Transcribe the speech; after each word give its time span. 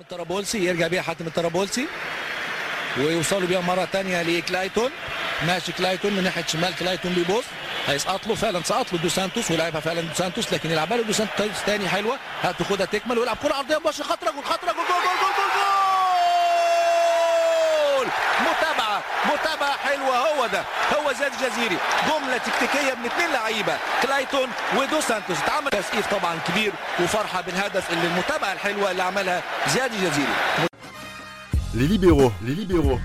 الطرابلسي 0.00 0.64
يرجع 0.64 0.86
بيها 0.86 1.02
حاتم 1.02 1.26
الطرابلسي 1.26 1.86
ويوصلوا 2.98 3.48
بيها 3.48 3.60
مرة 3.60 3.84
ثانية 3.84 4.22
لكلايتون. 4.22 4.90
ماشي 5.46 5.72
كلايتون 5.72 6.12
من 6.12 6.24
ناحية 6.24 6.46
شمال 6.46 6.76
كلايتون 6.76 7.12
بيبص 7.12 7.44
هيسقط 7.86 8.26
له 8.26 8.34
فعلا 8.34 8.62
سقط 8.62 8.92
له 8.92 8.98
دو 8.98 9.08
سانتوس 9.08 9.50
ولعبها 9.50 9.80
فعلا 9.80 10.00
دو 10.00 10.14
سانتوس 10.14 10.52
لكن 10.52 10.70
يلعبها 10.70 10.96
له 10.96 11.02
دو 11.02 11.12
سانتوس 11.12 11.56
ثاني 11.66 11.88
حلوة. 11.88 12.18
هتاخدها 12.42 12.86
تكمل 12.86 13.18
ويلعب 13.18 13.36
كرة 13.36 13.54
عرضيه 13.54 13.78
مباشرة. 13.78 14.04
خطرة 14.04 14.30
جول 14.30 14.44
خطرة 14.44 14.72
جول 14.72 14.86
جول 14.88 15.02
جول. 15.20 15.21
متابعه 19.31 19.57
متابعه 19.57 19.77
حلوه 19.77 20.17
هو 20.17 20.47
ده 20.47 20.63
هو 20.97 21.13
زياد 21.13 21.31
الجزيري 21.33 21.77
جمله 22.07 22.37
تكتيكيه 22.37 22.93
من 22.99 23.05
اثنين 23.05 23.29
لعيبه 23.33 23.77
كلايتون 24.03 24.47
ودو 24.77 24.99
سانتوس 25.01 25.37
اتعمل 25.43 25.69
تسقيف 25.69 26.13
طبعا 26.15 26.35
كبير 26.47 26.73
وفرحه 27.03 27.41
بالهدف 27.41 27.93
اللي 27.93 28.07
المتابعه 28.07 28.53
الحلوه 28.53 28.91
اللي 28.91 29.03
عملها 29.03 29.43
زياد 29.73 29.91
الجزيري 29.93 30.33
Les 31.75 31.87
libéraux, 31.95 32.31
les 32.47 32.55
libéraux. 32.61 32.99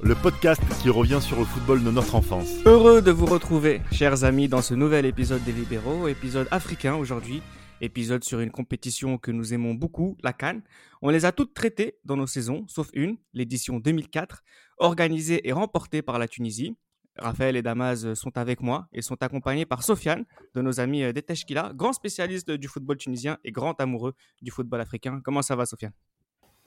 Le 0.00 0.14
podcast 0.14 0.62
qui 0.80 0.88
revient 0.90 1.20
sur 1.20 1.38
le 1.38 1.44
football 1.44 1.82
de 1.84 1.90
notre 1.90 2.14
enfance. 2.14 2.48
Heureux 2.64 3.02
de 3.02 3.10
vous 3.10 3.26
retrouver, 3.26 3.82
chers 3.92 4.22
amis, 4.24 4.48
dans 4.48 4.62
ce 4.62 4.74
nouvel 4.74 5.04
épisode 5.04 5.42
des 5.44 5.52
Libéraux, 5.52 6.06
épisode 6.08 6.46
africain 6.52 6.94
aujourd'hui, 6.94 7.42
épisode 7.80 8.24
sur 8.24 8.38
une 8.40 8.52
compétition 8.52 9.18
que 9.18 9.30
nous 9.32 9.52
aimons 9.54 9.74
beaucoup, 9.74 10.16
la 10.22 10.32
Cannes. 10.32 10.62
On 11.02 11.10
les 11.10 11.24
a 11.24 11.32
toutes 11.32 11.52
traitées 11.52 11.96
dans 12.04 12.16
nos 12.16 12.28
saisons, 12.28 12.64
sauf 12.68 12.88
une, 12.94 13.16
l'édition 13.34 13.78
2004, 13.80 14.44
organisée 14.83 15.47
et 15.47 15.51
remportée 15.51 16.01
par 16.01 16.19
la 16.19 16.27
Tunisie. 16.27 16.75
Raphaël 17.17 17.55
et 17.55 17.61
Damas 17.61 18.13
sont 18.13 18.37
avec 18.37 18.61
moi 18.61 18.87
et 18.91 19.01
sont 19.01 19.21
accompagnés 19.21 19.65
par 19.65 19.83
Sofiane, 19.83 20.25
de 20.55 20.61
nos 20.61 20.79
amis 20.79 21.01
d'Eteshkila, 21.13 21.71
grand 21.75 21.93
spécialiste 21.93 22.51
du 22.51 22.67
football 22.67 22.97
tunisien 22.97 23.37
et 23.43 23.51
grand 23.51 23.79
amoureux 23.79 24.13
du 24.41 24.51
football 24.51 24.81
africain. 24.81 25.21
Comment 25.23 25.41
ça 25.41 25.55
va, 25.55 25.65
Sofiane? 25.65 25.93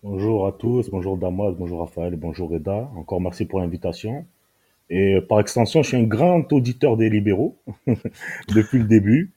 Bonjour 0.03 0.47
à 0.47 0.53
tous, 0.53 0.89
bonjour 0.91 1.17
Damas, 1.17 1.55
bonjour 1.59 1.81
Raphaël, 1.81 2.17
bonjour 2.17 2.51
Reda. 2.51 2.91
Encore 2.97 3.21
merci 3.21 3.45
pour 3.45 3.61
l'invitation. 3.61 4.25
Et 4.89 5.21
par 5.21 5.41
extension, 5.41 5.83
je 5.83 5.89
suis 5.89 5.97
un 5.97 6.05
grand 6.05 6.53
auditeur 6.53 6.97
des 6.97 7.11
libéraux 7.11 7.59
depuis 8.49 8.79
le 8.79 8.85
début. 8.85 9.33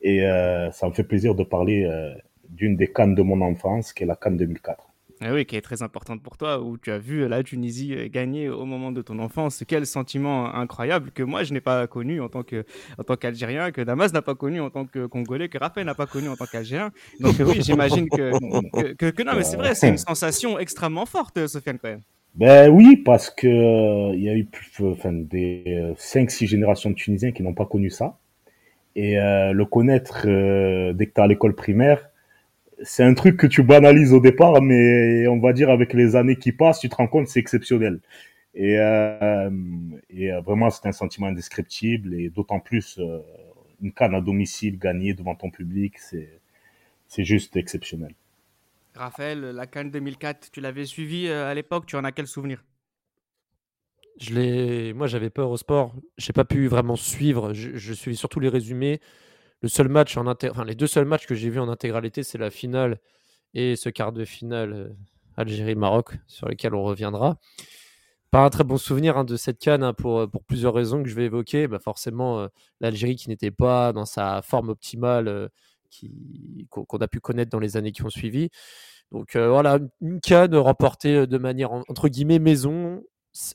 Et 0.00 0.24
euh, 0.24 0.70
ça 0.70 0.88
me 0.88 0.92
fait 0.92 1.04
plaisir 1.04 1.34
de 1.34 1.42
parler 1.42 1.84
euh, 1.84 2.14
d'une 2.48 2.76
des 2.76 2.92
cannes 2.92 3.14
de 3.14 3.22
mon 3.22 3.40
enfance, 3.40 3.92
qui 3.92 4.04
est 4.04 4.06
la 4.06 4.16
canne 4.16 4.36
2004. 4.36 4.91
Ah 5.24 5.32
oui, 5.32 5.46
qui 5.46 5.54
est 5.54 5.60
très 5.60 5.82
importante 5.82 6.20
pour 6.20 6.36
toi, 6.36 6.60
où 6.60 6.76
tu 6.76 6.90
as 6.90 6.98
vu 6.98 7.28
la 7.28 7.42
Tunisie 7.44 8.10
gagner 8.10 8.48
au 8.48 8.64
moment 8.64 8.90
de 8.90 9.02
ton 9.02 9.18
enfance. 9.20 9.62
Quel 9.68 9.86
sentiment 9.86 10.52
incroyable 10.52 11.12
que 11.12 11.22
moi 11.22 11.44
je 11.44 11.52
n'ai 11.52 11.60
pas 11.60 11.86
connu 11.86 12.20
en 12.20 12.28
tant 12.28 12.42
que 12.42 12.64
en 12.98 13.04
tant 13.04 13.16
qu'Algérien, 13.16 13.70
que 13.70 13.82
Damas 13.82 14.12
n'a 14.12 14.22
pas 14.22 14.34
connu 14.34 14.60
en 14.60 14.70
tant 14.70 14.84
que 14.84 15.06
Congolais, 15.06 15.48
que 15.48 15.58
Raphaël 15.58 15.86
n'a 15.86 15.94
pas 15.94 16.06
connu 16.06 16.28
en 16.28 16.34
tant 16.34 16.46
qu'Algérien. 16.46 16.90
Donc 17.20 17.34
oui, 17.38 17.58
j'imagine 17.62 18.08
que, 18.08 18.32
que, 18.72 18.92
que, 18.94 19.10
que 19.10 19.22
non, 19.22 19.34
mais 19.36 19.44
c'est 19.44 19.56
vrai, 19.56 19.74
c'est 19.74 19.88
une 19.88 19.98
sensation 19.98 20.58
extrêmement 20.58 21.06
forte, 21.06 21.46
Sofiane 21.46 21.78
quand 21.78 21.88
même. 21.88 22.02
Ben 22.34 22.70
oui, 22.70 22.96
parce 22.96 23.30
que 23.30 23.46
euh, 23.46 24.14
il 24.14 24.22
y 24.22 24.28
a 24.28 24.34
eu 24.34 24.44
plus, 24.44 24.70
enfin, 24.86 25.12
des 25.12 25.92
5-6 25.98 26.46
générations 26.46 26.90
de 26.90 26.94
Tunisiens 26.94 27.30
qui 27.30 27.42
n'ont 27.42 27.54
pas 27.54 27.66
connu 27.66 27.90
ça. 27.90 28.18
Et 28.96 29.18
euh, 29.18 29.52
le 29.52 29.64
connaître 29.64 30.24
euh, 30.26 30.92
dès 30.92 31.06
que 31.06 31.12
tu 31.14 31.20
es 31.20 31.24
à 31.24 31.26
l'école 31.26 31.54
primaire, 31.54 32.10
c'est 32.82 33.04
un 33.04 33.14
truc 33.14 33.36
que 33.36 33.46
tu 33.46 33.62
banalises 33.62 34.12
au 34.12 34.20
départ, 34.20 34.60
mais 34.62 35.26
on 35.28 35.38
va 35.38 35.52
dire 35.52 35.70
avec 35.70 35.92
les 35.92 36.16
années 36.16 36.36
qui 36.36 36.52
passent, 36.52 36.80
tu 36.80 36.88
te 36.88 36.96
rends 36.96 37.08
compte 37.08 37.28
c'est 37.28 37.40
exceptionnel. 37.40 38.00
Et, 38.54 38.78
euh, 38.78 39.50
et 40.10 40.30
vraiment, 40.44 40.70
c'est 40.70 40.86
un 40.86 40.92
sentiment 40.92 41.28
indescriptible, 41.28 42.14
et 42.14 42.28
d'autant 42.28 42.60
plus 42.60 42.98
euh, 42.98 43.20
une 43.80 43.92
canne 43.92 44.14
à 44.14 44.20
domicile 44.20 44.78
gagnée 44.78 45.14
devant 45.14 45.34
ton 45.34 45.50
public, 45.50 45.98
c'est 45.98 46.40
c'est 47.08 47.24
juste 47.24 47.56
exceptionnel. 47.56 48.14
Raphaël, 48.94 49.40
la 49.40 49.66
canne 49.66 49.90
2004, 49.90 50.50
tu 50.50 50.60
l'avais 50.60 50.86
suivi 50.86 51.28
à 51.28 51.52
l'époque, 51.54 51.86
tu 51.86 51.96
en 51.96 52.04
as 52.04 52.12
quel 52.12 52.26
souvenir? 52.26 52.64
Je 54.18 54.34
l'ai, 54.34 54.92
moi 54.92 55.06
j'avais 55.06 55.30
peur 55.30 55.50
au 55.50 55.56
sport, 55.56 55.94
j'ai 56.18 56.32
pas 56.32 56.44
pu 56.44 56.68
vraiment 56.68 56.96
suivre, 56.96 57.54
je, 57.54 57.76
je 57.76 57.92
suivais 57.92 58.16
surtout 58.16 58.40
les 58.40 58.48
résumés. 58.48 59.00
Le 59.62 59.68
seul 59.68 59.88
match 59.88 60.16
en 60.16 60.24
les 60.64 60.74
deux 60.74 60.86
seuls 60.86 61.04
matchs 61.04 61.26
que 61.26 61.34
j'ai 61.34 61.48
vus 61.48 61.60
en 61.60 61.68
intégralité, 61.68 62.22
c'est 62.22 62.38
la 62.38 62.50
finale 62.50 62.98
et 63.54 63.76
ce 63.76 63.88
quart 63.88 64.12
de 64.12 64.24
finale 64.24 64.72
euh, 64.72 64.88
Algérie-Maroc, 65.36 66.14
sur 66.26 66.48
lesquels 66.48 66.74
on 66.74 66.82
reviendra. 66.82 67.38
Pas 68.32 68.44
un 68.44 68.50
très 68.50 68.64
bon 68.64 68.78
souvenir 68.78 69.18
hein, 69.18 69.24
de 69.24 69.36
cette 69.36 69.58
canne 69.58 69.82
hein, 69.82 69.92
pour, 69.92 70.28
pour 70.30 70.42
plusieurs 70.42 70.74
raisons 70.74 71.02
que 71.02 71.08
je 71.08 71.14
vais 71.14 71.26
évoquer. 71.26 71.68
Bah, 71.68 71.78
forcément, 71.78 72.40
euh, 72.40 72.48
l'Algérie 72.80 73.14
qui 73.14 73.28
n'était 73.28 73.50
pas 73.50 73.92
dans 73.92 74.06
sa 74.06 74.42
forme 74.42 74.70
optimale 74.70 75.28
euh, 75.28 75.48
qu'on 76.70 76.98
a 76.98 77.08
pu 77.08 77.20
connaître 77.20 77.50
dans 77.50 77.58
les 77.58 77.76
années 77.76 77.92
qui 77.92 78.02
ont 78.02 78.10
suivi. 78.10 78.48
Donc 79.10 79.36
euh, 79.36 79.50
voilà, 79.50 79.78
une 80.00 80.20
canne 80.20 80.56
remportée 80.56 81.26
de 81.26 81.38
manière 81.38 81.72
entre 81.72 82.08
guillemets 82.08 82.38
maison, 82.38 83.02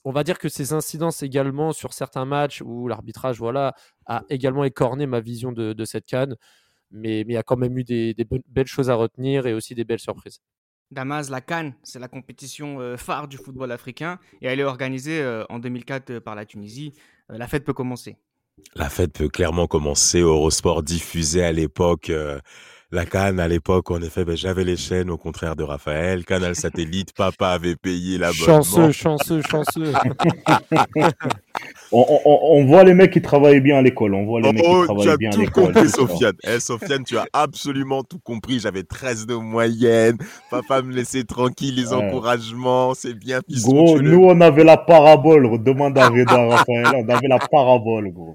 on 0.04 0.12
va 0.12 0.24
dire 0.24 0.40
que 0.40 0.50
ces 0.50 0.74
incidences 0.74 1.24
également 1.24 1.72
sur 1.72 1.94
certains 1.94 2.26
matchs 2.26 2.62
où 2.66 2.88
l'arbitrage 2.88 3.38
voilà, 3.38 3.74
a 4.06 4.24
également 4.30 4.64
écorné 4.64 5.06
ma 5.06 5.20
vision 5.20 5.52
de, 5.52 5.74
de 5.74 5.86
cette 5.86 6.06
canne, 6.06 6.36
mais, 6.92 7.24
mais 7.26 7.34
il 7.34 7.36
y 7.36 7.38
a 7.38 7.44
quand 7.44 7.58
même 7.58 7.78
eu 7.78 7.84
des, 7.84 8.14
des, 8.14 8.26
belles 8.48 8.68
choses 8.68 8.90
à 8.90 8.96
retenir 8.96 9.46
et 9.46 9.54
aussi 9.54 9.76
des 9.76 9.84
belles 9.84 10.00
surprises. 10.00 10.40
Damas, 10.90 11.30
la 11.30 11.42
Cannes, 11.42 11.74
c'est 11.84 12.00
la 12.00 12.08
compétition 12.08 12.80
euh, 12.80 12.96
phare 12.96 13.28
du 13.28 13.38
football 13.38 13.72
africain 13.72 14.20
et 14.42 14.48
elle 14.48 14.60
est 14.60 14.64
organisée 14.64 15.20
euh, 15.20 15.44
en 15.50 15.60
2004 15.60 16.10
euh, 16.12 16.22
par 16.22 16.34
la 16.34 16.46
Tunisie. 16.46 16.94
la 17.30 17.48
fête 17.48 17.66
peut 17.66 17.74
commencer. 17.74 18.16
La 18.74 18.90
fête 18.90 19.12
peut 19.12 19.28
clairement 19.28 19.68
commencer. 19.68 20.22
Eurosport 20.22 20.84
diffusé 20.84 21.44
à 21.44 21.52
l'époque 21.52 22.12
la 22.92 23.06
Cannes, 23.06 23.42
à 23.42 23.50
l'époque, 23.50 23.92
en 23.92 24.02
effet, 24.02 24.24
ben, 24.24 24.38
j'avais 24.38 24.64
les 24.64 24.78
chaînes, 24.78 25.10
au 25.10 25.18
contraire 25.18 25.58
de 25.58 25.64
Raphaël. 25.64 26.24
Canal 26.24 26.56
Satellite, 26.56 27.12
papa 27.14 27.50
avait 27.50 27.76
payé 27.76 28.18
l'abonnement. 28.18 28.64
Chanceux, 28.64 28.94
chanceux, 28.94 29.42
chanceux. 29.42 29.92
on, 31.92 32.22
on, 32.24 32.40
on, 32.44 32.66
voit 32.66 32.86
les 32.86 32.94
mecs 32.94 33.12
qui 33.12 33.22
travaillent 33.22 33.60
bien 33.60 33.80
à 33.80 33.82
l'école. 33.82 34.14
On 34.14 34.26
voit 34.26 34.40
les 34.40 34.54
mecs 34.54 34.64
oh, 34.66 34.82
qui 34.82 34.86
travaillent 34.86 35.18
bien 35.18 35.32
à 35.32 35.36
l'école. 35.36 35.74
Tu 35.74 35.80
as 35.80 35.82
tout 35.82 35.82
compris, 35.82 35.90
Sofiane. 35.90 36.36
Eh, 36.44 36.60
Sofiane, 36.62 37.04
tu 37.04 37.18
as 37.18 37.26
absolument 37.34 38.04
tout 38.04 38.20
compris. 38.20 38.60
J'avais 38.60 38.84
13 38.84 39.26
de 39.26 39.36
moyenne. 39.36 40.18
Papa 40.50 40.82
me 40.82 40.94
laissait 40.94 41.26
tranquille, 41.26 41.76
les 41.76 41.90
ouais. 41.90 41.94
encouragements. 41.94 42.94
C'est 42.94 43.16
bien, 43.16 43.42
Gros, 43.50 44.02
nous, 44.02 44.24
on 44.24 44.40
avait 44.40 44.64
la 44.64 44.78
parabole. 44.78 45.62
Demande 45.62 45.98
à 45.98 46.08
Reda, 46.08 46.46
Raphaël. 46.48 46.88
On 46.96 47.10
avait 47.10 47.28
la 47.28 47.40
parabole, 47.40 48.14
gros. 48.14 48.34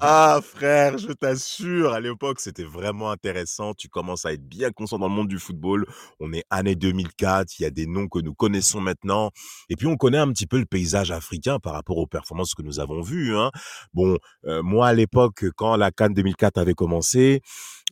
ah, 0.00 0.40
frère, 0.42 0.98
je 0.98 1.12
t'assure. 1.12 1.92
À 1.92 2.00
l'époque, 2.00 2.40
c'était 2.40 2.64
vraiment 2.64 3.10
intéressant. 3.10 3.63
Tu 3.72 3.88
commences 3.88 4.26
à 4.26 4.32
être 4.34 4.46
bien 4.46 4.70
conscient 4.70 4.98
dans 4.98 5.08
le 5.08 5.14
monde 5.14 5.28
du 5.28 5.38
football. 5.38 5.86
On 6.20 6.32
est 6.34 6.44
année 6.50 6.74
2004. 6.74 7.58
Il 7.58 7.62
y 7.62 7.66
a 7.66 7.70
des 7.70 7.86
noms 7.86 8.08
que 8.08 8.18
nous 8.18 8.34
connaissons 8.34 8.80
maintenant. 8.80 9.30
Et 9.70 9.76
puis, 9.76 9.86
on 9.86 9.96
connaît 9.96 10.18
un 10.18 10.30
petit 10.30 10.46
peu 10.46 10.58
le 10.58 10.66
paysage 10.66 11.10
africain 11.10 11.58
par 11.58 11.72
rapport 11.72 11.96
aux 11.96 12.06
performances 12.06 12.54
que 12.54 12.62
nous 12.62 12.80
avons 12.80 13.00
vues. 13.00 13.34
Hein. 13.36 13.50
Bon, 13.94 14.18
euh, 14.44 14.62
moi, 14.62 14.88
à 14.88 14.92
l'époque, 14.92 15.46
quand 15.56 15.76
la 15.76 15.90
Cannes 15.90 16.14
2004 16.14 16.58
avait 16.58 16.74
commencé, 16.74 17.40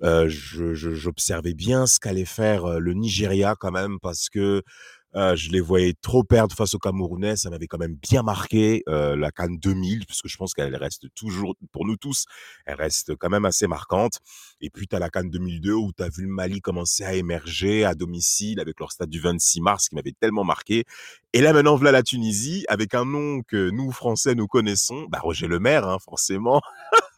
euh, 0.03 0.27
j'observais 0.29 1.55
bien 1.55 1.87
ce 1.87 2.01
qu'allait 2.01 2.25
faire 2.25 2.65
euh, 2.65 2.79
le 2.79 2.95
Nigeria 2.95 3.55
quand 3.59 3.71
même 3.71 3.99
parce 4.01 4.29
que 4.31 4.63
euh, 5.15 5.37
je 5.37 5.51
les 5.51 5.61
voyais 5.61 5.95
trop 6.01 6.25
perdre 6.25 6.55
face 6.55 6.75
aux 6.75 6.79
Camerounais. 6.79 7.37
Ça 7.37 7.51
m'avait 7.51 7.67
quand 7.67 7.79
même 7.79 7.97
bien 7.97 8.23
marqué 8.23 8.83
euh, 8.89 9.17
la 9.17 9.31
Cannes 9.31 9.59
2000, 9.59 10.07
puisque 10.07 10.29
je 10.29 10.37
pense 10.37 10.55
qu'elle 10.55 10.75
reste 10.77 11.07
toujours, 11.15 11.55
pour 11.71 11.87
nous 11.87 11.97
tous, 11.97 12.25
elle 12.67 12.77
reste 12.77 13.15
quand 13.17 13.29
même 13.29 13.45
assez 13.45 13.67
marquante. 13.67 14.21
Et 14.61 14.71
puis, 14.71 14.87
tu 14.87 14.97
as 14.97 14.99
la 14.99 15.11
Cannes 15.11 15.31
2002 15.31 15.73
où 15.73 15.93
tu 15.93 16.03
as 16.03 16.09
vu 16.09 16.23
le 16.23 16.29
Mali 16.33 16.61
commencer 16.61 17.05
à 17.05 17.15
émerger 17.15 17.85
à 17.85 17.95
domicile 17.95 18.61
avec 18.61 18.81
leur 18.81 18.93
stade 18.93 19.11
du 19.11 19.21
26 19.21 19.61
mars 19.61 19.89
qui 19.89 19.95
m'avait 19.95 20.15
tellement 20.19 20.45
marqué. 20.45 20.85
Et 21.33 21.41
là, 21.41 21.53
maintenant, 21.53 21.77
voilà 21.77 21.93
la 21.93 22.03
Tunisie 22.03 22.65
avec 22.69 22.95
un 22.95 23.05
nom 23.05 23.43
que 23.43 23.71
nous, 23.71 23.93
Français, 23.93 24.35
nous 24.35 24.47
connaissons. 24.47 25.07
Bah, 25.11 25.19
Roger 25.21 25.49
Lemaire, 25.49 25.87
hein, 25.87 25.99
forcément. 25.99 26.61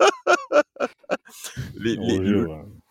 les, 1.77 1.97
les, 1.97 2.19
le, 2.19 2.49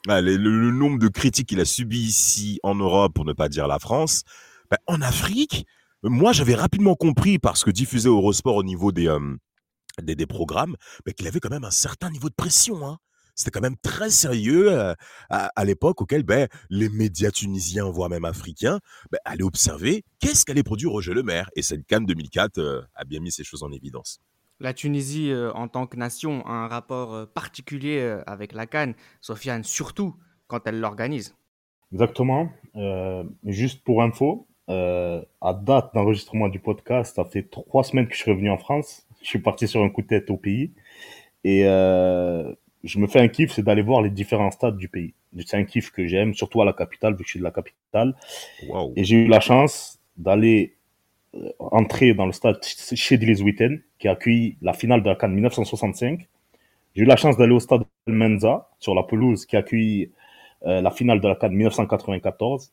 bah, 0.08 0.22
les, 0.22 0.38
le, 0.38 0.60
le 0.60 0.72
nombre 0.72 1.00
de 1.00 1.08
critiques 1.08 1.50
qu'il 1.50 1.60
a 1.60 1.66
subi 1.66 2.00
ici 2.00 2.60
en 2.64 2.76
Europe, 2.76 3.14
pour 3.14 3.26
ne 3.26 3.34
pas 3.34 3.50
dire 3.50 3.68
la 3.68 3.80
France, 3.80 4.24
ben, 4.74 4.80
en 4.88 5.02
Afrique, 5.02 5.68
moi, 6.02 6.32
j'avais 6.32 6.56
rapidement 6.56 6.96
compris, 6.96 7.38
parce 7.38 7.64
que 7.64 7.70
diffusé 7.70 8.10
Eurosport 8.10 8.56
au 8.56 8.64
niveau 8.64 8.92
des, 8.92 9.08
euh, 9.08 9.36
des, 10.02 10.16
des, 10.16 10.26
programmes, 10.26 10.76
ben, 11.06 11.14
qu'il 11.14 11.28
avait 11.28 11.40
quand 11.40 11.52
même 11.52 11.64
un 11.64 11.70
certain 11.70 12.10
niveau 12.10 12.28
de 12.28 12.34
pression. 12.34 12.84
Hein. 12.88 12.98
C'était 13.36 13.52
quand 13.52 13.62
même 13.62 13.78
très 13.84 14.10
sérieux 14.10 14.72
euh, 14.72 14.96
à, 15.30 15.52
à 15.56 15.64
l'époque 15.64 16.02
auquel 16.02 16.24
ben, 16.24 16.48
les 16.72 16.90
médias 16.90 17.30
tunisiens, 17.30 17.88
voire 17.88 18.10
même 18.10 18.26
africains, 18.26 18.80
ben, 19.12 19.20
allaient 19.26 19.44
observer 19.44 20.04
qu'est-ce 20.20 20.44
qu'allait 20.44 20.64
produire 20.64 20.90
Roger 20.90 21.14
Le 21.14 21.22
Maire. 21.22 21.52
Et 21.56 21.62
cette 21.62 21.86
Cannes 21.86 22.08
2004 22.08 22.58
euh, 22.58 22.82
a 22.96 23.06
bien 23.06 23.20
mis 23.20 23.32
ces 23.32 23.44
choses 23.44 23.62
en 23.62 23.72
évidence. 23.72 24.22
La 24.60 24.74
Tunisie, 24.74 25.30
euh, 25.30 25.52
en 25.54 25.68
tant 25.68 25.86
que 25.86 25.98
nation, 25.98 26.44
a 26.48 26.52
un 26.52 26.68
rapport 26.68 27.28
particulier 27.28 28.02
avec 28.26 28.54
la 28.54 28.66
Cannes, 28.66 28.96
Sofiane, 29.22 29.64
surtout 29.64 30.16
quand 30.48 30.66
elle 30.66 30.80
l'organise. 30.80 31.36
Exactement. 31.92 32.52
juste 33.46 33.84
pour 33.84 34.02
info, 34.02 34.48
euh, 34.70 35.22
à 35.42 35.54
date 35.54 35.94
d'enregistrement 35.94 36.48
du 36.48 36.60
podcast, 36.60 37.16
ça 37.16 37.26
fait 37.26 37.44
trois 37.44 37.84
semaines 37.84 38.08
que 38.08 38.14
je 38.14 38.20
suis 38.20 38.32
revenu 38.32 38.50
en 38.50 38.58
France. 38.58 39.06
Je 39.22 39.28
suis 39.28 39.40
parti 39.40 39.68
sur 39.68 39.82
un 39.82 39.90
coup 39.90 40.02
de 40.02 40.08
tête 40.08 40.30
au 40.30 40.38
pays. 40.38 40.72
Et 41.44 41.66
euh, 41.66 42.54
je 42.84 43.00
me 43.00 43.08
fais 43.08 43.20
un 43.20 43.28
kiff, 43.28 43.52
c'est 43.52 43.64
d'aller 43.64 43.82
voir 43.82 44.02
les 44.02 44.10
différents 44.10 44.52
stades 44.52 44.78
du 44.78 44.88
pays. 44.88 45.14
C'est 45.46 45.58
un 45.58 45.64
kiff 45.64 45.92
que 45.92 46.08
j'aime, 46.08 46.34
surtout 46.34 46.62
à 46.62 46.66
la 46.66 46.74
capitale, 46.74 47.14
vu 47.14 47.20
que 47.20 47.26
je 47.26 47.32
suis 47.32 47.40
de 47.40 47.44
la 47.44 47.52
capitale. 47.52 48.16
Et 48.96 49.04
j'ai 49.04 49.18
eu 49.18 49.28
la 49.28 49.40
chance 49.40 50.00
d'aller 50.18 50.76
euh, 51.36 51.50
entrer 51.60 52.14
dans 52.14 52.26
le 52.26 52.32
stade 52.32 52.64
Chedlis 52.64 53.42
Witten, 53.42 53.82
qui 53.98 54.08
a 54.08 54.12
accueilli 54.12 54.58
la 54.62 54.74
finale 54.74 55.02
de 55.02 55.10
la 55.10 55.16
CAN 55.16 55.30
1965. 55.30 56.28
J'ai 56.96 57.02
eu 57.02 57.06
la 57.06 57.16
chance 57.16 57.38
d'aller 57.38 57.54
au 57.54 57.60
stade 57.60 57.84
Menza, 58.06 58.70
sur 58.80 58.94
la 58.94 59.04
pelouse, 59.04 59.46
qui 59.46 59.56
a 59.56 59.60
accueilli 59.60 60.12
euh, 60.66 60.82
la 60.82 60.92
finale 60.92 61.20
de 61.20 61.28
la 61.28 61.36
CAN 61.36 61.50
1994. 61.50 62.72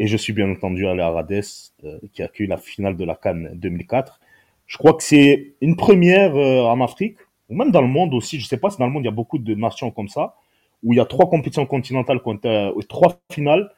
Et 0.00 0.06
je 0.06 0.16
suis 0.16 0.32
bien 0.32 0.50
entendu 0.50 0.86
allé 0.86 1.02
à 1.02 1.10
Rades, 1.10 1.42
euh, 1.84 1.98
qui 2.14 2.22
a 2.22 2.24
accueilli 2.24 2.48
la 2.48 2.56
finale 2.56 2.96
de 2.96 3.04
la 3.04 3.14
CAN 3.14 3.50
2004. 3.52 4.18
Je 4.66 4.78
crois 4.78 4.94
que 4.94 5.02
c'est 5.02 5.52
une 5.60 5.76
première 5.76 6.34
euh, 6.36 6.62
en 6.62 6.80
Afrique, 6.80 7.18
ou 7.50 7.54
même 7.54 7.70
dans 7.70 7.82
le 7.82 7.86
monde 7.86 8.14
aussi. 8.14 8.40
Je 8.40 8.46
sais 8.46 8.56
pas 8.56 8.70
si 8.70 8.78
dans 8.78 8.86
le 8.86 8.92
monde 8.92 9.02
il 9.02 9.08
y 9.08 9.10
a 9.10 9.14
beaucoup 9.14 9.36
de 9.36 9.54
nations 9.54 9.90
comme 9.90 10.08
ça, 10.08 10.36
où 10.82 10.94
il 10.94 10.96
y 10.96 11.00
a 11.00 11.04
trois 11.04 11.28
compétitions 11.28 11.66
continentales, 11.66 12.18
euh, 12.46 12.72
trois 12.88 13.20
finales 13.30 13.70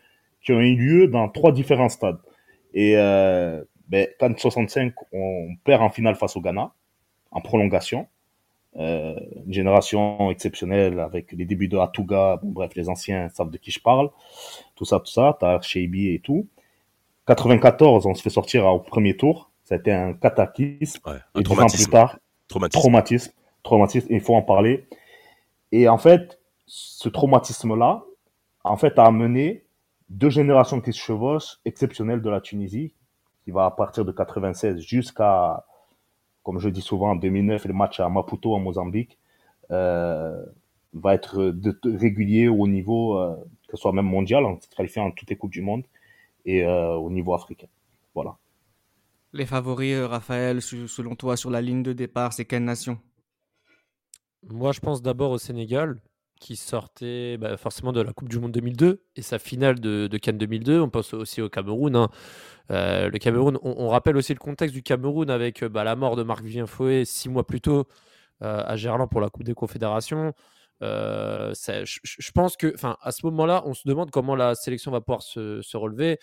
qui 0.45 0.53
ont 0.53 0.61
eu 0.61 0.77
lieu 0.77 1.09
dans 1.09 1.29
trois 1.29 1.51
différents 1.51 1.89
stades. 1.89 2.21
Et 2.73 2.95
ben, 2.95 4.07
CAN 4.21 4.33
65, 4.37 4.95
on 5.13 5.49
perd 5.65 5.83
en 5.83 5.91
finale 5.91 6.15
face 6.15 6.37
au 6.37 6.41
Ghana, 6.41 6.73
en 7.33 7.41
prolongation. 7.41 8.07
Une 8.77 9.53
génération 9.53 10.31
exceptionnelle 10.31 11.01
avec 11.01 11.33
les 11.33 11.45
débuts 11.45 11.69
de 11.69 11.79
Atuga, 11.79 12.41
bref, 12.43 12.75
les 12.77 12.89
anciens 12.89 13.29
savent 13.29 13.51
de 13.51 13.59
qui 13.59 13.71
je 13.71 13.81
parle, 13.81 14.09
tout 14.83 14.87
ça, 14.87 14.99
tout 14.99 15.07
ça, 15.13 15.37
t'as 15.39 15.61
Sheibi 15.61 16.09
et 16.09 16.19
tout. 16.19 16.49
94, 17.27 18.05
on 18.07 18.15
se 18.15 18.23
fait 18.23 18.31
sortir 18.31 18.67
au 18.67 18.81
premier 18.81 19.17
tour, 19.17 19.51
ça 19.63 19.77
a 19.77 19.79
été 19.79 19.93
un 19.93 20.13
cataclysme. 20.13 21.01
Ouais, 21.09 21.13
Et 21.13 21.17
un 21.17 21.19
dix 21.19 21.23
ans 21.23 21.33
plus 21.35 21.45
traumatisme. 21.45 21.91
tard, 21.93 22.19
Traumatisme. 22.49 22.81
traumatisme, 22.81 23.33
traumatisme, 23.63 24.07
il 24.11 24.21
faut 24.21 24.35
en 24.35 24.43
parler. 24.43 24.87
Et 25.71 25.89
en 25.89 25.99
fait, 25.99 26.41
ce 26.67 27.09
traumatisme-là, 27.09 28.03
en 28.65 28.77
fait, 28.77 28.99
a 28.99 29.05
amené 29.07 29.65
deux 30.09 30.31
générations 30.31 30.81
qui 30.81 30.93
se 30.93 30.99
chevauchent 30.99 31.59
exceptionnelles 31.65 32.23
de 32.23 32.29
la 32.31 32.41
Tunisie, 32.41 32.93
qui 33.45 33.53
va 33.53 33.67
à 33.67 33.71
partir 33.71 34.05
de 34.05 34.11
96 34.11 34.81
jusqu'à, 34.81 35.65
comme 36.43 36.59
je 36.59 36.69
dis 36.69 36.83
souvent, 36.83 37.11
en 37.13 37.17
2009, 37.17 37.67
le 37.67 37.73
match 37.75 38.01
à 38.01 38.09
Maputo 38.09 38.53
en 38.53 38.59
Mozambique, 38.59 39.17
euh, 39.71 40.45
va 40.93 41.15
être 41.15 41.37
de, 41.53 41.79
de- 41.83 41.97
régulier 41.97 42.49
au 42.49 42.67
niveau, 42.67 43.17
euh, 43.19 43.37
que 43.73 43.79
ce 43.79 43.83
soit 43.83 43.93
même 43.93 44.05
mondial, 44.07 44.45
en 44.45 44.61
se 44.61 44.69
qualifiant 44.69 45.07
en 45.07 45.11
toutes 45.11 45.31
les 45.31 45.37
coupes 45.37 45.51
du 45.51 45.63
monde, 45.63 45.85
et 46.45 46.63
euh, 46.63 46.93
au 46.95 47.11
niveau 47.11 47.33
africain. 47.33 47.69
Voilà. 48.15 48.37
Les 49.33 49.47
favoris, 49.47 49.95
euh, 49.95 50.07
Raphaël, 50.07 50.61
selon 50.61 51.15
toi, 51.17 51.39
sur 51.39 51.51
la 51.51 51.63
ligne 51.63 51.83
de 51.83 51.95
départ, 51.95 52.35
c'est 52.35 52.45
quelle 52.45 52.65
nation? 52.65 52.99
Moi, 54.51 54.73
je 54.73 54.81
pense 54.81 55.01
d'abord 55.01 55.31
au 55.31 55.39
Sénégal, 55.39 56.03
qui 56.39 56.57
sortait 56.57 57.39
bah, 57.39 57.57
forcément 57.57 57.93
de 57.93 58.03
la 58.03 58.13
Coupe 58.13 58.29
du 58.29 58.39
Monde 58.39 58.53
2002 58.53 59.03
et 59.17 59.23
sa 59.23 59.39
finale 59.39 59.81
de, 59.81 60.07
de 60.07 60.19
Cannes 60.19 60.37
2002. 60.39 60.81
On 60.81 60.91
pense 60.91 61.15
aussi 61.15 61.41
au 61.41 61.49
Cameroun. 61.49 61.97
hein. 61.97 62.11
Euh, 62.71 63.09
le 63.09 63.19
Cameroun, 63.19 63.59
on, 63.63 63.75
on 63.79 63.89
rappelle 63.89 64.17
aussi 64.17 64.35
le 64.35 64.39
contexte 64.41 64.75
du 64.75 64.83
Cameroun 64.83 65.31
avec 65.31 65.65
bah, 65.65 65.85
la 65.85 65.97
mort 65.97 66.17
de 66.17 66.25
Marc-Vivien 66.25 66.67
Fouet 66.67 67.05
six 67.05 67.29
mois 67.31 67.47
plus 67.47 67.61
tôt 67.61 67.87
euh, 68.43 68.63
à 68.67 68.77
Gerland 68.77 69.09
pour 69.09 69.21
la 69.21 69.31
Coupe 69.31 69.45
des 69.45 69.55
Confédérations. 69.55 70.35
Euh, 70.83 71.53
je, 71.55 72.31
pense 72.33 72.57
que, 72.57 72.73
enfin, 72.75 72.97
à 73.03 73.13
ce 73.13 73.25
moment-là, 73.27 73.63
on 73.67 73.75
se 73.75 73.87
demande 73.87 74.11
comment 74.11 74.35
la 74.35 74.55
sélection 74.55 74.91
va 74.91 75.01
pouvoir 75.01 75.23
se, 75.23 75.77
relever. 75.77 76.19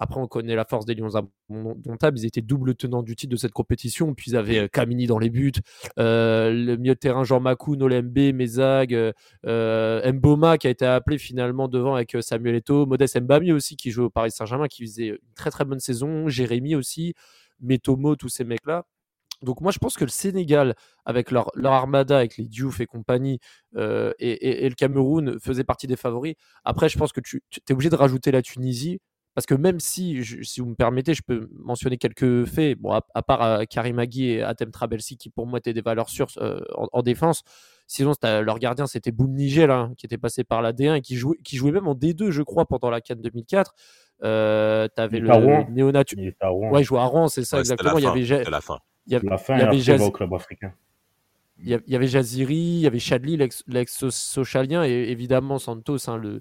Après, 0.00 0.20
on 0.20 0.28
connaît 0.28 0.54
la 0.54 0.64
force 0.64 0.86
des 0.86 0.94
Lions 0.94 1.10
indomptables. 1.50 2.18
Ils 2.18 2.26
étaient 2.26 2.40
double 2.40 2.76
tenants 2.76 3.02
du 3.02 3.16
titre 3.16 3.32
de 3.32 3.36
cette 3.36 3.52
compétition. 3.52 4.14
Puis 4.14 4.30
ils 4.30 4.36
avaient 4.36 4.58
euh, 4.58 4.68
Kamini 4.68 5.06
dans 5.06 5.18
les 5.18 5.28
buts, 5.28 5.52
euh, 5.98 6.52
le 6.52 6.76
milieu 6.76 6.94
de 6.94 6.98
terrain 7.00 7.24
Jean 7.24 7.40
Macou, 7.40 7.74
Nolembe, 7.74 8.32
Mezag, 8.32 8.94
euh, 9.46 10.12
Mboma 10.12 10.56
qui 10.56 10.68
a 10.68 10.70
été 10.70 10.86
appelé 10.86 11.18
finalement 11.18 11.66
devant 11.66 11.96
avec 11.96 12.16
Samuel 12.20 12.54
Eto'o, 12.54 12.86
Modeste 12.86 13.20
Mbami 13.20 13.50
aussi 13.50 13.76
qui 13.76 13.90
joue 13.90 14.04
au 14.04 14.10
Paris 14.10 14.30
Saint-Germain, 14.30 14.68
qui 14.68 14.82
faisait 14.82 15.08
une 15.08 15.18
très 15.34 15.50
très 15.50 15.64
bonne 15.64 15.80
saison, 15.80 16.28
Jérémy 16.28 16.76
aussi, 16.76 17.14
Metomo, 17.60 18.14
tous 18.14 18.28
ces 18.28 18.44
mecs-là. 18.44 18.84
Donc 19.42 19.60
moi 19.60 19.70
je 19.72 19.78
pense 19.78 19.96
que 19.96 20.04
le 20.04 20.10
Sénégal, 20.10 20.74
avec 21.04 21.30
leur, 21.30 21.50
leur 21.54 21.72
armada, 21.72 22.16
avec 22.18 22.36
les 22.36 22.44
Diouf 22.48 22.80
et 22.80 22.86
compagnie, 22.86 23.38
euh, 23.76 24.12
et, 24.18 24.30
et- 24.30 24.64
et 24.64 24.68
le 24.68 24.74
Cameroun 24.74 25.38
faisait 25.40 25.64
partie 25.64 25.86
des 25.86 25.96
favoris. 25.96 26.34
Après 26.64 26.88
je 26.88 26.98
pense 26.98 27.12
que 27.12 27.20
tu, 27.20 27.42
tu 27.50 27.60
es 27.68 27.72
obligé 27.72 27.90
de 27.90 27.96
rajouter 27.96 28.30
la 28.32 28.42
Tunisie, 28.42 29.00
parce 29.34 29.46
que 29.46 29.54
même 29.54 29.78
si, 29.78 30.24
je- 30.24 30.42
si 30.42 30.60
vous 30.60 30.66
me 30.70 30.74
permettez, 30.74 31.14
je 31.14 31.22
peux 31.24 31.48
mentionner 31.52 31.96
quelques 31.98 32.44
faits, 32.46 32.76
bon, 32.78 32.90
à, 32.92 33.06
à 33.14 33.22
part 33.22 33.42
euh, 33.42 33.64
Karim 33.70 34.00
Agui 34.00 34.30
et 34.30 34.42
Atem 34.42 34.72
Trabelsi, 34.72 35.16
qui 35.16 35.30
pour 35.30 35.46
moi 35.46 35.60
étaient 35.60 35.72
des 35.74 35.80
valeurs 35.82 36.08
sûres 36.08 36.30
euh, 36.38 36.60
en, 36.76 36.88
en 36.92 37.02
défense. 37.02 37.42
Sinon, 37.86 38.12
leur 38.22 38.58
gardien, 38.58 38.86
c'était 38.86 39.12
Boum 39.12 39.32
Nigel, 39.32 39.70
hein, 39.70 39.92
qui 39.96 40.04
était 40.04 40.18
passé 40.18 40.44
par 40.44 40.60
la 40.60 40.72
D1 40.72 40.96
et 40.96 41.00
qui 41.00 41.16
jouait, 41.16 41.38
qui 41.44 41.56
jouait 41.56 41.70
même 41.72 41.86
en 41.86 41.94
D2, 41.94 42.30
je 42.30 42.42
crois, 42.42 42.66
pendant 42.66 42.90
la 42.90 43.00
CAN 43.00 43.14
2004. 43.16 43.72
Euh, 44.24 44.88
tu 44.94 45.00
avais 45.00 45.18
Il 45.18 45.22
le 45.22 45.28
néonatu. 45.70 46.16
Il. 46.18 46.34
Ouais, 46.72 46.82
jouait 46.82 46.98
à 46.98 47.04
Rouen, 47.04 47.28
c'est 47.28 47.44
ça, 47.44 47.56
Ouais, 47.56 47.60
exactement. 47.60 47.92
la 47.94 47.98
Il 47.98 48.02
y 48.02 48.26
fin, 48.26 48.34
avait, 48.34 48.50
la 48.50 48.60
fin. 48.60 48.78
Il 49.08 49.12
y 49.12 49.16
avait- 49.16 49.28
La 49.28 49.38
fin, 49.38 49.54
il 49.56 49.58
y 49.58 49.62
avait 49.62 49.64
après, 49.64 49.76
il 49.78 49.80
va 49.80 49.84
Jazz- 49.98 50.02
au 50.06 50.10
club 50.12 50.32
africain. 50.34 50.72
il 51.60 51.68
y, 51.68 51.74
a- 51.74 51.80
il 51.86 51.92
y 51.92 51.96
avait 51.96 52.06
Jaziri, 52.06 52.54
il 52.56 52.80
y 52.80 52.86
avait 52.86 53.00
Chadli, 53.00 53.36
l'ex- 53.36 53.64
l'ex-socialien, 53.66 54.84
et 54.84 55.10
évidemment 55.10 55.58
Santos, 55.58 56.08
hein, 56.08 56.16
le, 56.16 56.40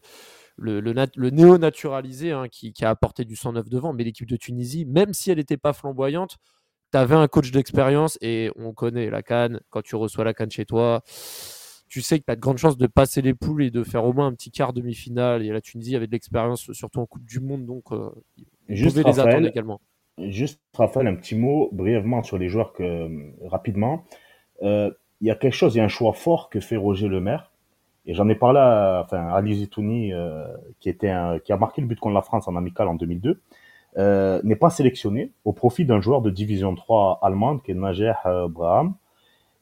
le, 0.57 0.79
le, 0.79 0.93
nat- 0.93 1.07
le 1.15 1.29
néo-naturalisé 1.31 2.31
hein, 2.31 2.47
qui, 2.49 2.71
qui 2.73 2.85
a 2.85 2.89
apporté 2.91 3.25
du 3.25 3.35
109 3.35 3.67
devant. 3.69 3.93
Mais 3.93 4.03
l'équipe 4.03 4.27
de 4.27 4.35
Tunisie, 4.37 4.85
même 4.85 5.13
si 5.13 5.31
elle 5.31 5.37
n'était 5.37 5.57
pas 5.57 5.73
flamboyante, 5.73 6.37
tu 6.91 6.97
avais 6.97 7.15
un 7.15 7.27
coach 7.27 7.51
d'expérience 7.51 8.17
et 8.21 8.51
on 8.55 8.73
connaît 8.73 9.09
la 9.09 9.21
canne. 9.23 9.59
Quand 9.69 9.81
tu 9.81 9.95
reçois 9.95 10.23
la 10.23 10.33
canne 10.33 10.51
chez 10.51 10.65
toi, 10.65 11.01
tu 11.89 12.01
sais 12.01 12.19
que 12.19 12.25
tu 12.25 12.31
as 12.31 12.35
de 12.35 12.41
grandes 12.41 12.57
chances 12.57 12.77
de 12.77 12.87
passer 12.87 13.21
les 13.21 13.33
poules 13.33 13.63
et 13.63 13.71
de 13.71 13.83
faire 13.83 14.03
au 14.05 14.13
moins 14.13 14.27
un 14.27 14.33
petit 14.33 14.51
quart 14.51 14.73
demi-finale. 14.73 15.43
Et 15.43 15.49
la 15.49 15.61
Tunisie 15.61 15.95
avait 15.95 16.07
de 16.07 16.11
l'expérience, 16.11 16.71
surtout 16.73 16.99
en 16.99 17.05
Coupe 17.05 17.25
du 17.25 17.39
Monde, 17.39 17.65
donc 17.65 17.91
euh, 17.91 18.09
Juste 18.69 18.95
pouvaient 18.97 19.03
les 19.03 19.19
attendre 19.19 19.47
également. 19.49 19.81
Juste, 20.19 20.59
Raphaël, 20.73 21.07
un 21.07 21.15
petit 21.15 21.35
mot 21.35 21.69
brièvement 21.71 22.23
sur 22.23 22.37
les 22.39 22.49
joueurs 22.49 22.73
que, 22.73 22.83
euh, 22.83 23.31
rapidement. 23.45 24.03
Euh, 24.63 24.91
Il 25.21 25.27
y 25.27 25.31
a 25.31 25.35
quelque 25.35 25.53
chose, 25.55 25.75
il 25.75 25.79
y 25.79 25.81
a 25.81 25.83
un 25.85 25.87
choix 25.89 26.13
fort 26.13 26.49
que 26.49 26.59
fait 26.59 26.77
Roger 26.77 27.07
Lemaire. 27.09 27.51
Et 28.07 28.13
j'en 28.15 28.29
ai 28.29 28.35
parlé 28.35 28.59
à, 28.59 29.01
enfin, 29.05 29.29
Ali 29.29 29.55
Zitouni, 29.55 30.13
euh, 30.13 30.47
qui, 30.79 30.89
était 30.89 31.09
un- 31.09 31.39
qui 31.39 31.53
a 31.53 31.57
marqué 31.57 31.81
le 31.81 31.87
but 31.87 31.99
contre 31.99 32.15
la 32.15 32.21
France 32.23 32.47
en 32.47 32.55
amical 32.55 32.87
en 32.87 32.95
2002, 32.95 33.41
euh, 33.97 34.41
n'est 34.43 34.55
pas 34.57 34.69
sélectionné 34.71 35.31
au 35.45 35.53
profit 35.53 35.85
d'un 35.85 36.01
joueur 36.01 36.21
de 36.23 36.29
division 36.31 36.75
3 36.75 37.19
allemande 37.23 37.63
qui 37.63 37.71
est 37.71 37.75
Najer 37.75 38.13
Braham. 38.49 38.95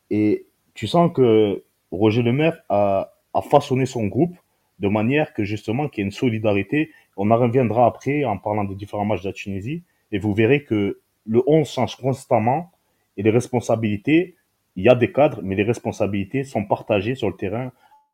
Et 0.10 0.46
tu 0.74 0.88
sens 0.88 1.12
que 1.14 1.64
Roger 1.92 2.22
Lemaire 2.22 2.58
a, 2.70 3.14
a 3.34 3.42
façonné 3.42 3.86
son 3.86 4.06
groupe 4.08 4.36
de 4.80 4.88
manière 4.88 5.34
que 5.34 5.44
justement 5.44 5.88
qu'il 5.88 6.02
y 6.02 6.04
ait 6.04 6.08
une 6.08 6.12
solidarité. 6.12 6.92
On 7.18 7.32
en 7.32 7.38
reviendra 7.38 7.86
après 7.86 8.26
en 8.26 8.38
parlant 8.38 8.66
des 8.66 8.76
différents 8.76 9.06
matchs 9.06 9.24
de 9.24 9.30
la 9.30 9.34
Tunisie 9.34 9.84
et 10.16 10.18
vous 10.18 10.34
verrez 10.34 10.64
que 10.64 11.02
le 11.26 11.44
11 11.46 11.68
change 11.68 11.98
constamment 11.98 12.72
et 13.18 13.24
les 13.24 13.32
responsabilités, 13.32 14.38
il 14.78 14.86
y 14.86 14.88
a 14.88 14.96
des 14.96 15.12
cadres, 15.12 15.42
mais 15.44 15.56
les 15.56 15.64
responsabilités 15.64 16.46
sont 16.46 16.64
partagées 16.64 17.16
sur 17.16 17.28
le 17.30 17.36
terrain 17.36 17.74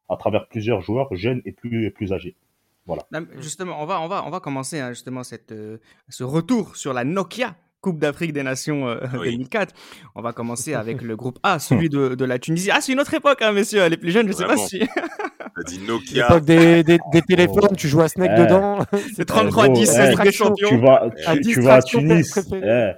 à 0.10 0.18
travers 0.18 0.48
plusieurs 0.48 0.82
joueurs 0.82 1.16
jeunes 1.16 1.44
et 1.46 1.52
plus, 1.52 1.86
et 1.86 1.92
plus 1.92 2.12
âgés. 2.12 2.36
Mais 3.12 3.20
Justement, 3.38 3.80
on 3.84 3.86
va, 3.86 4.02
on 4.02 4.08
va, 4.08 4.24
on 4.26 4.32
va 4.32 4.40
commencer 4.40 4.80
hein, 4.80 4.90
justement 4.90 5.24
cette, 5.24 5.52
euh, 5.52 5.78
ce 6.10 6.24
retour 6.24 6.76
sur 6.76 6.92
la 6.92 7.04
Nokia 7.04 7.56
Coupe 7.82 8.00
d'Afrique 8.00 8.34
des 8.34 8.42
Nations 8.42 8.88
euh, 8.88 9.00
Oui. 9.20 9.30
2004. 9.34 9.76
On 10.16 10.24
va 10.24 10.34
commencer 10.34 10.74
avec 10.84 11.04
le 11.04 11.16
groupe 11.16 11.38
A, 11.44 11.60
celui 11.60 11.90
de, 11.90 12.16
de 12.16 12.26
la 12.26 12.40
Tunisie. 12.40 12.72
Ah, 12.72 12.82
c'est 12.82 12.94
une 12.94 13.00
autre 13.00 13.14
époque, 13.14 13.44
hein, 13.44 13.52
messieurs, 13.52 13.88
les 13.88 13.98
plus 13.98 14.10
jeunes, 14.10 14.28
je 14.28 14.34
sais 14.34 14.46
pas 14.46 14.58
si. 14.58 14.82
T'as 15.64 15.72
dit 15.72 15.80
Nokia. 15.88 16.28
L'époque 16.28 16.46
des, 16.46 16.84
des, 16.84 17.00
des 17.12 17.22
téléphones, 17.22 17.76
tu 17.78 17.88
joues 17.88 18.02
à 18.02 18.08
Snake 18.08 18.32
Eh. 18.36 18.42
dedans. 18.42 18.80
C'est 19.16 19.28
gros, 19.28 19.42
33-10, 19.42 19.82
eh, 19.82 19.86
c'est 19.86 20.10
Ligue 20.12 20.22
des 20.24 20.32
Champions. 20.32 20.70
Tu 20.70 20.78
vas, 20.78 20.96
À 21.26 21.36
tu, 21.36 21.42
tu 21.42 21.62
vas 21.62 21.74
à 21.76 21.80
distraction 21.82 22.00
Tunis, 22.00 22.38
eh, 22.64 22.92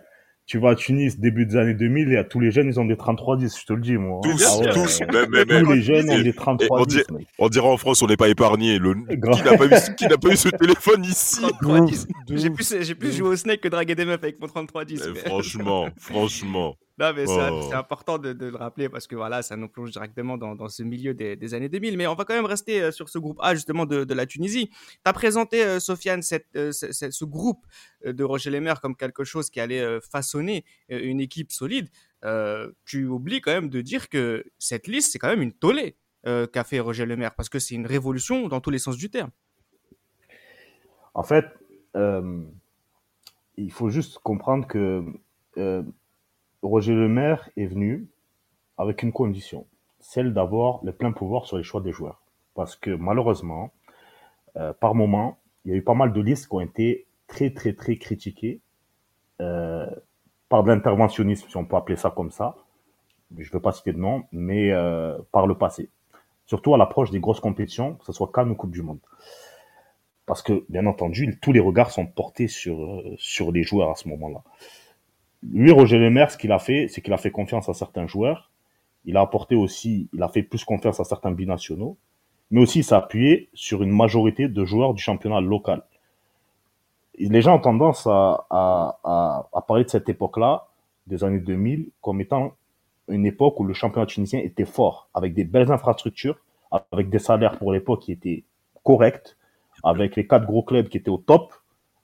tu 0.45 0.57
vas 0.59 0.69
à 0.71 0.75
Tunis 0.75 1.17
début 1.19 1.45
des 1.45 1.55
années 1.55 1.73
2000 1.73 2.11
et 2.11 2.17
à 2.17 2.23
tous 2.25 2.39
les 2.41 2.51
jeunes 2.51 2.67
ils 2.67 2.77
ont 2.79 2.83
des 2.83 2.95
33-10, 2.95 3.59
je 3.61 3.65
te 3.65 3.71
le 3.73 3.81
dis 3.81 3.93
moi. 3.97 4.19
Tous, 4.23 4.45
Ah 4.45 4.57
ouais, 4.59 4.69
tous, 4.73 5.01
euh, 5.01 5.05
même, 5.29 5.45
même, 5.47 5.63
tous 5.65 5.71
les 5.71 5.81
jeunes 5.81 6.09
ont 6.09 6.17
Et- 6.17 6.23
des 6.23 6.29
et 6.31 6.35
on 6.69 6.83
dit- 6.85 6.97
33-10. 6.99 7.13
mec. 7.17 7.27
On 7.39 7.47
dirait 7.49 7.67
en 7.67 7.77
France, 7.77 8.01
on 8.01 8.07
n'est 8.07 8.17
pas 8.17 8.27
épargné. 8.27 8.77
Le... 8.77 8.93
Qui 9.33 9.41
n'a 9.43 9.57
pas, 9.57 9.65
eu- 9.65 9.95
qui 9.95 10.05
n'a 10.07 10.17
pas 10.17 10.29
eu 10.29 10.35
ce 10.35 10.49
téléphone 10.49 11.05
ici? 11.05 11.41
33-10. 11.61 12.07
De 12.27 12.35
J'ai 12.37 12.49
plus, 12.49 12.75
j'ai 12.81 12.95
plus 12.95 13.15
joué 13.15 13.29
au 13.29 13.35
Snake 13.37 13.61
que 13.61 13.69
draguer 13.69 13.95
des 13.95 14.03
meufs 14.05 14.19
avec 14.21 14.39
mon 14.41 14.47
33-10. 14.47 15.01
Eh, 15.07 15.11
mais- 15.13 15.19
Franchement, 15.21 15.87
franchement. 15.97 16.75
Non, 16.99 17.11
mais 17.15 17.25
c'est 17.25 17.49
Oh. 17.49 17.67
c'est 17.67 17.75
important 17.75 18.19
de, 18.19 18.33
de 18.33 18.45
le 18.45 18.55
rappeler 18.55 18.87
parce 18.87 19.07
que 19.07 19.15
voilà, 19.15 19.41
ça 19.41 19.55
nous 19.55 19.67
plonge 19.67 19.89
directement 19.89 20.37
dans, 20.37 20.53
dans 20.55 20.69
ce 20.69 20.83
milieu 20.83 21.15
des, 21.15 21.35
des 21.35 21.53
années 21.55 21.69
2000. 21.69 21.97
Mais 21.97 22.05
on 22.05 22.13
va 22.13 22.23
quand 22.23 22.35
même 22.35 22.45
rester 22.45 22.83
euh, 22.83 22.91
sur 22.91 23.09
ce 23.09 23.17
groupe 23.17 23.39
A, 23.41 23.55
justement, 23.55 23.85
de, 23.87 24.03
de 24.03 24.13
la 24.13 24.27
Tunisie. 24.27 24.69
Tu 24.69 24.77
as 25.05 25.13
présenté, 25.13 25.63
euh, 25.63 25.79
Sofiane, 25.79 26.21
cette, 26.21 26.45
euh, 26.55 26.71
ce, 26.71 27.25
groupe 27.25 27.65
de 28.05 28.23
Roger 28.23 28.51
Lemaire 28.51 28.79
comme 28.79 28.95
quelque 28.95 29.23
chose 29.23 29.49
qui 29.49 29.59
allait 29.59 29.81
euh, 29.81 29.99
façonner 30.01 30.65
une 30.89 31.19
équipe 31.19 31.51
solide. 31.51 31.89
Tu 32.85 33.05
oublies 33.07 33.41
quand 33.41 33.51
même 33.51 33.69
de 33.69 33.81
dire 33.81 34.07
que 34.07 34.45
cette 34.59 34.87
liste, 34.87 35.11
c'est 35.11 35.19
quand 35.19 35.29
même 35.29 35.41
une 35.41 35.53
tollée 35.53 35.97
qu'a 36.23 36.63
fait 36.63 36.79
Roger 36.79 37.05
Lemaire 37.05 37.35
parce 37.35 37.49
que 37.49 37.59
c'est 37.59 37.75
une 37.75 37.85
révolution 37.85 38.47
dans 38.47 38.61
tous 38.61 38.69
les 38.69 38.79
sens 38.79 38.95
du 38.95 39.09
terme. 39.09 39.29
En 41.13 41.23
fait, 41.23 41.45
il 41.95 43.71
faut 43.71 43.89
juste 43.89 44.19
comprendre 44.19 44.67
que 44.67 45.03
Roger 46.63 46.93
Lemaire 46.93 47.49
est 47.57 47.65
venu 47.65 48.07
avec 48.77 49.03
une 49.03 49.11
condition. 49.11 49.67
celle 49.99 50.33
d'avoir 50.33 50.83
le 50.83 50.91
plein 50.91 51.13
pouvoir 51.13 51.45
sur 51.45 51.57
les 51.57 51.63
choix 51.63 51.79
des 51.79 51.93
joueurs. 51.93 52.21
Parce 52.55 52.75
que 52.75 52.91
malheureusement, 52.91 53.71
euh, 54.57 54.73
par 54.73 54.95
moment, 54.95 55.39
il 55.63 55.71
y 55.71 55.73
a 55.73 55.77
eu 55.77 55.81
pas 55.81 55.93
mal 55.93 56.11
de 56.11 56.19
listes 56.19 56.47
qui 56.47 56.55
ont 56.55 56.59
été 56.59 57.07
très, 57.27 57.51
très, 57.51 57.71
très 57.71 57.95
critiquées 57.95 58.59
euh, 59.39 59.89
par 60.49 60.63
de 60.63 60.71
l'interventionnisme, 60.71 61.47
si 61.47 61.55
on 61.55 61.63
peut 61.63 61.77
appeler 61.77 61.95
ça 61.95 62.09
comme 62.09 62.31
ça. 62.31 62.57
Je 63.37 63.47
ne 63.47 63.53
veux 63.53 63.61
pas 63.61 63.71
citer 63.71 63.93
de 63.93 63.97
nom, 63.97 64.25
mais 64.33 64.71
euh, 64.71 65.17
par 65.31 65.47
le 65.47 65.57
passé. 65.57 65.89
Surtout 66.45 66.75
à 66.75 66.77
l'approche 66.77 67.09
des 67.11 67.21
grosses 67.21 67.39
compétitions, 67.39 67.95
que 67.95 68.03
ce 68.05 68.11
soit 68.11 68.29
Cannes 68.33 68.51
ou 68.51 68.55
Coupe 68.55 68.71
du 68.71 68.81
Monde. 68.81 68.99
Parce 70.25 70.41
que, 70.41 70.65
bien 70.67 70.85
entendu, 70.85 71.39
tous 71.41 71.53
les 71.53 71.61
regards 71.61 71.91
sont 71.91 72.05
portés 72.05 72.49
sur, 72.49 73.03
sur 73.17 73.53
les 73.53 73.63
joueurs 73.63 73.89
à 73.89 73.95
ce 73.95 74.09
moment-là. 74.09 74.43
Lui, 75.51 75.71
Roger 75.71 75.97
Lemaire, 75.97 76.31
ce 76.31 76.37
qu'il 76.37 76.51
a 76.51 76.59
fait, 76.59 76.87
c'est 76.87 77.01
qu'il 77.01 77.13
a 77.13 77.17
fait 77.17 77.31
confiance 77.31 77.69
à 77.69 77.73
certains 77.73 78.07
joueurs. 78.07 78.51
Il 79.05 79.17
a 79.17 79.21
apporté 79.21 79.55
aussi, 79.55 80.07
il 80.13 80.23
a 80.23 80.29
fait 80.29 80.43
plus 80.43 80.63
confiance 80.63 80.99
à 80.99 81.03
certains 81.03 81.31
binationaux, 81.31 81.97
mais 82.51 82.61
aussi 82.61 82.79
il 82.79 82.83
s'est 82.83 82.95
appuyé 82.95 83.49
sur 83.53 83.83
une 83.83 83.91
majorité 83.91 84.47
de 84.47 84.65
joueurs 84.65 84.93
du 84.93 85.01
championnat 85.01 85.41
local. 85.41 85.83
Les 87.17 87.41
gens 87.41 87.55
ont 87.55 87.59
tendance 87.59 88.07
à, 88.07 88.47
à 88.49 89.61
parler 89.67 89.83
de 89.83 89.89
cette 89.89 90.09
époque-là, 90.09 90.67
des 91.07 91.23
années 91.23 91.39
2000, 91.39 91.89
comme 92.01 92.21
étant 92.21 92.53
une 93.09 93.25
époque 93.25 93.59
où 93.59 93.65
le 93.65 93.73
championnat 93.73 94.05
tunisien 94.05 94.39
était 94.39 94.65
fort, 94.65 95.09
avec 95.13 95.33
des 95.33 95.43
belles 95.43 95.71
infrastructures, 95.71 96.37
avec 96.91 97.09
des 97.09 97.19
salaires 97.19 97.57
pour 97.57 97.71
l'époque 97.71 98.01
qui 98.01 98.11
étaient 98.11 98.43
corrects, 98.83 99.35
avec 99.83 100.15
les 100.15 100.25
quatre 100.25 100.45
gros 100.45 100.63
clubs 100.63 100.87
qui 100.87 100.97
étaient 100.97 101.09
au 101.09 101.17
top 101.17 101.53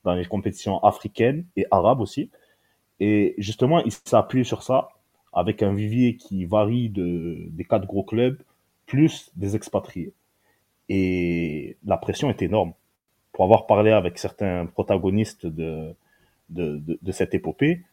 dans 0.04 0.14
les 0.14 0.26
compétitions 0.26 0.84
africaines 0.84 1.46
et 1.56 1.66
arabes 1.72 2.02
aussi. 2.02 2.30
Et 3.00 3.36
justement, 3.38 3.84
il 3.84 3.92
s'est 3.92 4.16
appuyé 4.16 4.44
sur 4.44 4.64
ça 4.64 4.90
avec 5.32 5.62
un 5.64 5.74
vivier 5.74 6.18
qui 6.18 6.46
varie 6.46 6.90
de, 6.90 7.48
des 7.50 7.64
quatre 7.64 7.86
gros 7.86 8.04
clubs 8.04 8.42
plus 8.86 9.32
des 9.36 9.56
expatriés. 9.56 10.14
Et 10.90 11.78
la 11.86 11.98
pression 11.98 12.30
est 12.30 12.42
énorme. 12.42 12.74
Pour 13.32 13.44
avoir 13.46 13.68
parlé 13.68 13.92
avec 13.92 14.18
certains 14.18 14.66
protagonistes 14.66 15.46
de, 15.46 15.96
de, 16.50 16.78
de, 16.78 17.00
de 17.02 17.12
cette 17.12 17.34
épopée, 17.34 17.84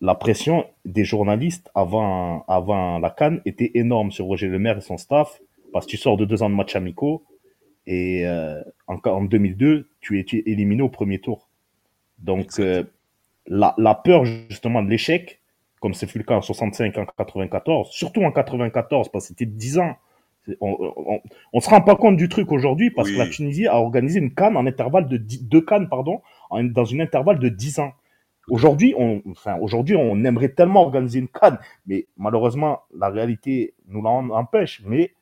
la 0.00 0.14
pression 0.14 0.64
des 0.84 1.04
journalistes 1.04 1.70
avant, 1.74 2.44
avant 2.46 2.98
la 3.00 3.10
Cannes 3.10 3.40
était 3.44 3.72
énorme 3.74 4.12
sur 4.12 4.26
Roger 4.26 4.46
Lemaire 4.46 4.78
et 4.78 4.80
son 4.80 4.96
staff, 4.96 5.40
parce 5.72 5.86
que 5.86 5.90
tu 5.90 5.96
sors 5.96 6.16
de 6.16 6.24
deux 6.24 6.42
ans 6.42 6.48
de 6.48 6.54
matchs 6.54 6.76
amicaux, 6.76 7.24
et 7.86 8.26
euh, 8.26 8.62
en, 8.86 8.98
en 9.04 9.24
2002, 9.24 9.88
tu 10.00 10.20
es, 10.20 10.24
tu 10.24 10.38
es 10.38 10.42
éliminé 10.46 10.82
au 10.82 10.88
premier 10.88 11.18
tour. 11.18 11.48
Donc, 12.18 12.58
euh, 12.58 12.84
la, 13.48 13.74
la 13.78 13.94
peur 13.94 14.24
justement 14.24 14.82
de 14.82 14.88
l'échec, 14.90 15.40
comme 15.80 15.94
c'est 15.94 16.06
fut 16.06 16.18
le 16.18 16.24
cas 16.24 16.36
en 16.36 16.42
65, 16.42 16.96
en 16.98 17.06
94, 17.06 17.88
surtout 17.90 18.22
en 18.22 18.32
94, 18.32 19.08
parce 19.10 19.24
que 19.24 19.28
c'était 19.28 19.46
10 19.46 19.78
ans. 19.78 19.96
On, 20.62 21.20
on, 21.52 21.60
se 21.60 21.68
rend 21.68 21.82
pas 21.82 21.94
compte 21.94 22.16
du 22.16 22.28
truc 22.30 22.50
aujourd'hui 22.52 22.90
parce 22.90 23.08
Oui. 23.08 23.14
que 23.14 23.18
la 23.18 23.26
Tunisie 23.28 23.66
a 23.66 23.76
organisé 23.76 24.18
une 24.18 24.32
canne 24.32 24.56
en 24.56 24.64
intervalle 24.66 25.06
de 25.06 25.18
10 25.18 25.44
deux 25.44 25.60
cannes, 25.60 25.90
pardon, 25.90 26.22
en- 26.48 26.64
dans 26.64 26.86
une 26.86 27.02
intervalle 27.02 27.38
de 27.38 27.50
10 27.50 27.80
ans. 27.80 27.92
Aujourd'hui, 28.48 28.94
on, 28.96 29.20
enfin, 29.30 29.56
aujourd'hui, 29.60 29.94
on 29.94 30.24
aimerait 30.24 30.48
tellement 30.48 30.80
organiser 30.80 31.18
une 31.18 31.28
canne, 31.28 31.58
mais 31.86 32.06
malheureusement, 32.16 32.80
la 32.96 33.10
réalité 33.10 33.74
nous 33.88 34.00
l'en 34.00 34.30
empêche. 34.30 34.80
Mais 34.86 35.12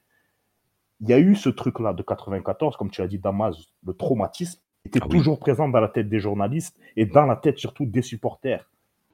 il 1.01 1.09
y 1.09 1.13
a 1.13 1.19
eu 1.19 1.35
ce 1.35 1.49
truc-là 1.49 1.93
de 1.93 2.03
94, 2.05 2.77
comme 2.77 2.91
tu 2.91 3.03
as 3.03 3.09
dit, 3.09 3.19
Damas, 3.19 3.57
le 3.85 3.95
traumatisme 3.95 4.61
était 4.87 5.01
Ah 5.03 5.07
oui. 5.09 5.19
toujours 5.19 5.39
présent 5.39 5.69
dans 5.69 5.81
la 5.81 5.89
tête 5.89 6.09
des 6.09 6.21
journalistes 6.21 6.77
et 6.97 7.07
dans 7.07 7.27
la 7.27 7.37
tête 7.37 7.59
surtout 7.59 7.87
des 7.87 8.03
supporters. 8.03 8.69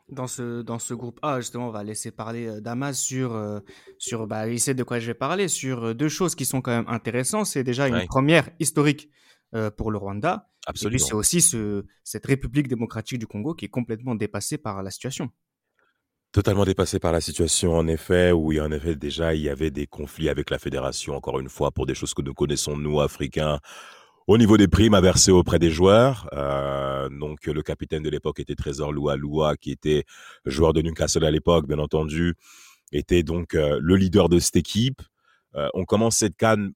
Dans 0.08 0.26
ce, 0.26 0.62
dans 0.62 0.78
ce 0.78 0.94
groupe 0.94 1.18
A, 1.22 1.40
justement, 1.40 1.68
on 1.68 1.70
va 1.70 1.84
laisser 1.84 2.10
parler 2.10 2.46
euh, 2.46 2.60
Damas 2.60 2.98
sur, 2.98 3.34
euh, 3.34 3.60
sur 3.98 4.26
bah, 4.26 4.46
il 4.48 4.60
sait 4.60 4.74
de 4.74 4.82
quoi 4.82 4.98
je 4.98 5.06
vais 5.06 5.14
parler, 5.14 5.48
sur 5.48 5.84
euh, 5.84 5.94
deux 5.94 6.08
choses 6.10 6.34
qui 6.34 6.44
sont 6.44 6.60
quand 6.60 6.72
même 6.72 6.88
intéressantes. 6.88 7.46
C'est 7.46 7.64
déjà 7.64 7.88
une 7.88 7.94
Ouais. 7.94 8.06
première 8.06 8.50
historique 8.60 9.08
euh, 9.54 9.70
pour 9.70 9.90
le 9.90 9.98
Rwanda. 9.98 10.34
Et 10.34 10.38
puis, 10.38 10.64
Absolument. 10.66 11.04
c'est 11.06 11.14
aussi 11.14 11.40
ce, 11.40 11.84
cette 12.04 12.26
République 12.26 12.68
démocratique 12.68 13.18
du 13.18 13.26
Congo 13.26 13.54
qui 13.54 13.64
est 13.64 13.68
complètement 13.68 14.14
dépassée 14.14 14.58
par 14.58 14.82
la 14.82 14.90
situation. 14.90 15.30
Totalement 16.32 16.64
dépassé 16.64 16.98
par 16.98 17.12
la 17.12 17.20
situation, 17.20 17.74
en 17.74 17.86
effet, 17.86 18.32
où 18.32 18.52
il 18.52 18.56
y 18.56 18.58
a 18.58 18.64
en 18.64 18.72
effet 18.72 18.96
déjà 18.96 19.34
il 19.34 19.42
y 19.42 19.50
avait 19.50 19.70
des 19.70 19.86
conflits 19.86 20.30
avec 20.30 20.48
la 20.50 20.58
fédération, 20.58 21.14
encore 21.14 21.38
une 21.40 21.50
fois, 21.50 21.70
pour 21.72 21.84
des 21.84 21.94
choses 21.94 22.14
que 22.14 22.22
nous 22.22 22.32
connaissons, 22.32 22.76
nous, 22.76 23.00
Africains, 23.00 23.60
au 24.26 24.38
niveau 24.38 24.56
des 24.56 24.68
primes 24.68 24.94
à 24.94 25.00
verser 25.00 25.30
auprès 25.30 25.58
des 25.58 25.70
joueurs. 25.70 26.28
Euh, 26.32 27.08
donc, 27.08 27.46
le 27.46 27.62
capitaine 27.62 28.02
de 28.02 28.10
l'époque 28.10 28.40
était 28.40 28.54
Trésor 28.54 28.92
Loua 28.92 29.16
Loua, 29.16 29.56
qui 29.56 29.70
était 29.70 30.04
joueur 30.44 30.72
de 30.72 30.82
Newcastle 30.82 31.24
à 31.24 31.30
l'époque, 31.30 31.66
bien 31.66 31.78
entendu, 31.78 32.34
était 32.92 33.22
donc 33.22 33.54
euh, 33.54 33.78
le 33.80 33.96
leader 33.96 34.28
de 34.28 34.38
cette 34.38 34.56
équipe. 34.56 35.02
Euh, 35.56 35.68
on 35.74 35.84
commence 35.84 36.16
cette 36.16 36.36
canne 36.36 36.72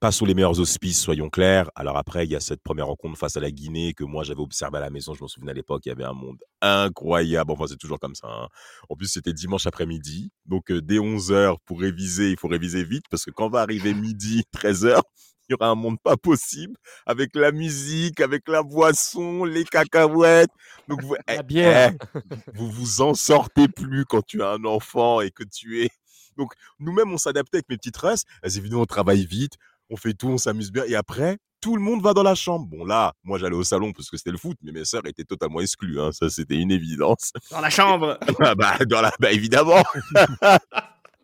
pas 0.00 0.10
sous 0.10 0.24
les 0.24 0.32
meilleurs 0.34 0.58
auspices, 0.58 1.00
soyons 1.00 1.28
clairs. 1.28 1.70
Alors 1.74 1.98
après, 1.98 2.24
il 2.24 2.30
y 2.30 2.34
a 2.34 2.40
cette 2.40 2.62
première 2.62 2.86
rencontre 2.86 3.18
face 3.18 3.36
à 3.36 3.40
la 3.40 3.50
Guinée 3.50 3.92
que 3.92 4.04
moi 4.04 4.24
j'avais 4.24 4.40
observé 4.40 4.78
à 4.78 4.80
la 4.80 4.88
maison. 4.88 5.12
Je 5.12 5.22
me 5.22 5.28
souviens 5.28 5.50
à 5.50 5.52
l'époque, 5.52 5.82
il 5.84 5.90
y 5.90 5.92
avait 5.92 6.04
un 6.04 6.14
monde 6.14 6.38
incroyable. 6.62 7.52
Enfin, 7.52 7.66
c'est 7.68 7.76
toujours 7.76 8.00
comme 8.00 8.14
ça. 8.14 8.26
hein. 8.26 8.48
En 8.88 8.96
plus, 8.96 9.08
c'était 9.08 9.34
dimanche 9.34 9.66
après-midi. 9.66 10.30
Donc, 10.46 10.72
dès 10.72 10.96
11h, 10.96 11.56
pour 11.66 11.80
réviser, 11.80 12.30
il 12.30 12.38
faut 12.38 12.48
réviser 12.48 12.84
vite 12.84 13.04
parce 13.10 13.24
que 13.26 13.30
quand 13.30 13.50
va 13.50 13.60
arriver 13.60 13.92
midi, 13.92 14.44
13h, 14.56 14.98
il 15.41 15.41
y 15.52 15.54
aura 15.54 15.68
un 15.68 15.74
monde 15.74 15.98
pas 16.02 16.16
possible 16.16 16.76
avec 17.06 17.30
la 17.34 17.52
musique, 17.52 18.20
avec 18.20 18.48
la 18.48 18.62
boisson, 18.62 19.44
les 19.44 19.64
cacahuètes. 19.64 20.50
Donc, 20.88 21.02
vous, 21.02 21.14
La 21.28 21.36
eh, 21.36 21.42
bière. 21.42 21.92
eh, 22.14 22.18
vous 22.54 22.70
vous 22.70 23.00
en 23.00 23.14
sortez 23.14 23.68
plus 23.68 24.04
quand 24.04 24.22
tu 24.26 24.42
as 24.42 24.50
un 24.50 24.64
enfant 24.64 25.20
et 25.20 25.30
que 25.30 25.44
tu 25.44 25.82
es. 25.84 25.90
Donc, 26.36 26.52
nous-mêmes, 26.78 27.12
on 27.12 27.18
s'adaptait 27.18 27.58
avec 27.58 27.68
mes 27.68 27.76
petites 27.76 27.96
restes. 27.98 28.26
Elles, 28.42 28.56
évidemment, 28.58 28.82
on 28.82 28.86
travaille 28.86 29.26
vite, 29.26 29.54
on 29.90 29.96
fait 29.96 30.14
tout, 30.14 30.28
on 30.28 30.38
s'amuse 30.38 30.72
bien. 30.72 30.84
Et 30.84 30.94
après, 30.94 31.38
tout 31.60 31.76
le 31.76 31.82
monde 31.82 32.02
va 32.02 32.12
dans 32.14 32.22
la 32.24 32.34
chambre. 32.34 32.66
Bon, 32.66 32.84
là, 32.84 33.12
moi, 33.22 33.38
j'allais 33.38 33.54
au 33.54 33.62
salon 33.62 33.92
parce 33.92 34.10
que 34.10 34.16
c'était 34.16 34.32
le 34.32 34.38
foot, 34.38 34.56
mais 34.62 34.72
mes 34.72 34.84
sœurs 34.84 35.06
étaient 35.06 35.22
totalement 35.24 35.60
exclues. 35.60 36.00
hein. 36.00 36.10
Ça, 36.10 36.28
c'était 36.30 36.56
une 36.56 36.72
évidence. 36.72 37.32
Dans 37.50 37.60
la 37.60 37.70
chambre 37.70 38.18
Ah 38.40 38.54
bah, 38.56 38.78
dans 38.88 39.00
la... 39.02 39.12
bah, 39.20 39.30
évidemment. 39.30 39.84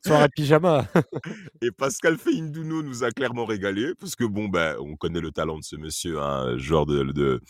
Soirée 0.06 0.28
pyjama. 0.34 0.86
Et 1.62 1.70
Pascal 1.70 2.16
Feindouno 2.18 2.82
nous 2.82 3.04
a 3.04 3.10
clairement 3.10 3.44
régalé 3.44 3.92
parce 3.98 4.14
que, 4.16 4.24
bon, 4.24 4.48
ben, 4.48 4.76
on 4.80 4.96
connaît 4.96 5.20
le 5.20 5.30
talent 5.32 5.58
de 5.58 5.64
ce 5.64 5.76
monsieur, 5.76 6.20
un 6.20 6.56
joueur 6.58 6.86
de, 6.86 7.02
de, 7.04 7.40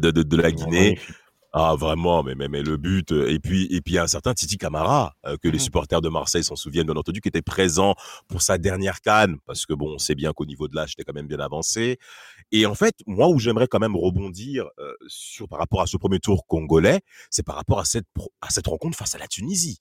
de, 0.00 0.10
de- 0.10 0.22
de 0.22 0.36
la 0.36 0.50
Guinée. 0.52 0.90
Magnifique. 0.90 1.14
Ah 1.54 1.74
vraiment, 1.76 2.22
mais, 2.22 2.34
mais, 2.34 2.46
mais 2.48 2.62
le 2.62 2.76
but 2.76 3.10
euh, 3.10 3.30
et 3.30 3.38
puis 3.38 3.64
et 3.74 3.80
puis 3.80 3.94
il 3.94 3.96
y 3.96 3.98
a 3.98 4.02
un 4.02 4.06
certain 4.06 4.34
Titi 4.34 4.58
Camara 4.58 5.14
euh, 5.24 5.38
que 5.42 5.48
les 5.48 5.54
Mhm. 5.54 5.60
supporters 5.60 6.02
de 6.02 6.10
Marseille 6.10 6.44
s'en 6.44 6.56
souviennent 6.56 6.84
bien 6.86 6.94
entendu 6.96 7.22
qui 7.22 7.28
était 7.28 7.40
présent 7.40 7.94
pour 8.28 8.42
sa 8.42 8.58
dernière 8.58 9.00
canne 9.00 9.38
parce 9.46 9.64
que 9.64 9.72
bon 9.72 9.94
on 9.94 9.98
sait 9.98 10.14
bien 10.14 10.34
qu'au 10.34 10.44
niveau 10.44 10.68
de 10.68 10.76
l'âge 10.76 10.90
j'étais 10.90 11.04
quand 11.04 11.14
même 11.14 11.26
bien 11.26 11.40
avancé 11.40 11.98
et 12.52 12.66
en 12.66 12.74
fait 12.74 12.96
moi 13.06 13.28
où 13.28 13.38
j'aimerais 13.38 13.66
quand 13.66 13.78
même 13.78 13.96
rebondir 13.96 14.66
euh, 14.78 14.92
sur 15.06 15.48
par 15.48 15.58
rapport 15.58 15.80
à 15.80 15.86
ce 15.86 15.96
premier 15.96 16.18
tour 16.20 16.46
congolais 16.46 17.00
c'est 17.30 17.42
par 17.46 17.56
rapport 17.56 17.78
à 17.80 17.86
cette 17.86 18.06
à 18.42 18.50
cette 18.50 18.66
rencontre 18.66 18.98
face 18.98 19.14
à 19.14 19.18
la 19.18 19.26
Tunisie 19.26 19.78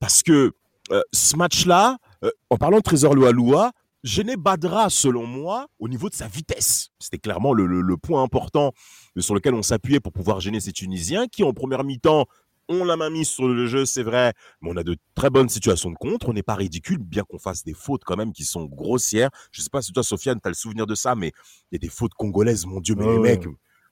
parce 0.00 0.22
que 0.22 0.52
euh, 0.90 1.02
ce 1.12 1.36
match-là 1.36 1.98
euh, 2.24 2.30
en 2.50 2.56
parlant 2.56 2.78
de 2.78 2.82
Trésor 2.82 3.14
Loaloua 3.14 3.72
Gêné 4.04 4.36
Badra, 4.36 4.90
selon 4.90 5.26
moi, 5.26 5.66
au 5.80 5.88
niveau 5.88 6.08
de 6.08 6.14
sa 6.14 6.28
vitesse. 6.28 6.90
C'était 7.00 7.18
clairement 7.18 7.52
le, 7.52 7.66
le- 7.66 7.80
le 7.80 7.96
point 7.96 8.22
important 8.22 8.72
sur 9.18 9.34
lequel 9.34 9.54
on 9.54 9.62
s'appuyait 9.62 9.98
pour 10.00 10.12
pouvoir 10.12 10.38
gêner 10.40 10.60
ces 10.60 10.72
Tunisiens 10.72 11.26
qui, 11.26 11.42
en 11.42 11.52
première 11.52 11.82
mi-temps, 11.82 12.26
ont 12.68 12.84
la 12.84 12.96
main 12.96 13.10
mise 13.10 13.28
sur 13.28 13.48
le 13.48 13.66
jeu, 13.66 13.86
c'est 13.86 14.02
vrai, 14.02 14.34
mais 14.60 14.70
on 14.70 14.76
a 14.76 14.84
de 14.84 14.96
très 15.14 15.30
bonnes 15.30 15.48
situations 15.48 15.90
de 15.90 15.96
contre. 15.96 16.28
On 16.28 16.32
n'est 16.32 16.42
pas 16.42 16.54
ridicule, 16.54 16.98
bien 16.98 17.24
qu'on 17.24 17.38
fasse 17.38 17.64
des 17.64 17.74
fautes 17.74 18.04
quand 18.04 18.16
même 18.16 18.32
qui 18.32 18.44
sont 18.44 18.66
grossières. 18.66 19.30
Je 19.50 19.62
sais 19.62 19.70
pas 19.70 19.82
si 19.82 19.90
toi, 19.92 20.02
Sofiane, 20.04 20.38
tu 20.40 20.46
as 20.46 20.50
le 20.50 20.54
souvenir 20.54 20.86
de 20.86 20.94
ça, 20.94 21.14
mais 21.16 21.32
il 21.72 21.74
y 21.74 21.76
a 21.76 21.78
des 21.78 21.88
fautes 21.88 22.14
congolaises, 22.14 22.66
mon 22.66 22.80
Dieu, 22.80 22.94
mais 22.94 23.04
les 23.06 23.18
mecs, 23.18 23.46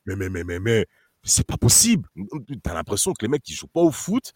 mais, 0.05 0.15
mais, 0.15 0.29
mais, 0.29 0.45
mais, 0.45 0.61
mais, 0.61 0.87
c'est 1.25 1.47
pas 1.47 1.57
possible. 1.57 2.09
T'as 2.63 2.75
l'impression 2.75 3.13
que 3.13 3.25
les 3.25 3.29
mecs, 3.29 3.49
ils 3.49 3.55
jouent 3.55 3.67
pas 3.67 3.81
au 3.81 3.91
foot. 3.91 4.33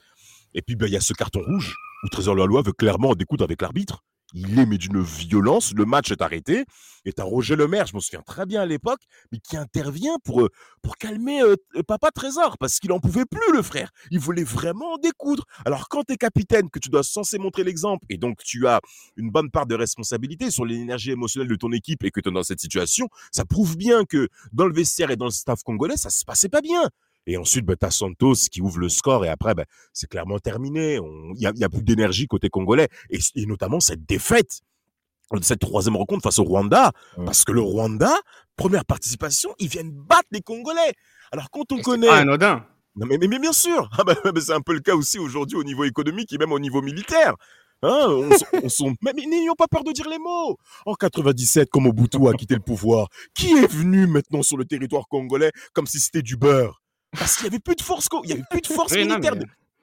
Et 0.54 0.62
puis, 0.62 0.74
ben, 0.74 0.86
il 0.86 0.92
y 0.92 0.96
a 0.96 1.00
ce 1.00 1.12
carton 1.12 1.42
rouge 1.46 1.74
où 2.02 2.08
Trésor 2.08 2.34
Lalois 2.34 2.62
veut 2.62 2.72
clairement 2.72 3.10
en 3.10 3.14
découdre 3.14 3.44
avec 3.44 3.62
l'arbitre. 3.62 4.02
Il 4.32 4.58
est, 4.58 4.66
mais 4.66 4.78
d'une 4.78 5.02
violence. 5.02 5.72
Le 5.74 5.84
match 5.84 6.10
est 6.12 6.22
arrêté. 6.22 6.64
Et 7.04 7.12
t'as 7.12 7.24
Roger 7.24 7.56
Lemaire, 7.56 7.86
je 7.86 7.94
m'en 7.94 8.00
souviens 8.00 8.22
très 8.22 8.46
bien 8.46 8.60
à 8.60 8.66
l'époque, 8.66 9.00
mais 9.32 9.38
qui 9.38 9.56
intervient 9.56 10.18
pour, 10.22 10.42
euh, 10.42 10.50
pour 10.82 10.96
calmer 10.98 11.42
euh, 11.42 11.56
Papa 11.86 12.10
Trésor, 12.10 12.58
parce 12.58 12.78
qu'il 12.78 12.92
en 12.92 13.00
pouvait 13.00 13.24
plus, 13.24 13.52
le 13.54 13.62
frère. 13.62 13.90
Il 14.10 14.20
voulait 14.20 14.44
vraiment 14.44 14.92
en 14.92 14.98
découdre. 14.98 15.46
Alors, 15.64 15.88
quand 15.88 16.04
t'es 16.04 16.16
capitaine, 16.16 16.68
que 16.68 16.78
tu 16.78 16.90
dois 16.90 17.02
censé 17.02 17.38
montrer 17.38 17.64
l'exemple, 17.64 18.04
et 18.10 18.18
donc 18.18 18.42
tu 18.44 18.66
as 18.66 18.80
une 19.16 19.30
bonne 19.30 19.50
part 19.50 19.66
de 19.66 19.74
responsabilité 19.74 20.50
sur 20.50 20.66
l'énergie 20.66 21.10
émotionnelle 21.10 21.48
de 21.48 21.56
ton 21.56 21.72
équipe 21.72 22.04
et 22.04 22.10
que 22.10 22.20
tu 22.20 22.28
es 22.28 22.32
dans 22.32 22.42
cette 22.42 22.60
situation, 22.60 23.08
ça 23.32 23.44
prouve 23.44 23.76
bien 23.76 24.04
que 24.04 24.28
dans 24.52 24.66
le 24.66 24.74
vestiaire 24.74 25.10
et 25.10 25.16
dans 25.16 25.26
le 25.26 25.30
staff 25.30 25.62
congolais, 25.62 25.96
ça 25.96 26.10
se 26.10 26.24
passait 26.24 26.50
pas 26.50 26.60
bien. 26.60 26.82
Et 27.30 27.36
ensuite, 27.36 27.64
bah, 27.64 27.76
tu 27.78 27.86
as 27.86 27.90
Santos 27.92 28.34
qui 28.50 28.60
ouvre 28.60 28.78
le 28.80 28.88
score 28.88 29.24
et 29.24 29.28
après, 29.28 29.54
bah, 29.54 29.64
c'est 29.92 30.08
clairement 30.08 30.38
terminé. 30.40 30.96
Il 30.96 31.32
n'y 31.38 31.46
a, 31.46 31.52
y 31.54 31.62
a 31.64 31.68
plus 31.68 31.82
d'énergie 31.82 32.26
côté 32.26 32.48
congolais. 32.48 32.88
Et, 33.08 33.18
et 33.36 33.46
notamment 33.46 33.78
cette 33.78 34.04
défaite 34.04 34.60
de 35.32 35.44
cette 35.44 35.60
troisième 35.60 35.94
rencontre 35.96 36.22
face 36.24 36.40
au 36.40 36.44
Rwanda. 36.44 36.90
Parce 37.24 37.44
que 37.44 37.52
le 37.52 37.60
Rwanda, 37.60 38.12
première 38.56 38.84
participation, 38.84 39.54
ils 39.60 39.68
viennent 39.68 39.92
battre 39.92 40.26
les 40.32 40.40
Congolais. 40.40 40.92
Alors 41.30 41.50
quand 41.50 41.70
on 41.70 41.78
Et 41.78 41.82
connaît... 41.82 42.08
pas 42.08 42.16
anodin. 42.16 42.66
Non, 42.96 43.06
mais, 43.06 43.16
mais, 43.18 43.28
mais 43.28 43.38
bien 43.38 43.52
sûr, 43.52 43.88
ah 43.96 44.02
bah, 44.02 44.16
bah, 44.24 44.32
c'est 44.40 44.52
un 44.52 44.60
peu 44.60 44.72
le 44.74 44.80
cas 44.80 44.96
aussi 44.96 45.20
aujourd'hui 45.20 45.56
au 45.56 45.62
niveau 45.62 45.84
économique 45.84 46.32
et 46.32 46.38
même 46.38 46.50
au 46.50 46.58
niveau 46.58 46.82
militaire. 46.82 47.34
Hein, 47.82 48.06
on, 48.10 48.30
s- 48.32 48.44
on 48.64 48.68
sont, 48.68 48.94
mais 49.02 49.12
mais 49.14 49.24
n'ayons 49.26 49.54
pas 49.54 49.68
peur 49.68 49.84
de 49.84 49.92
dire 49.92 50.08
les 50.08 50.18
mots. 50.18 50.58
En 50.84 50.94
97, 50.94 51.68
quand 51.70 51.80
Mobutu 51.80 52.26
a 52.28 52.32
quitté 52.32 52.54
le 52.54 52.60
pouvoir, 52.60 53.06
qui 53.32 53.52
est 53.52 53.72
venu 53.72 54.08
maintenant 54.08 54.42
sur 54.42 54.56
le 54.56 54.64
territoire 54.64 55.06
congolais 55.08 55.52
comme 55.72 55.86
si 55.86 56.00
c'était 56.00 56.20
du 56.22 56.36
beurre? 56.36 56.82
Parce 57.18 57.36
qu'il 57.36 57.44
y 57.44 57.48
avait 57.48 57.58
plus 57.58 57.74
de 57.74 57.82
force, 57.82 58.08
il 58.24 58.30
y 58.30 58.32
avait 58.32 58.44
plus 58.50 58.60
de 58.60 58.66
force 58.66 58.92
Oui, 58.92 59.04
non, 59.04 59.18
militaire. 59.18 59.34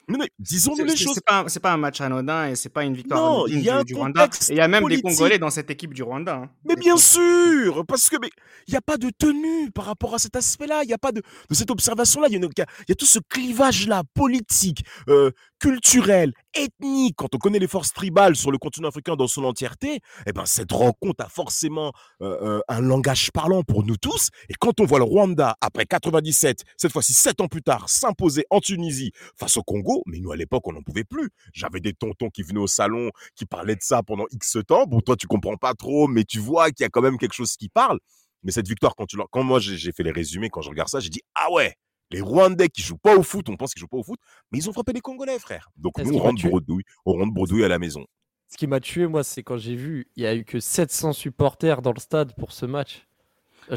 Mais- 0.08 0.30
disons-nous 0.40 0.86
les 0.86 0.96
choses. 0.96 1.16
c'est 1.16 1.24
pas, 1.26 1.46
pas 1.62 1.74
un 1.74 1.78
match 1.78 2.00
anodin 2.02 2.48
et 2.50 2.56
c'est 2.56 2.70
pas 2.70 2.84
une 2.84 2.94
victoire 2.96 3.20
Non, 3.22 3.38
anodine 3.46 3.60
il 3.60 3.66
y 3.66 3.70
a 3.70 3.74
du, 3.74 3.80
un 3.80 3.84
du 3.84 3.96
Rwanda. 3.96 4.30
il 4.50 4.56
y 4.56 4.60
a 4.62 4.68
même 4.68 4.88
des. 4.88 5.02
Congolais 5.02 5.40
dans 5.40 5.50
cette 5.50 5.70
équipe 5.70 5.94
du 5.94 6.04
Rwanda. 6.04 6.36
hein. 6.36 6.50
Mais 6.66 6.76
bien 6.76 6.98
sûr, 6.98 7.86
parce 7.88 8.10
que 8.10 8.16
mais 8.22 8.30
il 8.68 8.72
n'y 8.72 8.78
a 8.78 8.82
pas 8.82 8.98
de 8.98 9.10
tenue 9.18 9.72
par 9.72 9.86
rapport 9.86 10.14
à 10.16 10.20
cet 10.20 10.36
aspect-là, 10.36 10.82
il 10.84 10.88
n'y 10.88 10.94
a 10.94 10.98
pas 10.98 11.12
de, 11.12 11.22
de 11.50 11.56
cette 11.56 11.72
observation-là, 11.72 12.28
il 12.30 12.42
y, 12.42 12.46
a 12.46 12.48
y 12.48 12.92
y 12.92 12.96
tout 12.96 13.06
ce 13.06 13.20
clivage-là, 13.30 14.04
politique, 14.14 14.84
euh, 15.10 15.32
culturel, 15.60 16.34
ethnique. 16.54 17.16
Quand 17.18 17.34
on 17.36 17.38
connaît 17.38 17.60
les 17.60 17.68
forces 17.68 17.92
tribales 17.94 18.36
sur 18.36 18.52
le 18.52 18.58
continent 18.58 18.88
africain 18.90 19.16
dans 19.16 19.28
son 19.28 19.44
entièreté, 19.44 20.00
eh 20.26 20.32
ben 20.32 20.46
cette 20.46 20.72
rencontre 20.72 21.24
a 21.26 21.30
forcément 21.30 21.92
euh, 22.22 22.38
euh, 22.42 22.62
un 22.68 22.82
langage 22.82 23.32
parlant 23.32 23.64
pour 23.64 23.84
nous 23.84 23.98
tous. 23.98 24.30
Et 24.50 24.54
quand 24.60 24.80
on 24.80 24.86
voit 24.86 25.00
le 25.00 25.06
Rwanda 25.06 25.56
après 25.62 25.86
97, 25.86 26.64
cette 26.78 26.92
fois-ci 26.92 27.14
sept 27.14 27.42
ans 27.42 27.48
plus 27.48 27.62
tard, 27.64 27.90
s'imposer 27.90 28.46
en 28.50 28.60
Tunisie 28.60 29.12
face 29.36 29.58
au 29.58 29.64
Congo, 29.64 29.97
mais 30.06 30.20
nous 30.20 30.32
à 30.32 30.36
l'époque 30.36 30.68
on 30.68 30.74
n'en 30.74 30.82
pouvait 30.82 31.04
plus. 31.04 31.30
J'avais 31.54 31.80
des 31.80 31.94
tontons 31.94 32.30
qui 32.30 32.44
venaient 32.44 32.60
au 32.60 32.68
salon, 32.68 33.12
qui 33.36 33.46
parlaient 33.46 33.76
de 33.76 33.82
ça 33.82 34.04
pendant 34.04 34.26
X 34.32 34.58
temps. 34.68 34.86
Bon, 34.86 35.02
toi 35.02 35.16
tu 35.16 35.28
comprends 35.28 35.58
pas 35.58 35.74
trop, 35.74 36.08
mais 36.08 36.24
tu 36.24 36.40
vois 36.40 36.72
qu'il 36.72 36.84
y 36.84 36.86
a 36.86 36.90
quand 36.90 37.02
même 37.02 37.18
quelque 37.18 37.34
chose 37.34 37.56
qui 37.56 37.70
parle. 37.70 38.00
Mais 38.44 38.52
cette 38.52 38.68
victoire, 38.68 38.96
quand 38.96 39.06
tu 39.06 39.18
quand 39.32 39.44
moi 39.44 39.60
j'ai 39.60 39.92
fait 39.92 40.04
les 40.04 40.12
résumés, 40.12 40.50
quand 40.50 40.62
je 40.62 40.70
regarde 40.70 40.90
ça, 40.90 41.00
j'ai 41.00 41.10
dit 41.10 41.22
ah 41.36 41.52
ouais. 41.52 41.76
Les 42.10 42.22
Rwandais 42.22 42.70
qui 42.70 42.82
jouent 42.82 42.98
pas 42.98 43.18
au 43.18 43.24
foot, 43.24 43.50
on 43.50 43.58
pense 43.58 43.74
qu'ils 43.74 43.82
jouent 43.82 43.88
pas 43.90 43.98
au 43.98 44.04
foot, 44.04 44.20
mais 44.52 44.60
ils 44.60 44.70
ont 44.70 44.72
frappé 44.72 44.94
les 44.94 45.02
Congolais, 45.02 45.40
frère. 45.40 45.70
Donc 45.76 45.98
nous, 45.98 46.14
on 46.14 46.20
rentre 46.20 46.42
bredouille, 46.42 46.84
on 47.06 47.12
rentre 47.14 47.34
bredouille 47.34 47.66
à 47.66 47.68
la 47.68 47.80
maison. 47.80 48.06
Ce 48.50 48.56
qui 48.56 48.66
m'a 48.66 48.80
tué, 48.80 49.08
moi, 49.08 49.24
c'est 49.24 49.44
quand 49.44 49.58
j'ai 49.58 49.76
vu, 49.76 50.10
il 50.16 50.24
y 50.24 50.26
a 50.26 50.34
eu 50.34 50.46
que 50.46 50.62
700 50.62 51.12
supporters 51.12 51.82
dans 51.82 51.92
le 51.92 52.00
stade 52.00 52.34
pour 52.38 52.54
ce 52.54 52.66
match. 52.66 53.07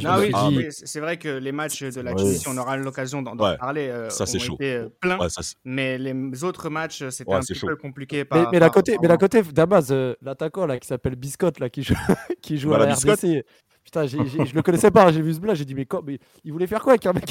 Ah 0.04 0.18
oui, 0.20 0.32
dit, 0.50 0.66
c'est 0.70 1.00
vrai 1.00 1.16
que 1.16 1.28
les 1.28 1.52
matchs 1.52 1.82
de 1.82 2.00
la 2.00 2.12
Ouais. 2.12 2.16
Tunisie, 2.22 2.46
on 2.48 2.56
aura 2.56 2.76
l'occasion 2.76 3.22
d'en 3.22 3.36
Ouais, 3.36 3.56
parler, 3.56 3.88
euh, 3.88 4.08
ça, 4.10 4.26
c'est 4.26 4.36
ont 4.38 4.40
chaud. 4.40 4.54
été 4.54 4.74
euh. 4.76 4.88
Ouais, 5.18 5.28
ça, 5.28 5.42
Mais 5.64 5.98
les 5.98 6.44
autres 6.44 6.70
matchs, 6.70 7.02
c'était 7.10 7.30
Ouais, 7.30 7.36
un 7.36 7.40
petit 7.40 7.54
chaud. 7.54 7.66
peu 7.66 7.76
compliqué. 7.76 8.18
mais, 8.18 8.24
Par, 8.24 8.50
mais 8.52 8.60
d'un 8.60 8.66
par- 8.66 8.74
côté, 8.74 8.92
par 8.92 9.02
mais 9.02 9.08
moment. 9.14 9.18
côté, 9.18 9.42
Damas, 9.52 9.88
euh, 9.90 10.14
l'attaquant 10.22 10.66
là 10.66 10.78
qui 10.78 10.86
s'appelle 10.86 11.16
Biscotte 11.16 11.58
là 11.60 11.68
qui 11.70 11.82
joue, 11.82 11.94
qui 12.42 12.58
joue 12.58 12.72
à 12.74 12.78
la 12.78 12.86
Biscotte. 12.86 13.18
RDC. 13.20 13.44
Putain, 13.84 14.06
j'ai- 14.06 14.24
j'ai- 14.26 14.46
je 14.46 14.54
le 14.54 14.62
connaissais 14.62 14.90
pas, 14.90 15.10
j'ai 15.10 15.22
vu 15.22 15.32
ce 15.34 15.40
blague, 15.40 15.56
j'ai 15.56 15.64
dit 15.64 15.74
mais, 15.74 15.84
quoi, 15.86 16.00
mais 16.04 16.18
il 16.44 16.52
voulait 16.52 16.66
faire 16.66 16.82
quoi 16.82 16.92
avec 16.92 17.06
un 17.06 17.12
mec? 17.12 17.30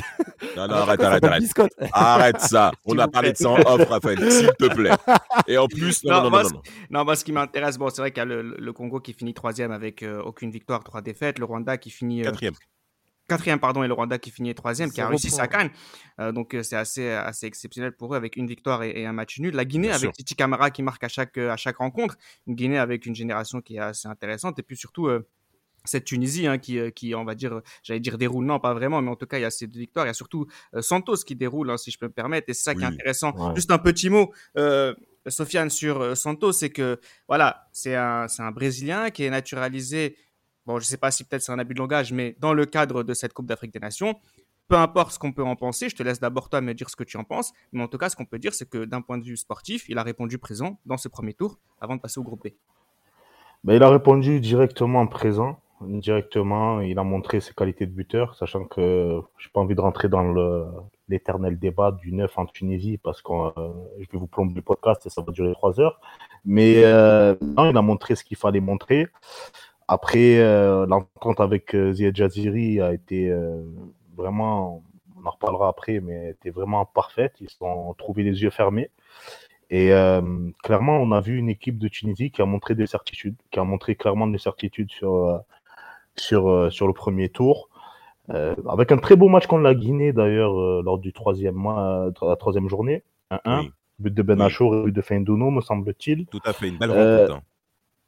Non, 0.57 0.67
non, 0.67 0.73
arrête, 0.75 1.01
arrête, 1.01 1.23
arrête. 1.23 1.41
Biscotte 1.41 1.71
Arrête 1.93 2.41
ça. 2.41 2.71
On 2.85 2.97
a 2.97 3.07
parlé 3.07 3.31
de 3.31 3.37
ça 3.37 3.49
en 3.49 3.59
off, 3.59 3.87
Raphaël, 3.87 4.19
s'il 4.31 4.49
te 4.59 4.73
plaît. 4.73 4.91
Et 5.47 5.57
en 5.57 5.67
plus, 5.67 6.03
non, 6.03 6.11
Non, 6.11 6.17
non, 6.17 6.23
non, 6.23 6.29
moi, 6.31 6.43
non, 6.43 6.49
non. 6.49 6.61
Non, 6.89 7.05
moi, 7.05 7.15
ce 7.15 7.23
qui 7.23 7.31
m'intéresse, 7.31 7.77
bon, 7.77 7.89
c'est 7.89 8.01
vrai 8.01 8.11
qu'il 8.11 8.19
y 8.19 8.21
a 8.21 8.25
le, 8.25 8.41
le 8.57 8.73
Congo 8.73 8.99
qui 8.99 9.13
finit 9.13 9.33
troisième 9.33 9.71
avec 9.71 10.03
euh, 10.03 10.21
aucune 10.23 10.51
victoire, 10.51 10.83
trois 10.83 11.01
défaites. 11.01 11.39
Le 11.39 11.45
Rwanda 11.45 11.77
qui 11.77 11.91
finit 11.91 12.21
euh, 12.21 12.25
Quatrième. 12.25 12.55
quatrième, 13.27 13.59
pardon, 13.59 13.83
et 13.83 13.87
le 13.87 13.93
Rwanda 13.93 14.17
qui 14.17 14.31
finit 14.31 14.53
troisième, 14.55 14.91
qui 14.91 14.99
a 15.01 15.07
réussi 15.07 15.29
sa 15.29 15.47
canne. 15.47 15.69
Euh, 16.19 16.31
donc, 16.33 16.55
euh, 16.55 16.63
c'est 16.63 16.75
assez, 16.75 17.09
assez 17.11 17.45
exceptionnel 17.45 17.93
pour 17.93 18.13
eux 18.13 18.17
avec 18.17 18.35
une 18.35 18.47
victoire 18.47 18.83
et, 18.83 18.89
et 18.99 19.05
un 19.05 19.13
match 19.13 19.39
nul. 19.39 19.55
La 19.55 19.65
Guinée 19.65 19.87
Bien 19.89 19.91
avec 19.95 20.01
sûr. 20.07 20.11
Titi 20.13 20.35
Camara 20.35 20.71
qui 20.71 20.81
marque 20.83 21.03
à 21.03 21.07
chaque, 21.09 21.37
euh, 21.37 21.51
à 21.51 21.57
chaque 21.57 21.77
rencontre. 21.77 22.17
Une 22.47 22.55
Guinée 22.55 22.79
avec 22.79 23.05
une 23.05 23.15
génération 23.15 23.61
qui 23.61 23.75
est 23.77 23.79
assez 23.79 24.07
intéressante. 24.09 24.57
Et 24.59 24.63
puis 24.63 24.75
surtout, 24.75 25.07
euh, 25.07 25.25
cette 25.85 26.05
Tunisie 26.05 26.47
hein, 26.47 26.57
qui, 26.57 26.79
euh, 26.79 26.89
qui, 26.89 27.15
on 27.15 27.25
va 27.25 27.35
dire, 27.35 27.61
j'allais 27.83 27.99
dire 27.99 28.17
déroule, 28.17 28.45
non, 28.45 28.59
pas 28.59 28.73
vraiment, 28.73 29.01
mais 29.01 29.09
en 29.09 29.15
tout 29.15 29.25
cas, 29.25 29.37
il 29.37 29.41
y 29.41 29.45
a 29.45 29.51
ces 29.51 29.67
deux 29.67 29.79
victoires. 29.79 30.05
Il 30.05 30.09
y 30.09 30.11
a 30.11 30.13
surtout 30.13 30.47
euh, 30.75 30.81
Santos 30.81 31.17
qui 31.25 31.35
déroule, 31.35 31.69
hein, 31.69 31.77
si 31.77 31.91
je 31.91 31.97
peux 31.97 32.07
me 32.07 32.11
permettre. 32.11 32.49
Et 32.49 32.53
c'est 32.53 32.63
ça 32.63 32.75
qui 32.75 32.81
est 32.81 32.85
intéressant. 32.85 33.31
Ouais. 33.35 33.55
Juste 33.55 33.71
un 33.71 33.77
petit 33.77 34.09
mot, 34.09 34.31
euh, 34.57 34.93
Sofiane, 35.27 35.69
sur 35.69 36.01
euh, 36.01 36.15
Santos, 36.15 36.53
c'est 36.53 36.69
que, 36.69 36.99
voilà, 37.27 37.67
c'est 37.71 37.95
un, 37.95 38.27
c'est 38.27 38.41
un 38.41 38.51
Brésilien 38.51 39.09
qui 39.09 39.23
est 39.23 39.29
naturalisé. 39.29 40.15
Bon, 40.65 40.79
je 40.79 40.85
sais 40.85 40.97
pas 40.97 41.11
si 41.11 41.23
peut-être 41.23 41.41
c'est 41.41 41.51
un 41.51 41.59
abus 41.59 41.73
de 41.73 41.79
langage, 41.79 42.13
mais 42.13 42.35
dans 42.39 42.53
le 42.53 42.65
cadre 42.65 43.03
de 43.03 43.13
cette 43.13 43.33
Coupe 43.33 43.47
d'Afrique 43.47 43.73
des 43.73 43.79
Nations, 43.79 44.15
peu 44.67 44.75
importe 44.77 45.13
ce 45.13 45.19
qu'on 45.19 45.33
peut 45.33 45.43
en 45.43 45.55
penser, 45.55 45.89
je 45.89 45.95
te 45.95 46.03
laisse 46.03 46.19
d'abord 46.19 46.49
toi 46.49 46.61
me 46.61 46.73
dire 46.73 46.89
ce 46.89 46.95
que 46.95 47.03
tu 47.03 47.17
en 47.17 47.23
penses, 47.23 47.53
mais 47.71 47.81
en 47.81 47.87
tout 47.87 47.97
cas, 47.97 48.09
ce 48.09 48.15
qu'on 48.15 48.25
peut 48.25 48.37
dire, 48.37 48.53
c'est 48.53 48.69
que 48.69 48.85
d'un 48.85 49.01
point 49.01 49.17
de 49.17 49.23
vue 49.23 49.35
sportif, 49.35 49.89
il 49.89 49.97
a 49.97 50.03
répondu 50.03 50.37
présent 50.37 50.79
dans 50.85 50.97
ce 50.97 51.07
premier 51.07 51.33
tour 51.33 51.59
avant 51.81 51.95
de 51.95 52.01
passer 52.01 52.19
au 52.19 52.23
groupe 52.23 52.47
B. 52.47 52.51
Ben, 53.63 53.73
il 53.73 53.83
a 53.83 53.89
répondu 53.89 54.39
directement 54.39 55.05
présent. 55.07 55.59
Directement, 55.81 56.81
il 56.81 56.99
a 56.99 57.03
montré 57.03 57.39
ses 57.39 57.53
qualités 57.53 57.85
de 57.85 57.91
buteur, 57.91 58.35
sachant 58.35 58.65
que 58.65 59.21
j'ai 59.37 59.49
pas 59.53 59.61
envie 59.61 59.75
de 59.75 59.81
rentrer 59.81 60.09
dans 60.09 60.33
l'éternel 61.07 61.57
débat 61.57 61.91
du 61.91 62.11
9 62.11 62.37
en 62.37 62.45
Tunisie 62.45 62.97
parce 62.97 63.21
que 63.21 63.31
euh, 63.31 63.71
je 63.97 64.05
vais 64.11 64.17
vous 64.17 64.27
plomber 64.27 64.55
le 64.55 64.61
podcast 64.61 65.05
et 65.05 65.09
ça 65.09 65.21
va 65.21 65.31
durer 65.31 65.53
trois 65.53 65.79
heures. 65.79 66.01
Mais 66.45 66.83
euh, 66.83 67.35
non, 67.41 67.69
il 67.69 67.77
a 67.77 67.81
montré 67.81 68.15
ce 68.15 68.23
qu'il 68.23 68.37
fallait 68.37 68.59
montrer. 68.59 69.07
Après, 69.87 70.37
euh, 70.39 70.85
l'entente 70.85 71.39
avec 71.39 71.73
euh, 71.75 71.93
Ziad 71.93 72.15
Jaziri 72.15 72.79
a 72.81 72.93
été 72.93 73.33
vraiment, 74.15 74.83
on 75.17 75.25
en 75.25 75.31
reparlera 75.31 75.69
après, 75.69 75.99
mais 75.99 76.31
était 76.31 76.49
vraiment 76.49 76.85
parfaite. 76.85 77.35
Ils 77.41 77.49
se 77.49 77.57
sont 77.57 77.93
trouvés 77.97 78.23
les 78.23 78.41
yeux 78.41 78.49
fermés. 78.49 78.91
Et 79.71 79.91
clairement, 80.63 80.97
on 80.97 81.11
a 81.11 81.21
vu 81.21 81.37
une 81.37 81.49
équipe 81.49 81.77
de 81.77 81.87
Tunisie 81.87 82.31
qui 82.31 82.41
a 82.41 82.45
montré 82.45 82.73
des 82.73 82.87
certitudes, 82.87 83.35
qui 83.51 83.59
a 83.59 83.63
montré 83.63 83.95
clairement 83.95 84.25
des 84.25 84.39
certitudes 84.39 84.91
sur, 84.91 85.43
sur, 86.15 86.49
euh, 86.49 86.69
sur 86.69 86.87
le 86.87 86.93
premier 86.93 87.29
tour. 87.29 87.69
Euh, 88.31 88.55
avec 88.69 88.91
un 88.91 88.97
très 88.97 89.15
beau 89.15 89.27
match 89.27 89.47
contre 89.47 89.63
la 89.63 89.73
Guinée, 89.73 90.13
d'ailleurs, 90.13 90.59
euh, 90.59 90.81
lors 90.85 90.99
du 90.99 91.13
troisième 91.13 91.55
mois, 91.55 91.79
euh, 92.07 92.11
la 92.21 92.35
troisième 92.35 92.69
journée. 92.69 93.03
1-1. 93.31 93.61
Oui, 93.61 93.71
But 93.99 94.13
de 94.13 94.21
Ben 94.21 94.39
Oui. 94.39 94.45
Achour 94.45 94.75
et 94.75 94.83
but 94.85 94.91
de 94.95 95.01
Fendouno, 95.01 95.49
me 95.49 95.61
semble-t-il. 95.61 96.25
tout 96.27 96.39
à 96.45 96.53
fait, 96.53 96.69
une 96.69 96.77
belle 96.77 96.91
Euh, 96.91 97.17
rencontre. 97.21 97.35
hein. 97.37 97.41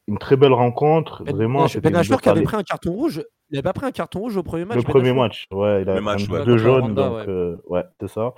Une 0.08 0.18
très 0.18 0.36
belle 0.36 0.54
rencontre. 0.54 1.24
Ben- 1.24 1.36
Vraiment, 1.36 1.62
Ben 1.62 1.68
c'était 1.68 1.90
une 1.90 1.96
Achour 1.96 2.22
qui 2.22 2.30
avait 2.30 2.44
pris 2.44 2.56
un 2.58 2.64
carton 2.64 2.92
rouge, 2.92 3.24
il 3.50 3.58
avait 3.58 3.64
pas 3.64 3.74
pris 3.74 3.86
un 3.86 3.92
carton 3.92 4.20
rouge 4.20 4.38
au 4.38 4.44
premier 4.44 4.66
match. 4.66 4.78
Le 4.78 4.84
Ben 4.84 4.90
premier 4.90 5.14
match, 5.14 5.48
ouais, 5.52 5.82
il 5.84 5.90
a 5.90 6.02
match, 6.02 6.28
un- 6.30 6.34
ouais. 6.34 6.46
deux 6.46 6.58
jaunes, 6.58 6.82
Rwanda, 6.84 7.08
donc 7.10 7.18
ouais. 7.18 7.26
euh, 7.30 7.56
ouais, 7.68 7.84
c'est 8.00 8.08
ça, 8.10 8.34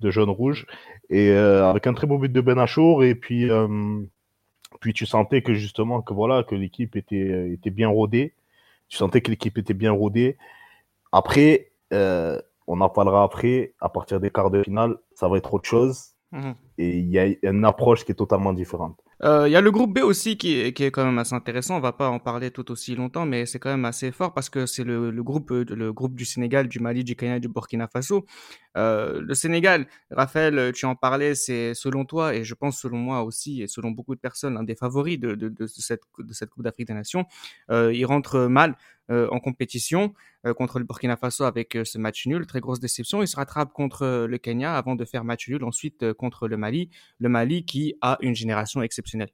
deux 0.00 0.10
jaunes 0.10 0.30
rouges, 0.30 0.66
et 1.08 1.30
euh, 1.30 1.68
avec 1.68 1.86
un 1.86 1.94
très 1.94 2.06
beau 2.06 2.18
but 2.18 2.32
de 2.32 2.40
Ben 2.40 2.58
Achour, 2.58 3.02
et 3.04 3.14
puis 3.14 3.50
euh, 3.50 3.66
puis 4.80 4.92
tu 4.92 5.06
sentais 5.06 5.42
que 5.42 5.54
justement 5.54 6.02
que 6.02 6.12
voilà 6.12 6.42
que 6.42 6.54
l'équipe 6.54 6.96
était 6.96 7.50
était 7.52 7.70
bien 7.70 7.88
rodée, 7.88 8.34
tu 8.88 8.96
sentais 8.96 9.20
que 9.20 9.30
l'équipe 9.30 9.56
était 9.58 9.74
bien 9.74 9.92
rodée. 9.92 10.36
Après, 11.12 11.72
euh, 11.92 12.40
on 12.66 12.80
en 12.80 12.88
parlera 12.88 13.22
après, 13.22 13.74
à 13.80 13.88
partir 13.88 14.20
des 14.20 14.30
quarts 14.30 14.50
de 14.50 14.62
finale, 14.62 14.96
ça 15.14 15.28
va 15.28 15.36
être 15.38 15.52
autre 15.54 15.68
chose, 15.68 16.10
Mhm. 16.32 16.54
et 16.78 16.98
il 16.98 17.08
y 17.08 17.18
a 17.18 17.26
une 17.42 17.64
approche 17.64 18.04
qui 18.04 18.12
est 18.12 18.16
totalement 18.16 18.52
différente. 18.52 18.98
Euh, 19.24 19.48
Il 19.48 19.52
y 19.52 19.56
a 19.56 19.60
le 19.62 19.70
groupe 19.70 19.94
B 19.98 20.02
aussi 20.02 20.36
qui 20.36 20.60
est, 20.60 20.72
qui 20.74 20.84
est 20.84 20.90
quand 20.90 21.04
même 21.04 21.18
assez 21.18 21.34
intéressant. 21.34 21.76
On 21.76 21.80
va 21.80 21.92
pas 21.92 22.08
en 22.10 22.18
parler 22.18 22.50
tout 22.50 22.70
aussi 22.70 22.94
longtemps, 22.94 23.24
mais 23.24 23.46
c'est 23.46 23.58
quand 23.58 23.70
même 23.70 23.84
assez 23.86 24.12
fort 24.12 24.34
parce 24.34 24.50
que 24.50 24.66
c'est 24.66 24.84
le, 24.84 25.10
le 25.10 25.22
groupe 25.22 25.50
euh, 25.52 25.64
le 25.70 25.92
groupe 25.92 26.14
du 26.14 26.24
Sénégal, 26.26 26.68
du 26.68 26.80
Mali, 26.80 27.02
du 27.02 27.16
Kenya 27.16 27.38
du 27.38 27.48
Burkina 27.48 27.88
Faso. 27.88 28.26
Euh, 28.76 29.22
le 29.22 29.34
Sénégal, 29.34 29.86
Raphaël, 30.10 30.72
tu 30.74 30.84
en 30.84 30.94
parlais, 30.96 31.34
c'est 31.34 31.72
selon 31.74 32.04
toi 32.04 32.34
et 32.34 32.44
je 32.44 32.54
pense 32.54 32.78
selon 32.78 32.98
moi 32.98 33.22
aussi 33.22 33.62
et 33.62 33.68
selon 33.68 33.90
beaucoup 33.90 34.14
de 34.14 34.20
personnes 34.20 34.54
l'un 34.54 34.64
des 34.64 34.76
favoris 34.76 35.18
de, 35.18 35.34
de, 35.34 35.48
de 35.48 35.66
cette 35.66 36.02
de 36.18 36.32
cette 36.34 36.50
Coupe 36.50 36.62
d'Afrique 36.64 36.88
des 36.88 36.94
Nations. 36.94 37.24
Euh, 37.70 37.92
il 37.94 38.04
rentre 38.04 38.40
mal 38.40 38.76
en 39.08 39.38
compétition 39.40 40.12
euh, 40.46 40.54
contre 40.54 40.78
le 40.78 40.84
Burkina 40.84 41.16
Faso 41.16 41.44
avec 41.44 41.76
euh, 41.76 41.84
ce 41.84 41.98
match 41.98 42.26
nul, 42.26 42.46
très 42.46 42.60
grosse 42.60 42.80
déception. 42.80 43.22
Il 43.22 43.28
se 43.28 43.36
rattrape 43.36 43.72
contre 43.72 44.02
euh, 44.02 44.26
le 44.26 44.38
Kenya 44.38 44.76
avant 44.76 44.94
de 44.94 45.04
faire 45.04 45.24
match 45.24 45.48
nul 45.48 45.64
ensuite 45.64 46.02
euh, 46.02 46.14
contre 46.14 46.48
le 46.48 46.56
Mali, 46.56 46.90
le 47.18 47.28
Mali 47.28 47.64
qui 47.64 47.94
a 48.00 48.18
une 48.20 48.34
génération 48.34 48.82
exceptionnelle. 48.82 49.30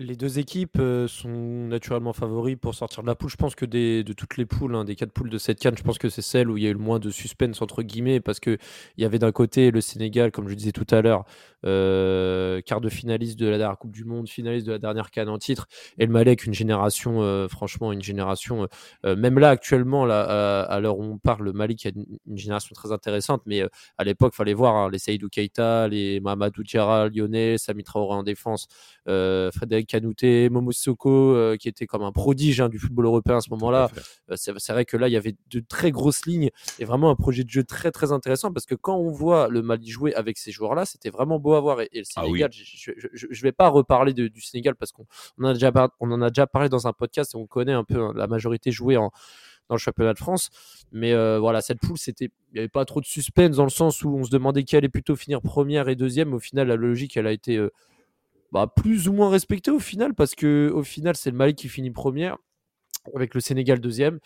Les 0.00 0.16
deux 0.16 0.38
équipes 0.38 0.78
euh, 0.80 1.06
sont 1.08 1.28
naturellement 1.28 2.14
favoris 2.14 2.56
pour 2.58 2.74
sortir 2.74 3.02
de 3.02 3.06
la 3.06 3.14
poule. 3.14 3.28
Je 3.28 3.36
pense 3.36 3.54
que 3.54 3.66
de 3.66 4.12
toutes 4.14 4.38
les 4.38 4.46
poules, 4.46 4.74
hein, 4.74 4.86
des 4.86 4.96
quatre 4.96 5.12
poules 5.12 5.28
de 5.28 5.36
cette 5.36 5.60
canne, 5.60 5.76
je 5.76 5.82
pense 5.82 5.98
que 5.98 6.08
c'est 6.08 6.22
celle 6.22 6.48
où 6.48 6.56
il 6.56 6.62
y 6.62 6.66
a 6.66 6.70
eu 6.70 6.72
le 6.72 6.78
moins 6.78 6.98
de 6.98 7.10
suspense 7.10 7.60
entre 7.60 7.82
guillemets 7.82 8.18
parce 8.18 8.40
que 8.40 8.56
il 8.96 9.02
y 9.02 9.04
avait 9.04 9.18
d'un 9.18 9.30
côté 9.30 9.70
le 9.70 9.82
Sénégal, 9.82 10.30
comme 10.30 10.48
je 10.48 10.54
disais 10.54 10.72
tout 10.72 10.86
à 10.90 11.02
l'heure, 11.02 11.26
euh, 11.66 12.62
quart 12.62 12.80
de 12.80 12.88
finaliste 12.88 13.38
de 13.38 13.46
la 13.46 13.58
dernière 13.58 13.76
Coupe 13.76 13.92
du 13.92 14.04
Monde, 14.04 14.26
finaliste 14.26 14.66
de 14.66 14.72
la 14.72 14.78
dernière 14.78 15.10
canne 15.10 15.28
en 15.28 15.36
titre, 15.36 15.68
et 15.98 16.06
le 16.06 16.12
Mali 16.12 16.30
avec 16.30 16.46
une 16.46 16.54
génération, 16.54 17.20
euh, 17.20 17.46
franchement, 17.48 17.92
une 17.92 18.02
génération, 18.02 18.68
même 19.04 19.38
là 19.38 19.50
actuellement, 19.50 20.06
là, 20.06 20.62
à, 20.62 20.80
l'heure 20.80 20.98
où 20.98 21.04
on 21.04 21.18
parle, 21.18 21.44
le 21.44 21.52
Mali 21.52 21.76
qui 21.76 21.88
a 21.88 21.90
une, 21.94 22.38
génération 22.38 22.74
très 22.74 22.90
intéressante, 22.90 23.42
mais 23.44 23.62
à 23.98 24.04
l'époque, 24.04 24.34
fallait 24.34 24.54
voir 24.54 24.76
hein, 24.76 24.88
les 24.90 24.98
Seydou 24.98 25.28
Keita, 25.28 25.88
les 25.88 26.20
Mamadou 26.20 26.62
Diarra, 26.62 27.10
Lyonnais, 27.10 27.58
Sami 27.58 27.84
Traoré 27.84 28.14
en 28.14 28.22
défense, 28.22 28.66
Frédéric 29.04 29.89
Kanouté, 29.90 30.48
Momo 30.50 30.72
Sissoko, 30.72 31.34
euh, 31.34 31.56
qui 31.56 31.68
était 31.68 31.86
comme 31.86 32.02
un 32.02 32.12
prodige 32.12 32.60
hein, 32.60 32.68
du 32.68 32.78
football 32.78 33.06
européen 33.06 33.36
à 33.38 33.40
ce 33.40 33.50
moment-là. 33.50 33.90
Euh, 34.30 34.34
c'est 34.36 34.72
vrai 34.72 34.84
que 34.84 34.96
là, 34.96 35.08
il 35.08 35.12
y 35.12 35.16
avait 35.16 35.34
de 35.50 35.60
très 35.60 35.90
grosses 35.90 36.24
lignes 36.26 36.50
et 36.78 36.84
vraiment 36.84 37.10
un 37.10 37.16
projet 37.16 37.44
de 37.44 37.50
jeu 37.50 37.64
très 37.64 37.90
très 37.90 38.12
intéressant 38.12 38.52
parce 38.52 38.66
que 38.66 38.74
quand 38.74 38.96
on 38.96 39.10
voit 39.10 39.48
le 39.48 39.62
Mali 39.62 39.88
jouer 39.90 40.14
avec 40.14 40.38
ces 40.38 40.52
joueurs-là, 40.52 40.84
c'était 40.84 41.10
vraiment 41.10 41.38
beau 41.38 41.54
à 41.54 41.60
voir. 41.60 41.80
Et, 41.80 41.88
et 41.92 41.98
le 42.00 42.04
Ah 42.16 42.22
oui. 42.22 42.28
Sénégal, 42.40 42.50
je, 42.52 42.92
je, 42.96 43.08
je- 43.12 43.26
je 43.30 43.42
vais 43.42 43.52
pas 43.52 43.68
reparler 43.68 44.14
de- 44.14 44.28
du 44.28 44.40
Sénégal 44.40 44.76
parce 44.76 44.92
qu'on 44.92 45.06
on 45.38 45.44
en, 45.44 45.48
a 45.48 45.52
déjà 45.54 45.72
par- 45.72 45.90
on 46.00 46.10
en 46.12 46.22
a 46.22 46.30
déjà 46.30 46.46
parlé 46.46 46.68
dans 46.68 46.86
un 46.86 46.92
podcast 46.92 47.34
et 47.34 47.36
on 47.36 47.46
connaît 47.46 47.72
un 47.72 47.84
peu 47.84 48.00
hein, 48.00 48.12
la 48.14 48.26
majorité 48.26 48.70
jouée 48.70 48.96
en, 48.96 49.10
dans 49.68 49.74
le 49.74 49.78
championnat 49.80 50.12
de 50.14 50.18
France. 50.18 50.50
Mais 50.92 51.12
euh, 51.12 51.38
voilà, 51.38 51.60
cette 51.60 51.78
poule, 51.80 51.98
c'était, 51.98 52.26
il 52.26 52.54
n'y 52.54 52.58
avait 52.60 52.68
pas 52.68 52.84
trop 52.84 53.00
de 53.00 53.06
suspense 53.06 53.56
dans 53.56 53.64
le 53.64 53.70
sens 53.70 54.02
où 54.02 54.10
on 54.10 54.24
se 54.24 54.30
demandait 54.30 54.64
qui 54.64 54.76
allait 54.76 54.88
plutôt 54.88 55.14
finir 55.16 55.40
première 55.42 55.88
et 55.88 55.96
deuxième. 55.96 56.32
Au 56.34 56.38
final, 56.40 56.68
la 56.68 56.76
logique, 56.76 57.16
elle 57.16 57.26
a 57.26 57.32
été 57.32 57.56
euh, 57.56 57.70
bah, 58.52 58.66
plus 58.74 59.08
ou 59.08 59.12
moins 59.12 59.30
respecté 59.30 59.70
au 59.70 59.78
final, 59.78 60.14
parce 60.14 60.34
que 60.34 60.70
au 60.74 60.82
final, 60.82 61.16
c'est 61.16 61.30
le 61.30 61.36
Mali 61.36 61.54
qui 61.54 61.68
finit 61.68 61.90
première, 61.90 62.36
avec 63.14 63.34
le 63.34 63.40
Sénégal 63.40 63.80
deuxième. 63.80 64.18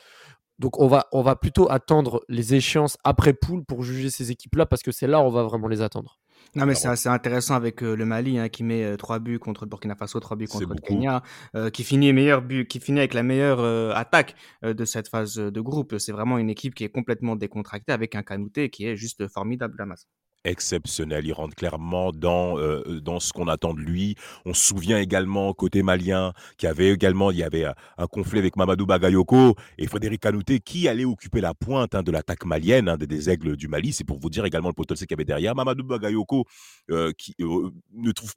Donc 0.60 0.78
on 0.78 0.86
va, 0.86 1.08
on 1.12 1.22
va 1.22 1.34
plutôt 1.34 1.68
attendre 1.70 2.24
les 2.28 2.54
échéances 2.54 2.96
après 3.02 3.32
poule 3.32 3.64
pour 3.64 3.82
juger 3.82 4.10
ces 4.10 4.30
équipes-là, 4.30 4.66
parce 4.66 4.82
que 4.82 4.92
c'est 4.92 5.06
là 5.06 5.20
où 5.20 5.24
on 5.24 5.30
va 5.30 5.42
vraiment 5.42 5.68
les 5.68 5.82
attendre. 5.82 6.20
Non, 6.54 6.66
mais 6.66 6.74
c'est 6.74 6.88
assez 6.88 7.08
intéressant 7.08 7.54
avec 7.54 7.82
euh, 7.82 7.96
le 7.96 8.04
Mali 8.04 8.38
hein, 8.38 8.48
qui 8.48 8.62
met 8.62 8.84
euh, 8.84 8.96
trois 8.96 9.18
buts 9.18 9.38
contre 9.38 9.64
le 9.64 9.70
Burkina 9.70 9.96
Faso, 9.96 10.20
trois 10.20 10.36
buts 10.36 10.46
contre 10.46 10.60
le 10.60 10.74
beaucoup. 10.74 10.86
Kenya, 10.86 11.22
euh, 11.56 11.70
qui 11.70 11.82
finit 11.82 12.12
meilleur 12.12 12.42
but, 12.42 12.68
qui 12.68 12.78
finit 12.80 12.98
avec 13.00 13.14
la 13.14 13.22
meilleure 13.22 13.60
euh, 13.60 13.92
attaque 13.94 14.36
euh, 14.64 14.74
de 14.74 14.84
cette 14.84 15.08
phase 15.08 15.34
de 15.36 15.60
groupe. 15.60 15.96
C'est 15.98 16.12
vraiment 16.12 16.38
une 16.38 16.50
équipe 16.50 16.74
qui 16.74 16.84
est 16.84 16.90
complètement 16.90 17.34
décontractée 17.34 17.92
avec 17.92 18.14
un 18.14 18.22
Kanouté 18.22 18.70
qui 18.70 18.86
est 18.86 18.94
juste 18.94 19.26
formidable, 19.26 19.74
Damas. 19.76 20.06
Exceptionnel. 20.44 21.26
Il 21.26 21.32
rentre 21.32 21.54
clairement 21.54 22.12
dans, 22.12 22.58
euh, 22.58 23.00
dans 23.00 23.20
ce 23.20 23.32
qu'on 23.32 23.48
attend 23.48 23.74
de 23.74 23.80
lui. 23.80 24.16
On 24.44 24.54
se 24.54 24.66
souvient 24.66 24.98
également, 24.98 25.52
côté 25.52 25.82
malien, 25.82 26.32
qu'il 26.56 26.66
y 26.68 26.70
avait 26.70 26.90
également 26.90 27.30
il 27.30 27.38
y 27.38 27.42
avait 27.42 27.64
un, 27.64 27.74
un 27.98 28.06
conflit 28.06 28.38
avec 28.38 28.56
Mamadou 28.56 28.86
Bagayoko 28.86 29.56
et 29.78 29.86
Frédéric 29.86 30.20
Kanouté 30.20 30.60
qui 30.60 30.88
allait 30.88 31.04
occuper 31.04 31.40
la 31.40 31.54
pointe 31.54 31.94
hein, 31.94 32.02
de 32.02 32.10
l'attaque 32.10 32.44
malienne, 32.44 32.88
hein, 32.88 32.96
des, 32.96 33.30
aigles 33.30 33.56
du 33.56 33.68
Mali. 33.68 33.92
C'est 33.92 34.04
pour 34.04 34.18
vous 34.18 34.30
dire 34.30 34.44
également 34.44 34.68
le 34.68 34.74
potentiel 34.74 35.06
qu'il 35.06 35.14
y 35.14 35.18
avait 35.18 35.24
derrière. 35.24 35.54
Mamadou 35.54 35.84
Bagayoko 35.84 36.44
euh, 36.90 37.12
qui 37.16 37.34
euh, 37.40 37.70
ne 37.92 38.12
trouve 38.12 38.32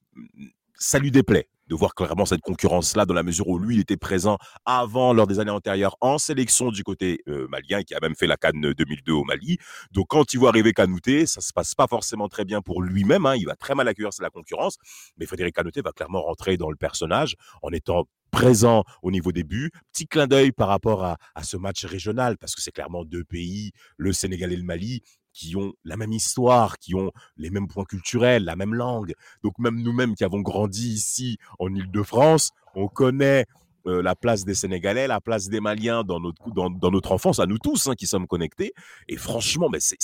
ça 0.80 1.00
lui 1.00 1.12
déplaît 1.12 1.48
de 1.67 1.75
voir 1.75 1.93
clairement 1.95 2.25
cette 2.25 2.41
concurrence-là, 2.41 3.06
dans 3.06 3.13
la 3.13 3.23
mesure 3.23 3.47
où 3.47 3.60
lui, 3.60 3.75
il 3.75 3.82
était 3.82 3.97
présent 3.97 4.38
avant, 4.65 5.13
lors 5.13 5.27
des 5.27 5.39
années 5.39 5.51
antérieures, 5.51 5.95
en 6.01 6.17
sélection 6.17 6.71
du 6.71 6.84
côté 6.84 7.21
euh, 7.27 7.47
malien, 7.49 7.84
qui 7.84 7.93
a 7.93 7.99
même 8.01 8.15
fait 8.15 8.27
la 8.27 8.38
Cannes 8.38 8.73
2002 8.73 9.12
au 9.12 9.23
Mali. 9.23 9.58
Donc, 9.91 10.08
quand 10.08 10.34
il 10.34 10.38
voit 10.38 10.49
arriver 10.49 10.73
Kanouté, 10.73 11.25
ça 11.25 11.41
se 11.41 11.53
passe 11.53 11.75
pas 11.75 11.88
forcément 11.88 12.27
très 12.27 12.45
bien 12.45 12.62
pour 12.62 12.82
lui-même. 12.82 13.25
hein. 13.25 13.36
Il 13.36 13.45
va 13.45 13.56
très 13.56 13.75
mal 13.75 13.88
accueillir 13.88 14.10
la 14.19 14.30
concurrence. 14.30 14.77
Mais 15.17 15.25
Frédéric 15.25 15.56
Kanouté 15.56 15.82
va 15.82 15.91
clairement 15.91 16.21
rentrer 16.21 16.58
dans 16.58 16.69
le 16.69 16.75
personnage 16.75 17.36
en 17.62 17.69
étant 17.71 18.06
présent 18.32 18.84
au 19.01 19.12
niveau 19.12 19.32
des 19.32 19.43
buts. 19.43 19.71
Petit 19.93 20.08
clin 20.08 20.27
d'œil 20.27 20.51
par 20.51 20.67
rapport 20.67 21.03
à 21.03 21.43
ce 21.43 21.58
match 21.58 21.86
régional, 21.86 22.38
parce 22.38 22.56
que 22.56 22.62
c'est 22.62 22.71
clairement 22.71 23.06
deux 23.06 23.23
pays, 23.23 23.71
le 23.97 24.12
Sénégal 24.13 24.51
et 24.51 24.58
le 24.58 24.63
Mali, 24.63 25.01
qui 25.38 25.56
ont 25.56 25.73
la 25.86 25.97
même 25.97 26.12
histoire, 26.12 26.80
qui 26.80 26.95
ont 26.95 27.12
les 27.38 27.52
mêmes 27.52 27.67
points 27.67 27.86
culturels, 27.86 28.43
la 28.43 28.56
même 28.56 28.73
langue. 28.73 29.13
Donc 29.43 29.60
même 29.60 29.84
nous-mêmes 29.84 30.15
qui 30.15 30.23
avons 30.23 30.41
grandi 30.41 30.93
ici 30.93 31.38
en 31.60 31.73
Île-de-France, 31.73 32.54
on 32.73 32.88
connaît 32.88 33.45
euh, 33.88 34.02
la 34.02 34.15
place 34.15 34.43
des 34.45 34.54
Sénégalais, 34.54 35.08
la 35.08 35.21
place 35.21 35.47
des 35.50 35.60
Maliens 35.60 36.04
dans 36.04 36.19
notre, 36.19 36.50
dans, 36.54 36.69
dans 36.69 36.91
notre 36.91 37.12
enfance, 37.12 37.39
à 37.39 37.45
nous 37.45 37.58
tous 37.58 37.88
hein, 37.88 37.95
qui 37.95 38.06
sommes 38.08 38.28
connectés. 38.28 38.73
Et 39.08 39.17
franchement, 39.17 39.69
mais 39.69 39.80
c'est 39.80 39.95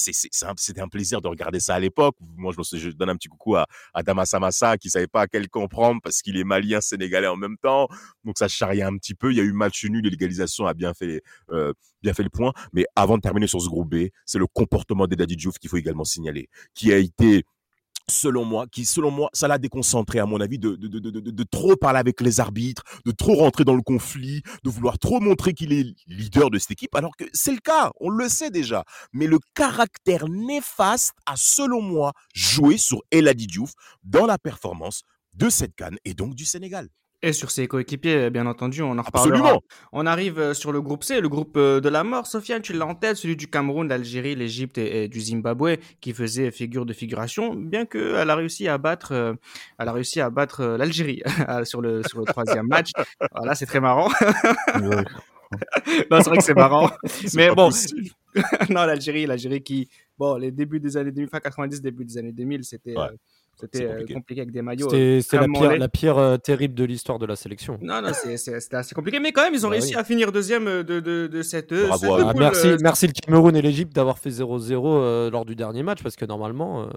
un- 0.43 0.53
c'était 0.57 0.81
un 0.81 0.87
plaisir 0.87 1.21
de 1.21 1.27
regarder 1.27 1.59
ça 1.59 1.75
à 1.75 1.79
l'époque. 1.79 2.15
Moi, 2.37 2.53
je, 2.57 2.77
je 2.77 2.89
donne 2.89 3.09
un 3.09 3.15
petit 3.15 3.27
coucou 3.27 3.55
à, 3.55 3.67
à 3.93 4.03
Damas 4.03 4.33
Amassa 4.33 4.77
qui 4.77 4.89
savait 4.89 5.07
pas 5.07 5.21
à 5.21 5.27
quel 5.27 5.49
camp 5.49 5.67
prendre 5.67 6.01
parce 6.01 6.21
qu'il 6.21 6.37
est 6.37 6.43
malien, 6.43 6.81
sénégalais 6.81 7.27
en 7.27 7.35
même 7.35 7.57
temps. 7.61 7.87
Donc 8.23 8.37
ça 8.37 8.47
charriait 8.47 8.83
un 8.83 8.95
petit 8.97 9.15
peu. 9.15 9.31
Il 9.31 9.37
y 9.37 9.41
a 9.41 9.43
eu 9.43 9.51
match 9.53 9.83
nul 9.85 10.03
l'égalisation 10.03 10.65
a 10.65 10.73
bien 10.73 10.93
fait, 10.93 11.21
euh, 11.51 11.73
bien 12.01 12.13
fait 12.13 12.23
le 12.23 12.29
point. 12.29 12.53
Mais 12.71 12.85
avant 12.95 13.17
de 13.17 13.21
terminer 13.21 13.47
sur 13.47 13.61
ce 13.61 13.67
groupe 13.67 13.89
B, 13.89 14.07
c'est 14.25 14.39
le 14.39 14.47
comportement 14.47 15.07
d'Edadi 15.07 15.35
Diouf 15.35 15.57
qu'il 15.59 15.69
faut 15.69 15.77
également 15.77 16.03
signaler, 16.05 16.49
qui 16.73 16.93
a 16.93 16.97
été 16.97 17.43
selon 18.09 18.45
moi, 18.45 18.67
qui 18.67 18.85
selon 18.85 19.11
moi, 19.11 19.29
ça 19.33 19.47
l'a 19.47 19.57
déconcentré 19.57 20.19
à 20.19 20.25
mon 20.25 20.39
avis 20.41 20.59
de, 20.59 21.43
trop 21.43 21.75
parler 21.75 21.99
avec 21.99 22.21
les 22.21 22.39
arbitres, 22.39 22.83
de 23.05 23.11
trop 23.11 23.35
rentrer 23.35 23.63
dans 23.63 23.75
le 23.75 23.81
conflit, 23.81 24.41
de 24.63 24.69
vouloir 24.69 24.99
trop 24.99 25.19
montrer 25.19 25.53
qu'il 25.53 25.73
est 25.73 25.95
leader 26.07 26.49
de 26.49 26.59
cette 26.59 26.71
équipe, 26.71 26.95
alors 26.95 27.15
que 27.15 27.25
c'est 27.33 27.51
le 27.51 27.59
cas, 27.59 27.91
on 27.99 28.09
le 28.09 28.29
sait 28.29 28.49
déjà. 28.49 28.83
Mais 29.13 29.27
le 29.27 29.39
caractère 29.53 30.27
néfaste 30.27 31.13
a 31.25 31.35
selon 31.35 31.81
moi 31.81 32.13
joué 32.33 32.77
sur 32.77 33.01
Eladi 33.11 33.47
Diouf 33.47 33.73
dans 34.03 34.25
la 34.25 34.37
performance 34.37 35.03
de 35.33 35.49
cette 35.49 35.75
canne 35.75 35.97
et 36.05 36.13
donc 36.13 36.35
du 36.35 36.45
Sénégal. 36.45 36.89
Et 37.25 37.31
sur 37.31 37.51
ses 37.51 37.69
coéquipiers, 37.69 38.29
bien 38.29 38.45
entendu, 38.47 38.81
on 38.81 38.97
en 38.97 39.01
reparlera. 39.01 39.37
Absolument. 39.37 39.61
On 39.93 40.05
arrive 40.05 40.39
euh, 40.39 40.53
sur 40.53 40.73
le 40.73 40.81
groupe 40.81 41.05
C, 41.05 41.21
le 41.21 41.29
groupe 41.29 41.55
euh, 41.55 41.79
de 41.79 41.87
la 41.87 42.03
mort. 42.03 42.27
Sofiane, 42.27 42.61
tu 42.61 42.73
l'as 42.73 42.85
en 42.85 42.95
tête, 42.95 43.15
celui 43.15 43.37
du 43.37 43.47
Cameroun, 43.47 43.87
l'Algérie, 43.87 44.35
l'Égypte 44.35 44.77
et, 44.77 45.05
et 45.05 45.07
du 45.07 45.21
Zimbabwe, 45.21 45.77
qui 46.01 46.11
faisait 46.11 46.51
figure 46.51 46.85
de 46.85 46.91
figuration, 46.91 47.55
bien 47.55 47.85
qu'elle 47.85 48.29
a 48.29 48.35
réussi 48.35 48.67
à 48.67 48.77
battre, 48.77 49.13
euh, 49.13 49.33
elle 49.79 49.87
a 49.87 49.93
réussi 49.93 50.19
à 50.19 50.29
battre 50.29 50.59
euh, 50.59 50.77
l'Algérie 50.77 51.23
sur 51.63 51.79
le 51.79 52.03
sur 52.03 52.19
le 52.19 52.25
troisième 52.25 52.67
match. 52.67 52.91
Voilà, 53.33 53.55
c'est 53.55 53.67
très 53.67 53.79
marrant. 53.79 54.11
Non, 56.11 56.21
c'est 56.21 56.29
vrai 56.29 56.37
que 56.37 56.43
c'est 56.43 56.55
marrant. 56.55 56.89
Mais 57.35 57.53
bon, 57.53 57.69
non, 58.69 58.85
l'Algérie, 58.85 59.25
l'Algérie 59.25 59.61
qui, 59.61 59.89
bon, 60.17 60.35
les 60.37 60.51
débuts 60.51 60.79
des 60.79 60.97
années 60.97 61.11
2000, 61.11 61.29
fin 61.29 61.39
90, 61.39 61.81
début 61.81 62.05
des 62.05 62.17
années 62.17 62.31
2000, 62.31 62.63
c'était 62.63 62.97
Ouais, 62.97 63.05
euh, 63.05 63.15
c'était 63.59 63.85
euh, 63.85 63.89
compliqué. 63.91 64.13
compliqué 64.15 64.41
avec 64.41 64.51
des 64.51 64.61
maillots. 64.61 64.89
C'était 64.89 65.21
c'était 65.21 65.37
la 65.37 65.47
pire, 65.47 65.77
la 65.77 65.87
pire 65.89 66.17
euh, 66.17 66.37
terrible 66.37 66.73
de 66.75 66.83
l'histoire 66.83 67.19
de 67.19 67.25
la 67.25 67.35
sélection. 67.35 67.77
Non, 67.81 68.01
non, 68.01 68.09
c'était 68.13 68.75
assez 68.75 68.95
compliqué, 68.95 69.19
mais 69.19 69.31
quand 69.31 69.43
même, 69.43 69.53
ils 69.53 69.65
ont 69.65 69.69
Bah 69.69 69.73
réussi 69.73 69.93
oui. 69.95 69.99
à 69.99 70.03
finir 70.03 70.31
deuxième 70.31 70.67
euh, 70.67 70.83
de, 70.83 70.99
de, 70.99 71.27
de 71.27 71.41
cette, 71.41 71.71
euh, 71.71 71.87
Bravo 71.87 72.17
cette. 72.17 72.25
Ah, 72.27 72.33
merci, 72.37 72.67
euh, 72.67 72.77
merci 72.81 73.07
le 73.07 73.13
Cameroun 73.13 73.55
et 73.55 73.61
l'Égypte 73.61 73.93
d'avoir 73.93 74.19
fait 74.19 74.29
0-0 74.31 74.85
euh, 74.85 75.29
lors 75.29 75.45
du 75.45 75.55
dernier 75.55 75.83
match 75.83 76.01
parce 76.03 76.15
que 76.15 76.25
normalement, 76.25 76.83
euh, 76.83 76.87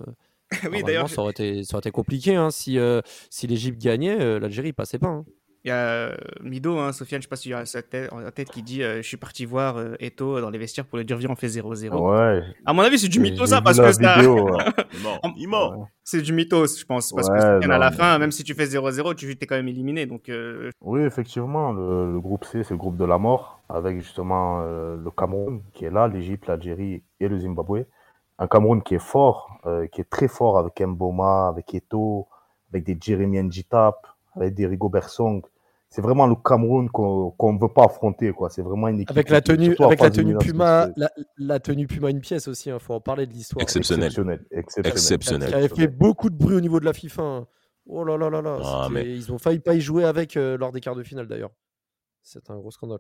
oui, 0.71 0.81
normalement, 0.81 1.07
ça, 1.09 1.21
aurait 1.23 1.33
été, 1.33 1.64
ça 1.64 1.75
aurait 1.77 1.81
été 1.81 1.90
compliqué. 1.90 2.35
hein. 2.37 2.51
Si, 2.51 2.79
euh, 2.79 3.01
si 3.31 3.47
l'Égypte 3.47 3.81
gagnait, 3.81 4.21
euh, 4.21 4.38
l'Algérie 4.38 4.73
passait 4.73 4.99
pas. 4.99 5.09
hein. 5.09 5.25
Il 5.66 5.70
y 5.70 5.72
a 5.72 5.76
euh, 5.88 6.16
Mido, 6.42 6.79
hein, 6.79 6.92
Sofiane, 6.92 7.20
je 7.20 7.26
sais 7.26 7.29
pas 7.29 7.37
si 7.37 7.48
tu 7.48 7.55
as 7.55 7.66
sa 7.66 7.83
tête, 7.83 8.12
en 8.12 8.31
tête 8.31 8.48
qui 8.50 8.62
dit 8.62 8.83
euh, 8.83 8.98
Je 9.02 9.07
suis 9.09 9.16
parti 9.16 9.44
voir 9.44 9.76
euh, 9.79 9.94
Eto 10.00 10.40
dans 10.40 10.48
les 10.50 10.59
vestiaires 10.59 10.87
pour 10.87 10.98
lui 10.98 11.05
dire 11.05 11.16
Viens, 11.16 11.31
on 11.31 11.35
fait 11.37 11.48
0-0. 11.48 11.90
Ouais. 11.92 12.42
À 12.64 12.72
mon 12.72 12.83
avis, 12.83 12.98
c'est 12.98 13.09
du 13.09 13.18
mytho, 13.20 13.44
ça, 13.46 13.61
parce 13.61 13.79
que 13.79 13.92
ça-. 13.92 14.20
Il 15.37 15.48
ment. 15.48 15.88
C'est 16.05 16.22
du 16.22 16.33
mythos, 16.33 16.79
je 16.79 16.85
pense. 16.85 17.12
Parce 17.12 17.29
que 17.29 17.35
Ouais, 17.35 17.40
Sofiane, 17.40 17.70
à 17.70 17.79
la 17.79 17.90
mais- 17.90 17.96
fin, 17.96 18.18
même 18.18 18.31
si 18.31 18.44
tu 18.44 18.55
fais 18.55 18.66
0-0, 18.66 19.14
tu 19.14 19.31
es 19.31 19.35
quand 19.46 19.57
même 19.57 19.68
éliminé. 19.68 20.07
Donc, 20.07 20.29
euh, 20.29 20.70
Oui, 20.81 21.00
effectivement, 21.02 21.72
le, 21.72 22.12
le 22.12 22.20
groupe 22.20 22.44
C, 22.44 22.62
c'est 22.62 22.70
le 22.74 22.79
groupe 22.79 22.96
de 22.96 23.05
la 23.05 23.18
mort, 23.18 23.61
avec 23.68 23.98
justement 24.00 24.61
euh, 24.62 24.96
le 24.96 25.11
Cameroun 25.11 25.62
qui 25.74 25.85
est 25.85 25.90
là, 25.90 26.07
l'Égypte, 26.07 26.46
l'Algérie 26.46 27.02
et 27.20 27.29
le 27.29 27.38
Zimbabwe. 27.40 27.87
Un 28.38 28.46
Cameroun 28.46 28.83
qui 28.83 28.94
est 28.94 29.00
fort, 29.02 29.59
euh, 29.66 29.87
qui 29.88 30.00
est 30.02 30.09
très 30.09 30.29
fort 30.29 30.59
avec 30.59 30.81
Mboma, 30.81 31.48
avec 31.48 31.74
Eto, 31.74 32.29
avec 32.72 32.85
des 32.85 32.96
Jeremy 33.00 33.42
Njitap, 33.42 34.07
avec 34.37 34.55
des 34.55 34.66
Rigo 34.66 34.88
Bersong. 34.88 35.42
C'est 35.88 36.03
vraiment 36.03 36.27
le 36.27 36.35
Cameroun 36.35 36.90
qu'on 36.90 37.53
ne 37.53 37.59
veut 37.61 37.72
pas 37.72 37.85
affronter, 37.85 38.33
quoi. 38.33 38.51
C'est 38.51 38.62
vraiment 38.62 38.88
une 38.88 39.01
équipe. 39.01 39.11
Avec 39.12 39.31
la 39.31 39.40
qui- 39.40 39.53
tenue, 39.53 39.77
avec 39.81 40.01
la 40.01 40.11
tenue 40.11 40.37
Puma, 40.37 40.88
la, 40.96 41.11
la 41.38 41.61
tenue 41.61 41.87
Puma 41.87 42.11
une 42.11 42.20
pièce 42.20 42.49
aussi. 42.49 42.68
Il 42.70 42.79
faut 42.81 42.94
en 42.94 43.01
parler 43.01 43.27
de 43.27 43.33
l'histoire. 43.33 43.62
Exceptionnel. 43.62 44.07
exceptionnel. 44.09 44.46
Exceptionnel. 44.51 44.92
Exceptionnel. 44.92 45.49
Qui 45.49 45.55
avait 45.55 45.68
fait 45.68 45.87
beaucoup 45.88 46.29
de 46.29 46.37
bruit 46.37 46.57
au 46.57 46.61
niveau 46.61 46.81
de 46.81 46.85
la 46.85 46.92
FIFA. 46.92 47.22
hein. 47.22 47.46
Oh 47.88 48.03
là 48.05 48.16
là 48.18 48.29
là 48.29 48.42
là. 48.42 48.59
Ah, 48.64 48.88
mais- 48.90 49.05
Ils 49.05 49.33
ont 49.33 49.38
failli 49.38 49.61
pas 49.61 49.75
y 49.75 49.81
jouer 49.81 50.05
avec 50.05 50.37
euh, 50.37 50.59
lors 50.59 50.72
des 50.72 50.81
quarts 50.81 50.96
de 50.96 51.05
finale 51.05 51.29
d'ailleurs. 51.29 51.53
C'est 52.20 52.51
un 52.51 52.57
gros 52.59 52.72
scandale. 52.72 52.99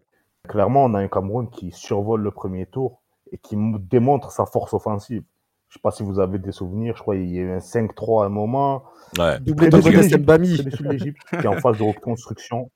Clairement, 0.48 0.84
on 0.84 0.94
a 0.94 1.00
un 1.00 1.08
Cameroun 1.08 1.50
qui 1.50 1.72
survole 1.72 2.22
le 2.22 2.30
premier 2.30 2.66
tour 2.66 3.02
et 3.32 3.38
qui 3.38 3.56
démontre 3.90 4.30
sa 4.30 4.46
force 4.46 4.72
offensive. 4.74 5.24
Je 5.68 5.74
sais 5.74 5.80
pas 5.82 5.90
si 5.90 6.04
vous 6.04 6.20
avez 6.20 6.38
des 6.38 6.52
souvenirs, 6.52 6.94
je 6.96 7.02
crois 7.02 7.16
qu'il 7.16 7.28
y 7.28 7.38
a 7.38 7.42
eu 7.42 7.50
un 7.50 7.58
5-3 7.58 8.22
à 8.22 8.26
un 8.26 8.28
moment. 8.28 8.84
Ouais. 9.18 9.40
Doublé 9.40 9.68
de 9.68 9.76
l'Égypte, 10.84 11.18
qui 11.28 11.34
est 11.34 11.46
en 11.48 11.58
phase 11.60 11.78
de 11.78 11.82
reconstruction. 11.82 12.70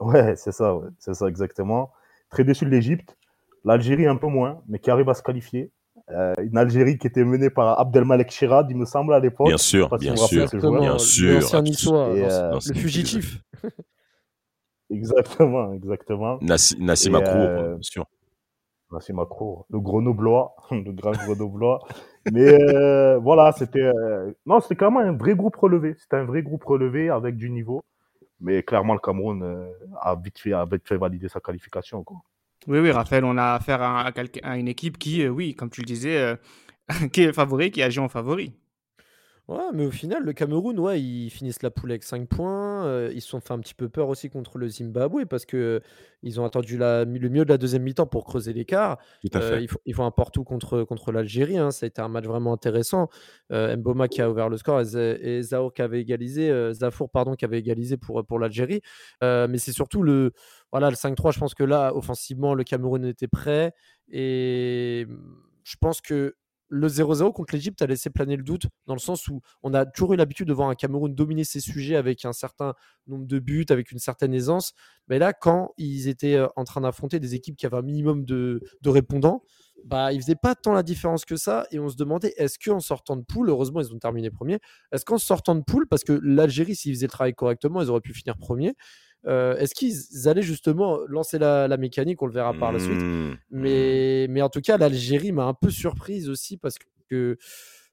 Ouais, 0.00 0.36
c'est 0.36 0.52
ça, 0.52 0.74
ouais, 0.76 0.88
c'est 0.98 1.14
ça 1.14 1.26
exactement. 1.28 1.90
Très 2.30 2.44
déçu 2.44 2.64
de 2.64 2.70
l'Égypte. 2.70 3.16
L'Algérie 3.64 4.06
un 4.06 4.16
peu 4.16 4.28
moins, 4.28 4.62
mais 4.68 4.78
qui 4.78 4.90
arrive 4.90 5.08
à 5.08 5.14
se 5.14 5.22
qualifier. 5.22 5.72
Euh, 6.10 6.32
une 6.42 6.56
Algérie 6.56 6.96
qui 6.98 7.06
était 7.06 7.24
menée 7.24 7.50
par 7.50 7.78
Abdelmalek 7.80 8.30
Chirad, 8.30 8.66
il 8.70 8.76
me 8.76 8.84
semble, 8.86 9.12
à 9.12 9.18
l'époque. 9.20 9.48
Bien 9.48 9.56
sûr, 9.56 9.88
bien 9.98 10.14
sûr. 10.26 10.70
Bien 10.80 10.98
sûr, 10.98 11.34
L'ancien 11.34 11.62
niçois, 11.62 12.08
euh, 12.32 12.52
le 12.74 12.74
fugitif. 12.74 13.42
Exactement, 14.90 15.72
exactement. 15.74 16.38
Nassi- 16.40 16.76
Nassim 16.82 17.14
Akrour, 17.14 17.34
euh, 17.44 17.74
bien 17.74 17.82
sûr. 17.82 18.06
Merci 18.90 19.12
Macron, 19.12 19.66
le 19.68 19.80
grenoblois, 19.80 20.54
le 20.70 20.92
grand 20.92 21.10
grenoblois. 21.12 21.80
Mais 22.32 22.58
euh, 22.72 23.18
voilà, 23.18 23.52
c'était 23.52 23.82
euh, 23.82 24.32
non, 24.46 24.60
c'était 24.60 24.76
clairement 24.76 25.00
un 25.00 25.12
vrai 25.12 25.34
groupe 25.34 25.56
relevé. 25.56 25.94
C'était 25.98 26.16
un 26.16 26.24
vrai 26.24 26.42
groupe 26.42 26.64
relevé 26.64 27.10
avec 27.10 27.36
du 27.36 27.50
niveau. 27.50 27.82
Mais 28.40 28.62
clairement, 28.62 28.94
le 28.94 29.00
Cameroun 29.00 29.42
euh, 29.42 29.66
a 30.00 30.14
vite 30.14 30.38
fait, 30.38 30.96
valider 30.96 31.28
sa 31.28 31.40
qualification. 31.40 32.04
Oui, 32.66 32.78
oui, 32.78 32.90
Raphaël, 32.90 33.24
on 33.24 33.36
a 33.36 33.54
affaire 33.54 33.82
à, 33.82 34.10
à 34.42 34.56
une 34.56 34.68
équipe 34.68 34.98
qui, 34.98 35.22
euh, 35.22 35.28
oui, 35.28 35.54
comme 35.54 35.70
tu 35.70 35.80
le 35.80 35.86
disais, 35.86 36.18
euh, 36.18 36.36
qui 37.12 37.22
est 37.22 37.32
favori, 37.32 37.70
qui 37.70 37.82
agit 37.82 38.00
en 38.00 38.08
favori. 38.08 38.54
Ouais, 39.48 39.70
mais 39.72 39.86
au 39.86 39.90
final, 39.90 40.24
le 40.24 40.34
Cameroun, 40.34 40.78
ouais, 40.78 41.00
ils 41.00 41.30
finissent 41.30 41.62
la 41.62 41.70
poule 41.70 41.90
avec 41.90 42.02
5 42.02 42.28
points. 42.28 42.84
euh, 42.84 43.10
ils 43.14 43.22
se 43.22 43.28
sont 43.30 43.40
fait 43.40 43.54
un 43.54 43.58
petit 43.60 43.72
peu 43.72 43.88
peur 43.88 44.08
aussi 44.10 44.28
contre 44.28 44.58
le 44.58 44.68
Zimbabwe 44.68 45.24
parce 45.24 45.46
que 45.46 45.80
ils 46.22 46.38
ont 46.38 46.44
attendu 46.44 46.76
la- 46.76 47.06
le 47.06 47.28
milieu 47.30 47.44
de 47.46 47.48
la 47.48 47.56
deuxième 47.56 47.82
mi-temps 47.82 48.06
pour 48.06 48.26
creuser 48.26 48.52
l'écart. 48.52 48.98
Euh, 49.54 49.60
ils, 49.62 49.68
font, 49.68 49.78
ils 49.86 49.94
font 49.94 50.04
un 50.04 50.10
partout 50.10 50.44
contre, 50.44 50.82
contre 50.84 51.12
l'Algérie. 51.12 51.56
hein. 51.56 51.70
Ça 51.70 51.86
a 51.86 51.88
été 51.88 52.02
un 52.02 52.08
match 52.08 52.26
vraiment 52.26 52.52
intéressant. 52.52 53.08
Euh, 53.50 53.74
Mboma 53.74 54.08
qui 54.08 54.20
a 54.20 54.30
ouvert 54.30 54.50
le 54.50 54.58
score 54.58 54.82
et, 54.82 55.42
Zahour 55.42 55.72
qui 55.72 55.80
avait 55.80 56.00
égalisé, 56.02 56.50
euh, 56.50 56.74
Zafour 56.74 57.08
pardon, 57.08 57.34
qui 57.34 57.46
avait 57.46 57.58
égalisé 57.58 57.96
pour, 57.96 58.22
pour 58.26 58.38
l'Algérie. 58.38 58.82
Euh, 59.24 59.46
mais 59.48 59.56
c'est 59.56 59.72
surtout 59.72 60.02
le, 60.02 60.32
voilà, 60.72 60.90
le 60.90 60.96
5-3. 60.96 61.30
Je 61.32 61.38
pense 61.38 61.54
que 61.54 61.64
là, 61.64 61.94
offensivement, 61.96 62.52
le 62.54 62.64
Cameroun 62.64 63.02
était 63.06 63.28
prêt. 63.28 63.72
Et 64.10 65.06
je 65.64 65.76
pense 65.80 66.02
que 66.02 66.34
le 66.68 66.88
0-0 66.88 67.32
contre 67.32 67.54
l'Égypte 67.54 67.80
a 67.82 67.86
laissé 67.86 68.10
planer 68.10 68.36
le 68.36 68.42
doute, 68.42 68.66
dans 68.86 68.94
le 68.94 69.00
sens 69.00 69.28
où 69.28 69.40
on 69.62 69.74
a 69.74 69.86
toujours 69.86 70.14
eu 70.14 70.16
l'habitude 70.16 70.48
de 70.48 70.52
voir 70.52 70.68
un 70.68 70.74
Cameroun 70.74 71.14
dominer 71.14 71.44
ses 71.44 71.60
sujets 71.60 71.96
avec 71.96 72.24
un 72.24 72.32
certain 72.32 72.74
nombre 73.06 73.26
de 73.26 73.38
buts, 73.38 73.66
avec 73.70 73.90
une 73.90 73.98
certaine 73.98 74.34
aisance. 74.34 74.74
Mais 75.08 75.18
là, 75.18 75.32
quand 75.32 75.72
ils 75.78 76.08
étaient 76.08 76.34
euh, 76.34 76.46
en 76.56 76.64
train 76.64 76.82
d'affronter 76.82 77.20
des 77.20 77.34
équipes 77.34 77.56
qui 77.56 77.66
avaient 77.66 77.78
un 77.78 77.82
minimum 77.82 78.24
de, 78.24 78.60
de 78.82 78.90
répondants, 78.90 79.42
bah, 79.84 80.12
ils 80.12 80.20
faisaient 80.20 80.34
pas 80.34 80.54
tant 80.54 80.72
la 80.72 80.82
différence 80.82 81.24
que 81.24 81.36
ça. 81.36 81.66
Et 81.70 81.78
on 81.78 81.88
se 81.88 81.96
demandait, 81.96 82.34
est-ce 82.36 82.58
qu'en 82.58 82.80
sortant 82.80 83.16
de 83.16 83.22
poule, 83.22 83.48
heureusement, 83.48 83.80
ils 83.80 83.92
ont 83.94 83.98
terminé 83.98 84.30
premier, 84.30 84.58
est-ce 84.92 85.04
qu'en 85.04 85.18
sortant 85.18 85.54
de 85.54 85.62
poule, 85.62 85.86
parce 85.86 86.04
que 86.04 86.18
l'Algérie, 86.22 86.76
s'ils 86.76 86.94
faisaient 86.94 87.06
le 87.06 87.10
travail 87.10 87.34
correctement, 87.34 87.80
ils 87.82 87.90
auraient 87.90 88.00
pu 88.00 88.12
finir 88.12 88.36
premier. 88.36 88.74
Euh, 89.26 89.56
est-ce 89.56 89.74
qu'ils 89.74 90.28
allaient 90.28 90.42
justement 90.42 90.98
lancer 91.08 91.38
la, 91.38 91.68
la, 91.68 91.76
mécanique 91.76 92.22
On 92.22 92.26
le 92.26 92.32
verra 92.32 92.54
par 92.54 92.72
la 92.72 92.78
suite. 92.78 93.00
Mmh. 93.00 93.36
Mais, 93.50 94.26
mais 94.30 94.42
en 94.42 94.48
tout 94.48 94.60
cas, 94.60 94.78
l'Algérie 94.78 95.32
m'a 95.32 95.44
un 95.44 95.54
peu 95.54 95.70
surprise 95.70 96.28
aussi 96.28 96.56
parce 96.56 96.76
que, 97.10 97.36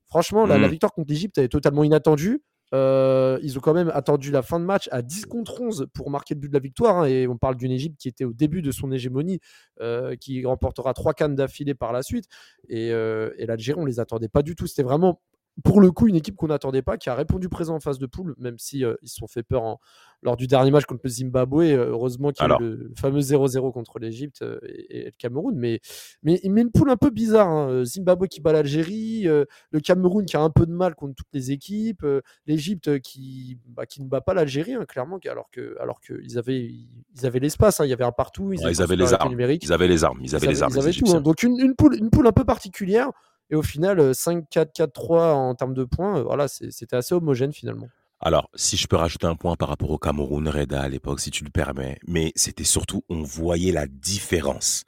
franchement, 0.06 0.46
la, 0.46 0.58
la 0.58 0.68
Mmh. 0.68 0.72
victoire 0.72 0.94
contre 0.94 1.10
l'Égypte 1.10 1.38
est 1.40 1.50
totalement 1.50 1.84
inattendue. 1.84 2.42
Euh, 2.74 3.40
ils 3.44 3.58
ont 3.58 3.62
quand 3.62 3.74
même 3.74 3.92
attendu 3.94 4.32
la 4.32 4.42
fin 4.42 4.60
de 4.60 4.66
match 4.66 4.90
à 4.92 5.02
10 5.02 5.26
contre 5.28 5.62
11 5.62 5.88
pour 5.94 6.10
marquer 6.10 6.34
le 6.34 6.40
but 6.40 6.50
de 6.50 6.54
la 6.54 6.60
victoire. 6.60 6.98
hein, 6.98 7.06
et 7.06 7.28
on 7.28 7.38
parle 7.38 7.56
d'une 7.56 7.72
Égypte 7.72 7.98
qui 8.00 8.08
était 8.08 8.26
au 8.26 8.34
début 8.34 8.62
de 8.62 8.72
son 8.72 8.92
hégémonie, 8.92 9.40
euh, 9.82 10.16
qui 10.16 10.46
remportera 10.46 10.94
trois 10.94 11.14
cannes 11.14 11.36
d'affilée 11.36 11.76
par 11.76 11.94
la 11.94 12.02
suite. 12.02 12.26
Et, 12.68 12.92
euh, 12.92 13.32
et 13.38 13.46
l'Algérie, 13.46 13.80
on 13.80 13.86
les 13.86 14.00
attendait 14.00 14.30
pas 14.30 14.42
du 14.42 14.56
tout. 14.56 14.68
C'était 14.68 14.84
vraiment, 14.84 15.22
pour 15.64 15.80
le 15.80 15.90
coup, 15.92 16.08
une 16.08 16.16
équipe 16.16 16.36
qu'on 16.36 16.48
n'attendait 16.48 16.82
pas, 16.82 16.98
qui 16.98 17.10
a 17.10 17.16
répondu 17.16 17.48
présent 17.48 17.76
en 17.76 17.80
phase 17.80 17.98
de 17.98 18.06
poule, 18.08 18.36
même 18.38 18.58
si 18.60 18.84
euh, 18.84 18.96
ils 19.02 19.08
se 19.08 19.16
sont 19.16 19.28
fait 19.28 19.42
peur 19.44 19.64
en- 19.64 19.80
lors 20.22 20.36
du 20.36 20.48
dernier 20.48 20.70
match 20.72 20.86
contre 20.86 21.02
le 21.06 21.10
Zimbabwe. 21.10 21.62
euh, 21.62 21.90
heureusement 21.92 22.32
qu'il 22.32 22.44
y 22.44 22.52
a 22.52 22.56
eu 22.60 22.62
le, 22.62 22.92
fameux 22.98 23.20
0-0 23.22 23.72
contre 23.72 24.00
l'Égypte 24.00 24.42
euh, 24.42 24.60
et, 24.68 24.98
et 25.00 25.06
le 25.06 25.12
Cameroun. 25.18 25.56
Mais, 25.56 25.80
mais, 26.24 26.42
mais 26.44 26.62
une 26.62 26.72
poule 26.72 26.90
un 26.90 26.98
peu 26.98 27.10
bizarre. 27.10 27.48
hein. 27.48 27.84
Zimbabwe 27.86 28.28
qui 28.28 28.42
bat 28.42 28.52
l'Algérie, 28.52 29.28
euh, 29.28 29.46
le 29.72 29.80
Cameroun 29.80 30.26
qui 30.26 30.36
a 30.36 30.42
un 30.42 30.50
peu 30.50 30.66
de 30.66 30.72
mal 30.74 30.94
contre 30.96 31.16
toutes 31.16 31.34
les 31.34 31.52
équipes, 31.52 32.06
l'Égypte 32.48 33.00
qui, 33.00 33.58
bah, 33.68 33.86
qui 33.86 34.02
ne 34.02 34.08
bat 34.08 34.22
pas 34.22 34.34
l'Algérie, 34.34 34.74
hein, 34.74 34.86
clairement, 34.86 35.20
alors 35.30 35.50
que 35.52 35.78
alors 35.80 36.02
qu'ils 36.02 36.38
avaient, 36.38 36.66
ils 36.66 37.26
avaient 37.26 37.40
l'espace. 37.40 37.80
hein. 37.80 37.86
Il 37.86 37.90
y 37.90 37.94
avait 37.94 38.04
un 38.04 38.12
partout, 38.12 38.52
ils, 38.52 38.60
Ouais, 38.60 38.66
avaient 38.66 38.74
ils 38.74 38.82
avaient 38.82 38.96
les 38.96 39.14
armes. 39.14 39.30
Ils 39.64 39.74
avaient 39.74 39.88
les 39.88 40.04
armes. 40.04 40.20
Ils 40.22 40.36
avaient 40.36 40.48
les 40.48 40.62
armes. 40.64 40.74
Ils 40.74 40.80
avaient 40.80 40.92
tout, 40.92 41.06
hein. 41.18 41.22
Donc 41.22 41.44
une, 41.44 41.58
une 41.60 41.76
poule, 41.76 41.96
une 41.96 42.10
poule 42.10 42.28
un 42.28 42.32
peu 42.34 42.44
particulière. 42.44 43.10
Et 43.50 43.56
au 43.56 43.62
final, 43.62 44.00
euh, 44.00 44.14
5-4-4-3 44.14 45.34
en 45.34 45.56
termes 45.56 45.74
de 45.74 45.84
points, 45.84 46.20
euh, 46.20 46.24
voilà, 46.24 46.48
c'était 46.48 46.96
assez 46.96 47.14
homogène 47.14 47.54
finalement. 47.54 47.88
Alors, 48.20 48.50
si 48.56 48.78
je 48.78 48.88
peux 48.88 48.96
rajouter 48.96 49.28
un 49.28 49.36
point 49.36 49.56
par 49.56 49.70
rapport 49.70 49.92
au 49.92 49.98
Cameroun, 49.98 50.48
Reda, 50.48 50.82
à 50.82 50.90
l'époque, 50.90 51.20
si 51.20 51.32
tu 51.32 51.44
le 51.44 51.50
permets, 51.50 52.00
mais 52.08 52.32
c'était 52.36 52.64
surtout, 52.64 53.04
on 53.10 53.22
voyait 53.22 53.72
la 53.72 53.88
différence 53.88 54.84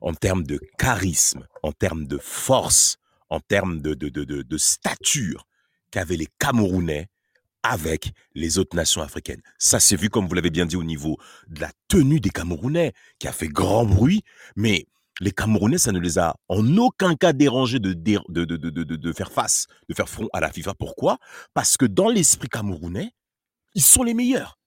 en 0.00 0.14
termes 0.14 0.44
de 0.44 0.60
charisme, 0.78 1.46
en 1.62 1.72
termes 1.72 2.06
de 2.06 2.18
force, 2.18 2.96
en 3.30 3.40
termes 3.40 3.80
de, 3.80 3.94
de, 3.94 4.08
de, 4.08 4.24
de 4.24 4.58
stature 4.58 5.46
qu'avaient 5.90 6.16
les 6.16 6.28
Camerounais 6.38 7.08
avec 7.62 8.12
les 8.34 8.58
autres 8.58 8.76
nations 8.76 9.02
africaines. 9.02 9.42
Ça 9.58 9.80
s'est 9.80 9.96
vu, 9.96 10.08
comme 10.08 10.26
vous 10.26 10.34
l'avez 10.34 10.50
bien 10.50 10.64
dit, 10.64 10.76
au 10.76 10.84
niveau 10.84 11.18
de 11.48 11.60
la 11.60 11.70
tenue 11.88 12.20
des 12.20 12.30
Camerounais, 12.30 12.92
qui 13.18 13.26
a 13.28 13.32
fait 13.32 13.48
grand 13.48 13.84
bruit, 13.84 14.22
mais 14.56 14.86
les 15.20 15.32
Camerounais, 15.32 15.78
ça 15.78 15.92
ne 15.92 15.98
les 15.98 16.18
a 16.18 16.34
en 16.48 16.76
aucun 16.76 17.14
cas 17.16 17.32
dérangés 17.32 17.78
de, 17.80 17.92
dé- 17.92 18.18
de, 18.28 18.44
de, 18.44 18.56
de, 18.56 18.70
de, 18.70 18.84
de- 18.84 18.96
de 18.96 19.12
faire 19.12 19.32
face, 19.32 19.66
de 19.88 19.94
faire 19.94 20.08
front 20.08 20.28
à 20.32 20.40
la 20.40 20.50
FIFA. 20.52 20.74
Pourquoi? 20.74 21.18
Parce 21.54 21.76
que 21.76 21.86
dans 21.86 22.08
l'esprit 22.08 22.48
camerounais, 22.48 23.12
ils 23.74 23.82
sont 23.82 24.02
les 24.02 24.14
meilleurs. 24.14 24.58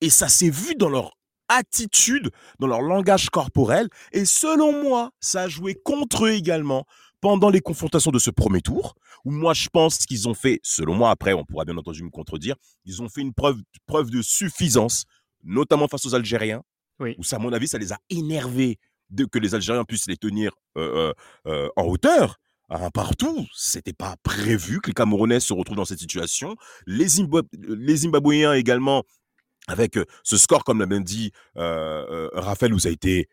Et 0.00 0.10
ça 0.10 0.28
s'est 0.28 0.50
vu 0.50 0.74
dans 0.74 0.88
leur 0.88 1.12
attitude, 1.48 2.30
dans 2.58 2.66
leur 2.66 2.80
langage 2.82 3.30
corporel. 3.30 3.88
Et 4.12 4.24
selon 4.24 4.82
moi, 4.82 5.10
ça 5.20 5.42
a 5.42 5.48
joué 5.48 5.74
contre 5.74 6.26
eux 6.26 6.32
également 6.32 6.84
pendant 7.20 7.50
les 7.50 7.60
confrontations 7.60 8.10
de 8.10 8.18
ce 8.18 8.30
premier 8.30 8.60
tour, 8.62 8.94
où 9.24 9.30
moi 9.30 9.54
je 9.54 9.68
pense 9.68 9.98
qu'ils 9.98 10.28
ont 10.28 10.34
fait, 10.34 10.58
selon 10.64 10.94
moi, 10.96 11.10
après 11.10 11.32
on 11.34 11.44
pourra 11.44 11.64
bien 11.64 11.76
entendu 11.76 12.02
me 12.02 12.10
contredire, 12.10 12.56
ils 12.84 13.00
ont 13.00 13.08
fait 13.08 13.20
une 13.20 13.32
preuve, 13.32 13.58
preuve 13.86 14.10
de 14.10 14.22
suffisance, 14.22 15.04
notamment 15.44 15.86
face 15.86 16.04
aux 16.04 16.16
Algériens, 16.16 16.62
Oui. 16.98 17.14
où 17.18 17.22
ça, 17.22 17.36
à 17.36 17.38
mon 17.38 17.52
avis, 17.52 17.68
ça 17.68 17.78
les 17.78 17.92
a 17.92 17.98
énervés 18.10 18.78
de 19.12 19.24
que 19.24 19.38
les 19.38 19.54
Algériens 19.54 19.84
puissent 19.84 20.08
les 20.08 20.16
tenir 20.16 20.52
euh, 20.76 21.12
euh, 21.46 21.52
euh, 21.52 21.68
en 21.76 21.84
hauteur. 21.84 22.38
un 22.70 22.90
partout, 22.90 23.46
c'était 23.54 23.92
pas 23.92 24.16
prévu 24.22 24.80
que 24.80 24.88
les 24.88 24.94
Camerounais 24.94 25.40
se 25.40 25.52
retrouvent 25.52 25.76
dans 25.76 25.84
cette 25.84 25.98
situation. 26.00 26.56
Les, 26.86 27.06
Zimbab- 27.06 27.46
les 27.52 27.96
Zimbabwéens 27.96 28.54
également, 28.54 29.04
avec 29.68 29.98
ce 30.24 30.36
score, 30.36 30.64
comme 30.64 30.80
l'a 30.80 30.86
bien 30.86 31.00
dit 31.00 31.30
Raphaël, 32.34 32.72
où 32.74 32.78
ça 32.78 32.88
a 32.88 32.92
été 32.92 33.28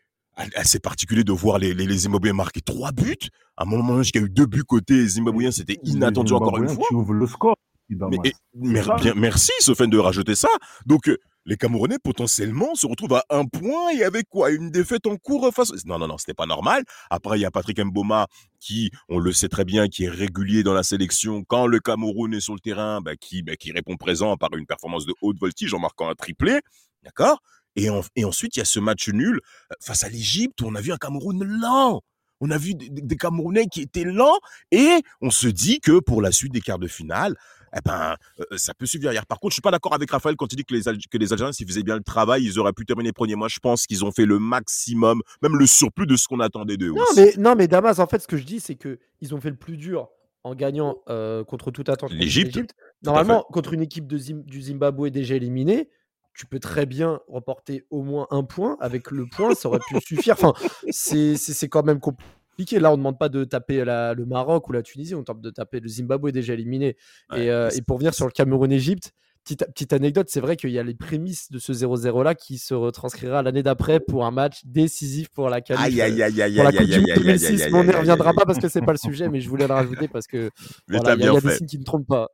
assez 0.54 0.78
particulier 0.78 1.24
de 1.24 1.32
voir 1.32 1.58
les, 1.58 1.74
les, 1.74 1.86
les 1.86 1.96
Zimbabwéens 1.98 2.34
marquer 2.34 2.60
trois 2.60 2.92
buts. 2.92 3.16
À 3.56 3.62
un 3.64 3.66
moment 3.66 3.94
donné, 3.94 4.06
il 4.14 4.20
y 4.20 4.22
a 4.22 4.26
eu 4.26 4.30
deux 4.30 4.46
buts 4.46 4.62
côté 4.64 5.06
Zimbabwéen, 5.06 5.50
c'était 5.50 5.78
inattendu 5.84 6.32
encore 6.32 6.56
une 6.58 6.68
fois. 6.76 6.86
Tu 6.88 6.94
ouvres 6.94 7.12
le 7.14 7.26
score. 7.26 7.56
Mais, 7.88 8.30
et- 8.30 8.32
C'est 8.54 8.58
mer- 8.68 8.96
bien, 8.96 9.14
merci, 9.16 9.52
Sofiane, 9.60 9.90
de 9.90 9.98
rajouter 9.98 10.34
ça. 10.36 10.48
Donc, 10.86 11.10
les 11.46 11.56
Camerounais, 11.56 11.98
potentiellement, 12.02 12.74
se 12.74 12.86
retrouvent 12.86 13.14
à 13.14 13.24
un 13.30 13.44
point 13.46 13.90
et 13.90 14.04
avec 14.04 14.28
quoi? 14.28 14.50
Une 14.50 14.70
défaite 14.70 15.06
en 15.06 15.16
cours 15.16 15.50
face. 15.54 15.72
Non, 15.86 15.98
non, 15.98 16.06
non, 16.06 16.18
c'était 16.18 16.34
pas 16.34 16.46
normal. 16.46 16.84
Après, 17.08 17.38
il 17.38 17.42
y 17.42 17.44
a 17.44 17.50
Patrick 17.50 17.80
Mboma 17.80 18.26
qui, 18.58 18.90
on 19.08 19.18
le 19.18 19.32
sait 19.32 19.48
très 19.48 19.64
bien, 19.64 19.88
qui 19.88 20.04
est 20.04 20.10
régulier 20.10 20.62
dans 20.62 20.74
la 20.74 20.82
sélection. 20.82 21.42
Quand 21.44 21.66
le 21.66 21.80
Cameroun 21.80 22.34
est 22.34 22.40
sur 22.40 22.54
le 22.54 22.60
terrain, 22.60 23.00
bah, 23.00 23.16
qui, 23.16 23.42
bah, 23.42 23.56
qui 23.56 23.72
répond 23.72 23.96
présent 23.96 24.36
par 24.36 24.50
une 24.56 24.66
performance 24.66 25.06
de 25.06 25.14
haute 25.22 25.38
voltige 25.38 25.72
en 25.74 25.78
marquant 25.78 26.08
un 26.08 26.14
triplé. 26.14 26.60
D'accord? 27.02 27.40
Et, 27.76 27.88
en- 27.88 28.02
et 28.16 28.24
ensuite, 28.24 28.56
il 28.56 28.58
y 28.58 28.62
a 28.62 28.66
ce 28.66 28.80
match 28.80 29.08
nul 29.08 29.40
euh, 29.70 29.74
face 29.80 30.04
à 30.04 30.08
l'Égypte 30.08 30.60
où 30.60 30.66
on 30.66 30.74
a 30.74 30.80
vu 30.80 30.92
un 30.92 30.96
Cameroun 30.98 31.42
lent. 31.44 32.02
On 32.40 32.50
a 32.50 32.58
vu 32.58 32.74
des 32.74 33.16
Camerounais 33.16 33.66
qui 33.66 33.82
étaient 33.82 34.04
lents 34.04 34.38
et 34.70 35.02
on 35.20 35.30
se 35.30 35.46
dit 35.46 35.78
que 35.80 36.00
pour 36.00 36.22
la 36.22 36.32
suite 36.32 36.52
des 36.52 36.62
quarts 36.62 36.78
de 36.78 36.88
finale, 36.88 37.36
eh 37.76 37.80
ben, 37.84 38.16
euh, 38.40 38.56
ça 38.56 38.74
peut 38.74 38.86
suivre 38.86 39.02
derrière. 39.02 39.26
Par 39.26 39.38
contre, 39.40 39.52
je 39.52 39.54
suis 39.56 39.62
pas 39.62 39.70
d'accord 39.70 39.94
avec 39.94 40.10
Raphaël 40.10 40.36
quand 40.36 40.52
il 40.52 40.56
dit 40.56 40.64
que 40.64 40.74
les, 40.74 40.84
Alg- 40.88 41.08
que 41.10 41.18
les 41.18 41.32
Algériens, 41.32 41.52
s'ils 41.52 41.66
faisaient 41.68 41.82
bien 41.82 41.96
le 41.96 42.02
travail, 42.02 42.44
ils 42.44 42.58
auraient 42.58 42.72
pu 42.72 42.84
terminer 42.84 43.12
premier. 43.12 43.36
Moi, 43.36 43.48
je 43.48 43.58
pense 43.58 43.86
qu'ils 43.86 44.04
ont 44.04 44.10
fait 44.12 44.26
le 44.26 44.38
maximum, 44.38 45.22
même 45.42 45.56
le 45.56 45.66
surplus 45.66 46.06
de 46.06 46.16
ce 46.16 46.26
qu'on 46.28 46.40
attendait 46.40 46.76
d'eux. 46.76 46.92
Non 46.92 47.04
mais, 47.16 47.32
non, 47.38 47.54
mais 47.56 47.68
Damas, 47.68 47.98
en 47.98 48.06
fait, 48.06 48.18
ce 48.20 48.26
que 48.28 48.36
je 48.36 48.44
dis, 48.44 48.60
c'est 48.60 48.74
qu'ils 48.76 49.34
ont 49.34 49.40
fait 49.40 49.50
le 49.50 49.56
plus 49.56 49.76
dur 49.76 50.08
en 50.42 50.54
gagnant 50.54 50.96
euh, 51.08 51.44
contre 51.44 51.70
toute 51.70 51.88
attente. 51.88 52.10
L'Égypte, 52.12 52.74
Normalement, 53.02 53.44
contre 53.52 53.72
une 53.74 53.82
équipe 53.82 54.06
de 54.06 54.18
Zim- 54.18 54.42
du 54.44 54.62
Zimbabwe 54.62 55.08
déjà 55.10 55.34
éliminée, 55.34 55.90
tu 56.34 56.46
peux 56.46 56.58
très 56.60 56.86
bien 56.86 57.20
remporter 57.28 57.84
au 57.90 58.02
moins 58.02 58.26
un 58.30 58.42
point. 58.44 58.76
Avec 58.80 59.10
le 59.10 59.26
point, 59.26 59.54
ça 59.54 59.68
aurait 59.68 59.80
pu 59.88 60.00
suffire. 60.00 60.34
Enfin, 60.40 60.54
c'est 60.90 61.68
quand 61.68 61.82
même 61.84 62.00
compliqué. 62.00 62.30
Là, 62.72 62.88
on 62.90 62.92
ne 62.92 62.96
demande 62.98 63.18
pas 63.18 63.28
de 63.28 63.44
taper 63.44 63.84
la- 63.84 64.14
le 64.14 64.24
Maroc 64.26 64.68
ou 64.68 64.72
la 64.72 64.82
Tunisie, 64.82 65.14
on 65.14 65.24
tente 65.24 65.40
de 65.40 65.50
taper 65.50 65.80
le 65.80 65.88
Zimbabwe 65.88 66.30
déjà 66.30 66.54
éliminé. 66.54 66.96
Ouais, 67.30 67.44
et, 67.46 67.50
euh, 67.50 67.68
et 67.70 67.82
pour 67.82 67.98
venir 67.98 68.14
sur 68.14 68.26
le 68.26 68.32
Cameroun-Égypte, 68.32 69.12
petite, 69.44 69.64
petite 69.72 69.92
anecdote, 69.92 70.28
c'est 70.30 70.40
vrai 70.40 70.56
qu'il 70.56 70.70
y 70.70 70.78
a 70.78 70.82
les 70.82 70.94
prémices 70.94 71.50
de 71.50 71.58
ce 71.58 71.72
0-0 71.72 72.22
là 72.22 72.34
qui 72.34 72.58
se 72.58 72.74
retranscrira 72.74 73.42
l'année 73.42 73.62
d'après 73.62 73.98
pour 74.00 74.24
un 74.26 74.30
match 74.30 74.60
décisif 74.64 75.28
pour 75.30 75.48
la 75.48 75.60
qualif. 75.60 75.82
Aïe, 75.82 76.00
aïe, 76.02 76.22
aïe, 76.22 76.42
aïe, 76.42 76.54
pour 76.54 76.64
la 76.64 76.70
aïe, 76.70 76.76
Coupe 76.76 76.80
aïe, 76.82 76.86
du 76.86 76.92
aïe, 76.94 77.00
Monde 77.00 77.08
aïe, 77.08 77.12
aïe, 77.12 77.24
2006, 77.24 77.62
aïe, 77.62 77.72
mais 77.72 77.78
on 77.78 77.84
n'y 77.84 77.90
aïe, 77.90 77.96
reviendra 77.96 78.28
aïe, 78.30 78.34
pas 78.34 78.42
aïe, 78.42 78.46
parce 78.46 78.58
que 78.58 78.68
c'est 78.68 78.82
pas 78.82 78.92
le 78.92 78.98
sujet, 78.98 79.28
mais 79.28 79.40
je 79.40 79.48
voulais 79.48 79.66
le 79.66 79.72
rajouter 79.74 80.08
parce 80.08 80.26
que 80.26 80.50
Mais 80.88 80.98
voilà, 80.98 81.14
il 81.14 81.20
y 81.20 81.22
a, 81.22 81.26
il 81.30 81.34
y 81.34 81.36
a 81.36 81.40
des 81.40 81.56
signes 81.56 81.66
qui 81.66 81.78
ne 81.78 81.84
trompent 81.84 82.06
pas. 82.06 82.28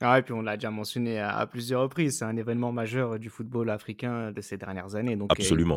Ah 0.00 0.14
ouais, 0.14 0.22
puis 0.22 0.32
on 0.32 0.42
l'a 0.42 0.56
déjà 0.56 0.70
mentionné 0.70 1.18
à, 1.18 1.36
à 1.36 1.46
plusieurs 1.46 1.82
reprises, 1.82 2.18
c'est 2.18 2.24
un 2.24 2.36
événement 2.36 2.70
majeur 2.70 3.18
du 3.18 3.30
football 3.30 3.68
africain 3.68 4.30
de 4.30 4.40
ces 4.40 4.56
dernières 4.56 4.94
années. 4.94 5.16
Donc, 5.16 5.32
Absolument. 5.32 5.76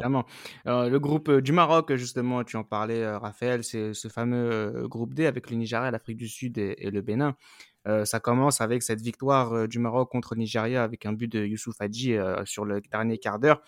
Euh, 0.68 0.90
le 0.90 1.00
groupe 1.00 1.30
euh, 1.30 1.42
du 1.42 1.52
Maroc, 1.52 1.96
justement, 1.96 2.44
tu 2.44 2.56
en 2.56 2.64
parlais, 2.64 3.02
euh, 3.02 3.18
Raphaël, 3.18 3.64
c'est 3.64 3.96
ce 3.96 4.08
fameux 4.10 4.88
groupe 4.88 5.16
D 5.16 5.26
avec 5.26 5.50
le 5.50 5.58
Nigeria, 5.58 5.90
l'Afrique 5.90 6.18
du 6.18 6.28
Sud 6.28 6.60
et, 6.60 6.76
et 6.78 6.92
le 6.92 7.02
Bénin. 7.02 7.36
Euh, 7.88 8.06
ça 8.06 8.20
commence 8.20 8.62
avec 8.62 8.84
cette 8.84 9.02
victoire 9.02 9.68
du 9.68 9.80
Maroc 9.80 10.12
contre 10.12 10.36
le 10.36 10.42
Nigeria 10.42 10.84
avec 10.84 11.08
un 11.08 11.14
but 11.14 11.32
de 11.32 11.44
Youssouf 11.44 11.82
Hadji 11.82 12.14
euh, 12.14 12.46
sur 12.46 12.64
le 12.64 12.80
dernier 12.92 13.18
quart 13.18 13.40
d'heure. 13.40 13.60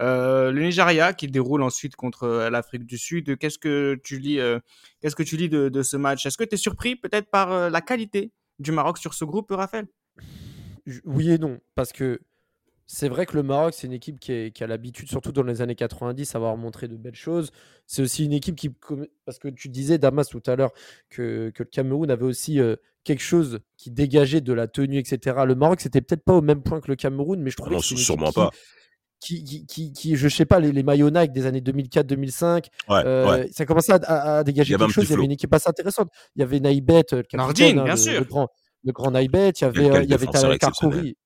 Euh, 0.00 0.52
le 0.52 0.62
Nigeria 0.62 1.12
qui 1.12 1.26
déroule 1.26 1.62
ensuite 1.62 1.96
contre 1.96 2.48
l'Afrique 2.50 2.86
du 2.86 2.96
Sud. 2.96 3.36
Qu'est-ce 3.36 3.58
que 3.58 4.00
tu 4.02 4.18
lis, 4.18 4.40
qu'est-ce 5.02 5.16
que 5.16 5.22
tu 5.22 5.36
lis 5.36 5.50
de, 5.50 5.68
de 5.68 5.82
ce 5.82 5.98
match? 5.98 6.24
Est-ce 6.24 6.38
que 6.38 6.44
tu 6.44 6.54
es 6.54 6.56
surpris 6.56 6.96
peut-être 6.96 7.28
par 7.30 7.68
la 7.68 7.80
qualité 7.82 8.32
du 8.58 8.72
Maroc 8.72 8.96
sur 8.96 9.12
ce 9.12 9.26
groupe, 9.26 9.50
Raphaël? 9.50 9.86
Oui 11.04 11.30
et 11.30 11.38
non, 11.38 11.58
parce 11.74 11.92
que 11.92 12.20
c'est 12.86 13.08
vrai 13.10 13.26
que 13.26 13.36
le 13.36 13.42
Maroc, 13.42 13.74
c'est 13.76 13.86
une 13.86 13.92
équipe 13.92 14.18
qui, 14.18 14.32
est- 14.32 14.50
qui 14.50 14.64
a 14.64 14.66
l'habitude, 14.66 15.08
surtout 15.08 15.32
dans 15.32 15.42
les 15.42 15.60
années 15.60 15.74
90, 15.74 16.34
à 16.34 16.38
avoir 16.38 16.56
montré 16.56 16.88
de 16.88 16.96
belles 16.96 17.14
choses. 17.14 17.50
C'est 17.86 18.00
aussi 18.00 18.24
une 18.24 18.32
équipe 18.32 18.56
qui, 18.56 18.70
parce 19.26 19.38
que 19.38 19.48
tu 19.48 19.68
disais, 19.68 19.98
Damas, 19.98 20.28
tout 20.28 20.42
à 20.46 20.56
l'heure, 20.56 20.72
que, 21.10 21.50
que 21.54 21.62
le 21.64 21.68
Cameroun 21.68 22.10
avait 22.10 22.24
aussi 22.24 22.58
euh, 22.60 22.76
quelque 23.04 23.22
chose 23.22 23.60
qui 23.76 23.90
dégageait 23.90 24.40
de 24.40 24.52
la 24.54 24.66
tenue, 24.68 24.96
etc. 24.96 25.36
Le 25.46 25.54
Maroc, 25.54 25.82
c'était 25.82 26.00
peut-être 26.00 26.24
pas 26.24 26.32
au 26.32 26.40
même 26.40 26.62
point 26.62 26.80
que 26.80 26.88
le 26.88 26.96
Cameroun, 26.96 27.38
mais 27.42 27.50
je 27.50 27.56
Ah 27.58 27.62
trouvais 27.62 27.74
non, 27.76 27.80
que 27.80 27.84
c'est 27.86 27.90
une 27.90 27.96
équipe 27.98 28.06
sûrement 28.06 28.28
qui- 28.28 28.34
pas. 28.34 28.50
Qui, 29.20 29.42
qui, 29.44 29.66
qui, 29.66 29.92
qui- 29.92 30.16
je 30.16 30.28
sais 30.28 30.46
pas, 30.46 30.60
les, 30.60 30.70
les 30.72 30.84
maillots 30.84 31.10
Nike 31.10 31.32
des 31.32 31.44
années 31.44 31.60
2004-2005, 31.60 32.68
Ouais, 32.88 33.02
euh, 33.04 33.28
ouais. 33.28 33.48
ça 33.52 33.66
commençait 33.66 33.92
à, 33.92 33.96
à- 33.96 34.38
à 34.38 34.44
dégager 34.44 34.76
quelque 34.76 34.92
chose. 34.92 35.04
Il 35.04 35.10
y 35.10 35.14
avait 35.14 35.24
une 35.24 35.32
équipe 35.32 35.52
assez 35.52 35.68
intéressante. 35.68 36.08
Il 36.36 36.40
y 36.40 36.42
avait 36.42 36.60
Naïbet, 36.60 37.02
le 37.12 37.22
capitaine, 37.24 37.36
Nordine, 37.76 37.78
hein, 37.80 37.84
bien 37.84 37.94
le, 37.94 37.98
sûr. 37.98 38.20
le 38.20 38.24
grand, 38.24 38.48
le 38.84 38.92
grand 38.92 39.10
Naïbet. 39.10 39.50
Il 39.50 39.62
y 39.62 39.64
avait, 39.64 39.90
euh, 39.90 40.02
il 40.02 40.10
y 40.10 40.14
avait 40.14 40.26
Talal. 40.26 40.58
Karkouri. 40.58 41.16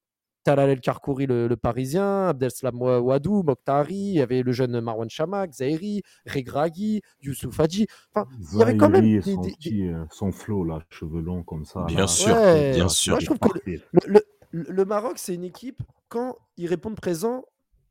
Talal 0.44 0.70
El 0.70 0.80
Karkouri, 0.80 1.26
le, 1.26 1.46
le 1.46 1.56
Parisien, 1.56 2.26
Abdeslam 2.30 2.82
Wadou, 2.82 3.44
Mokhtari, 3.44 3.94
il 3.94 4.14
y 4.14 4.20
avait 4.20 4.42
le 4.42 4.50
jeune 4.50 4.80
Marwan 4.80 5.08
Chamak, 5.08 5.52
Zahiri, 5.52 6.02
Regragui, 6.26 7.00
Youssouf 7.20 7.60
Hadji. 7.60 7.86
Enfin, 8.12 8.26
il 8.52 8.58
y 8.58 8.62
avait 8.62 8.76
quand 8.76 8.90
même 8.90 9.04
des- 9.04 9.20
son, 9.22 9.40
des- 9.40 9.52
petit, 9.52 9.86
euh, 9.86 10.04
son 10.10 10.32
flow 10.32 10.64
là, 10.64 10.82
cheveux 10.90 11.20
longs 11.20 11.44
comme 11.44 11.64
ça. 11.64 11.84
Bien 11.86 11.98
là. 12.00 12.06
sûr, 12.08 12.34
Ouais, 12.34 12.72
bien 12.72 12.84
moi, 12.84 12.88
sûr. 12.88 13.20
je 13.20 13.26
trouve 13.26 13.38
que 13.38 13.48
Parfait. 13.50 13.80
le, 14.04 14.20
le- 14.50 14.66
le 14.68 14.84
Maroc, 14.84 15.12
c'est 15.18 15.34
une 15.36 15.44
équipe, 15.44 15.80
quand 16.08 16.36
ils 16.56 16.66
répondent 16.66 16.96
présent, 16.96 17.44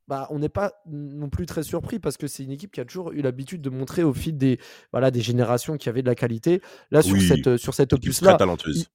bah, 0.06 0.26
on 0.28 0.38
n'est 0.40 0.50
pas 0.50 0.74
non 0.86 1.30
plus 1.30 1.46
très 1.46 1.62
surpris 1.62 2.00
parce 2.00 2.18
que 2.18 2.26
c'est 2.26 2.44
une 2.44 2.50
équipe 2.50 2.72
qui 2.72 2.80
a 2.82 2.84
toujours 2.84 3.12
eu 3.12 3.22
l'habitude 3.22 3.62
de 3.62 3.70
montrer 3.70 4.02
au 4.02 4.12
fil 4.12 4.36
des, 4.36 4.58
voilà, 4.90 5.10
des 5.10 5.22
générations 5.22 5.78
qui 5.78 5.88
avaient 5.88 6.02
de 6.02 6.06
la 6.08 6.14
qualité. 6.14 6.60
Là, 6.90 7.00
sur, 7.00 7.14
Oui, 7.14 7.26
cette, 7.26 7.56
sur 7.56 7.72
cet 7.72 7.94
opus-là, 7.94 8.32
très 8.32 8.38
talentueuse. 8.38 8.90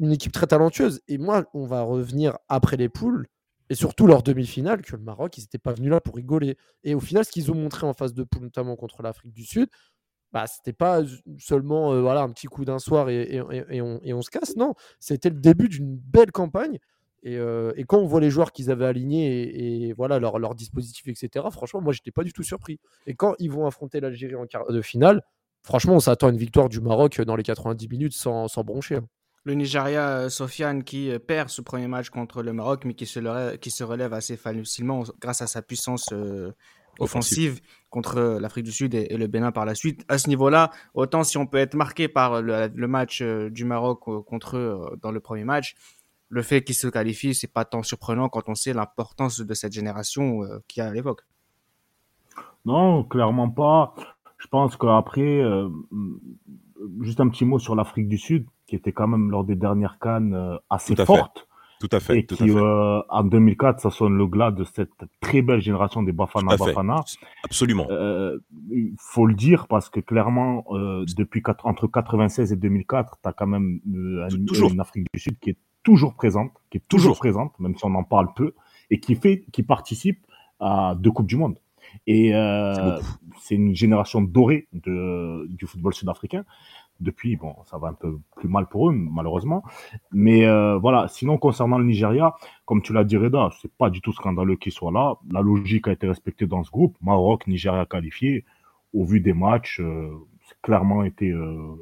Une 0.00 0.12
équipe 0.12 0.32
très 0.32 0.46
talentueuse. 0.48 1.00
Et 1.08 1.18
moi, 1.18 1.44
on 1.54 1.66
va 1.66 1.82
revenir 1.82 2.38
après 2.48 2.76
les 2.76 2.88
poules 2.88 3.26
et 3.70 3.74
surtout 3.76 4.06
leur 4.06 4.22
demi-finale 4.22 4.82
que 4.82 4.96
le 4.96 5.02
Maroc, 5.02 5.38
ils 5.38 5.42
n'étaient 5.42 5.58
pas 5.58 5.72
venus 5.72 5.90
là 5.90 6.00
pour 6.00 6.16
rigoler. 6.16 6.56
Et 6.84 6.94
au 6.94 7.00
final, 7.00 7.24
ce 7.24 7.30
qu'ils 7.32 7.52
ont 7.52 7.54
montré 7.54 7.86
en 7.86 7.94
phase 7.94 8.14
de 8.14 8.24
poule, 8.24 8.42
notamment 8.44 8.76
contre 8.76 9.02
l'Afrique 9.02 9.32
du 9.32 9.44
Sud, 9.44 9.68
bah, 10.32 10.46
c'était 10.46 10.72
pas 10.72 11.02
seulement 11.38 11.92
euh, 11.92 12.00
voilà, 12.02 12.22
un 12.22 12.30
petit 12.30 12.46
coup 12.46 12.64
d'un 12.64 12.78
soir 12.78 13.08
et, 13.10 13.22
et- 13.70 13.80
on, 13.82 14.00
et 14.02 14.12
on 14.14 14.22
se 14.22 14.30
casse. 14.30 14.56
Non, 14.56 14.74
c'était 15.00 15.30
le 15.30 15.36
début 15.40 15.68
d'une 15.68 15.96
belle 15.96 16.30
campagne. 16.32 16.78
Et, 17.22 17.36
euh, 17.36 17.72
quand 17.88 17.98
on 17.98 18.06
voit 18.06 18.20
les 18.20 18.30
joueurs 18.30 18.52
qu'ils 18.52 18.70
avaient 18.70 18.86
alignés 18.86 19.88
et, 19.88 19.92
voilà 19.92 20.18
leur, 20.18 20.38
leur 20.38 20.54
dispositif, 20.54 21.06
etc., 21.08 21.50
franchement, 21.50 21.80
moi, 21.80 21.92
j'étais 21.92 22.12
pas 22.12 22.24
du 22.24 22.32
tout 22.32 22.42
surpris. 22.44 22.78
Et 23.06 23.14
quand 23.14 23.34
ils 23.38 23.50
vont 23.50 23.66
affronter 23.66 24.00
l'Algérie 24.00 24.36
en 24.36 24.46
quart 24.46 24.70
de 24.72 24.80
finale, 24.82 25.22
franchement, 25.62 25.94
on 25.94 26.00
s'attend 26.00 26.28
à 26.28 26.30
une 26.30 26.38
victoire 26.38 26.68
du 26.68 26.80
Maroc 26.80 27.20
dans 27.22 27.36
les 27.36 27.42
90 27.42 27.88
minutes 27.88 28.14
sans, 28.14 28.48
sans 28.48 28.62
broncher. 28.64 28.96
hein. 28.96 29.06
Le 29.44 29.54
Nigeria, 29.54 30.18
euh, 30.18 30.28
Sofiane, 30.28 30.84
qui 30.84 31.10
euh, 31.10 31.18
perd 31.18 31.48
ce 31.48 31.62
premier 31.62 31.88
match 31.88 32.10
contre 32.10 32.42
le 32.42 32.52
Maroc, 32.52 32.84
mais 32.84 32.94
qui 32.94 33.06
se, 33.06 33.20
le- 33.20 33.56
qui 33.56 33.70
se 33.70 33.82
relève 33.84 34.12
assez 34.12 34.36
facilement 34.36 35.02
grâce 35.20 35.40
à 35.40 35.46
sa 35.46 35.62
puissance 35.62 36.08
euh, 36.12 36.52
offensive 36.98 37.60
contre 37.88 38.38
l'Afrique 38.38 38.66
du 38.66 38.72
Sud 38.72 38.94
et, 38.94 39.06
et 39.10 39.16
le 39.16 39.26
Bénin 39.26 39.50
par 39.50 39.64
la 39.64 39.74
suite. 39.74 40.04
À 40.08 40.18
ce 40.18 40.28
niveau-là, 40.28 40.70
autant 40.92 41.24
si 41.24 41.38
on 41.38 41.46
peut 41.46 41.56
être 41.58 41.74
marqué 41.74 42.06
par 42.08 42.42
le, 42.42 42.70
le 42.74 42.88
match 42.88 43.22
euh, 43.22 43.48
du 43.48 43.64
Maroc 43.64 44.02
euh, 44.08 44.20
contre 44.20 44.58
eux 44.58 44.98
dans 45.00 45.10
le 45.10 45.20
premier 45.20 45.44
match, 45.44 45.74
le 46.28 46.42
fait 46.42 46.62
qu'ils 46.62 46.76
se 46.76 46.86
qualifient, 46.86 47.34
c'est 47.34 47.52
pas 47.52 47.64
tant 47.64 47.82
surprenant 47.82 48.28
quand 48.28 48.48
on 48.48 48.54
sait 48.54 48.72
l'importance 48.74 49.40
de 49.40 49.54
cette 49.54 49.72
génération 49.72 50.42
qu'il 50.68 50.80
y 50.80 50.86
a 50.86 50.88
à 50.90 50.92
l'époque. 50.92 51.22
Non, 52.64 53.02
clairement 53.02 53.50
pas. 53.50 53.94
Je 54.38 54.46
pense 54.46 54.76
qu'après, 54.76 55.42
juste 57.00 57.18
un 57.18 57.28
petit 57.30 57.44
mot 57.44 57.58
sur 57.58 57.74
l'Afrique 57.74 58.06
du 58.06 58.16
Sud, 58.16 58.46
qui 58.70 58.76
était 58.76 58.92
quand 58.92 59.08
même 59.08 59.30
lors 59.32 59.42
des 59.44 59.56
dernières 59.56 59.98
cannes 59.98 60.32
euh, 60.32 60.56
assez 60.70 60.94
Tout 60.94 61.02
à 61.02 61.06
fait. 61.06 61.16
forte. 61.16 61.46
Tout 61.80 61.88
à 61.92 61.98
fait. 61.98 62.18
et 62.18 62.26
tout 62.26 62.34
à 62.34 62.38
qui, 62.38 62.48
fait. 62.50 62.56
euh, 62.56 63.00
en 63.08 63.24
2004, 63.24 63.80
ça 63.80 63.90
sonne 63.90 64.14
le 64.16 64.26
glas 64.26 64.50
de 64.50 64.64
cette 64.64 64.92
très 65.20 65.40
belle 65.42 65.60
génération 65.60 66.02
des 66.02 66.12
Bafana. 66.12 66.56
Bafana. 66.56 67.02
Absolument. 67.42 67.86
Euh, 67.90 68.38
il 68.70 68.92
faut 68.98 69.26
le 69.26 69.34
dire 69.34 69.66
parce 69.66 69.88
que 69.88 69.98
clairement, 70.00 70.64
euh, 70.72 71.04
depuis 71.16 71.42
quatre- 71.42 71.66
entre 71.66 71.86
96 71.88 72.52
et 72.52 72.56
2004, 72.56 73.16
tu 73.22 73.28
as 73.28 73.32
quand 73.32 73.46
même 73.46 73.80
Tou- 73.84 74.20
un- 74.42 74.44
toujours. 74.46 74.70
une 74.70 74.80
Afrique 74.80 75.06
du 75.12 75.18
Sud 75.18 75.38
qui 75.40 75.50
est 75.50 75.58
toujours 75.82 76.14
présente, 76.14 76.52
qui 76.70 76.76
est 76.78 76.82
toujours, 76.86 77.12
Toujours. 77.12 77.18
présente, 77.18 77.58
même 77.58 77.74
si 77.76 77.84
on 77.86 77.94
en 77.94 78.04
parle 78.04 78.28
peu, 78.36 78.52
et 78.90 79.00
qui 79.00 79.14
fait, 79.16 79.44
qui 79.50 79.62
participe 79.62 80.18
à 80.60 80.94
deux 80.98 81.10
coupes 81.10 81.26
du 81.26 81.36
monde. 81.38 81.56
Et 82.06 82.34
euh, 82.34 82.98
C'est 83.40 83.54
une 83.54 83.74
génération 83.74 84.20
dorée 84.20 84.68
de, 84.72 85.46
du 85.48 85.66
football 85.66 85.94
sud-africain. 85.94 86.44
Depuis, 87.00 87.36
bon, 87.36 87.54
ça 87.64 87.78
va 87.78 87.88
un 87.88 87.94
peu 87.94 88.18
plus 88.36 88.48
mal 88.48 88.66
pour 88.66 88.90
eux, 88.90 88.92
malheureusement. 88.92 89.62
Mais 90.12 90.44
euh, 90.44 90.76
voilà, 90.76 91.08
sinon, 91.08 91.38
concernant 91.38 91.78
le 91.78 91.84
Nigeria, 91.84 92.34
comme 92.66 92.82
tu 92.82 92.92
l'as 92.92 93.04
dit, 93.04 93.16
Reda, 93.16 93.50
c'est 93.62 93.72
pas 93.72 93.88
du 93.88 94.02
tout 94.02 94.12
scandaleux 94.12 94.56
qu'il 94.56 94.72
soit 94.72 94.92
là. 94.92 95.14
La 95.32 95.40
logique 95.40 95.88
a 95.88 95.92
été 95.92 96.06
respectée 96.06 96.46
dans 96.46 96.62
ce 96.62 96.70
groupe. 96.70 96.96
Maroc, 97.00 97.46
Nigeria 97.46 97.86
qualifié. 97.86 98.44
Au 98.92 99.04
vu 99.04 99.20
des 99.20 99.32
matchs, 99.32 99.80
euh, 99.80 100.10
c'est 100.46 100.60
clairement 100.60 101.04
été, 101.04 101.32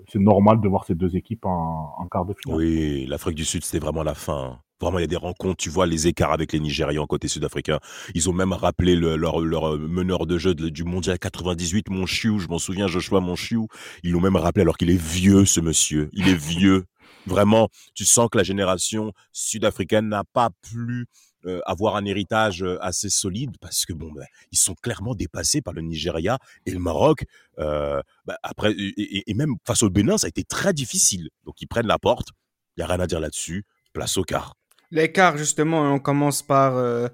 c'est 0.08 0.20
normal 0.20 0.60
de 0.60 0.68
voir 0.68 0.84
ces 0.84 0.94
deux 0.94 1.16
équipes 1.16 1.46
en, 1.46 1.94
en 1.98 2.06
quart 2.06 2.26
de 2.26 2.34
finale. 2.34 2.58
Oui, 2.58 3.06
l'Afrique 3.06 3.34
du 3.34 3.44
Sud, 3.44 3.64
c'était 3.64 3.84
vraiment 3.84 4.02
la 4.02 4.14
fin. 4.14 4.60
Vraiment, 4.80 4.98
il 4.98 5.02
y 5.02 5.04
a 5.04 5.08
des 5.08 5.16
rencontres, 5.16 5.56
tu 5.56 5.70
vois 5.70 5.86
les 5.86 6.06
écarts 6.06 6.32
avec 6.32 6.52
les 6.52 6.60
Nigérians 6.60 7.06
côté 7.06 7.26
sud-africain. 7.26 7.80
Ils 8.14 8.30
ont 8.30 8.32
même 8.32 8.52
rappelé 8.52 8.94
le- 8.94 9.16
leur, 9.16 9.40
leur 9.40 9.76
meneur 9.78 10.26
de 10.26 10.38
jeu 10.38 10.54
du 10.54 10.84
mondial 10.84 11.18
98, 11.18 11.90
Monchiou, 11.90 12.38
je 12.38 12.46
m'en 12.48 12.58
souviens, 12.58 12.86
Joshua 12.86 13.20
Monchiou. 13.20 13.66
Ils 14.04 14.12
l'ont 14.12 14.20
même 14.20 14.36
rappelé 14.36 14.62
alors 14.62 14.76
qu'il 14.76 14.90
est 14.90 15.00
vieux, 15.00 15.44
ce 15.44 15.60
monsieur. 15.60 16.08
Il 16.12 16.28
est 16.28 16.34
vieux. 16.36 16.84
Vraiment, 17.26 17.68
tu 17.94 18.04
sens 18.04 18.28
que 18.30 18.38
la 18.38 18.44
génération 18.44 19.12
sud-africaine 19.32 20.08
n'a 20.08 20.22
pas 20.32 20.50
pu 20.62 21.06
euh, 21.46 21.60
avoir 21.66 21.96
un 21.96 22.04
héritage 22.04 22.62
euh, 22.62 22.78
assez 22.80 23.10
solide 23.10 23.56
parce 23.60 23.84
que 23.84 23.92
bon, 23.92 24.10
ben, 24.12 24.24
ils 24.52 24.58
sont 24.58 24.74
clairement 24.74 25.14
dépassés 25.14 25.60
par 25.60 25.74
le 25.74 25.82
Nigeria 25.82 26.38
et 26.66 26.70
le 26.70 26.78
Maroc. 26.78 27.24
Euh, 27.58 28.00
bah, 28.24 28.38
après, 28.42 28.72
et, 28.72 29.28
et- 29.30 29.34
même 29.34 29.56
face 29.66 29.82
au 29.82 29.90
Bénin, 29.90 30.18
ça 30.18 30.26
a 30.26 30.28
été 30.28 30.44
très 30.44 30.72
difficile. 30.72 31.28
Donc 31.44 31.60
ils 31.60 31.66
prennent 31.66 31.86
la 31.86 31.98
porte. 31.98 32.28
Il 32.76 32.80
y 32.80 32.82
a 32.82 32.86
rien 32.86 33.00
à 33.00 33.06
dire 33.06 33.20
là-dessus. 33.20 33.64
Place 33.92 34.16
au 34.16 34.22
quart. 34.22 34.54
L'écart, 34.90 35.36
justement, 35.36 35.82
on 35.92 35.98
commence 35.98 36.42
par 36.42 36.76
euh, 36.76 37.08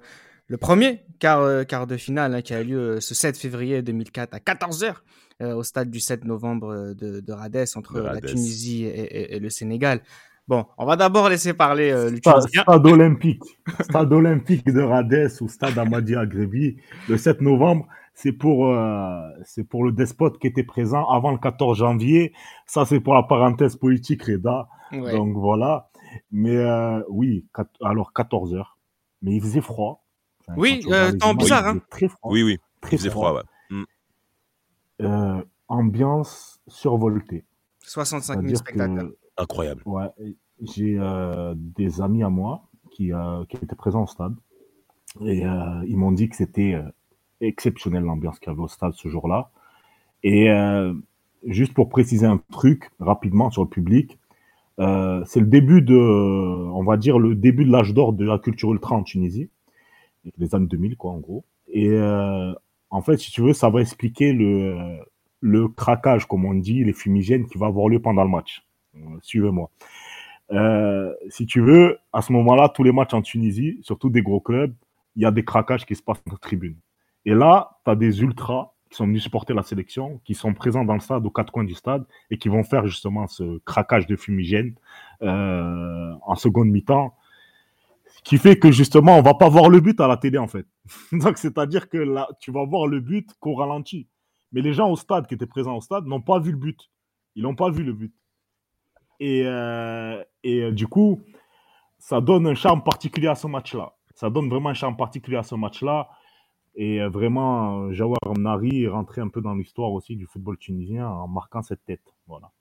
le 0.47 0.57
premier 0.57 1.01
quart, 1.19 1.41
euh, 1.41 1.63
quart 1.63 1.87
de 1.87 1.97
finale 1.97 2.33
hein, 2.35 2.41
qui 2.41 2.53
a 2.53 2.61
eu 2.61 2.65
lieu 2.65 2.79
euh, 2.79 2.99
ce 3.01 3.13
7 3.13 3.37
février 3.37 3.81
2004 3.81 4.33
à 4.33 4.37
14h 4.39 4.95
au 5.41 5.63
stade 5.63 5.89
du 5.91 5.99
7 5.99 6.23
novembre 6.23 6.93
de, 6.97 7.19
de 7.19 7.33
Rades 7.33 7.65
entre 7.75 7.95
De 7.95 7.99
la. 7.99 8.21
Tunisie 8.21 8.85
et, 8.85 8.87
et- 9.01 9.35
et 9.35 9.39
le 9.39 9.49
Sénégal. 9.49 9.99
Bon, 10.47 10.65
on 10.77 10.85
va 10.85 10.95
d'abord 10.95 11.27
laisser 11.27 11.53
parler 11.53 11.91
euh, 11.91 12.09
le 12.09 12.15
Stade, 12.17 12.39
Tunisien. 12.43 12.61
stade 12.61 12.85
olympique. 12.87 13.43
Stade 13.81 14.13
olympique 14.13 14.65
de 14.71 14.79
Rades 14.81 15.31
ou 15.41 15.49
stade 15.49 15.77
Amadi 15.77 16.15
Agrebi, 16.15 16.77
le 17.09 17.17
7 17.17 17.41
novembre, 17.41 17.85
c'est 18.13 18.31
pour, 18.31 18.69
euh, 18.73 19.27
c'est 19.43 19.65
pour 19.65 19.83
le 19.83 19.91
despote 19.91 20.39
qui 20.39 20.47
était 20.47 20.63
présent 20.63 21.05
avant 21.09 21.31
le 21.33 21.37
14 21.37 21.77
janvier. 21.79 22.31
Ça, 22.65 22.85
c'est 22.85 23.01
pour 23.01 23.13
la 23.13 23.23
parenthèse 23.23 23.75
politique, 23.75 24.23
Reda. 24.23 24.69
Ouais. 24.93 25.11
Donc 25.11 25.35
voilà. 25.35 25.89
Mais 26.31 26.55
euh, 26.57 27.01
oui, 27.09 27.45
alors 27.81 28.13
14 28.13 28.53
heures. 28.55 28.77
Mais 29.21 29.35
il 29.35 29.41
faisait 29.41 29.61
froid. 29.61 30.05
Enfin, 30.41 30.53
Oui, 30.57 30.81
euh, 30.87 31.11
temps 31.13 31.31
images, 31.31 31.37
bizarre, 31.37 31.67
hein. 31.67 31.79
Très 31.89 32.07
froid. 32.07 32.31
Oui, 32.31 32.43
oui. 32.43 32.57
Très 32.81 32.95
Il 32.95 32.99
faisait 32.99 33.09
froid, 33.09 33.33
ouais. 33.33 33.41
Euh, 35.01 35.41
ambiance 35.67 36.59
survoltée. 36.67 37.43
65 37.81 38.33
000 38.33 38.41
C'est-à-dire 38.41 38.57
spectateurs. 38.57 39.09
que 39.09 39.17
Incroyable. 39.37 39.81
Ouais, 39.85 40.07
j'ai 40.61 40.97
euh, 40.97 41.53
des 41.57 42.01
amis 42.01 42.23
à 42.23 42.29
moi 42.29 42.69
qui, 42.91 43.11
euh, 43.11 43.43
qui 43.45 43.57
étaient 43.57 43.75
présents 43.75 44.03
au 44.03 44.07
stade 44.07 44.35
et 45.21 45.45
euh, 45.45 45.83
ils 45.87 45.97
m'ont 45.97 46.11
dit 46.13 46.29
que 46.29 46.35
c'était 46.35 46.73
euh, 46.75 46.83
exceptionnel 47.41 48.03
l'ambiance 48.03 48.39
qu'il 48.39 48.49
y 48.49 48.51
avait 48.53 48.61
au 48.61 48.67
stade 48.69 48.93
ce 48.93 49.07
jour-là. 49.09 49.51
Et 50.23 50.49
euh, 50.49 50.93
juste 51.45 51.73
pour 51.73 51.89
préciser 51.89 52.25
un 52.25 52.37
truc 52.51 52.89
rapidement 52.99 53.49
sur 53.51 53.63
le 53.63 53.69
public, 53.69 54.17
euh, 54.79 55.23
c'est 55.25 55.39
le 55.39 55.45
début 55.45 55.81
de, 55.81 55.95
on 55.95 56.83
va 56.83 56.97
dire 56.97 57.17
le 57.19 57.35
début 57.35 57.65
de 57.65 57.71
l'âge 57.71 57.93
d'or 57.93 58.13
de 58.13 58.25
la 58.25 58.39
culture 58.39 58.71
ultra 58.73 58.95
en 58.95 59.03
Tunisie, 59.03 59.49
les 60.37 60.55
années 60.55 60.67
2000 60.67 60.97
quoi 60.97 61.11
en 61.11 61.19
gros. 61.19 61.45
Et 61.67 61.89
euh, 61.89 62.53
en 62.89 63.01
fait, 63.01 63.17
si 63.17 63.31
tu 63.31 63.41
veux, 63.41 63.53
ça 63.53 63.69
va 63.69 63.81
expliquer 63.81 64.33
le, 64.33 64.99
le 65.41 65.67
craquage, 65.67 66.25
comme 66.25 66.45
on 66.45 66.53
dit, 66.53 66.83
les 66.83 66.93
fumigènes 66.93 67.45
qui 67.45 67.57
va 67.57 67.67
avoir 67.67 67.87
lieu 67.87 67.99
pendant 67.99 68.23
le 68.23 68.29
match. 68.29 68.65
Euh, 68.95 68.99
Suivez-moi. 69.21 69.69
Euh, 70.51 71.13
si 71.29 71.45
tu 71.45 71.61
veux, 71.61 71.97
à 72.13 72.21
ce 72.21 72.31
moment-là, 72.33 72.69
tous 72.69 72.83
les 72.83 72.91
matchs 72.91 73.13
en 73.13 73.21
Tunisie, 73.21 73.79
surtout 73.81 74.09
des 74.09 74.21
gros 74.21 74.39
clubs, 74.39 74.73
il 75.15 75.23
y 75.23 75.25
a 75.25 75.31
des 75.31 75.43
craquages 75.43 75.85
qui 75.85 75.95
se 75.95 76.03
passent 76.03 76.23
dans 76.25 76.33
la 76.33 76.37
tribune. 76.37 76.77
Et 77.25 77.33
là, 77.33 77.77
tu 77.83 77.91
as 77.91 77.95
des 77.95 78.21
ultras 78.21 78.73
sont 78.95 79.05
venus 79.05 79.23
supporter 79.23 79.53
la 79.53 79.63
sélection, 79.63 80.19
qui 80.23 80.33
sont 80.33 80.53
présents 80.53 80.85
dans 80.85 80.93
le 80.93 80.99
stade, 80.99 81.25
aux 81.25 81.29
quatre 81.29 81.51
coins 81.51 81.63
du 81.63 81.73
stade, 81.73 82.05
et 82.29 82.37
qui 82.37 82.49
vont 82.49 82.63
faire 82.63 82.85
justement 82.87 83.27
ce 83.27 83.59
craquage 83.59 84.07
de 84.07 84.15
fumigène 84.15 84.75
euh, 85.21 86.13
en 86.21 86.35
seconde 86.35 86.69
mi-temps, 86.69 87.15
qui 88.23 88.37
fait 88.37 88.57
que 88.57 88.71
justement, 88.71 89.17
on 89.17 89.21
va 89.21 89.33
pas 89.33 89.49
voir 89.49 89.69
le 89.69 89.79
but 89.79 89.99
à 89.99 90.07
la 90.07 90.17
télé 90.17 90.37
en 90.37 90.47
fait. 90.47 90.65
Donc, 91.11 91.37
c'est-à-dire 91.37 91.89
que 91.89 92.05
tu 92.39 92.51
vas 92.51 92.65
voir 92.65 92.87
le 92.87 92.99
but 92.99 93.29
qu'au 93.39 93.55
ralenti. 93.55 94.07
Mais 94.51 94.61
les 94.61 94.73
gens 94.73 94.89
au 94.89 94.95
stade, 94.95 95.27
qui 95.27 95.33
étaient 95.35 95.45
présents 95.45 95.75
au 95.75 95.81
stade, 95.81 96.05
n'ont 96.05 96.21
pas 96.21 96.39
vu 96.39 96.51
le 96.51 96.57
but. 96.57 96.79
Ils 97.35 97.43
n'ont 97.43 97.55
pas 97.55 97.69
vu 97.69 97.83
le 97.83 97.93
but. 97.93 98.13
Et, 99.19 99.43
euh, 99.45 100.23
et 100.43 100.61
euh, 100.61 100.71
du 100.71 100.87
coup, 100.87 101.21
ça 101.97 102.21
donne 102.21 102.47
un 102.47 102.55
charme 102.55 102.83
particulier 102.83 103.27
à 103.27 103.35
ce 103.35 103.47
match-là. 103.47 103.93
Ça 104.13 104.29
donne 104.29 104.49
vraiment 104.49 104.69
un 104.69 104.73
charme 104.73 104.95
particulier 104.95 105.37
à 105.37 105.43
ce 105.43 105.55
match-là. 105.55 106.09
Et 106.75 107.01
euh, 107.01 107.09
vraiment, 107.09 107.91
Jawar 107.93 108.19
Mnari 108.37 108.83
est 108.83 108.87
rentré 108.87 109.21
un 109.21 109.29
peu 109.29 109.41
dans 109.41 109.55
l'histoire 109.55 109.91
aussi 109.91 110.15
du 110.15 110.25
football 110.25 110.57
tunisien 110.57 111.07
en 111.07 111.27
marquant 111.27 111.61
cette 111.61 111.83
tête. 111.85 112.01
Voilà. 112.27 112.51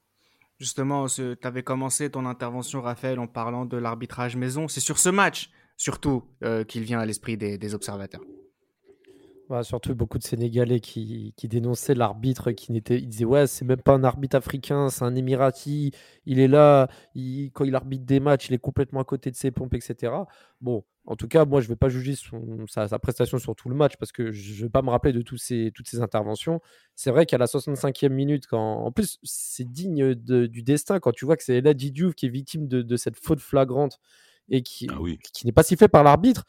Justement, 0.58 1.06
tu 1.06 1.36
avais 1.42 1.62
commencé 1.64 2.10
ton 2.10 2.26
intervention, 2.26 2.80
Raphaël, 2.80 3.18
en 3.18 3.26
parlant 3.26 3.64
de 3.64 3.76
l'arbitrage 3.76 4.36
maison. 4.36 4.68
C'est 4.68 4.80
sur 4.80 4.98
ce 4.98 5.08
match, 5.08 5.50
surtout, 5.76 6.22
euh, 6.44 6.62
qu'il 6.64 6.84
vient 6.84 7.00
à 7.00 7.06
l'esprit 7.06 7.36
des 7.36 7.74
observateurs. 7.74 8.22
Ouais, 9.50 9.62
surtout 9.62 9.94
beaucoup 9.94 10.16
de 10.16 10.22
Sénégalais 10.22 10.80
qui, 10.80 11.34
qui 11.36 11.48
dénonçaient 11.48 11.94
l'arbitre, 11.94 12.52
qui 12.52 12.72
n'était, 12.72 12.96
ils 12.98 13.06
disaient 13.08 13.26
ouais, 13.26 13.46
c'est 13.46 13.66
même 13.66 13.82
pas 13.82 13.92
un 13.92 14.02
arbitre 14.02 14.36
africain, 14.36 14.88
c'est 14.88 15.04
un 15.04 15.14
Émirati, 15.14 15.92
il 16.24 16.38
est 16.38 16.48
là, 16.48 16.88
il- 17.14 17.50
quand 17.52 17.64
il 17.64 17.74
arbitre 17.74 18.06
des 18.06 18.20
matchs, 18.20 18.48
il 18.48 18.54
est 18.54 18.58
complètement 18.58 19.00
à 19.00 19.04
côté 19.04 19.30
de 19.30 19.36
ses 19.36 19.50
pompes, 19.50 19.74
etc. 19.74 20.14
Bon, 20.62 20.82
en 21.04 21.14
tout 21.14 21.28
cas, 21.28 21.44
moi, 21.44 21.60
je 21.60 21.68
vais 21.68 21.76
pas 21.76 21.90
juger 21.90 22.14
son- 22.16 22.64
sa, 22.68 22.88
sa 22.88 22.98
prestation 22.98 23.36
sur 23.38 23.54
tout 23.54 23.68
le 23.68 23.74
match 23.74 23.98
parce 23.98 24.12
que 24.12 24.32
je 24.32 24.64
vais 24.64 24.70
pas 24.70 24.80
me 24.80 24.88
rappeler 24.88 25.12
de 25.12 25.20
tous 25.20 25.36
ces, 25.36 25.72
toutes 25.74 25.88
ces 25.88 26.00
interventions. 26.00 26.62
C'est 26.94 27.10
vrai 27.10 27.26
qu'à 27.26 27.36
la 27.36 27.46
65e 27.46 28.14
minute, 28.14 28.46
quand, 28.46 28.78
en 28.86 28.92
plus, 28.92 29.18
c'est 29.24 29.70
digne 29.70 30.14
de- 30.14 30.46
du 30.46 30.62
destin 30.62 31.00
quand 31.00 31.12
tu 31.12 31.26
vois 31.26 31.36
que 31.36 31.42
c'est 31.44 31.56
Eladji 31.56 31.92
Diouf 31.92 32.14
qui 32.14 32.24
est 32.26 32.30
victime 32.30 32.66
de, 32.66 32.80
de 32.80 32.96
cette 32.96 33.18
faute 33.18 33.40
flagrante 33.40 33.98
et 34.48 34.62
qui, 34.62 34.86
Ah 34.90 35.00
oui. 35.00 35.18
qui 35.34 35.44
n'est 35.46 35.52
pas 35.52 35.62
sifflé 35.62 35.88
par 35.88 36.02
l'arbitre. 36.02 36.44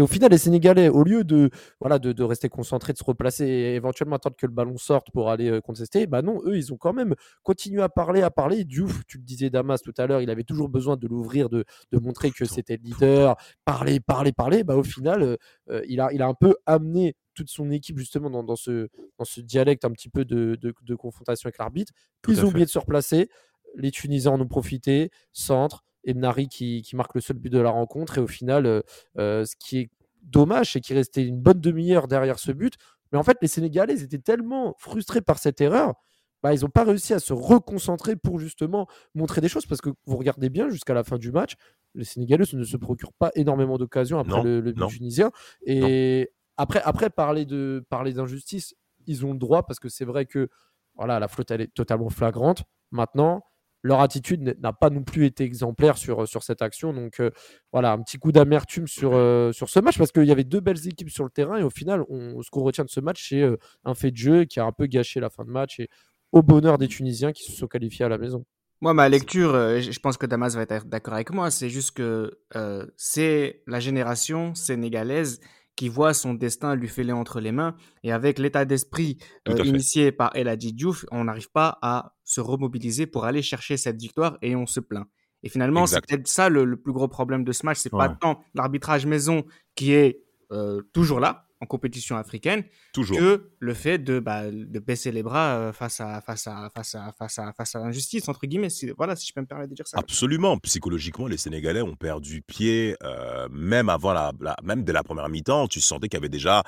Et 0.00 0.02
au 0.02 0.06
final, 0.06 0.30
les 0.30 0.38
Sénégalais, 0.38 0.88
au 0.88 1.04
lieu 1.04 1.24
de, 1.24 1.50
voilà, 1.78 1.98
de, 1.98 2.12
de 2.12 2.22
rester 2.22 2.48
concentrés, 2.48 2.94
de 2.94 2.98
se 2.98 3.04
replacer 3.04 3.44
et 3.44 3.74
éventuellement 3.74 4.16
attendre 4.16 4.34
que 4.34 4.46
le 4.46 4.52
ballon 4.52 4.78
sorte 4.78 5.10
pour 5.12 5.28
aller 5.28 5.50
euh, 5.50 5.60
contester, 5.60 6.06
bah 6.06 6.22
non, 6.22 6.40
eux, 6.46 6.56
ils 6.56 6.72
ont 6.72 6.78
quand 6.78 6.94
même 6.94 7.14
continué 7.42 7.82
à 7.82 7.90
parler, 7.90 8.22
à 8.22 8.30
parler. 8.30 8.64
Diouf, 8.64 9.02
tu 9.06 9.18
le 9.18 9.24
disais, 9.24 9.50
Damas, 9.50 9.82
tout 9.82 9.92
à 9.98 10.06
l'heure, 10.06 10.22
il 10.22 10.30
avait 10.30 10.42
toujours 10.44 10.70
besoin 10.70 10.96
de 10.96 11.06
l'ouvrir, 11.06 11.50
de, 11.50 11.66
de 11.92 11.98
montrer 11.98 12.30
que 12.30 12.46
c'était 12.46 12.78
le 12.78 12.84
leader, 12.84 13.36
parler, 13.66 14.00
parler, 14.00 14.32
parler. 14.32 14.64
Bah, 14.64 14.74
au 14.74 14.82
final, 14.82 15.22
euh, 15.22 15.36
euh, 15.68 15.82
il, 15.86 16.00
a, 16.00 16.10
il 16.14 16.22
a 16.22 16.26
un 16.28 16.32
peu 16.32 16.56
amené 16.64 17.14
toute 17.34 17.50
son 17.50 17.70
équipe 17.70 17.98
justement 17.98 18.30
dans, 18.30 18.42
dans 18.42 18.56
ce, 18.56 18.88
dans 19.18 19.26
ce 19.26 19.42
dialecte 19.42 19.84
un 19.84 19.90
petit 19.90 20.08
peu 20.08 20.24
de, 20.24 20.56
de, 20.62 20.72
de 20.80 20.94
confrontation 20.94 21.48
avec 21.48 21.58
l'arbitre. 21.58 21.92
Ils 22.26 22.38
ont 22.38 22.44
fait. 22.44 22.46
oublié 22.46 22.64
de 22.64 22.70
se 22.70 22.78
replacer. 22.78 23.28
Les 23.76 23.90
Tunisiens 23.90 24.32
en 24.32 24.40
ont 24.40 24.48
profité. 24.48 25.10
Centre. 25.34 25.84
Et 26.04 26.14
Mnari 26.14 26.48
qui, 26.48 26.82
qui 26.82 26.96
marque 26.96 27.14
le 27.14 27.20
seul 27.20 27.36
but 27.36 27.50
de 27.50 27.60
la 27.60 27.70
rencontre. 27.70 28.18
Et 28.18 28.20
au 28.20 28.26
final, 28.26 28.66
euh, 28.66 28.80
euh, 29.18 29.44
ce 29.44 29.54
qui 29.56 29.78
est 29.78 29.90
dommage, 30.22 30.72
c'est 30.72 30.80
qu'il 30.80 30.96
restait 30.96 31.24
une 31.24 31.40
bonne 31.40 31.60
demi-heure 31.60 32.08
derrière 32.08 32.38
ce 32.38 32.52
but. 32.52 32.74
Mais 33.12 33.18
en 33.18 33.22
fait, 33.22 33.38
les 33.42 33.48
Sénégalais 33.48 33.94
ils 33.94 34.02
étaient 34.04 34.18
tellement 34.18 34.74
frustrés 34.78 35.20
par 35.20 35.38
cette 35.38 35.60
erreur, 35.60 35.94
bah, 36.42 36.54
ils 36.54 36.62
n'ont 36.62 36.70
pas 36.70 36.84
réussi 36.84 37.12
à 37.12 37.18
se 37.18 37.32
reconcentrer 37.32 38.16
pour 38.16 38.38
justement 38.38 38.86
montrer 39.14 39.40
des 39.40 39.48
choses. 39.48 39.66
Parce 39.66 39.80
que 39.80 39.90
vous 40.06 40.16
regardez 40.16 40.48
bien 40.48 40.70
jusqu'à 40.70 40.94
la 40.94 41.04
fin 41.04 41.18
du 41.18 41.32
match, 41.32 41.54
les 41.94 42.04
Sénégalais 42.04 42.44
ne 42.52 42.64
se 42.64 42.76
procurent 42.76 43.12
pas 43.12 43.30
énormément 43.34 43.76
d'occasions 43.78 44.18
après 44.18 44.38
Non, 44.38 44.42
le, 44.44 44.60
le 44.60 44.72
but 44.72 44.86
tunisien. 44.86 45.30
Et 45.66 46.30
après, 46.56 46.80
après 46.84 47.10
parler 47.10 47.44
de 47.44 47.84
parler 47.88 48.12
d'injustice, 48.12 48.74
ils 49.06 49.26
ont 49.26 49.32
le 49.32 49.38
droit 49.38 49.64
parce 49.64 49.80
que 49.80 49.88
c'est 49.88 50.04
vrai 50.04 50.26
que 50.26 50.48
voilà, 50.94 51.18
la 51.18 51.28
flotte 51.28 51.50
elle 51.50 51.62
est 51.62 51.74
totalement 51.74 52.10
flagrante. 52.10 52.64
Maintenant, 52.90 53.42
leur 53.82 54.00
attitude 54.00 54.56
n'a- 54.60 54.72
pas 54.72 54.90
non 54.90 55.02
plus 55.02 55.24
été 55.26 55.44
exemplaire 55.44 55.96
sur, 55.96 56.26
sur 56.28 56.42
cette 56.42 56.62
action. 56.62 56.92
Donc 56.92 57.20
euh, 57.20 57.30
voilà, 57.72 57.92
un 57.92 58.02
petit 58.02 58.18
coup 58.18 58.32
d'amertume 58.32 58.86
sur, 58.86 59.12
euh, 59.14 59.52
sur 59.52 59.68
ce 59.68 59.80
match 59.80 59.96
parce 59.98 60.12
qu'il 60.12 60.24
y 60.24 60.32
avait 60.32 60.44
deux 60.44 60.60
belles 60.60 60.86
équipes 60.86 61.10
sur 61.10 61.24
le 61.24 61.30
terrain 61.30 61.56
et 61.56 61.62
au 61.62 61.70
final, 61.70 62.04
on- 62.08 62.40
ce 62.42 62.50
qu'on 62.50 62.62
retient 62.62 62.84
de 62.84 62.90
ce 62.90 63.00
match, 63.00 63.28
c'est 63.28 63.42
euh, 63.42 63.56
un 63.84 63.94
fait 63.94 64.10
de 64.10 64.16
jeu 64.16 64.44
qui 64.44 64.60
a 64.60 64.64
un 64.64 64.72
peu 64.72 64.86
gâché 64.86 65.20
la 65.20 65.30
fin 65.30 65.44
de 65.44 65.50
match 65.50 65.80
et 65.80 65.88
au 66.32 66.42
bonheur 66.42 66.78
des 66.78 66.88
Tunisiens 66.88 67.32
qui 67.32 67.42
se 67.44 67.52
sont 67.52 67.66
qualifiés 67.66 68.04
à 68.04 68.08
la 68.08 68.18
maison. 68.18 68.44
Moi, 68.82 68.94
ma 68.94 69.08
lecture, 69.08 69.54
euh, 69.54 69.80
je 69.80 69.98
pense 69.98 70.16
que 70.16 70.24
Damas 70.26 70.54
va 70.54 70.62
être 70.62 70.86
d'accord 70.86 71.14
avec 71.14 71.30
moi, 71.30 71.50
c'est 71.50 71.68
juste 71.68 71.90
que 71.90 72.38
euh, 72.56 72.86
c'est 72.96 73.62
la 73.66 73.78
génération 73.80 74.54
sénégalaise 74.54 75.40
qui 75.76 75.88
voit 75.88 76.14
son 76.14 76.34
destin 76.34 76.74
lui 76.74 76.88
filer 76.88 77.12
entre 77.12 77.40
les 77.40 77.52
mains. 77.52 77.74
Et 78.04 78.12
avec 78.12 78.38
l'état 78.38 78.64
d'esprit 78.64 79.18
euh, 79.48 79.52
initié 79.64 80.12
par 80.12 80.30
El 80.34 80.48
Hadji 80.48 80.72
Diouf, 80.72 81.04
on 81.10 81.24
n'arrive 81.24 81.50
pas 81.50 81.78
à 81.82 82.14
se 82.30 82.40
remobiliser 82.40 83.06
pour 83.08 83.24
aller 83.24 83.42
chercher 83.42 83.76
cette 83.76 84.00
victoire 84.00 84.38
et 84.40 84.54
on 84.54 84.64
se 84.64 84.78
plaint. 84.78 85.08
Et 85.42 85.48
finalement, 85.48 85.86
c'est 85.86 86.00
peut-être 86.06 86.28
ça 86.28 86.48
le, 86.48 86.64
le 86.64 86.76
plus 86.76 86.92
gros 86.92 87.08
problème 87.08 87.42
de 87.42 87.50
ce 87.50 87.66
match. 87.66 87.78
C'est 87.78 87.90
pas 87.90 88.08
tant 88.08 88.40
l'arbitrage 88.54 89.04
maison 89.04 89.44
qui 89.74 89.94
est 89.94 90.22
euh, 90.52 90.82
toujours 90.92 91.18
là 91.18 91.49
en 91.60 91.66
compétition 91.66 92.16
africaine 92.16 92.64
Toujours. 92.92 93.18
que 93.18 93.50
le 93.58 93.74
fait 93.74 93.98
de, 93.98 94.18
bah, 94.18 94.50
de 94.50 94.78
baisser 94.78 95.12
les 95.12 95.22
bras 95.22 95.56
euh, 95.56 95.72
face 95.72 96.00
à 96.00 96.20
face 96.22 96.46
à 96.46 96.70
face 96.74 96.94
à 96.94 97.12
face 97.18 97.38
à 97.38 97.52
face 97.52 97.74
à 97.76 97.80
l'injustice 97.80 98.28
entre 98.28 98.46
guillemets. 98.46 98.70
Si, 98.70 98.90
voilà, 98.96 99.14
si 99.16 99.26
je 99.28 99.34
peux 99.34 99.40
me 99.42 99.46
permettre 99.46 99.70
de 99.70 99.74
dire 99.74 99.86
ça. 99.86 99.98
Absolument. 99.98 100.56
Psychologiquement, 100.58 101.26
les 101.26 101.36
Sénégalais 101.36 101.82
ont 101.82 101.96
perdu 101.96 102.42
pied, 102.42 102.96
euh, 103.02 103.46
même 103.50 103.88
avant 103.88 104.12
la, 104.12 104.32
la- 104.40 104.56
même 104.62 104.84
dès 104.84 104.92
la 104.92 105.02
première 105.02 105.28
mi-temps. 105.28 105.68
Tu 105.68 105.80
sentais 105.80 106.08
qu'il 106.08 106.16
y 106.18 106.22
avait 106.22 106.28
déjà 106.28 106.62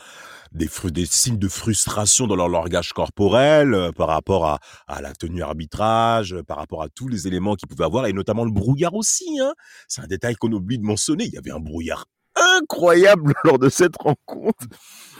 des, 0.52 0.68
des 0.90 1.06
signes 1.06 1.38
de 1.38 1.48
frustration 1.48 2.26
dans 2.26 2.36
leur 2.36 2.48
langage 2.48 2.92
corporel 2.92 3.72
euh, 3.74 3.92
par 3.92 4.08
rapport 4.08 4.46
à, 4.46 4.58
à 4.86 5.00
la 5.00 5.12
tenue 5.14 5.42
arbitrage, 5.42 6.34
euh, 6.34 6.42
par 6.42 6.58
rapport 6.58 6.82
à 6.82 6.88
tous 6.88 7.08
les 7.08 7.26
éléments 7.26 7.54
qu'ils 7.56 7.68
pouvaient 7.68 7.84
avoir, 7.86 8.06
et 8.06 8.12
notamment 8.12 8.44
le 8.44 8.50
brouillard 8.52 8.94
aussi. 8.94 9.38
Hein. 9.40 9.54
C'est 9.88 10.02
un 10.02 10.06
détail 10.06 10.34
qu'on 10.34 10.52
oublie 10.52 10.78
de 10.78 10.84
mentionner. 10.84 11.24
Il 11.24 11.32
y 11.32 11.38
avait 11.38 11.50
un 11.50 11.60
brouillard 11.60 12.04
incroyable 12.60 13.34
lors 13.44 13.58
de 13.58 13.68
cette 13.68 13.96
rencontre. 13.96 14.66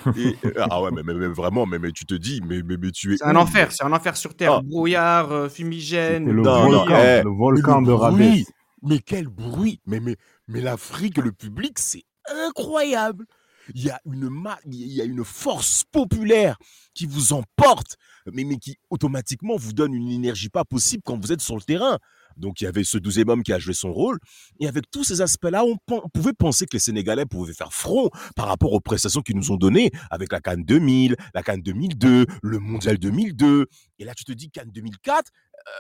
Et, 0.16 0.36
euh, 0.44 0.52
ah 0.68 0.82
ouais, 0.82 0.90
mais, 0.92 1.02
mais- 1.04 1.14
mais 1.14 1.28
vraiment, 1.28 1.64
mais, 1.64 1.78
mais 1.78 1.92
tu 1.92 2.04
te 2.04 2.14
dis, 2.14 2.40
mais, 2.44 2.62
mais, 2.64 2.76
mais 2.76 2.90
tu 2.90 3.14
es 3.14 3.18
C'est 3.18 3.24
un 3.24 3.36
enfer, 3.36 3.70
c'est 3.70 3.84
un 3.84 3.92
enfer 3.92 4.16
sur 4.16 4.34
terre. 4.34 4.54
Ah. 4.54 4.60
Brouillard, 4.62 5.30
euh, 5.30 5.48
fumigène. 5.48 6.26
Le 6.30 6.42
Non, 6.42 6.68
non, 6.70 6.78
volcan, 6.78 6.96
eh, 6.98 7.22
le 7.22 7.30
volcan 7.30 7.82
de 7.82 7.86
le 7.88 7.94
Rabès. 7.94 8.16
bruit, 8.28 8.46
Mais 8.82 8.98
quel 8.98 9.28
bruit 9.28 9.80
Mais, 9.86 10.00
mais, 10.00 10.16
mais 10.48 10.60
l'Afrique, 10.60 11.18
le 11.18 11.30
public, 11.30 11.78
c'est 11.78 12.02
incroyable. 12.46 13.26
Il 13.76 13.84
y 13.84 13.90
a 13.90 14.00
une 14.06 14.28
ma- 14.28 14.58
il 14.66 14.92
y 14.92 15.00
a 15.00 15.04
une 15.04 15.24
force 15.24 15.84
populaire 15.92 16.56
qui 16.94 17.06
vous 17.06 17.32
emporte, 17.32 17.96
mais, 18.32 18.42
mais 18.42 18.56
qui 18.56 18.76
automatiquement 18.90 19.54
vous 19.56 19.72
donne 19.72 19.94
une 19.94 20.08
énergie 20.10 20.48
pas 20.48 20.64
possible 20.64 21.02
quand 21.06 21.16
vous 21.20 21.30
êtes 21.32 21.40
sur 21.40 21.54
le 21.54 21.62
terrain. 21.62 21.98
Donc 22.36 22.60
il 22.60 22.64
y 22.64 22.66
avait 22.66 22.84
ce 22.84 22.98
douzième 22.98 23.28
homme 23.28 23.42
qui 23.42 23.52
a 23.52 23.58
joué 23.58 23.74
son 23.74 23.92
rôle. 23.92 24.18
Et 24.60 24.68
avec 24.68 24.90
tous 24.90 25.04
ces 25.04 25.20
aspects-là, 25.20 25.64
on, 25.64 25.76
pouvait 26.12 26.32
penser 26.32 26.66
que 26.66 26.74
les 26.74 26.80
Sénégalais 26.80 27.26
pouvaient 27.26 27.52
faire 27.54 27.72
front 27.72 28.10
par 28.36 28.46
rapport 28.46 28.72
aux 28.72 28.80
prestations 28.80 29.22
qu'ils 29.22 29.36
nous 29.36 29.52
ont 29.52 29.56
données 29.56 29.90
avec 30.10 30.32
la 30.32 30.40
Cannes 30.40 30.64
2000, 30.64 31.16
la 31.34 31.42
Cannes 31.42 31.62
2002, 31.62 32.26
le 32.42 32.58
Mondial 32.58 32.98
2002. 32.98 33.66
Et 33.98 34.04
là, 34.04 34.14
tu 34.14 34.24
te 34.24 34.32
dis 34.32 34.50
Cannes 34.50 34.70
2004, 34.72 35.30
euh, 35.58 35.70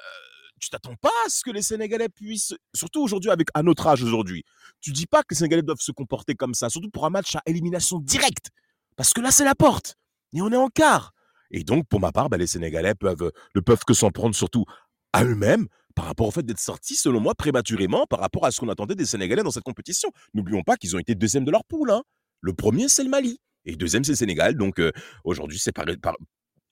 tu 0.62 0.70
t'attends 0.70 0.94
pas 0.94 1.10
à 1.26 1.28
ce 1.28 1.42
que 1.42 1.50
les 1.50 1.62
Sénégalais 1.62 2.08
puissent, 2.08 2.54
surtout 2.72 3.02
aujourd'hui 3.02 3.30
avec 3.30 3.48
à 3.54 3.62
notre 3.62 3.86
âge 3.88 4.02
aujourd'hui, 4.02 4.44
tu 4.80 4.92
dis 4.92 5.06
pas 5.06 5.22
que 5.22 5.28
les 5.30 5.36
Sénégalais 5.36 5.62
doivent 5.62 5.80
se 5.80 5.90
comporter 5.92 6.34
comme 6.34 6.54
ça, 6.54 6.68
surtout 6.68 6.90
pour 6.90 7.04
un 7.04 7.10
match 7.10 7.34
à 7.34 7.42
élimination 7.46 7.98
directe, 7.98 8.50
parce 8.96 9.12
que 9.12 9.20
là 9.20 9.32
c'est 9.32 9.44
la 9.44 9.56
porte 9.56 9.96
et 10.32 10.40
on 10.40 10.50
est 10.52 10.56
en 10.56 10.68
quart. 10.68 11.12
Et 11.50 11.64
donc 11.64 11.86
pour 11.88 12.00
ma 12.00 12.12
part, 12.12 12.28
bah, 12.30 12.36
les 12.36 12.46
Sénégalais 12.46 12.94
ne 13.02 13.60
peuvent 13.60 13.84
que 13.84 13.92
s'en 13.92 14.10
prendre 14.10 14.34
surtout 14.34 14.64
à 15.12 15.24
eux-mêmes 15.24 15.66
par 15.94 16.06
rapport 16.06 16.26
au 16.28 16.30
fait 16.30 16.42
d'être 16.42 16.60
sortis, 16.60 16.96
selon 16.96 17.20
moi, 17.20 17.34
prématurément 17.34 18.06
par 18.06 18.20
rapport 18.20 18.44
à 18.46 18.50
ce 18.50 18.60
qu'on 18.60 18.68
attendait 18.68 18.94
des 18.94 19.06
Sénégalais 19.06 19.42
dans 19.42 19.50
cette 19.50 19.64
compétition. 19.64 20.10
N'oublions 20.34 20.62
pas 20.62 20.76
qu'ils 20.76 20.96
ont 20.96 20.98
été 20.98 21.14
deuxième 21.14 21.44
de 21.44 21.50
leur 21.50 21.64
poule. 21.64 21.90
hein. 21.90 22.02
Le 22.40 22.52
premier 22.54 22.88
c'est 22.88 23.04
le 23.04 23.10
Mali 23.10 23.40
et 23.64 23.76
deuxième 23.76 24.04
c'est 24.04 24.12
le 24.12 24.16
Sénégal. 24.16 24.56
Donc 24.56 24.78
euh, 24.80 24.90
aujourd'hui 25.24 25.58
c'est 25.58 25.72
par, 25.72 25.84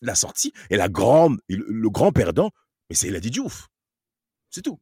la 0.03 0.15
sortie 0.15 0.53
et 0.71 0.77
la 0.77 0.89
grande 0.89 1.39
le 1.49 1.91
grand 1.91 2.13
perdant, 2.13 2.51
mais 2.89 2.97
c'est 2.97 3.09
Eladi 3.09 3.31
Diouf. 3.31 3.69
C'est 4.51 4.63
tout. 4.63 4.81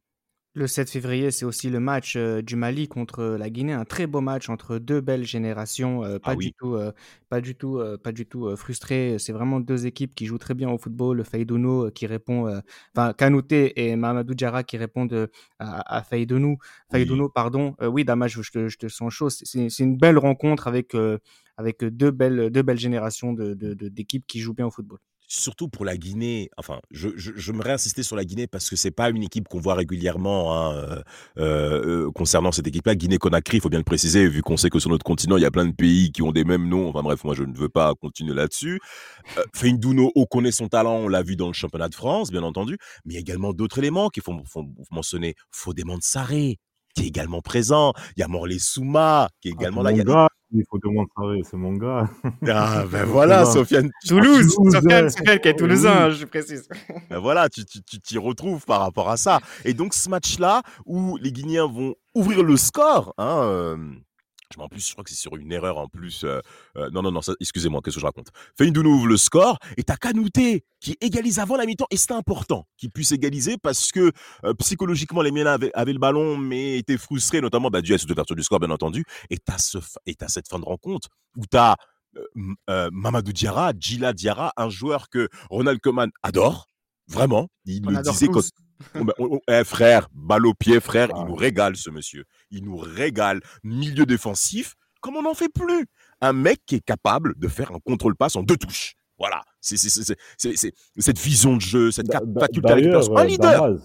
Le 0.59 0.67
7 0.67 0.89
février, 0.89 1.31
c'est 1.31 1.45
aussi 1.45 1.69
le 1.69 1.79
match 1.79 2.17
euh, 2.17 2.41
du 2.41 2.57
Mali 2.57 2.89
contre 2.89 3.23
la 3.23 3.49
Guinée, 3.49 3.71
un 3.71 3.85
très 3.85 4.07
beau 4.07 4.19
match 4.19 4.49
entre 4.49 4.77
deux 4.77 4.99
belles 4.99 5.23
générations, 5.23 6.03
euh, 6.03 6.19
pas, 6.19 6.31
Ah 6.31 6.35
du 6.35 6.47
oui. 6.47 6.53
tout, 6.57 6.75
euh, 6.75 6.91
pas 7.29 7.39
du 7.39 7.55
tout, 7.55 7.77
euh, 7.77 7.97
pas 7.97 8.11
du 8.11 8.25
tout 8.25 8.45
euh, 8.45 8.57
frustrées. 8.57 9.15
C'est 9.19 9.31
vraiment 9.31 9.61
deux 9.61 9.85
équipes 9.85 10.13
qui 10.13 10.25
jouent 10.25 10.37
très 10.37 10.55
bien 10.55 10.69
au 10.69 10.77
football. 10.77 11.15
Le 11.15 11.23
Faïdouno 11.23 11.85
euh, 11.85 11.91
qui 11.91 12.07
répond, 12.07 12.47
euh, 12.47 12.59
enfin 12.93 13.13
Kanouté 13.13 13.87
et 13.89 13.95
Mamadou 13.95 14.33
Diarra 14.33 14.63
qui 14.63 14.75
répondent 14.75 15.13
euh, 15.13 15.27
à, 15.59 15.97
à 15.97 16.03
Faïdounou, 16.03 16.57
Faïdouno, 16.91 17.29
pardon. 17.29 17.75
Euh, 17.81 17.87
oui, 17.87 18.03
Damas, 18.03 18.27
je, 18.29 18.41
te, 18.51 18.67
je 18.67 18.77
te 18.77 18.89
sens 18.89 19.13
chaud. 19.13 19.29
C'est- 19.29 19.79
une 19.79 19.97
belle 19.97 20.17
rencontre 20.17 20.67
avec 20.67 20.93
euh, 20.93 21.19
avec 21.55 21.85
deux 21.85 22.11
belles 22.11 22.49
deux 22.49 22.63
belles 22.63 22.79
générations 22.79 23.31
de- 23.31 23.53
d'équipes 23.53 24.25
qui 24.27 24.39
jouent 24.41 24.53
bien 24.53 24.65
au 24.67 24.71
football. 24.71 24.99
Surtout 25.31 25.69
pour 25.69 25.85
la 25.85 25.95
Guinée, 25.95 26.49
enfin, 26.57 26.79
je, 26.89 27.09
je, 27.15 27.51
me 27.51 27.61
réinsister 27.61 28.01
sur 28.01 28.15
la 28.15 28.25
Guinée 28.25 28.47
parce 28.47 28.67
que 28.67 28.75
c'est 28.75 28.89
pas 28.89 29.11
une 29.11 29.21
équipe 29.21 29.47
qu'on 29.47 29.59
voit 29.59 29.75
régulièrement 29.75 30.57
hein, 30.57 30.73
euh, 30.73 31.03
euh, 31.37 32.11
concernant 32.11 32.51
cette 32.51 32.65
équipe-là. 32.65 32.95
Guinée-Conakry, 32.95 33.57
il 33.57 33.61
faut 33.61 33.69
bien 33.69 33.77
le 33.77 33.85
préciser, 33.85 34.27
vu 34.27 34.41
qu'on 34.41 34.57
sait 34.57 34.71
que 34.71 34.79
sur 34.79 34.89
notre 34.89 35.03
continent, 35.03 35.37
il 35.37 35.43
y 35.43 35.45
a 35.45 35.51
plein 35.51 35.67
de 35.67 35.71
pays 35.71 36.11
qui 36.11 36.23
ont 36.23 36.31
des 36.31 36.45
mêmes 36.45 36.67
noms. 36.67 36.89
Enfin 36.89 37.03
bref, 37.03 37.23
moi, 37.23 37.35
je 37.35 37.43
ne 37.43 37.55
veux 37.55 37.69
pas 37.69 37.93
continuer 37.93 38.33
là-dessus. 38.33 38.79
Euh, 39.37 39.43
Feindouno, 39.53 40.11
on 40.15 40.25
connaît 40.25 40.51
son 40.51 40.67
talent, 40.67 40.95
on 40.95 41.07
l'a 41.07 41.21
vu 41.21 41.35
dans 41.35 41.45
le 41.45 41.53
championnat 41.53 41.89
de 41.89 41.95
France, 41.95 42.31
bien 42.31 42.41
entendu, 42.41 42.79
mais 43.05 43.13
il 43.13 43.15
y 43.15 43.17
a 43.17 43.21
également 43.21 43.53
d'autres 43.53 43.77
éléments 43.77 44.09
qui 44.09 44.21
font, 44.21 44.43
font 44.45 44.67
mentionner 44.89 45.35
Fodéman 45.51 45.99
Sarré, 46.01 46.57
qui 46.99 47.05
est 47.05 47.07
également 47.07 47.41
présent. 47.41 47.93
Il 48.17 48.19
y 48.19 48.23
a 48.23 48.27
Morley 48.27 48.59
Souma, 48.59 49.29
qui 49.41 49.49
est 49.49 49.51
Ah, 49.57 49.61
également 49.61 49.81
là. 49.83 49.91
Il 49.91 49.97
y 49.97 50.01
a- 50.01 50.03
gars, 50.03 50.27
il 50.53 50.63
faut 50.69 50.77
demander, 50.79 51.41
c'est 51.49 51.55
mon 51.57 51.73
gars. 51.73 52.09
Ah, 52.47 52.83
ben 52.91 53.05
voilà. 53.05 53.45
Sofiane. 53.45 53.89
Toulouse, 54.07 54.53
Toulouse, 54.55 54.73
Sofiane, 54.73 55.09
qui 55.09 55.47
est 55.47 55.51
Oui. 55.51 55.55
toulousain, 55.55 56.09
je 56.09 56.25
précise. 56.25 56.67
Ben 57.09 57.19
voilà, 57.19 57.47
tu 57.49 57.63
tu- 57.65 57.81
tu 57.83 57.99
t'y 58.01 58.17
retrouves 58.17 58.65
par 58.65 58.81
rapport 58.81 59.09
à 59.09 59.17
ça. 59.17 59.39
Et 59.63 59.73
donc 59.73 59.93
ce 59.93 60.09
match-là, 60.09 60.61
où 60.85 61.17
les 61.17 61.31
Guinéens 61.31 61.67
vont 61.67 61.95
ouvrir 62.15 62.43
le 62.43 62.57
score, 62.57 63.13
hein, 63.17 63.41
euh, 63.43 63.77
je 64.51 64.57
m'en 64.57 64.67
plus, 64.67 64.87
je 64.87 64.93
crois 64.93 65.03
que 65.03 65.11
c'est 65.11 65.15
sur 65.15 65.35
une 65.37 65.51
erreur 65.51 65.77
en 65.77 65.87
plus. 65.87 66.23
euh, 66.23 66.39
euh, 66.75 66.89
non, 66.89 67.03
non, 67.03 67.11
non, 67.11 67.19
excusez-moi, 67.39 67.81
qu'est-ce 67.83 67.95
que 67.97 68.01
je 68.01 68.05
raconte? 68.05 68.29
Feindounou 68.57 68.89
ouvre 68.89 69.07
le 69.07 69.17
score 69.17 69.59
et 69.77 69.83
t'as 69.83 69.95
Kanouté 69.95 70.65
qui 70.79 70.97
égalise 71.01 71.37
avant 71.39 71.55
la 71.55 71.65
mi-temps. 71.65 71.85
Et 71.91 71.97
c'est 71.97 72.13
important 72.13 72.65
qu'il 72.77 72.89
puisse 72.89 73.11
égaliser 73.11 73.57
parce 73.61 73.91
que 73.91 74.11
euh, 74.45 74.53
psychologiquement, 74.55 75.21
les 75.21 75.31
miens 75.31 75.45
avaient, 75.45 75.71
le 75.75 75.99
ballon 75.99 76.35
mais 76.37 76.79
étaient 76.79 76.97
frustrés, 76.97 77.41
notamment 77.41 77.69
bah, 77.69 77.81
dû 77.81 77.93
à 77.93 77.99
cette 77.99 78.09
ouverture 78.09 78.35
du 78.35 78.43
score, 78.43 78.59
bien 78.59 78.71
entendu. 78.71 79.03
Et 79.29 79.37
t'as 79.37 79.59
ce, 79.59 79.77
cette 80.27 80.47
fin 80.47 80.59
de 80.59 80.65
rencontre 80.65 81.09
où 81.37 81.45
t'as 81.45 81.75
Mamadou 82.91 83.31
Diarra, 83.31 83.71
Gila 83.79 84.13
Diarra, 84.13 84.51
un 84.57 84.69
joueur 84.69 85.09
que 85.09 85.29
Ronald 85.51 85.79
Koeman 85.79 86.09
adore, 86.23 86.65
vraiment. 87.09 87.47
Il 87.65 87.81
On 87.87 87.91
le 87.91 87.97
adore 87.97 88.13
disait 88.13 88.27
quand 88.27 88.33
tous. 88.41 88.51
Ben, 88.93 89.13
eh, 89.49 89.63
frère, 89.65 90.07
balle 90.13 90.45
au 90.45 90.53
pied, 90.53 90.79
frère, 90.79 91.09
Ah. 91.13 91.17
il 91.19 91.25
nous 91.27 91.35
régale 91.35 91.75
ce 91.75 91.89
monsieur. 91.89 92.23
Il 92.51 92.63
nous 92.63 92.77
régale. 92.77 93.41
Milieu 93.63 94.05
défensif, 94.05 94.75
comme 95.01 95.17
on 95.17 95.21
n'en 95.23 95.33
fait 95.33 95.49
plus. 95.53 95.85
Un 96.21 96.33
mec 96.33 96.61
qui 96.65 96.75
est 96.75 96.85
capable 96.85 97.33
de 97.37 97.47
faire 97.47 97.71
un 97.73 97.79
contrôle-passe 97.79 98.35
en 98.37 98.43
deux 98.43 98.57
touches. 98.57 98.95
Voilà. 99.17 99.41
C'est 99.59 99.75
c'est- 99.75 99.89
c'est- 99.89 100.03
c'est- 100.05 100.17
c'est- 100.37 100.55
c'est- 100.55 100.73
cette 100.97 101.19
vision 101.19 101.55
de 101.57 101.61
jeu, 101.61 101.91
cette 101.91 102.09
faculté 102.39 102.71
à 102.71 102.75
récupération. 102.75 103.17
Un 103.17 103.21
euh, 103.23 103.25
leader. 103.25 103.51
Damas, 103.67 103.81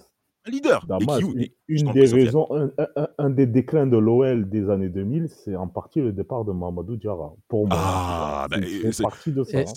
Un 0.47 0.51
leader. 0.51 0.85
Et 0.85 0.87
Damas, 0.87 1.19
qui- 1.19 1.53
une- 1.69 1.93
des 1.93 2.07
raisons, 2.07 2.47
un, 2.55 2.71
un- 2.79 2.87
un- 2.97 3.09
un 3.19 3.31
des 3.31 3.47
déclins 3.47 3.87
de 3.89 3.97
l'OL 3.97 4.49
des 4.49 4.69
années 4.71 4.91
2000, 4.91 5.29
c'est 5.45 5.57
en 5.57 5.67
partie 5.67 6.01
le 6.03 6.13
départ 6.13 6.45
de 6.45 6.53
Mamadou 6.53 6.97
Diarra. 6.97 7.33
Pour 7.49 7.67
moi, 7.67 7.77
Ah, 7.81 8.47
C'est- 8.53 8.61
bah, 8.61 8.67
c'est 8.83 8.93
c'est- 8.93 9.03
partie 9.03 9.33
de 9.33 9.43
ça. 9.43 9.61
et- 9.63 9.65
hein. 9.69 9.73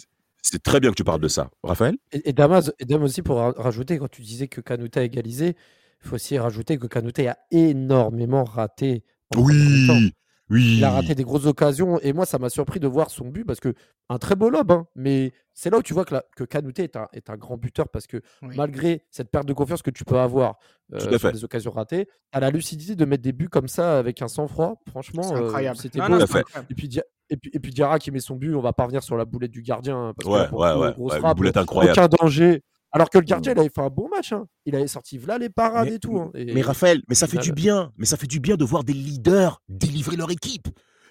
C'est 0.49 0.63
très 0.63 0.79
bien 0.79 0.91
que 0.91 0.95
tu 0.95 1.03
parles 1.03 1.19
de 1.21 1.27
ça. 1.27 1.49
Raphaël 1.63 1.97
Et, 2.11 2.29
et 2.29 2.33
Damas, 2.33 2.71
et 2.79 2.85
Damas 2.85 3.05
aussi, 3.09 3.21
pour 3.21 3.37
ra- 3.37 3.53
rajouter, 3.57 3.97
quand 3.97 4.09
tu 4.09 4.21
disais 4.21 4.47
que 4.47 4.61
Kanouté 4.61 4.99
a 5.01 5.03
égalisé, 5.03 5.55
il 6.03 6.07
faut 6.07 6.15
aussi 6.15 6.37
rajouter 6.37 6.77
que 6.77 6.87
Kanouté 6.87 7.27
a 7.27 7.37
énormément 7.51 8.43
raté. 8.43 9.03
Oui, 9.35 10.11
oui. 10.49 10.77
Il 10.77 10.83
a 10.85 10.91
raté 10.91 11.13
des 11.15 11.25
grosses 11.25 11.45
occasions 11.45 11.99
et 11.99 12.13
moi, 12.13 12.25
ça 12.25 12.39
m'a 12.39 12.49
surpris 12.49 12.79
de 12.79 12.87
voir 12.87 13.09
son 13.09 13.25
but 13.27 13.43
parce 13.43 13.59
que 13.59 13.73
un 14.07 14.17
très 14.17 14.37
beau 14.37 14.49
lob, 14.49 14.71
hein, 14.71 14.87
mais 14.95 15.33
c'est 15.53 15.69
là 15.69 15.79
où 15.79 15.83
tu 15.83 15.93
vois 15.93 16.05
que, 16.05 16.13
la- 16.13 16.23
que 16.37 16.45
Kanouté 16.45 16.83
est 16.83 16.95
un, 16.95 17.07
est 17.11 17.29
un 17.29 17.35
grand 17.35 17.57
buteur 17.57 17.89
parce 17.89 18.07
que 18.07 18.21
Oui. 18.41 18.55
malgré 18.55 19.03
cette 19.11 19.29
perte 19.29 19.45
de 19.45 19.51
confiance 19.53 19.81
que 19.81 19.91
tu 19.91 20.05
peux 20.05 20.17
avoir 20.17 20.55
euh, 20.93 20.97
à 20.97 20.99
sur 21.01 21.19
fait. 21.19 21.31
des 21.33 21.43
occasions 21.43 21.71
ratées, 21.71 22.05
tu 22.05 22.37
as 22.37 22.39
la 22.39 22.49
lucidité 22.51 22.95
de 22.95 23.03
mettre 23.03 23.23
des 23.23 23.33
buts 23.33 23.49
comme 23.49 23.67
ça 23.67 23.99
avec 23.99 24.21
un 24.21 24.29
sang-froid. 24.29 24.79
Franchement, 24.89 25.35
euh, 25.35 25.73
c'était 25.75 25.99
Non, 25.99 26.07
beau. 26.07 26.19
non, 26.19 26.25
à. 26.25 26.43
Et 26.69 26.73
puis, 26.75 26.87
et, 27.29 27.37
puis, 27.37 27.51
et 27.53 27.59
puis 27.59 27.71
Diarra 27.73 27.99
qui 27.99 28.11
met 28.11 28.19
son 28.19 28.35
but, 28.35 28.53
on 28.55 28.61
va 28.61 28.73
pas 28.73 28.83
revenir 28.83 29.03
sur 29.03 29.17
la 29.17 29.25
boulette 29.25 29.51
du 29.51 29.61
gardien. 29.61 29.97
hein, 30.09 30.13
que 30.19 30.27
Ouais, 30.27 30.47
pour 30.47 30.59
ouais, 30.59 30.73
coup, 30.73 30.79
ouais. 30.79 30.93
grosse 30.93 31.13
ouais, 31.13 31.19
frappe, 31.19 31.37
boulette 31.37 31.57
incroyable. 31.57 31.99
aucun 31.99 32.07
danger. 32.21 32.63
Alors 32.91 33.09
que 33.09 33.17
le 33.17 33.25
gardien, 33.25 33.51
il 33.51 33.59
avait 33.59 33.69
fait 33.73 33.81
un 33.81 33.89
bon 33.89 34.07
match. 34.09 34.31
hein. 34.31 34.45
Il 34.65 34.75
avait 34.75 34.87
sorti 34.87 35.17
là 35.19 35.37
les 35.37 35.49
parades 35.49 35.89
Mais- 35.89 35.95
et 35.95 35.99
tout. 35.99 36.17
hein. 36.17 36.31
Et- 36.35 36.53
Mais 36.53 36.61
Raphaël, 36.61 37.01
mais 37.09 37.15
ça 37.15 37.27
fait 37.27 37.37
du 37.37 37.51
bien. 37.51 37.91
Mais 37.97 38.05
ça 38.05 38.15
fait 38.17 38.27
du 38.27 38.39
bien 38.39 38.55
de 38.55 38.63
voir 38.63 38.83
des 38.83 38.93
leaders 38.93 39.61
délivrer 39.67 40.15
leur 40.15 40.31
équipe. 40.31 40.67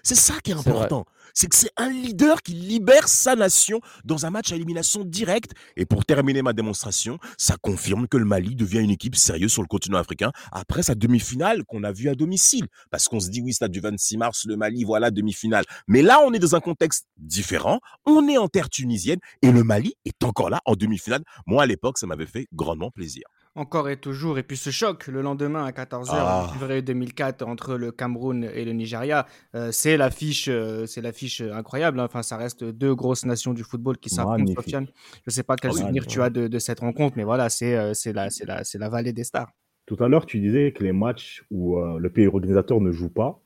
C'est 0.07 0.15
ça 0.15 0.35
qui 0.41 0.51
est 0.51 0.53
C'est 0.53 0.69
important. 0.69 1.03
C'est 1.33 1.47
que 1.47 1.55
c'est 1.57 1.73
un 1.75 1.89
leader 1.89 2.41
qui 2.41 2.53
libère 2.53 3.09
sa 3.09 3.35
nation 3.35 3.81
dans 4.05 4.25
un 4.25 4.29
match 4.29 4.53
à 4.53 4.55
élimination 4.55 5.03
directe. 5.03 5.51
Et 5.75 5.85
pour 5.85 6.05
terminer 6.05 6.41
ma 6.41 6.53
démonstration, 6.53 7.19
ça 7.37 7.57
confirme 7.61 8.07
que 8.07 8.15
le 8.15 8.23
Mali 8.23 8.55
devient 8.55 8.79
une 8.79 8.89
équipe 8.89 9.17
sérieuse 9.17 9.51
sur 9.51 9.63
le 9.63 9.67
continent 9.67 9.97
africain 9.97 10.31
après 10.53 10.81
sa 10.81 10.95
demi-finale 10.95 11.65
qu'on 11.65 11.83
a 11.83 11.91
vue 11.91 12.07
à 12.07 12.15
domicile. 12.15 12.67
Parce 12.89 13.09
qu'on 13.09 13.19
se 13.19 13.29
dit, 13.29 13.41
oui, 13.41 13.51
stade 13.51 13.71
du 13.71 13.81
26 13.81 14.15
mars, 14.15 14.45
le 14.45 14.55
Mali, 14.55 14.85
voilà, 14.85 15.11
demi-finale. 15.11 15.65
Mais 15.89 16.01
là, 16.01 16.21
on 16.25 16.31
est 16.31 16.39
dans 16.39 16.55
un 16.55 16.61
contexte 16.61 17.05
différent. 17.17 17.81
On 18.05 18.29
est 18.29 18.37
en 18.37 18.47
terre 18.47 18.69
tunisienne 18.69 19.19
et 19.41 19.51
le 19.51 19.65
Mali 19.65 19.95
est 20.05 20.23
encore 20.23 20.49
là 20.49 20.61
en 20.63 20.77
demi-finale. 20.77 21.25
Moi, 21.47 21.63
à 21.63 21.65
l'époque, 21.65 21.97
ça 21.97 22.07
m'avait 22.07 22.27
fait 22.27 22.47
grandement 22.53 22.91
plaisir. 22.91 23.23
Encore 23.57 23.89
et 23.89 23.97
toujours. 23.97 24.37
Et 24.37 24.43
puis 24.43 24.55
ce 24.55 24.69
choc, 24.69 25.07
le 25.07 25.21
lendemain 25.23 25.65
à 25.65 25.71
14h, 25.71 26.11
Ah. 26.13 26.45
en 26.45 26.53
février 26.53 26.83
2004, 26.83 27.41
entre 27.41 27.75
le 27.75 27.91
Cameroun 27.91 28.43
et 28.53 28.63
le 28.63 28.71
Nigeria, 28.71 29.25
euh, 29.55 29.71
c'est 29.71 29.97
l'affiche 29.97 30.47
euh, 30.47 30.85
c'est 30.85 31.01
l'affiche 31.01 31.41
incroyable. 31.41 31.99
hein. 31.99 32.05
Enfin, 32.05 32.21
ça 32.21 32.37
reste 32.37 32.63
deux 32.63 32.93
grosses 32.93 33.25
nations 33.25 33.53
du 33.55 33.63
football 33.63 33.97
qui 33.97 34.09
s'affrontent. 34.09 34.45
Je 34.67 34.77
ne 34.77 35.31
sais 35.31 35.41
pas 35.41 35.55
quel 35.55 35.71
Ah 35.71 35.73
souvenir 35.73 36.05
tu 36.05 36.21
as 36.21 36.29
de, 36.29 36.47
de 36.47 36.59
cette 36.59 36.81
rencontre, 36.81 37.17
mais 37.17 37.23
voilà, 37.23 37.49
c'est 37.49 37.75
euh, 37.75 37.93
la, 38.13 38.27
la, 38.75 38.89
vallée 38.89 39.11
des 39.11 39.23
stars. 39.23 39.49
Tout 39.87 39.97
à 40.03 40.07
l'heure, 40.07 40.27
tu 40.27 40.39
disais 40.39 40.71
que 40.71 40.83
les 40.83 40.93
matchs 40.93 41.43
où 41.49 41.79
le 41.79 42.09
pays 42.11 42.27
organisateur 42.27 42.79
ne 42.79 42.91
joue 42.91 43.09
pas 43.09 43.39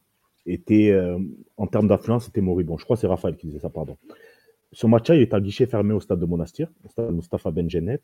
étaient, 0.45 0.91
en 1.55 1.68
termes 1.68 1.88
d'affluence, 1.88 2.26
c'était 2.26 2.41
moribond. 2.41 2.78
Je 2.78 2.84
crois 2.84 2.97
que 2.97 3.01
c'est 3.01 3.07
Raphaël 3.07 3.38
qui 3.38 3.47
disait 3.47 3.59
ça, 3.59 3.70
pardon. 3.70 3.95
Ce 4.74 4.88
match-là, 4.88 5.16
il 5.16 5.22
est 5.22 5.34
à 5.34 5.39
guichet 5.39 5.68
fermé 5.68 5.93
au 5.93 5.99
stade 5.99 6.20
de 6.20 6.26
Monastir, 6.26 6.68
au 6.84 6.89
stade 6.89 7.12
Mustafa 7.14 7.51
Benjenet. 7.51 8.01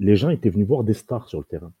Les 0.00 0.16
gens 0.16 0.30
étaient 0.30 0.50
venus 0.50 0.66
voir 0.66 0.82
des 0.82 0.94
stars 0.94 1.28
sur 1.28 1.38
le 1.38 1.44
terrain. 1.44 1.72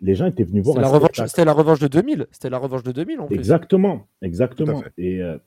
Les 0.00 0.14
gens 0.16 0.26
étaient 0.26 0.44
venus 0.44 0.64
voir 0.64 0.80
la, 0.80 0.88
revanche, 0.88 1.20
c'était 1.26 1.44
la 1.44 1.52
revanche 1.52 1.78
de 1.78 1.86
2000. 1.86 2.26
C'était 2.32 2.50
la 2.50 2.58
revanche 2.58 2.82
de 2.82 2.90
2000 2.90 3.20
en 3.20 3.26
plus. 3.26 3.36
Exactement, 3.36 4.08
exactement. 4.22 4.82
fait. 4.82 4.92
Et 4.98 5.22
euh, 5.22 5.38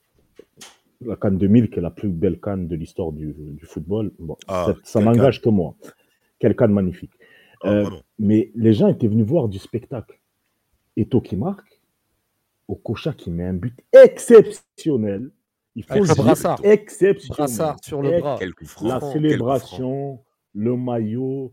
la 1.02 1.16
Cannes 1.16 1.38
2000, 1.38 1.70
qui 1.70 1.80
est 1.80 1.82
la 1.82 1.92
plus 1.92 2.10
belle 2.10 2.40
canne 2.40 2.68
de 2.68 2.76
l'histoire 2.76 3.12
du, 3.12 3.36
du 3.38 3.66
football, 3.66 4.12
bon, 4.20 4.38
Ah, 4.48 4.74
ça, 4.84 5.02
n'engage 5.02 5.42
que 5.42 5.50
moi. 5.50 5.76
Quelle 6.40 6.56
canne 6.56 6.72
magnifique. 6.72 7.12
Ah, 7.62 7.70
Euh, 7.70 7.90
mais 8.20 8.52
les 8.56 8.74
gens 8.74 8.88
étaient 8.88 9.08
venus 9.08 9.26
voir 9.26 9.48
du 9.48 9.60
spectacle. 9.60 10.20
Eto 10.96 11.22
qui 11.22 11.36
marque, 11.36 11.80
Okocha 12.68 13.14
qui 13.14 13.32
met 13.32 13.46
un 13.46 13.54
but 13.54 13.76
exceptionnel. 13.94 15.32
Il 15.76 15.84
faut 15.84 15.94
Avec 15.94 16.08
le 16.08 16.16
brassard. 16.16 16.60
exceptionnel. 16.64 17.38
Brassard 17.38 17.78
sur 17.84 18.02
le 18.02 18.20
bras. 18.20 18.38
Quel 18.40 18.54
coup 18.54 18.66
franc. 18.66 18.88
La 18.88 18.94
quel 18.94 19.00
coup 19.00 19.08
franc. 19.08 19.14
célébration, 19.14 20.20
le 20.54 20.76
maillot. 20.76 21.52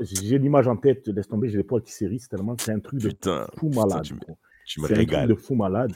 J'ai 0.00 0.38
l'image 0.38 0.68
en 0.68 0.76
tête, 0.76 1.06
laisse 1.08 1.28
tomber, 1.28 1.48
j'ai 1.48 1.58
les 1.58 1.64
poils 1.64 1.82
qui 1.82 1.92
s'hérissent 1.92 2.28
tellement 2.28 2.56
c'est 2.58 2.72
un 2.72 2.80
truc 2.80 3.00
de 3.00 3.08
Putain, 3.08 3.46
fou 3.58 3.70
putain, 3.70 3.80
malade. 3.86 4.02
tu 4.04 4.16
quoi. 4.16 4.34
tu 4.66 4.80
me 4.80 4.84
un 4.86 4.88
truc 4.94 5.08
de 5.28 5.34
fou 5.34 5.54
malade. 5.54 5.92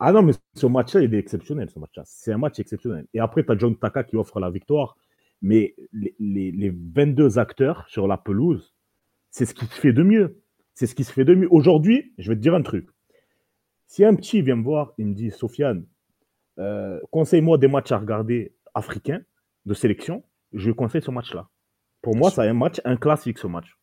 Ah 0.00 0.12
non, 0.12 0.22
mais 0.22 0.32
ce 0.54 0.66
match-là, 0.66 1.02
il 1.02 1.14
est 1.14 1.18
exceptionnel, 1.18 1.70
ce 1.70 1.78
match-là. 1.78 2.02
C'est 2.04 2.32
un 2.32 2.38
match 2.38 2.58
exceptionnel. 2.58 3.06
Et 3.14 3.20
après, 3.20 3.44
tu 3.44 3.52
as 3.52 3.56
John 3.58 3.76
Taka 3.76 4.02
qui 4.04 4.16
offre 4.16 4.40
la 4.40 4.50
victoire. 4.50 4.96
Mais 5.40 5.74
les, 5.92 6.14
les- 6.18 6.50
les 6.52 6.70
22 6.70 7.38
acteurs 7.38 7.86
sur 7.88 8.08
la 8.08 8.16
pelouse, 8.16 8.74
c'est 9.30 9.44
ce 9.46 9.54
qui 9.54 9.66
se 9.66 9.74
fait 9.80 9.92
de 9.92 10.02
mieux. 10.02 10.40
C'est 10.74 10.86
ce 10.86 10.94
qui 10.94 11.04
se 11.04 11.12
fait 11.12 11.24
de 11.24 11.34
mieux. 11.34 11.48
Aujourd'hui, 11.50 12.12
je 12.18 12.30
vais 12.30 12.36
te 12.36 12.40
dire 12.40 12.54
un 12.54 12.62
truc. 12.62 12.88
Si 13.86 14.04
un 14.04 14.14
petit 14.16 14.42
vient 14.42 14.56
me 14.56 14.64
voir, 14.64 14.92
il 14.98 15.06
me 15.06 15.14
dit, 15.14 15.30
Sofiane, 15.30 15.84
euh, 16.58 16.98
conseille-moi 17.12 17.58
des 17.58 17.68
matchs 17.68 17.92
à 17.92 17.98
regarder 17.98 18.54
africains 18.74 19.22
de 19.66 19.74
sélection, 19.74 20.24
je 20.52 20.68
lui 20.70 20.74
conseille 20.76 21.02
ce 21.02 21.10
match-là. 21.12 21.48
Pour 22.04 22.14
moi, 22.16 22.30
c'est 22.30 22.46
un 22.46 22.54
match, 22.54 22.80
un 22.84 22.96
classique, 22.96 23.38
ce 23.38 23.46
match. 23.46 23.76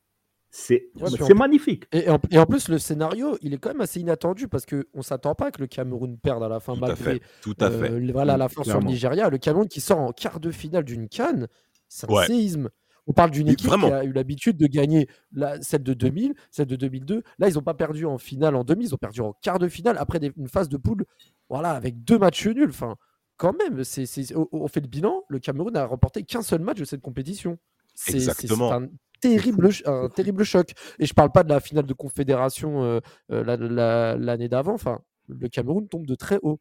C'est 0.53 0.87
Ouais, 0.99 1.33
magnifique. 1.33 1.85
Et 1.93 2.09
en, 2.09 2.19
et 2.29 2.37
en 2.37 2.45
plus, 2.45 2.67
le 2.67 2.77
scénario, 2.77 3.37
il 3.41 3.53
est 3.53 3.57
quand 3.57 3.69
même 3.69 3.79
assez 3.81 4.01
inattendu 4.01 4.49
parce 4.49 4.65
qu'on 4.65 4.83
ne 4.93 5.01
s'attend 5.01 5.33
pas 5.33 5.49
que 5.49 5.61
le 5.61 5.67
Cameroun 5.67 6.17
perde 6.17 6.43
à 6.43 6.49
la 6.49 6.59
fin, 6.59 6.75
Tout 6.75 6.83
à 6.85 6.95
fait. 6.95 7.21
Tout 7.41 7.55
à 7.61 7.65
euh, 7.65 7.79
fait. 7.99 8.11
voilà, 8.11 8.35
la 8.35 8.49
fin 8.49 8.63
sur 8.63 8.79
le. 8.79 8.85
Nigeria. 8.85 9.29
Le 9.29 9.37
Cameroun 9.37 9.67
qui 9.69 9.79
sort 9.79 9.99
en 9.99 10.11
quart 10.11 10.41
de 10.41 10.51
finale 10.51 10.83
d'une 10.83 11.07
canne, 11.07 11.47
c'est 11.87 12.09
un 12.09 12.13
Ouais. 12.13 12.25
séisme. 12.27 12.69
On 13.07 13.13
parle 13.13 13.31
d'une 13.31 13.47
équipe 13.47 13.65
vraiment. 13.67 13.87
qui 13.87 13.93
a 13.93 14.03
eu 14.03 14.11
l'habitude 14.11 14.57
de 14.57 14.67
gagner 14.67 15.07
la, 15.31 15.59
celle 15.61 15.83
de 15.83 15.93
2000, 15.93 16.33
celle 16.51 16.67
de 16.67 16.75
2002. 16.75 17.23
Là, 17.39 17.47
ils 17.49 17.55
n'ont 17.55 17.61
pas 17.63 17.73
perdu 17.73 18.05
en 18.05 18.17
finale 18.17 18.55
en 18.55 18.63
demi, 18.65 18.85
ils 18.85 18.93
ont 18.93 18.97
perdu 18.97 19.21
en 19.21 19.33
quart 19.41 19.57
de 19.57 19.67
finale 19.69 19.97
après 19.97 20.19
des- 20.19 20.31
une 20.37 20.47
phase 20.49 20.67
de 20.69 20.77
poule 20.77 21.05
voilà, 21.49 21.71
avec 21.71 22.03
deux 22.03 22.19
matchs 22.19 22.45
nuls. 22.47 22.69
Enfin, 22.69 22.97
quand 23.37 23.53
même, 23.57 23.83
c'est, 23.85 24.05
on, 24.35 24.47
on 24.51 24.67
fait 24.67 24.81
le 24.81 24.87
bilan. 24.87 25.23
Le 25.29 25.39
Cameroun 25.39 25.75
a 25.77 25.85
remporté 25.85 26.23
qu'un 26.23 26.41
seul 26.41 26.59
match 26.61 26.77
de 26.77 26.85
cette 26.85 27.01
compétition. 27.01 27.57
C'est, 27.93 28.27
un 28.29 28.87
terrible, 29.21 29.69
un 29.85 30.09
terrible 30.15 30.43
choc. 30.43 30.71
Et 30.99 31.05
je 31.05 31.13
parle 31.13 31.31
pas 31.31 31.43
de 31.43 31.49
la 31.49 31.59
finale 31.59 31.85
de 31.85 31.93
confédération 31.93 32.83
euh, 32.83 32.99
euh, 33.31 33.43
la- 33.43 33.57
la- 33.57 34.17
l'année 34.17 34.49
d'avant. 34.49 34.73
Enfin, 34.73 34.99
le 35.27 35.47
Cameroun 35.49 35.87
tombe 35.87 36.05
de 36.07 36.15
très 36.15 36.39
haut. 36.41 36.59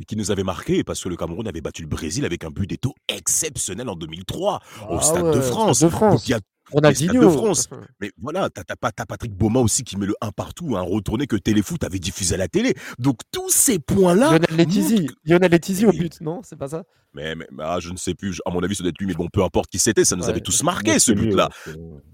Et 0.00 0.04
qui 0.06 0.16
nous 0.16 0.30
avait 0.30 0.42
marqué 0.44 0.84
parce 0.84 1.02
que 1.04 1.10
le 1.10 1.16
Cameroun 1.16 1.46
avait 1.46 1.60
battu 1.60 1.82
le 1.82 1.88
Brésil 1.88 2.24
avec 2.24 2.44
un 2.44 2.50
but 2.50 2.66
d'Eto 2.66 2.94
exceptionnel 3.08 3.90
en 3.90 3.96
2003 3.96 4.60
au 4.88 4.96
Ah 4.96 5.00
Stade 5.02 5.22
ouais, 5.24 5.34
de 5.36 5.40
Stade 5.42 5.52
France. 5.52 5.80
de 5.80 5.88
France. 5.88 6.14
Donc, 6.14 6.28
il 6.28 6.30
y 6.30 6.34
a 6.34 6.40
Ronaldinho. 6.70 7.22
de 7.24 7.28
France. 7.28 7.68
Mais 8.00 8.12
voilà, 8.20 8.48
t'as 8.50 8.64
t'as 8.64 8.76
pas 8.76 8.92
t'as 8.92 9.04
Patrick 9.06 9.32
Beaumont 9.34 9.62
aussi 9.62 9.82
qui 9.84 9.96
met 9.96 10.06
le 10.06 10.14
1 10.20 10.30
partout, 10.30 10.76
un 10.76 10.82
retourné 10.82 11.26
que 11.26 11.36
Téléfoot 11.36 11.82
avait 11.84 11.98
diffusé 11.98 12.34
à 12.34 12.38
la 12.38 12.48
télé. 12.48 12.74
Donc 12.98 13.18
tous 13.32 13.50
ces 13.50 13.78
points-là. 13.78 14.30
Lionel 14.38 14.56
Letizy. 14.56 15.00
montrent 15.02 15.14
Lionel 15.24 15.50
Letizy 15.50 15.86
au 15.86 15.92
but, 15.92 16.20
non 16.20 16.40
C'est 16.44 16.56
pas 16.56 16.68
ça? 16.68 16.84
Mais, 17.14 17.34
mais- 17.34 17.46
mais, 17.52 17.62
ah, 17.66 17.78
je 17.78 17.90
ne 17.90 17.96
sais 17.98 18.14
plus, 18.14 18.40
à 18.46 18.50
mon 18.50 18.62
avis, 18.62 18.74
ça 18.74 18.82
doit 18.82 18.88
être 18.88 18.98
lui, 18.98 19.06
mais 19.06 19.12
bon, 19.12 19.28
peu 19.30 19.42
importe 19.44 19.68
qui 19.70 19.78
c'était, 19.78 20.02
ça 20.02 20.16
nous 20.16 20.22
Ouais. 20.24 20.30
avait 20.30 20.40
tous 20.40 20.62
marqué 20.62 20.98
ce 20.98 21.12
but-là. 21.12 21.50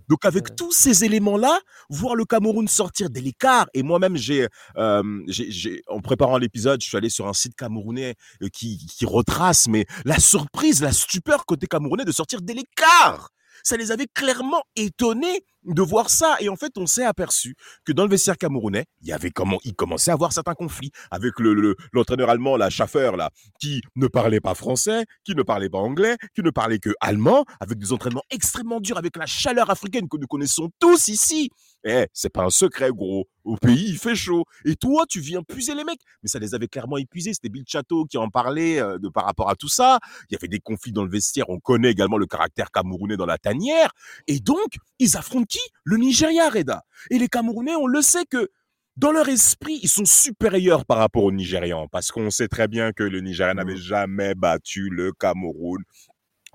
Donc 0.09 0.24
avec 0.24 0.49
Ouais. 0.49 0.55
tous 0.57 0.72
ces 0.72 1.05
éléments-là, 1.05 1.61
voir 1.88 2.16
le 2.16 2.24
Cameroun 2.24 2.66
sortir 2.66 3.09
de 3.11 3.20
l'écart, 3.20 3.66
et 3.74 3.84
moi-même, 3.84 4.16
j'ai, 4.16 4.49
euh, 4.76 5.03
j'ai- 5.28 5.51
j'ai- 5.53 5.82
en 5.86 6.01
préparant 6.01 6.36
l'épisode, 6.38 6.80
je 6.82 6.88
suis 6.88 6.96
allé 6.96 7.11
sur 7.11 7.28
un 7.28 7.32
site 7.32 7.55
camerounais 7.55 8.14
euh, 8.42 8.49
qui, 8.53 8.78
qui 8.86 9.05
retrace, 9.07 9.68
mais 9.68 9.86
la 10.05 10.18
surprise, 10.18 10.82
la 10.82 10.92
stupeur 10.92 11.46
côté 11.46 11.66
camerounais 11.68 12.05
de 12.05 12.11
sortir 12.12 12.40
de 12.42 12.53
l'écart. 12.53 13.30
Ça 13.63 13.77
les 13.77 13.93
avait 13.93 14.07
clairement 14.07 14.63
étonnés 14.77 15.45
de 15.65 15.83
voir 15.83 16.11
ça. 16.11 16.37
Et 16.41 16.49
en 16.49 16.57
fait, 16.57 16.73
on 16.77 16.87
s'est 16.87 17.05
aperçu 17.05 17.55
que 17.85 17.93
dans 17.93 18.05
le 18.05 18.11
vestiaire 18.11 18.39
camerounais, 18.39 18.87
il 19.03 19.09
y 19.09 19.13
avait 19.13 19.31
comment, 19.31 19.59
il 19.65 19.75
commençait 19.75 20.11
à 20.11 20.15
avoir 20.15 20.33
certains 20.33 20.55
conflits 20.55 20.91
avec 21.11 21.39
le, 21.39 21.55
le- 21.55 21.77
l'entraîneur 21.93 22.31
allemand, 22.31 22.57
la 22.57 22.71
Schaffer, 22.71 23.13
là, 23.17 23.31
qui 23.61 23.83
ne 23.97 24.07
parlait 24.07 24.41
pas 24.41 24.55
français, 24.55 25.05
qui 25.25 25.35
ne 25.35 25.43
parlait 25.43 25.69
pas 25.71 25.79
anglais, 25.79 26.17
qui 26.35 26.43
ne 26.43 26.51
parlait 26.51 26.79
que 26.79 26.91
allemand, 27.01 27.45
avec 27.61 27.79
des 27.79 27.93
entraînements 27.93 28.23
extrêmement 28.31 28.81
durs, 28.81 28.99
avec 28.99 29.17
la 29.17 29.27
chaleur 29.27 29.71
africaine 29.71 30.09
que 30.09 30.17
nous 30.17 30.27
connaissons 30.27 30.71
tous 30.79 31.09
ici. 31.09 31.51
Eh, 31.85 32.07
c'est 32.13 32.33
pas 32.33 32.43
un 32.45 32.51
secret, 32.51 32.91
gros. 32.91 33.29
Au 33.45 33.57
pays, 33.57 33.87
il 33.89 33.99
fait 33.99 34.17
chaud. 34.17 34.45
Et 34.65 34.75
toi, 34.75 35.05
tu 35.09 35.21
viens 35.21 35.43
puiser 35.43 35.75
les 35.75 35.85
mecs. 35.85 36.01
Mais 36.23 36.29
ça 36.29 36.39
les 36.39 36.55
avait 36.55 36.67
clairement 36.67 36.99
épuisés. 36.99 37.33
C'était 37.33 37.49
Bill 37.49 37.65
Chateau 37.67 38.05
qui 38.05 38.19
en 38.19 38.29
parlait 38.29 38.81
euh, 38.81 38.99
de 38.99 39.09
par 39.09 39.25
rapport 39.25 39.49
à 39.49 39.55
tout 39.55 39.69
ça. 39.69 39.99
Il 40.29 40.35
y 40.35 40.37
avait 40.37 40.49
des 40.49 40.59
conflits 40.59 40.93
dans 40.93 41.05
le 41.05 41.11
vestiaire. 41.11 41.49
On 41.49 41.59
connaît 41.59 41.91
également 41.91 42.19
le 42.19 42.27
caractère 42.27 42.71
camerounais 42.73 43.17
dans 43.17 43.27
la 43.27 43.39
tanière. 43.39 43.93
Et 44.27 44.41
donc, 44.41 44.77
ils 44.99 45.17
affrontent 45.17 45.47
qui? 45.49 45.58
Le 45.85 45.97
Nigeria, 45.97 46.49
Reda. 46.49 46.83
Et 47.11 47.19
les 47.19 47.29
Camerounais, 47.29 47.77
on 47.77 47.87
le 47.87 48.03
sait 48.03 48.25
que 48.25 48.51
dans 48.97 49.13
leur 49.13 49.29
esprit, 49.29 49.79
ils 49.83 49.89
sont 49.89 50.05
supérieurs 50.05 50.85
par 50.85 50.99
rapport 50.99 51.23
aux 51.23 51.31
Nigérians 51.31 51.87
parce 51.89 52.11
qu'on 52.11 52.31
sait 52.31 52.49
très 52.49 52.67
bien 52.67 52.93
que 52.93 53.05
le 53.05 53.21
Nigeria 53.21 53.55
n'avait 53.55 53.77
jamais 53.77 54.35
battu 54.35 54.91
le 54.91 55.13
Cameroun 55.13 55.85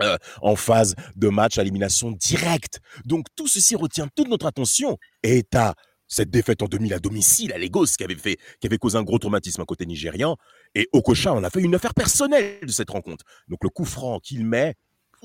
euh, 0.02 0.18
en 0.42 0.56
phase 0.56 0.96
de 1.16 1.30
match 1.30 1.58
à 1.58 1.62
élimination 1.62 2.12
directe. 2.12 2.80
Donc 3.06 3.28
tout 3.36 3.48
ceci 3.48 3.76
retient 3.76 4.08
toute 4.14 4.28
notre 4.28 4.46
attention. 4.46 4.98
Et 5.24 5.44
t'as 5.44 5.74
cette 6.08 6.30
défaite 6.30 6.62
en 6.62 6.66
2000 6.66 6.94
à 6.94 7.00
domicile 7.00 7.54
à 7.54 7.58
Lagos 7.58 7.86
qui 7.98 8.04
avait 8.04 8.16
fait, 8.16 8.38
qui 8.60 8.68
avait 8.68 8.78
causé 8.78 8.98
un 8.98 9.04
gros 9.04 9.20
traumatisme 9.20 9.62
à 9.62 9.66
côté 9.66 9.86
nigérian. 9.86 10.36
Et 10.76 10.90
Okocha 10.92 11.34
en 11.34 11.44
a 11.44 11.50
fait 11.50 11.62
une 11.62 11.76
affaire 11.76 11.94
personnelle 11.94 12.60
de 12.62 12.72
cette 12.72 12.90
rencontre. 12.90 13.24
Donc 13.48 13.60
le 13.64 13.70
coup 13.70 13.86
franc 13.86 14.20
qu'il 14.20 14.46
met, 14.46 14.76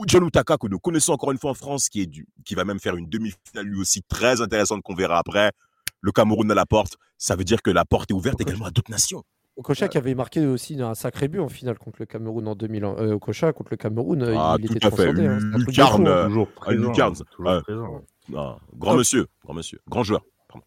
John 0.06 0.26
Utaka, 0.26 0.56
que 0.56 0.66
nous 0.68 0.78
connaissons 0.78 1.12
encore 1.12 1.32
une 1.32 1.38
fois 1.38 1.50
en 1.50 1.54
France, 1.54 1.88
qui, 1.88 2.02
est 2.02 2.06
du, 2.06 2.26
qui 2.44 2.54
va 2.54 2.64
même 2.64 2.78
faire 2.80 2.96
une 2.96 3.08
demi-finale 3.08 3.66
lui 3.66 3.80
aussi 3.80 4.02
très 4.02 4.40
intéressante 4.40 4.82
qu'on 4.82 4.94
verra 4.94 5.18
après. 5.18 5.52
Le 6.00 6.12
Cameroun 6.12 6.50
à 6.50 6.54
la 6.54 6.66
porte, 6.66 6.96
ça 7.16 7.34
veut 7.36 7.44
dire 7.44 7.60
que 7.62 7.70
la 7.70 7.84
porte 7.84 8.10
est 8.10 8.14
ouverte 8.14 8.40
également 8.40 8.66
à 8.66 8.70
d'autres 8.70 8.90
nations. 8.90 9.24
Okocha 9.56 9.88
qui 9.88 9.98
avait 9.98 10.14
marqué 10.14 10.46
aussi 10.46 10.80
un 10.80 10.94
sacré 10.94 11.26
but 11.26 11.40
en 11.40 11.48
finale 11.48 11.78
contre 11.78 11.96
le 11.98 12.06
Cameroun 12.06 12.46
en 12.46 12.54
2000. 12.54 12.84
Euh, 12.84 13.14
Okocha 13.14 13.52
contre 13.52 13.70
le 13.72 13.76
Cameroun, 13.76 14.22
euh, 14.22 14.34
Ah, 14.38 14.56
il 14.60 14.68
tout 14.68 14.76
était 14.76 14.86
à 14.86 14.90
fait. 14.92 15.12
transcendé. 15.12 15.26
hein, 15.26 15.38
Lucarne, 15.58 16.06
hein. 16.06 16.10
euh, 16.10 16.26
toujours 16.28 16.48
ah, 16.48 16.60
présent. 16.60 16.88
Lucarne, 16.88 17.14
toujours 17.32 17.50
ouais. 17.50 17.60
présent. 17.62 18.04
Grand 18.76 18.94
monsieur, 18.96 19.26
grand 19.42 19.54
monsieur, 19.54 19.80
grand 19.88 20.04
joueur. 20.04 20.22
Pardon. 20.48 20.64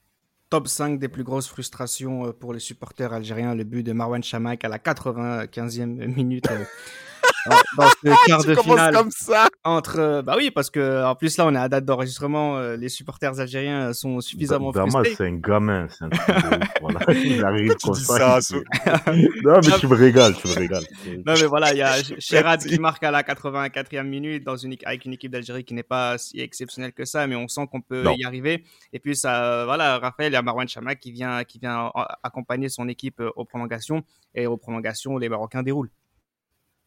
Top 0.49 0.67
5 0.67 0.99
des 0.99 1.07
plus 1.07 1.23
grosses 1.23 1.47
frustrations 1.47 2.25
euh, 2.27 2.32
pour 2.34 2.51
les 2.51 2.59
supporters 2.59 3.13
algériens, 3.13 3.55
le 3.55 3.63
but 3.63 3.84
de 3.84 3.93
Marwan 3.93 4.21
Chamak 4.21 4.65
à 4.65 4.67
la 4.67 4.77
95e 4.77 6.13
minute 6.13 6.49
euh, 6.51 6.65
dans, 7.78 7.88
ce 7.89 8.28
quart 8.28 8.43
de 8.43 8.55
finale 8.55 8.95
ça 9.09 9.47
entre 9.63 9.99
euh, 9.99 10.22
bah 10.22 10.36
oui 10.38 10.51
parce 10.51 10.69
que 10.69 11.03
en 11.03 11.15
plus 11.15 11.38
là 11.38 11.45
on 11.47 11.55
est 11.55 11.57
à 11.59 11.69
date 11.69 11.86
d'enregistrement 11.86 12.57
euh, 12.57 12.76
les 12.78 12.89
supporters 12.89 13.39
algériens 13.39 13.93
sont 13.93 14.22
suffisamment 14.22 14.72
Damas, 14.72 14.91
frustrés 14.91 15.15
c'est 15.15 15.26
un 15.28 15.36
gamin. 15.36 15.88
C'est 15.89 16.05
un 16.05 16.09
voilà. 16.82 16.99
Il 17.13 17.43
arrive 17.43 17.76
Tu 17.76 17.88
comme 17.88 17.95
dis 17.95 18.03
ça. 18.03 18.39
Non, 19.43 19.59
mais 19.63 19.80
tu 19.80 19.88
me 19.88 19.95
régales, 19.95 20.36
tu 20.36 20.47
me 20.47 20.53
régales. 20.53 20.84
non 21.26 21.34
mais 21.39 21.47
voilà 21.47 21.74
il 21.74 21.78
y 21.78 21.82
a 21.82 21.95
Sherad 22.19 22.63
qui 22.63 22.80
marque 22.80 23.03
à 23.03 23.11
la 23.11 23.24
84e 23.24 24.03
minute 24.03 24.43
dans 24.43 24.55
une 24.55 24.76
avec 24.86 25.05
une 25.05 25.13
équipe 25.13 25.32
d'Algérie 25.32 25.63
qui 25.63 25.74
n'est 25.74 25.84
pas 25.84 26.17
si 26.17 26.39
exceptionnelle 26.39 26.93
que 26.93 27.05
ça 27.05 27.28
mais 27.28 27.36
on 27.36 27.47
sent 27.47 27.67
qu'on 27.72 27.82
peut 27.82 28.03
Non. 28.03 28.15
y 28.15 28.24
arriver 28.24 28.63
et 28.93 28.99
puis 28.99 29.15
ça 29.15 29.43
euh, 29.43 29.65
voilà 29.65 29.97
Raphaël 29.99 30.32
il 30.32 30.36
y 30.36 30.38
a 30.38 30.41
Marwan 30.41 30.67
Chamak 30.67 30.99
qui 30.99 31.11
vient 31.11 31.43
qui 31.43 31.59
vient 31.59 31.91
accompagner 32.24 32.69
son 32.69 32.88
équipe 32.88 33.22
aux 33.36 33.45
prolongations 33.45 34.03
et 34.36 34.47
aux 34.47 34.57
prolongations 34.57 35.17
les 35.17 35.30
Marocains 35.30 35.63
déroulent 35.63 35.91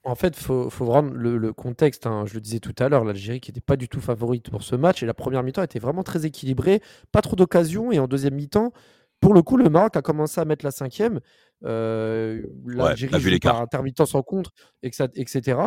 En 0.07 0.15
fait, 0.15 0.37
il 0.37 0.43
faut, 0.43 0.69
faut 0.69 0.85
vraiment 0.85 1.11
le, 1.13 1.39
le 1.39 1.53
contexte. 1.55 2.07
hein. 2.07 2.25
Je 2.27 2.35
le 2.35 2.41
disais 2.41 2.61
tout 2.61 2.75
à 2.79 2.89
l'heure, 2.89 3.05
l'Algérie 3.05 3.41
qui 3.41 3.51
n'était 3.51 3.63
pas 3.63 3.77
du 3.77 3.89
tout 3.89 4.01
favorite 4.01 4.51
pour 4.51 4.63
ce 4.63 4.77
match. 4.77 5.03
Et 5.03 5.07
la 5.07 5.15
première 5.15 5.43
mi-temps 5.43 5.63
était 5.63 5.79
vraiment 5.79 6.03
très 6.03 6.27
équilibrée. 6.27 6.83
Pas 7.11 7.23
trop 7.23 7.37
d'occasions. 7.37 7.91
Et 7.91 7.99
en 7.99 8.07
deuxième 8.07 8.35
mi-temps, 8.35 8.73
pour 9.21 9.33
le 9.33 9.43
coup, 9.43 9.57
le 9.57 9.71
Maroc 9.71 9.97
a 9.97 10.03
commencé 10.03 10.41
à 10.41 10.45
mettre 10.45 10.65
la 10.65 10.71
cinquième. 10.71 11.21
Euh, 11.65 12.43
L'Algérie 12.67 13.41
par 13.41 13.61
intermittence 13.63 14.15
en 14.15 14.23
contre, 14.23 14.51
etc. 14.83 15.59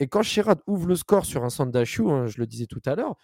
Et 0.00 0.06
quand 0.06 0.22
Chirad 0.22 0.60
ouvre 0.66 0.86
le 0.88 0.94
score 0.94 1.24
sur 1.24 1.42
un 1.44 1.50
centre 1.50 1.72
d'Achou, 1.72 2.10
hein, 2.10 2.26
je 2.26 2.38
le 2.38 2.46
disais 2.46 2.66
tout 2.66 2.82
à 2.84 2.94
l'heure, 2.94 3.16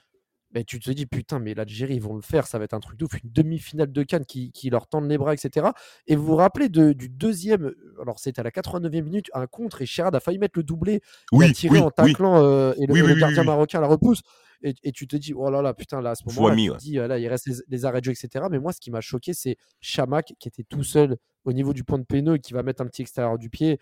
ben, 0.55 0.65
tu 0.65 0.79
te 0.79 0.91
dis, 0.93 1.05
putain, 1.05 1.41
mais 1.41 1.53
l'Algérie, 1.53 1.97
ils 1.97 2.01
vont 2.03 2.15
le 2.15 2.23
faire, 2.23 2.47
ça 2.47 2.59
va 2.59 2.65
être 2.65 2.75
un 2.75 2.81
truc 2.81 2.97
de 2.99 3.05
ouf, 3.05 3.13
une 3.23 3.31
demi-finale 3.31 3.91
de 3.91 4.03
Cannes 4.05 4.25
qui, 4.25 4.53
qui 4.53 4.71
leur 4.71 4.87
tendent 4.87 5.09
les 5.09 5.19
bras, 5.19 5.35
etc. 5.35 5.67
Et 6.07 6.15
vous 6.15 6.25
vous 6.25 6.37
rappelez 6.37 6.69
de- 6.69 6.93
du 6.93 7.09
deuxième, 7.09 7.73
alors 8.01 8.21
c'était 8.21 8.39
à 8.41 8.45
la 8.45 8.51
89e 8.53 9.03
minute, 9.03 9.27
un 9.35 9.47
contre, 9.49 9.83
et 9.83 9.87
Chirad 9.87 10.15
a 10.15 10.21
failli 10.21 10.39
mettre 10.39 10.57
le 10.59 10.63
doublé, 10.63 11.01
il 11.33 11.37
a 11.43 11.47
Oui, 11.47 11.53
tiré 11.53 11.75
oui, 11.75 11.81
en 11.81 11.87
oui. 11.87 12.13
taclant 12.13 12.37
euh, 12.43 12.73
et 12.79 12.87
le, 12.87 13.15
gardien 13.17 13.43
marocain 13.43 13.81
la 13.81 13.89
repousse. 13.89 14.23
Et, 14.63 14.75
et 14.85 14.93
tu 14.93 15.07
te 15.07 15.17
dis, 15.17 15.35
oh 15.35 15.51
là 15.51 15.61
là, 15.61 15.75
putain, 15.75 16.01
là, 16.01 16.11
à 16.11 16.15
ce 16.15 16.23
moment-là, 16.27 16.55
Fouami, 16.55 16.63
tu 16.63 16.69
te 16.69 16.73
ouais. 16.75 16.79
dis, 16.79 16.99
euh, 16.99 17.07
là, 17.09 17.19
il 17.19 17.29
reste 17.29 17.47
les, 17.49 17.57
les 17.69 17.85
arrêts 17.85 18.01
de 18.01 18.05
jeu, 18.07 18.13
etc. 18.13 18.47
Mais 18.51 18.59
moi, 18.61 18.73
ce 18.73 18.81
qui 18.81 18.91
m'a 18.91 19.01
choqué, 19.03 19.35
c'est 19.35 19.57
Chamak 19.81 20.33
qui 20.39 20.49
était 20.49 20.63
tout 20.65 20.85
seul 20.85 21.17
au 21.45 21.53
niveau 21.53 21.73
du 21.75 21.85
point 21.85 21.99
de 21.99 22.05
péneux 22.05 22.39
qui 22.39 22.55
va 22.55 22.63
mettre 22.63 22.81
un 22.81 22.87
petit 22.87 23.03
extérieur 23.03 23.37
du 23.39 23.51
pied. 23.51 23.79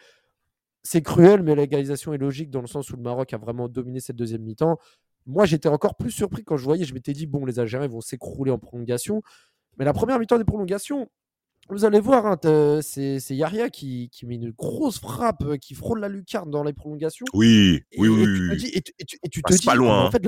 C'est 0.83 1.03
cruel, 1.03 1.45
mais 1.45 1.55
l'égalisation 1.55 2.13
est 2.13 2.19
logique 2.19 2.51
dans 2.51 2.61
le 2.63 2.67
sens 2.67 2.91
où 2.91 2.97
le 2.97 3.03
Maroc 3.03 3.33
a 3.33 3.39
vraiment 3.39 3.69
dominé 3.69 4.01
cette 4.01 4.17
deuxième 4.17 4.43
mi-temps. 4.43 4.79
Moi, 5.27 5.47
j'étais 5.47 5.69
encore 5.69 5.97
plus 5.97 6.11
surpris 6.11 6.45
quand 6.45 6.57
je 6.57 6.65
voyais, 6.65 6.85
je 6.85 6.95
m'étais 6.95 7.13
dit, 7.13 7.27
bon, 7.27 7.45
les 7.45 7.59
Algériens 7.59 7.89
vont 7.89 8.01
s'écrouler 8.01 8.51
en 8.51 8.59
prolongation. 8.59 9.23
Mais 9.79 9.85
la 9.85 9.93
première 9.93 10.19
mi-temps 10.19 10.39
des 10.39 10.45
prolongations, 10.45 11.09
vous 11.69 11.85
allez 11.85 12.01
voir, 12.01 12.27
hein, 12.27 12.37
c'est 12.83 13.21
Yaria 13.31 13.71
qui, 13.71 14.11
qui 14.11 14.27
met 14.27 14.35
une 14.35 14.51
grosse 14.51 14.99
frappe, 14.99 15.45
euh, 15.45 15.57
qui 15.57 15.75
frôle 15.75 16.01
la 16.01 16.09
lucarne 16.09 16.51
dans 16.51 16.65
les 16.65 16.73
prolongations. 16.73 17.25
Oui, 17.33 17.83
Et, 17.93 18.01
oui, 18.01 18.09
oui, 18.09 18.23
et 18.23 18.27
tu 18.27 18.49
te 18.49 18.55
dis, 18.57 18.67
et 18.75 18.81
tu, 18.83 18.93
et 18.99 19.05
tu- 19.05 19.19
et 19.23 19.29
tu 19.29 19.43
te 19.43 19.49
Passe 19.49 19.61
dis, 19.61 19.67
pas 19.67 19.77
loin, 19.77 20.03
en 20.03 20.07
hein. 20.07 20.11
fait, 20.11 20.25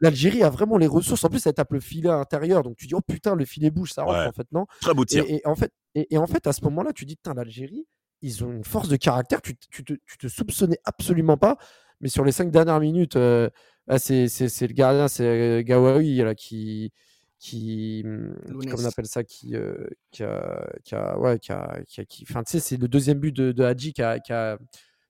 l'Algérie, 0.00 0.42
a 0.42 0.48
vraiment 0.50 0.78
les 0.78 0.86
ressources. 0.86 1.22
En 1.24 1.28
plus, 1.28 1.46
elle 1.46 1.52
tape 1.52 1.72
le 1.72 1.80
filet 1.80 2.08
à 2.08 2.16
l'intérieur. 2.16 2.62
Donc, 2.62 2.76
tu 2.76 2.86
dis, 2.86 2.94
oh 2.94 3.00
putain, 3.06 3.36
le 3.36 3.44
filet 3.44 3.70
bouge, 3.70 3.92
ça 3.92 4.02
rentre. 4.02 4.18
Ouais. 4.20 4.26
En 4.26 4.32
fait, 4.32 4.46
non? 4.50 4.64
Très 4.80 4.94
beau 4.94 5.02
Et, 5.02 5.06
tir. 5.06 5.24
et 5.28 5.42
en 5.44 5.54
fait, 5.54 5.70
et, 5.94 6.16
en 6.16 6.26
fait, 6.26 6.46
à 6.46 6.54
ce 6.54 6.64
moment-là, 6.64 6.92
tu 6.94 7.04
dis, 7.04 7.16
putain, 7.16 7.34
l'Algérie, 7.34 7.86
ils 8.22 8.42
ont 8.42 8.50
une 8.50 8.64
force 8.64 8.88
de 8.88 8.96
caractère. 8.96 9.42
Tu 9.42 9.56
te, 9.56 9.82
tu 9.92 10.18
te 10.18 10.26
soupçonnais 10.26 10.78
absolument 10.84 11.36
pas. 11.36 11.58
Mais 12.00 12.08
sur 12.08 12.24
les 12.24 12.32
cinq 12.32 12.50
dernières 12.50 12.80
minutes, 12.80 13.16
euh, 13.16 13.50
ah, 13.88 13.98
c'est 13.98 14.26
le 14.26 14.72
gardien, 14.72 15.08
c'est 15.08 15.24
euh, 15.26 15.62
Gawawi 15.62 16.16
là, 16.18 16.34
qui. 16.34 16.92
qui 17.38 18.02
Lounès. 18.04 18.70
comment 18.70 18.82
on 18.84 18.86
appelle 18.86 19.06
ça 19.06 19.24
qui, 19.24 19.56
euh, 19.56 19.86
qui 20.12 20.22
a, 20.22 20.68
qui 20.84 20.94
a- 20.94 21.18
ouais 21.18 21.38
qui 21.40 21.50
a, 21.52 21.80
qui 21.86 22.24
enfin 22.28 22.44
tu 22.44 22.52
sais 22.52 22.60
c'est 22.60 22.76
le 22.76 22.86
deuxième 22.88 23.18
but 23.18 23.32
de, 23.34 23.50
de 23.52 23.64
Hadji 23.64 23.92
qui 23.92 24.02
a, 24.02 24.20
qui 24.20 24.32
a 24.32 24.58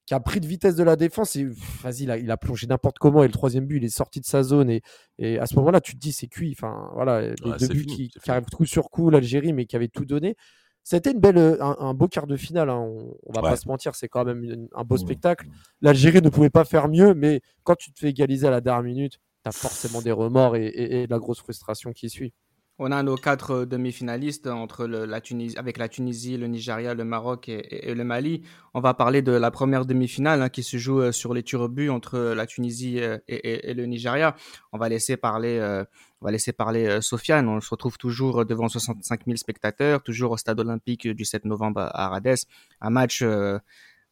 qui 0.06 0.14
a 0.14 0.20
pris 0.20 0.40
de 0.40 0.46
vitesse 0.46 0.74
de 0.74 0.82
la 0.82 0.96
défense 0.96 1.36
et 1.36 1.44
vas-y 1.82 2.04
il 2.04 2.10
a, 2.10 2.16
il 2.18 2.30
a 2.30 2.36
plongé 2.38 2.66
n'importe 2.66 2.98
comment 2.98 3.22
et 3.22 3.26
le 3.26 3.32
troisième 3.32 3.66
but 3.66 3.76
il 3.76 3.84
est 3.84 3.88
sorti 3.94 4.18
de 4.20 4.24
sa 4.24 4.42
zone 4.42 4.70
et, 4.70 4.82
et 5.18 5.38
à 5.38 5.46
ce 5.46 5.54
moment-là 5.56 5.80
tu 5.82 5.92
te 5.92 5.98
dis 5.98 6.12
c'est 6.12 6.26
cuit 6.26 6.54
enfin 6.58 6.90
voilà 6.94 7.20
les 7.20 7.34
Ouais, 7.44 7.56
deux 7.58 7.68
buts 7.68 7.80
fini, 7.80 8.08
qui, 8.08 8.08
qui 8.08 8.30
arrivent 8.30 8.46
coup 8.46 8.64
sur 8.66 8.88
coup 8.90 9.10
l'Algérie 9.10 9.52
mais 9.52 9.66
qui 9.66 9.76
avaient 9.76 9.88
tout 9.88 10.04
donné 10.06 10.34
c'était 10.84 11.12
une 11.12 11.20
belle 11.20 11.38
euh, 11.38 11.56
un, 11.62 11.76
un 11.80 11.94
beau 11.94 12.08
quart 12.08 12.26
de 12.26 12.36
finale 12.36 12.70
hein, 12.70 12.78
on, 12.78 13.14
on 13.26 13.32
va 13.32 13.42
Ouais. 13.42 13.50
pas 13.50 13.56
se 13.56 13.68
mentir 13.68 13.94
c'est 13.94 14.08
quand 14.08 14.24
même 14.24 14.42
une- 14.44 14.68
un 14.74 14.84
beau 14.84 14.96
Mmh. 14.96 14.98
spectacle 14.98 15.46
l'Algérie 15.80 16.22
ne 16.22 16.28
pouvait 16.28 16.50
pas 16.50 16.64
faire 16.64 16.88
mieux 16.88 17.14
mais 17.14 17.40
quand 17.64 17.76
tu 17.76 17.92
te 17.92 17.98
fais 18.00 18.08
égaliser 18.10 18.46
à 18.46 18.50
la 18.50 18.60
dernière 18.60 18.82
minute 18.82 19.14
tu 19.44 19.48
as 19.48 19.52
forcément 19.52 20.02
des 20.02 20.12
remords 20.12 20.56
et, 20.56 20.66
et- 20.66 21.02
et 21.02 21.06
de 21.06 21.10
la 21.12 21.18
grosse 21.18 21.40
frustration 21.40 21.92
qui 21.92 22.08
suit 22.10 22.32
On 22.78 22.90
a 22.90 23.02
nos 23.02 23.16
quatre 23.16 23.50
euh, 23.52 23.66
demi-finalistes 23.66 24.46
entre 24.48 24.86
le- 24.86 25.04
la 25.04 25.20
Tunisie, 25.20 25.56
avec 25.58 25.76
la 25.78 25.88
Tunisie, 25.88 26.36
le 26.38 26.46
Nigeria, 26.48 26.94
le 26.94 27.04
Maroc 27.04 27.48
et, 27.48 27.58
et- 27.58 27.90
et 27.90 27.94
le 27.94 28.02
Mali. 28.02 28.42
On 28.74 28.80
va 28.80 28.94
parler 28.94 29.20
de 29.22 29.30
la 29.30 29.50
première 29.50 29.84
demi-finale 29.84 30.40
hein, 30.42 30.48
qui 30.48 30.62
se 30.62 30.78
joue 30.78 31.00
euh, 31.00 31.12
sur 31.12 31.32
les 31.34 31.44
but 31.70 31.90
entre 31.90 32.18
la 32.34 32.46
Tunisie 32.46 32.98
euh, 33.00 33.18
et, 33.28 33.36
et- 33.36 33.70
et 33.70 33.74
le 33.74 33.84
Nigeria. 33.86 34.34
On 34.72 34.78
va 34.78 34.88
laisser 34.88 35.16
parler, 35.18 35.58
euh, 35.60 35.84
on 36.22 36.24
va 36.26 36.30
laisser 36.30 36.52
parler 36.52 36.86
euh, 36.86 37.00
Sofiane. 37.00 37.48
On 37.48 37.60
se 37.60 37.68
retrouve 37.68 37.98
toujours 37.98 38.46
devant 38.46 38.68
65 38.68 39.22
000 39.26 39.36
spectateurs, 39.36 40.02
toujours 40.02 40.30
au 40.30 40.36
stade 40.36 40.60
olympique 40.60 41.08
du 41.08 41.24
7 41.24 41.44
novembre 41.44 41.80
à 41.80 42.06
Arades. 42.06 42.36
Un 42.80 42.90
match, 42.90 43.22
euh, 43.22 43.58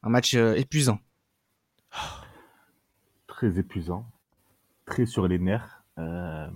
euh, 0.05 0.55
épuisant. 0.57 0.99
Très 3.29 3.61
épuisant. 3.61 4.07
Très 4.87 5.07
sur 5.07 5.29
les 5.29 5.39
nerfs. 5.39 5.85
Euh, 5.99 6.49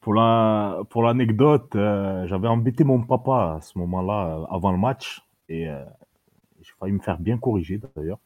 pour 0.00 0.14
la 0.14 0.80
pour 0.88 1.02
l'anecdote, 1.02 1.76
euh, 1.76 2.26
j'avais 2.26 2.48
embêté 2.48 2.84
mon 2.84 3.02
papa 3.02 3.56
à 3.56 3.60
ce 3.60 3.78
moment-là, 3.78 4.26
euh, 4.28 4.44
avant 4.54 4.72
le 4.72 4.78
match. 4.78 5.22
Et 5.50 5.68
euh, 5.68 5.84
j'ai 6.62 6.72
failli 6.80 6.92
me 6.94 7.00
faire 7.00 7.18
bien 7.18 7.36
corriger 7.36 7.80
d'ailleurs. 7.96 8.18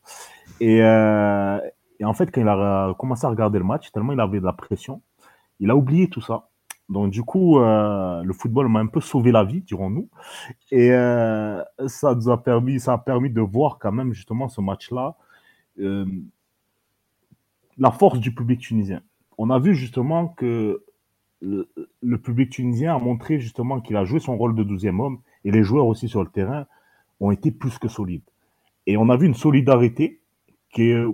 Et, 0.61 0.82
euh, 0.84 1.59
et 1.99 2.05
en 2.05 2.14
fait, 2.14 2.30
quand 2.30 2.41
il 2.41 2.49
a 2.49 2.95
commencé 2.97 3.26
à 3.26 3.28
regarder 3.28 3.59
le 3.59 3.64
match, 3.64 3.91
tellement 3.91 4.12
il 4.12 4.20
avait 4.20 4.39
de 4.39 4.45
la 4.45 4.53
pression, 4.53 5.03
il 5.61 5.70
a 5.70 5.76
oublié 5.76 6.09
tout 6.09 6.20
ça. 6.20 6.48
Donc 6.88 7.11
du 7.11 7.22
coup, 7.22 7.59
euh, 7.59 8.22
le 8.22 8.32
football 8.32 8.68
m'a 8.68 8.80
un 8.80 8.86
peu 8.86 9.00
sauvé 9.00 9.30
la 9.32 9.44
vie, 9.44 9.61
dirons-nous. 9.61 10.09
Et 10.70 10.92
euh, 10.92 11.62
ça 11.86 12.14
nous 12.14 12.30
a 12.30 12.42
permis, 12.42 12.80
ça 12.80 12.94
a 12.94 12.98
permis 12.98 13.30
de 13.30 13.40
voir 13.42 13.78
quand 13.78 13.92
même 13.92 14.12
justement 14.14 14.48
ce 14.48 14.61
match-là, 14.62 15.16
euh, 15.80 16.06
la 17.76 17.90
force 17.90 18.18
du 18.20 18.34
public 18.34 18.61
tunisien. 18.61 19.02
On 19.36 19.50
a 19.50 19.59
vu 19.59 19.74
justement 19.74 20.28
que 20.28 20.82
le, 21.40 21.68
le 22.02 22.18
public 22.18 22.50
tunisien 22.50 22.94
a 22.96 22.98
montré 22.98 23.38
justement 23.38 23.80
qu'il 23.80 23.96
a 23.96 24.04
joué 24.04 24.18
son 24.18 24.36
rôle 24.36 24.54
de 24.54 24.64
12e 24.64 24.98
homme 25.00 25.20
et 25.44 25.50
les 25.52 25.62
joueurs 25.62 25.86
aussi 25.86 26.09
sur 26.09 26.22
le 26.24 26.30
terrain 26.30 26.66
ont 27.20 27.30
été 27.30 27.50
plus 27.50 27.78
que 27.78 27.88
solides. 27.88 28.22
Et 28.86 28.96
on 28.96 29.09
a 29.11 29.16
vu 29.16 29.26
une 29.26 29.34
solidarité 29.34 30.20
qui 30.72 30.90
est- 30.90 31.04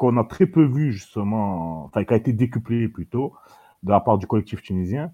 qu'on 0.00 0.16
a 0.16 0.24
très 0.24 0.46
peu 0.46 0.64
vu 0.64 0.92
justement, 0.92 1.84
enfin 1.84 2.04
qui 2.04 2.14
a 2.14 2.16
été 2.16 2.32
décuplée 2.32 2.88
plutôt 2.88 3.34
de 3.82 3.90
la 3.90 4.00
part 4.00 4.16
du 4.16 4.26
collectif 4.26 4.62
tunisien. 4.62 5.12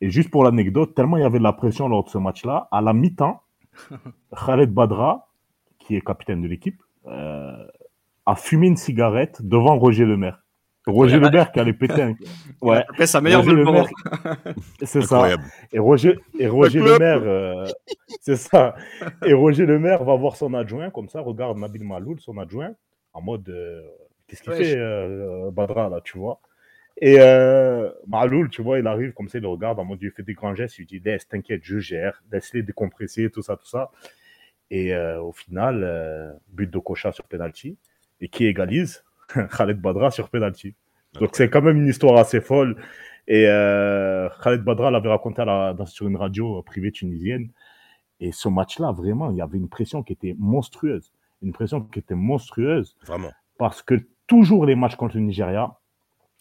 Et 0.00 0.08
juste 0.10 0.30
pour 0.30 0.42
l'anecdote, 0.42 0.94
tellement 0.94 1.18
il 1.18 1.22
y 1.22 1.26
avait 1.26 1.38
de 1.38 1.44
la 1.44 1.52
pression 1.52 1.86
lors 1.86 2.02
de 2.04 2.08
ce 2.08 2.16
match-là, 2.16 2.66
à 2.72 2.80
la 2.80 2.94
mi-temps, 2.94 3.42
Khaled 4.46 4.72
Badra, 4.72 5.28
qui 5.78 5.96
est 5.96 6.00
capitaine 6.00 6.40
de 6.40 6.48
l'équipe, 6.48 6.80
euh, 7.08 7.66
a 8.24 8.34
fumé 8.34 8.68
une 8.68 8.78
cigarette 8.78 9.42
devant 9.42 9.78
Roger 9.78 10.06
Lemaire. 10.06 10.42
Roger 10.86 11.18
Il 11.18 11.24
a- 11.24 11.28
Lemaire 11.28 11.52
qui 11.52 11.60
allait 11.60 11.74
péter 11.74 12.00
un... 12.02 12.14
Ouais, 12.62 12.78
Après 12.88 13.06
sa 13.06 13.20
meilleure 13.20 13.44
Roger. 13.44 13.54
Lemaire, 13.56 13.86
c'est 14.82 15.02
ça. 15.02 15.28
Et 15.74 15.78
Roger, 15.78 16.18
et 16.38 16.46
Roger. 16.48 16.78
Lemaire, 16.80 17.20
euh, 17.22 17.66
c'est 18.22 18.36
ça. 18.36 18.76
Et 19.26 19.34
Roger 19.34 19.66
Lemaire 19.66 20.02
va 20.04 20.16
voir 20.16 20.36
son 20.36 20.54
adjoint 20.54 20.88
comme 20.88 21.10
ça, 21.10 21.20
regarde 21.20 21.58
Nabil 21.58 21.84
Maloul, 21.84 22.18
son 22.18 22.38
adjoint, 22.38 22.70
en 23.12 23.20
mode 23.20 23.46
euh, 23.50 23.82
qu'est-ce 24.36 24.42
qu'il 24.42 24.50
Ouais, 24.52 24.58
fait, 24.58 24.64
je- 24.64 24.78
euh, 24.78 25.50
Badra, 25.50 25.88
là, 25.88 26.00
tu 26.02 26.18
vois. 26.18 26.40
Et 27.00 27.16
euh, 27.20 27.90
Maloul, 28.06 28.50
tu 28.50 28.62
vois, 28.62 28.78
il 28.78 28.86
arrive 28.86 29.12
comme 29.12 29.28
ça, 29.28 29.38
il 29.38 29.42
le 29.42 29.48
regarde 29.48 29.78
en 29.78 29.84
mode, 29.84 29.98
il 30.02 30.10
fait 30.10 30.22
des 30.22 30.34
grands 30.34 30.54
gestes, 30.54 30.78
il 30.78 30.86
dit, 30.86 31.00
laisse, 31.00 31.26
t'inquiète, 31.26 31.62
je 31.64 31.78
gère, 31.78 32.22
laisse-les 32.30 32.62
décompresser, 32.62 33.30
tout 33.30 33.42
ça, 33.42 33.56
tout 33.56 33.66
ça. 33.66 33.90
Et 34.70 34.94
euh, 34.94 35.20
au 35.20 35.32
final, 35.32 35.82
euh, 35.84 36.32
but 36.48 36.70
de 36.70 36.78
Kocha 36.78 37.12
sur 37.12 37.24
penalty. 37.24 37.76
Et 38.20 38.28
qui 38.28 38.46
égalise 38.46 39.04
Khaled 39.56 39.80
Badra 39.80 40.10
sur 40.10 40.28
penalty. 40.28 40.74
Donc 41.14 41.30
c'est 41.32 41.50
quand 41.50 41.60
même 41.62 41.78
une 41.78 41.88
histoire 41.88 42.16
assez 42.18 42.40
folle. 42.40 42.76
Et 43.26 43.46
euh, 43.48 44.28
Khaled 44.42 44.62
Badra 44.62 44.90
l'avait 44.90 45.08
raconté 45.08 45.42
à 45.42 45.44
la- 45.44 45.74
dans- 45.74 45.86
sur 45.86 46.06
une 46.08 46.16
radio 46.16 46.62
privée 46.62 46.92
tunisienne. 46.92 47.50
Et 48.20 48.30
ce 48.32 48.48
match-là, 48.48 48.92
vraiment, 48.92 49.30
il 49.30 49.38
y 49.38 49.42
avait 49.42 49.58
une 49.58 49.68
pression 49.68 50.02
qui 50.02 50.12
était 50.12 50.36
monstrueuse. 50.38 51.12
Une 51.42 51.52
pression 51.52 51.80
qui 51.80 51.98
était 51.98 52.14
monstrueuse 52.14 52.96
Vraiment. 53.04 53.32
parce 53.58 53.82
que 53.82 53.94
toujours 54.26 54.66
les 54.66 54.74
matchs 54.74 54.96
contre 54.96 55.16
le 55.16 55.22
Nigeria, 55.22 55.74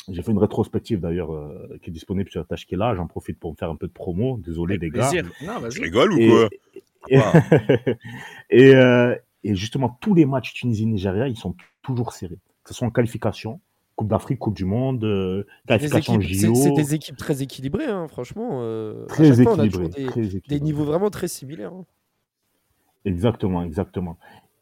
j'ai 0.09 0.21
fait 0.23 0.31
une 0.31 0.37
rétrospective 0.39 0.99
d'ailleurs 0.99 1.31
euh, 1.33 1.77
qui 1.83 1.89
est 1.89 1.93
disponible 1.93 2.29
sur 2.29 2.45
Tashkela, 2.47 2.95
j'en 2.95 3.07
profite 3.07 3.39
pour 3.39 3.51
me 3.51 3.55
faire 3.55 3.69
un 3.69 3.75
peu 3.75 3.87
de 3.87 3.91
promo, 3.91 4.37
désolé 4.37 4.77
les 4.77 4.89
gars. 4.89 5.11
Non, 5.43 5.69
Je 5.69 5.81
rigole 5.81 6.13
ou 6.13 6.17
Et- 6.17 6.27
quoi? 6.29 6.49
Et, 7.09 7.17
et, 8.49 8.75
euh, 8.75 9.15
et 9.43 9.55
justement, 9.55 9.97
tous 10.01 10.13
les 10.13 10.25
matchs 10.25 10.53
Tunisie-Nigeria, 10.53 11.27
ils 11.27 11.37
sont 11.37 11.55
toujours 11.81 12.13
serrés. 12.13 12.37
Que 12.63 12.69
ce 12.69 12.73
soit 12.75 12.87
en 12.87 12.91
qualification, 12.91 13.59
Coupe 13.95 14.07
d'Afrique, 14.07 14.39
Coupe 14.39 14.55
du 14.55 14.65
Monde, 14.65 15.03
euh, 15.03 15.43
qualification 15.67 16.19
JO. 16.21 16.55
c'est 16.55 16.71
des 16.71 16.93
équipes 16.95 17.17
très 17.17 17.41
équilibrées, 17.41 17.85
hein, 17.85 18.07
franchement. 18.07 18.59
euh, 18.61 19.05
Très 19.07 19.27
chaque 19.35 19.41
fois, 19.43 19.53
on 19.55 19.59
a 19.59 19.65
équilibré. 19.65 19.89
toujours 19.89 20.13
des, 20.15 20.39
très 20.41 20.41
des 20.47 20.59
niveaux 20.59 20.83
vraiment 20.85 21.09
très 21.09 21.27
similaires. 21.27 21.73
hein. 21.73 21.85
Exactement, 23.05 23.63
exactement. 23.63 24.17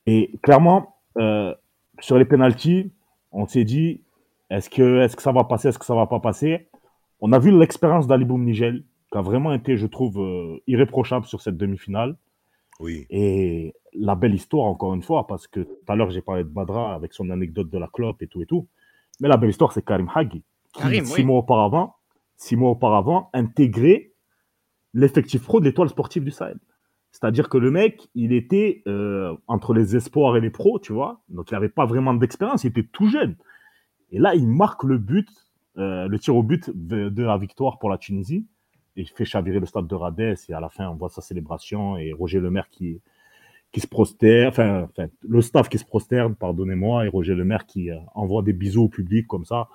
Et 0.05 0.31
clairement, 0.41 0.95
euh, 1.17 1.53
sur 1.99 2.17
les 2.17 2.25
pénalties, 2.25 2.91
on 3.31 3.45
s'est 3.47 3.63
dit, 3.63 4.01
est-ce 4.49 4.69
que, 4.69 5.01
est-ce 5.01 5.15
que 5.15 5.21
ça 5.21 5.31
va 5.31 5.43
passer, 5.43 5.69
est-ce 5.69 5.79
que 5.79 5.85
ça 5.85 5.95
va 5.95 6.07
pas 6.07 6.19
passer? 6.19 6.69
On 7.21 7.31
a 7.31 7.39
vu 7.39 7.57
l'expérience 7.57 8.07
d'Ali 8.07 8.25
Boum 8.25 8.43
Nigel, 8.43 8.83
qui 9.11 9.17
a 9.17 9.21
vraiment 9.21 9.53
été, 9.53 9.77
je 9.77 9.87
trouve, 9.87 10.19
euh, 10.19 10.61
irréprochable 10.67 11.25
sur 11.25 11.41
cette 11.41 11.57
demi-finale. 11.57 12.17
Oui. 12.79 13.05
Et 13.09 13.73
la 13.93 14.15
belle 14.15 14.33
histoire, 14.33 14.65
encore 14.65 14.93
une 14.93 15.01
fois, 15.01 15.27
parce 15.27 15.47
que 15.47 15.61
tout 15.61 15.75
à 15.87 15.95
l'heure, 15.95 16.11
j'ai 16.11 16.21
parlé 16.21 16.43
de 16.43 16.49
Badra 16.49 16.93
avec 16.93 17.13
son 17.13 17.29
anecdote 17.29 17.69
de 17.69 17.77
la 17.77 17.87
clope 17.87 18.21
et 18.21 18.27
tout 18.27 18.41
et 18.41 18.45
tout. 18.45 18.67
Mais 19.19 19.27
la 19.27 19.37
belle 19.37 19.49
histoire, 19.49 19.73
c'est 19.73 19.83
Karim 19.83 20.09
Hagi, 20.13 20.43
qui, 20.73 20.81
Karim, 20.81 21.05
six 21.05 21.15
oui. 21.15 21.25
mois 21.25 21.39
auparavant, 21.39 21.95
six 22.37 22.55
mois 22.55 22.71
auparavant, 22.71 23.29
intégrait 23.33 24.11
l'effectif 24.93 25.43
pro 25.43 25.59
de 25.59 25.65
l'étoile 25.65 25.89
sportive 25.89 26.23
du 26.23 26.31
Sahel. 26.31 26.57
C'est-à-dire 27.11 27.49
que 27.49 27.57
le 27.57 27.71
mec, 27.71 28.07
il 28.15 28.33
était 28.33 28.83
euh, 28.87 29.35
entre 29.47 29.73
les 29.73 29.95
espoirs 29.95 30.37
et 30.37 30.41
les 30.41 30.49
pros, 30.49 30.79
tu 30.79 30.93
vois. 30.93 31.21
Donc, 31.29 31.51
il 31.51 31.53
n'avait 31.53 31.69
pas 31.69 31.85
vraiment 31.85 32.13
d'expérience, 32.13 32.63
il 32.63 32.67
était 32.67 32.83
tout 32.83 33.07
jeune. 33.07 33.35
Et 34.11 34.19
là, 34.19 34.35
il 34.35 34.47
marque 34.47 34.83
le 34.83 34.97
but, 34.97 35.29
euh, 35.77 36.07
le 36.07 36.19
tir 36.19 36.35
au 36.35 36.43
but 36.43 36.69
de, 36.73 37.23
la 37.23 37.37
victoire 37.37 37.79
pour 37.79 37.89
la 37.89 37.97
Tunisie. 37.97 38.45
Et 38.95 39.01
il 39.01 39.07
fait 39.07 39.25
chavirer 39.25 39.59
le 39.59 39.65
stade 39.65 39.87
de 39.87 39.95
Radès. 39.95 40.35
Et 40.49 40.53
à 40.53 40.59
la 40.59 40.69
fin, 40.69 40.87
on 40.89 40.95
voit 40.95 41.09
sa 41.09 41.21
célébration 41.21 41.97
et 41.97 42.13
Roger 42.13 42.39
Lemaire 42.39 42.69
qui, 42.69 43.01
se 43.75 43.87
prosterne, 43.87 44.49
enfin, 44.49 44.87
le 45.27 45.41
staff 45.41 45.69
qui 45.69 45.77
se 45.77 45.85
prosterne, 45.85 46.35
pardonnez-moi, 46.35 47.05
et 47.05 47.07
Roger 47.07 47.35
Lemaire 47.35 47.65
qui 47.65 47.91
euh, 47.91 47.97
envoie 48.13 48.43
des 48.43 48.53
bisous 48.53 48.83
au 48.83 48.89
public 48.89 49.27
comme 49.27 49.45
ça. 49.45 49.67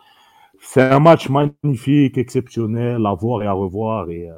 C'est 0.60 0.82
un 0.82 1.00
match 1.00 1.28
magnifique, 1.28 2.16
exceptionnel, 2.16 3.04
à 3.06 3.14
voir 3.14 3.42
et 3.42 3.46
à 3.46 3.52
revoir. 3.52 4.08
Et, 4.08 4.30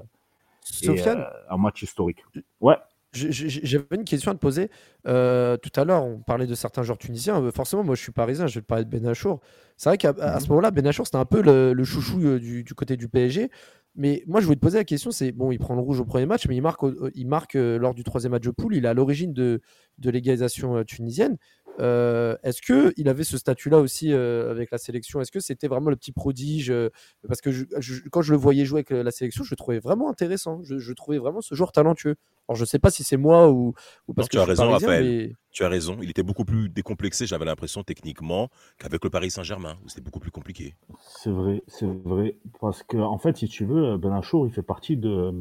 Sofiane, 0.72 1.20
euh, 1.20 1.30
un 1.54 1.56
match 1.56 1.82
historique. 1.82 2.24
Ouais. 2.60 2.76
j'avais 3.12 3.86
une 3.92 4.04
question 4.04 4.30
à 4.32 4.34
te 4.34 4.40
poser. 4.40 4.70
Euh, 5.06 5.56
tout 5.56 5.70
à 5.80 5.84
l'heure, 5.84 6.04
on 6.04 6.18
parlait 6.18 6.46
de 6.46 6.54
certains 6.54 6.82
joueurs 6.82 6.98
tunisiens. 6.98 7.42
Euh, 7.42 7.50
Forcément, 7.50 7.82
moi, 7.84 7.94
je 7.94 8.02
suis 8.02 8.12
parisien, 8.12 8.46
je 8.46 8.56
vais 8.56 8.60
te 8.62 8.66
parler 8.66 8.84
de 8.84 8.90
Ben 8.90 9.06
Achour. 9.06 9.40
C'est 9.76 9.88
vrai 9.88 9.96
qu'à 9.98 10.12
Mhm. 10.12 10.40
ce 10.40 10.48
moment-là, 10.48 10.70
Ben 10.70 10.86
Achour, 10.86 11.06
c'était 11.06 11.16
un 11.18 11.24
peu 11.24 11.40
le, 11.42 11.72
le 11.72 11.84
chouchou 11.84 12.38
du, 12.38 12.64
du 12.64 12.74
côté 12.74 12.96
du 12.96 13.08
PSG. 13.08 13.50
Mais 13.98 14.22
moi, 14.26 14.40
je 14.40 14.44
voulais 14.46 14.56
te 14.56 14.60
poser 14.60 14.76
la 14.76 14.84
question, 14.84 15.10
c'est 15.10 15.32
bon, 15.32 15.50
il 15.52 15.58
prend 15.58 15.74
le 15.74 15.80
rouge 15.80 16.00
au 16.00 16.04
premier 16.04 16.26
match, 16.26 16.46
mais 16.48 16.54
il 16.56 16.60
marque, 16.60 16.82
il 17.14 17.26
marque 17.26 17.54
lors 17.54 17.94
du 17.94 18.04
troisième 18.04 18.32
match 18.32 18.42
de 18.42 18.50
poule. 18.50 18.74
Il 18.74 18.84
est 18.84 18.88
à 18.88 18.92
l'origine 18.94 19.32
de, 19.32 19.62
de 19.98 20.10
l'égalisation 20.10 20.84
tunisienne. 20.84 21.38
Euh, 21.78 22.36
Est-ce 22.42 22.62
que 22.62 22.92
il 22.96 23.08
avait 23.08 23.24
ce 23.24 23.36
statut-là 23.38 23.78
aussi 23.78 24.12
euh, 24.12 24.50
avec 24.50 24.70
la 24.70 24.78
sélection? 24.78 25.20
Est-ce 25.20 25.30
que 25.32 25.40
c'était 25.40 25.68
vraiment 25.68 25.90
le 25.90 25.96
petit 25.96 26.12
prodige 26.12 26.70
euh, 26.70 26.88
Parce 27.28 27.40
que 27.40 27.50
je- 27.52 27.64
je- 27.78 28.02
quand 28.10 28.22
je 28.22 28.32
le 28.32 28.38
voyais 28.38 28.64
jouer 28.64 28.78
avec 28.78 28.90
la 28.90 29.10
sélection, 29.10 29.44
je 29.44 29.50
le 29.52 29.56
trouvais 29.56 29.78
vraiment 29.78 30.08
intéressant. 30.10 30.60
Je, 30.64 30.78
je 30.78 30.92
trouvais 30.94 31.18
vraiment 31.18 31.40
ce 31.40 31.54
joueur 31.54 31.72
talentueux. 31.72 32.16
Alors, 32.48 32.56
je 32.56 32.64
sais 32.64 32.78
pas 32.78 32.90
si 32.90 33.02
c'est 33.04 33.16
moi 33.16 33.50
ou, 33.50 33.74
ou 34.08 34.14
parce 34.14 34.26
Non, 34.26 34.28
que 34.28 34.30
tu 34.32 34.38
as 34.38 34.40
je 34.40 34.44
suis 34.44 34.50
raison, 34.52 34.62
parisien, 34.68 34.88
Raphaël. 34.88 35.04
mais 35.04 35.32
Tu 35.50 35.64
as 35.64 35.68
raison. 35.68 35.98
Il 36.00 36.08
était 36.10 36.22
beaucoup 36.22 36.44
plus 36.44 36.68
décomplexé, 36.68 37.26
j'avais 37.26 37.44
l'impression, 37.44 37.82
techniquement, 37.82 38.48
qu'avec 38.78 39.02
le 39.04 39.10
Paris 39.10 39.30
Saint-Germain, 39.30 39.76
où 39.84 39.88
c'était 39.88 40.00
beaucoup 40.02 40.20
plus 40.20 40.30
compliqué. 40.30 40.76
C'est 41.20 41.30
vrai, 41.30 41.62
c'est 41.66 41.86
vrai. 41.86 42.36
Parce 42.60 42.82
que, 42.84 42.96
en 42.98 43.18
fait, 43.18 43.36
si 43.36 43.48
tu 43.48 43.64
veux, 43.64 43.96
Ben 43.98 44.12
Achour, 44.12 44.46
il 44.46 44.52
fait 44.52 44.62
partie 44.62 44.96
de. 44.96 45.32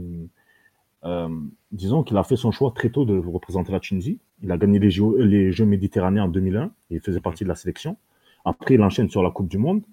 Euh, 1.05 1.29
disons 1.71 2.03
qu'il 2.03 2.17
a 2.17 2.23
fait 2.23 2.35
son 2.35 2.51
choix 2.51 2.71
très 2.75 2.89
tôt 2.89 3.05
de 3.05 3.17
représenter 3.17 3.71
la 3.71 3.79
Tunisie. 3.79 4.19
Il 4.41 4.51
a 4.51 4.57
gagné 4.57 4.79
les 4.79 4.89
Jeux, 4.89 5.65
méditerranéens 5.65 6.23
en 6.23 6.27
2001 6.27 6.65
et 6.65 6.95
il 6.95 6.99
faisait 6.99 7.19
partie 7.19 7.43
de 7.43 7.49
la 7.49 7.55
sélection. 7.55 7.97
Après, 8.43 8.75
il 8.75 8.81
enchaîne 8.81 9.09
sur 9.09 9.23
la 9.23 9.31
Coupe 9.31 9.47
du 9.47 9.57
Monde. 9.57 9.83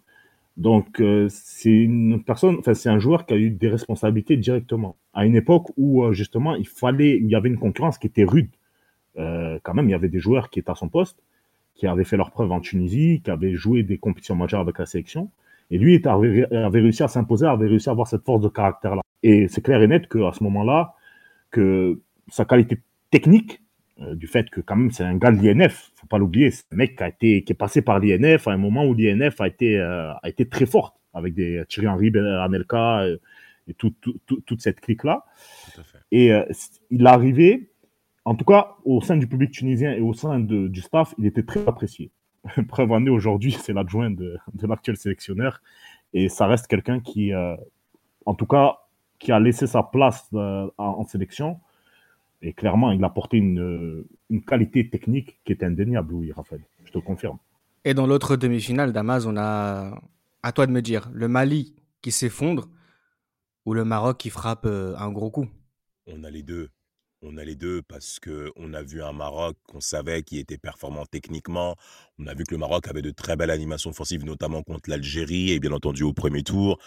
Donc, 0.56 1.00
euh, 1.00 1.28
c'est 1.30 1.70
une 1.70 2.22
personne, 2.22 2.56
enfin, 2.58 2.74
c'est 2.74 2.90
un 2.90 2.98
joueur 2.98 3.24
qui 3.24 3.34
a 3.34 3.36
eu 3.36 3.50
des 3.50 3.68
responsabilités 3.68 4.36
directement. 4.36 4.96
À 5.14 5.24
une 5.24 5.36
époque 5.36 5.68
où, 5.76 6.02
euh, 6.02 6.12
justement, 6.12 6.54
il 6.54 6.68
fallait, 6.68 7.16
il 7.16 7.28
y 7.28 7.34
avait 7.34 7.48
une 7.48 7.58
concurrence 7.58 7.98
qui 7.98 8.06
était 8.06 8.24
rude. 8.24 8.50
Quand 9.16 9.74
même, 9.74 9.88
il 9.88 9.92
y 9.92 9.94
avait 9.94 10.08
des 10.08 10.20
joueurs 10.20 10.48
qui 10.48 10.58
étaient 10.58 10.70
à 10.70 10.74
son 10.74 10.88
poste, 10.88 11.22
qui 11.74 11.86
avaient 11.86 12.04
fait 12.04 12.16
leur 12.16 12.30
preuve 12.30 12.50
en 12.50 12.60
Tunisie, 12.60 13.20
qui 13.22 13.30
avaient 13.30 13.54
joué 13.54 13.82
des 13.82 13.98
compétitions 13.98 14.34
majeures 14.34 14.60
avec 14.60 14.78
la 14.78 14.86
sélection. 14.86 15.30
Et 15.70 15.76
lui 15.76 16.00
avait, 16.06 16.50
avait 16.50 16.80
réussi 16.80 17.02
à 17.02 17.08
s'imposer, 17.08 17.46
avait 17.46 17.66
réussi 17.66 17.90
à 17.90 17.92
avoir 17.92 18.06
cette 18.06 18.24
force 18.24 18.40
de 18.40 18.48
caractère-là. 18.48 19.02
Et 19.22 19.48
c'est 19.48 19.60
clair 19.60 19.82
et 19.82 19.86
net 19.86 20.08
qu'à 20.08 20.32
ce 20.32 20.42
moment-là, 20.44 20.94
que 21.52 22.00
sa 22.28 22.44
qualité 22.44 22.78
technique, 23.10 23.60
euh, 24.00 24.14
du 24.16 24.26
fait 24.26 24.50
que 24.50 24.60
quand 24.60 24.74
même 24.74 24.90
c'est 24.90 25.04
un 25.04 25.16
gars 25.16 25.30
de 25.30 25.40
l'INF, 25.40 25.92
faut 25.94 26.06
pas 26.08 26.18
l'oublier, 26.18 26.50
c'est 26.50 26.64
un 26.72 26.76
mec 26.76 26.96
qui, 26.96 27.02
a 27.04 27.08
été, 27.08 27.44
qui 27.44 27.52
est 27.52 27.56
passé 27.56 27.82
par 27.82 28.00
l'INF 28.00 28.48
à 28.48 28.52
un 28.52 28.56
moment 28.56 28.84
où 28.86 28.94
l'INF 28.94 29.40
a 29.40 29.46
été, 29.46 29.78
euh, 29.78 30.12
a 30.14 30.28
été 30.28 30.48
très 30.48 30.66
forte, 30.66 30.96
avec 31.14 31.34
des 31.34 31.62
Thierry 31.68 31.86
Henry, 31.88 32.10
Ben 32.10 32.24
Anelka 32.26 33.02
euh, 33.02 33.18
et 33.68 33.74
tout- 33.74 33.94
tout- 34.00 34.18
tout- 34.26 34.40
toute 34.40 34.60
cette 34.62 34.80
clique-là. 34.80 35.24
Et 36.10 36.32
euh, 36.32 36.42
il 36.90 37.02
est 37.02 37.06
arrivé, 37.06 37.70
en 38.24 38.34
tout 38.34 38.44
cas 38.46 38.74
au 38.84 39.00
sein 39.02 39.16
du 39.16 39.26
public 39.28 39.50
tunisien 39.52 39.92
et 39.92 40.00
au 40.00 40.14
sein 40.14 40.40
de- 40.40 40.66
du 40.68 40.80
staff, 40.80 41.14
il 41.18 41.26
était 41.26 41.42
très 41.44 41.64
apprécié. 41.68 42.10
Preuve 42.68 42.90
en 42.92 43.04
est 43.06 43.10
aujourd'hui, 43.10 43.52
c'est 43.52 43.72
l'adjoint 43.72 44.10
de, 44.10 44.36
de 44.54 44.66
l'actuel 44.66 44.96
sélectionneur. 44.96 45.60
Et 46.14 46.28
ça 46.28 46.46
reste 46.46 46.66
quelqu'un 46.66 46.98
qui, 47.00 47.32
en 48.26 48.34
tout 48.34 48.46
cas, 48.46 48.78
qui 49.22 49.30
a 49.30 49.38
laissé 49.38 49.66
sa 49.66 49.82
place 49.82 50.28
euh, 50.34 50.68
en, 50.78 51.04
sélection. 51.04 51.60
Et 52.42 52.52
clairement, 52.52 52.90
il 52.90 53.02
a 53.04 53.08
porté 53.08 53.36
une, 53.36 54.04
une 54.30 54.44
qualité 54.44 54.90
technique 54.90 55.40
qui 55.44 55.52
est 55.52 55.62
indéniable, 55.62 56.12
oui, 56.12 56.32
Raphaël. 56.32 56.62
Je 56.84 56.90
te 56.90 56.98
confirme. 56.98 57.38
Et 57.84 57.94
dans 57.94 58.06
l'autre 58.06 58.36
demi-finale, 58.36 58.92
Damas, 58.92 59.24
on 59.26 59.36
a, 59.36 60.00
à 60.42 60.52
toi 60.52 60.66
de 60.66 60.72
me 60.72 60.82
dire, 60.82 61.08
le 61.14 61.28
Mali 61.28 61.76
qui 62.00 62.10
s'effondre 62.10 62.68
ou 63.64 63.74
le 63.74 63.84
Maroc 63.84 64.18
qui 64.18 64.30
frappe 64.30 64.66
euh, 64.66 64.96
un 64.98 65.12
gros 65.12 65.30
coup? 65.30 65.48
On 66.06 66.24
a 66.24 66.30
les 66.30 66.42
deux. 66.42 66.70
On 67.24 67.36
a 67.36 67.44
les 67.44 67.54
deux 67.54 67.82
parce 67.82 68.18
que 68.18 68.50
on 68.56 68.74
a 68.74 68.82
vu 68.82 69.00
un 69.00 69.12
Maroc 69.12 69.56
qu'on 69.68 69.78
savait 69.78 70.24
qui 70.24 70.40
était 70.40 70.58
performant 70.58 71.06
techniquement. 71.06 71.76
On 72.18 72.26
a 72.26 72.34
vu 72.34 72.42
que 72.42 72.52
le 72.52 72.58
Maroc 72.58 72.88
avait 72.88 73.02
de 73.02 73.12
très 73.12 73.36
belles 73.36 73.52
animations 73.52 73.90
offensives, 73.90 74.24
notamment 74.24 74.64
contre 74.64 74.90
l'Algérie 74.90 75.52
et 75.52 75.60
bien 75.60 75.70
entendu 75.70 76.02
au 76.02 76.12
premier 76.12 76.42
tour. 76.42 76.80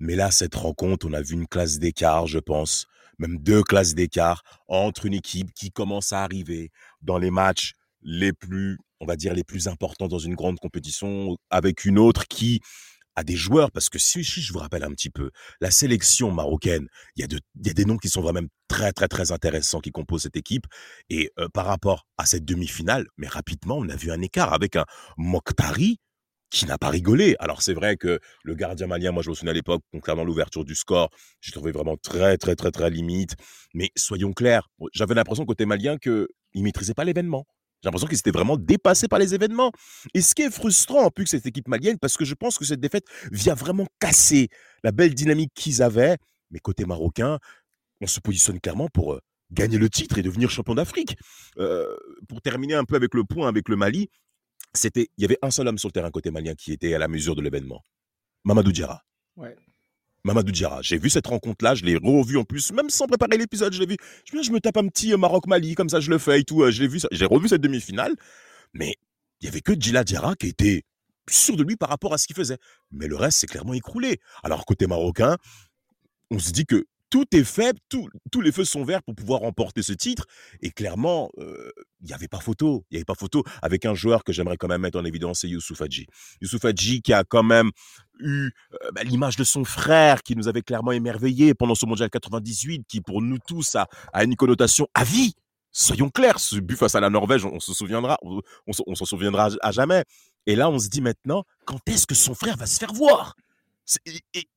Mais 0.00 0.14
là, 0.14 0.30
cette 0.30 0.54
rencontre, 0.54 1.06
on 1.08 1.12
a 1.12 1.22
vu 1.22 1.34
une 1.34 1.46
classe 1.46 1.78
d'écart, 1.78 2.26
je 2.26 2.38
pense, 2.38 2.86
même 3.18 3.38
deux 3.38 3.62
classes 3.62 3.94
d'écart 3.94 4.42
entre 4.68 5.06
une 5.06 5.14
équipe 5.14 5.52
qui 5.54 5.70
commence 5.70 6.12
à 6.12 6.22
arriver 6.22 6.70
dans 7.02 7.18
les 7.18 7.30
matchs 7.30 7.72
les 8.02 8.32
plus, 8.32 8.78
on 9.00 9.06
va 9.06 9.16
dire, 9.16 9.34
les 9.34 9.44
plus 9.44 9.66
importants 9.66 10.08
dans 10.08 10.18
une 10.18 10.34
grande 10.34 10.58
compétition, 10.60 11.36
avec 11.50 11.84
une 11.84 11.98
autre 11.98 12.26
qui 12.28 12.60
a 13.16 13.24
des 13.24 13.34
joueurs, 13.34 13.72
parce 13.72 13.88
que 13.88 13.98
si, 13.98 14.22
je 14.22 14.52
vous 14.52 14.60
rappelle 14.60 14.84
un 14.84 14.92
petit 14.92 15.10
peu, 15.10 15.30
la 15.60 15.72
sélection 15.72 16.30
marocaine, 16.30 16.86
il 17.16 17.22
y, 17.22 17.24
a 17.24 17.26
de, 17.26 17.40
il 17.60 17.66
y 17.66 17.70
a 17.70 17.74
des 17.74 17.84
noms 17.84 17.96
qui 17.96 18.08
sont 18.08 18.20
vraiment 18.20 18.46
très, 18.68 18.92
très, 18.92 19.08
très 19.08 19.32
intéressants 19.32 19.80
qui 19.80 19.90
composent 19.90 20.22
cette 20.22 20.36
équipe. 20.36 20.66
Et 21.10 21.32
euh, 21.40 21.48
par 21.48 21.66
rapport 21.66 22.06
à 22.16 22.26
cette 22.26 22.44
demi-finale, 22.44 23.06
mais 23.16 23.26
rapidement, 23.26 23.78
on 23.78 23.88
a 23.88 23.96
vu 23.96 24.12
un 24.12 24.20
écart 24.20 24.52
avec 24.52 24.76
un 24.76 24.84
Mokhtari 25.16 25.98
qui 26.50 26.66
n'a 26.66 26.78
pas 26.78 26.88
rigolé. 26.88 27.36
Alors 27.38 27.62
c'est 27.62 27.74
vrai 27.74 27.96
que 27.96 28.20
le 28.42 28.54
gardien 28.54 28.86
malien, 28.86 29.12
moi 29.12 29.22
je 29.22 29.30
me 29.30 29.34
souviens 29.34 29.50
à 29.50 29.54
l'époque, 29.54 29.82
concernant 29.92 30.24
l'ouverture 30.24 30.64
du 30.64 30.74
score, 30.74 31.10
j'ai 31.40 31.52
trouvé 31.52 31.72
vraiment 31.72 31.96
très, 31.96 32.36
très, 32.38 32.56
très, 32.56 32.70
très 32.70 32.90
limite. 32.90 33.36
Mais 33.74 33.90
soyons 33.96 34.32
clairs, 34.32 34.68
j'avais 34.92 35.14
l'impression 35.14 35.44
côté 35.44 35.66
malien 35.66 35.98
qu'il 35.98 36.26
ne 36.54 36.62
maîtrisait 36.62 36.94
pas 36.94 37.04
l'événement. 37.04 37.46
J'ai 37.82 37.86
l'impression 37.86 38.08
qu'ils 38.08 38.18
étaient 38.18 38.32
vraiment 38.32 38.56
dépassés 38.56 39.06
par 39.06 39.20
les 39.20 39.34
événements. 39.34 39.70
Et 40.12 40.20
ce 40.20 40.34
qui 40.34 40.42
est 40.42 40.50
frustrant 40.50 41.04
en 41.04 41.10
plus 41.10 41.24
que 41.24 41.30
cette 41.30 41.46
équipe 41.46 41.68
malienne, 41.68 41.98
parce 41.98 42.16
que 42.16 42.24
je 42.24 42.34
pense 42.34 42.58
que 42.58 42.64
cette 42.64 42.80
défaite 42.80 43.04
vient 43.30 43.54
vraiment 43.54 43.86
casser 44.00 44.48
la 44.82 44.90
belle 44.90 45.14
dynamique 45.14 45.52
qu'ils 45.54 45.82
avaient. 45.82 46.16
Mais 46.50 46.58
côté 46.58 46.84
marocain, 46.86 47.38
on 48.00 48.06
se 48.06 48.18
positionne 48.18 48.58
clairement 48.58 48.88
pour 48.88 49.12
euh, 49.14 49.20
gagner 49.52 49.78
le 49.78 49.88
titre 49.88 50.18
et 50.18 50.22
devenir 50.22 50.50
champion 50.50 50.74
d'Afrique. 50.74 51.16
Euh, 51.58 51.94
pour 52.28 52.40
terminer 52.40 52.74
un 52.74 52.84
peu 52.84 52.96
avec 52.96 53.14
le 53.14 53.22
point 53.22 53.48
avec 53.48 53.68
le 53.68 53.76
Mali, 53.76 54.08
c'était 54.72 55.08
il 55.16 55.22
y 55.22 55.24
avait 55.24 55.38
un 55.42 55.50
seul 55.50 55.68
homme 55.68 55.78
sur 55.78 55.88
le 55.88 55.92
terrain 55.92 56.10
côté 56.10 56.30
malien 56.30 56.54
qui 56.54 56.72
était 56.72 56.94
à 56.94 56.98
la 56.98 57.08
mesure 57.08 57.34
de 57.36 57.42
l'événement. 57.42 57.82
Mamadou 58.44 58.72
Diarra. 58.72 59.02
Ouais. 59.36 59.56
Mamadou 60.24 60.52
Diarra. 60.52 60.82
J'ai 60.82 60.98
vu 60.98 61.10
cette 61.10 61.26
rencontre-là, 61.26 61.74
je 61.74 61.84
l'ai 61.84 61.96
revu 61.96 62.36
en 62.36 62.44
plus, 62.44 62.72
même 62.72 62.90
sans 62.90 63.06
préparer 63.06 63.36
l'épisode, 63.38 63.72
je 63.72 63.80
l'ai 63.80 63.86
vu. 63.86 63.96
Je, 64.30 64.36
me 64.36 64.42
je 64.42 64.50
me 64.52 64.60
tape 64.60 64.76
un 64.76 64.88
petit 64.88 65.12
euh, 65.12 65.16
Maroc-Mali, 65.16 65.74
comme 65.74 65.88
ça 65.88 66.00
je 66.00 66.10
le 66.10 66.18
fais 66.18 66.40
et 66.40 66.44
tout. 66.44 66.62
euh, 66.62 66.70
Je 66.70 66.82
l'ai 66.82 66.88
vu, 66.88 67.00
j'ai 67.10 67.24
revu 67.24 67.48
cette 67.48 67.60
demi-finale, 67.60 68.14
mais 68.74 68.96
il 69.40 69.46
y 69.46 69.48
avait 69.48 69.60
que 69.60 69.72
Djila 69.78 70.04
Diarra 70.04 70.34
qui 70.34 70.48
était 70.48 70.82
sûr 71.30 71.56
de 71.56 71.62
lui 71.62 71.76
par 71.76 71.88
rapport 71.88 72.12
à 72.14 72.18
ce 72.18 72.26
qu'il 72.26 72.36
faisait. 72.36 72.58
Mais 72.90 73.06
le 73.06 73.16
reste, 73.16 73.38
c'est 73.38 73.46
clairement 73.46 73.74
écroulé. 73.74 74.18
Alors, 74.42 74.64
côté 74.64 74.86
marocain, 74.86 75.36
on 76.30 76.38
se 76.38 76.50
dit 76.52 76.64
que 76.66 76.86
tout 77.10 77.24
est 77.32 77.44
fait, 77.44 77.76
tous 77.88 78.40
les 78.40 78.52
feux 78.52 78.64
sont 78.64 78.84
verts 78.84 79.02
pour 79.02 79.14
pouvoir 79.14 79.40
remporter 79.40 79.82
ce 79.82 79.92
titre. 79.92 80.26
Et 80.60 80.70
clairement, 80.70 81.30
euh, 81.38 81.70
il 82.00 82.06
n'y 82.06 82.12
avait 82.12 82.28
pas 82.28 82.40
photo. 82.40 82.84
Il 82.90 82.94
n'y 82.94 82.98
avait 82.98 83.04
pas 83.04 83.14
photo 83.14 83.42
avec 83.62 83.86
un 83.86 83.94
joueur 83.94 84.24
que 84.24 84.32
j'aimerais 84.32 84.56
quand 84.56 84.68
même 84.68 84.82
mettre 84.82 84.98
en 84.98 85.04
évidence, 85.04 85.40
c'est 85.40 85.48
Youssouf 85.48 85.80
Hadji. 85.80 86.06
Youssouf 86.40 86.64
Hadji 86.64 87.02
qui 87.02 87.12
a 87.12 87.24
quand 87.24 87.42
même 87.42 87.70
eu 88.20 88.50
euh, 88.74 88.90
bah, 88.92 89.02
l'image 89.04 89.36
de 89.36 89.44
son 89.44 89.64
frère 89.64 90.22
qui 90.22 90.36
nous 90.36 90.48
avait 90.48 90.62
clairement 90.62 90.92
émerveillé 90.92 91.54
pendant 91.54 91.74
ce 91.74 91.86
mondial 91.86 92.10
98, 92.10 92.84
qui 92.86 93.00
pour 93.00 93.22
nous 93.22 93.38
tous 93.46 93.76
a, 93.76 93.86
une 94.22 94.36
connotation 94.36 94.86
à 94.94 95.04
vie. 95.04 95.34
Soyons 95.70 96.10
clairs, 96.10 96.40
ce 96.40 96.56
but 96.56 96.76
face 96.76 96.94
à 96.94 97.00
la 97.00 97.10
Norvège, 97.10 97.44
on, 97.44 97.60
se 97.60 97.72
souviendra, 97.72 98.18
on, 98.22 98.72
s'en- 98.72 99.04
souviendra 99.04 99.50
à, 99.60 99.70
jamais. 99.70 100.04
Et 100.46 100.56
là, 100.56 100.70
on 100.70 100.78
se 100.78 100.88
dit 100.88 101.00
maintenant, 101.00 101.44
quand 101.66 101.78
est-ce 101.88 102.06
que 102.06 102.14
son 102.14 102.34
frère 102.34 102.56
va 102.56 102.66
se 102.66 102.78
faire 102.78 102.92
voir? 102.92 103.34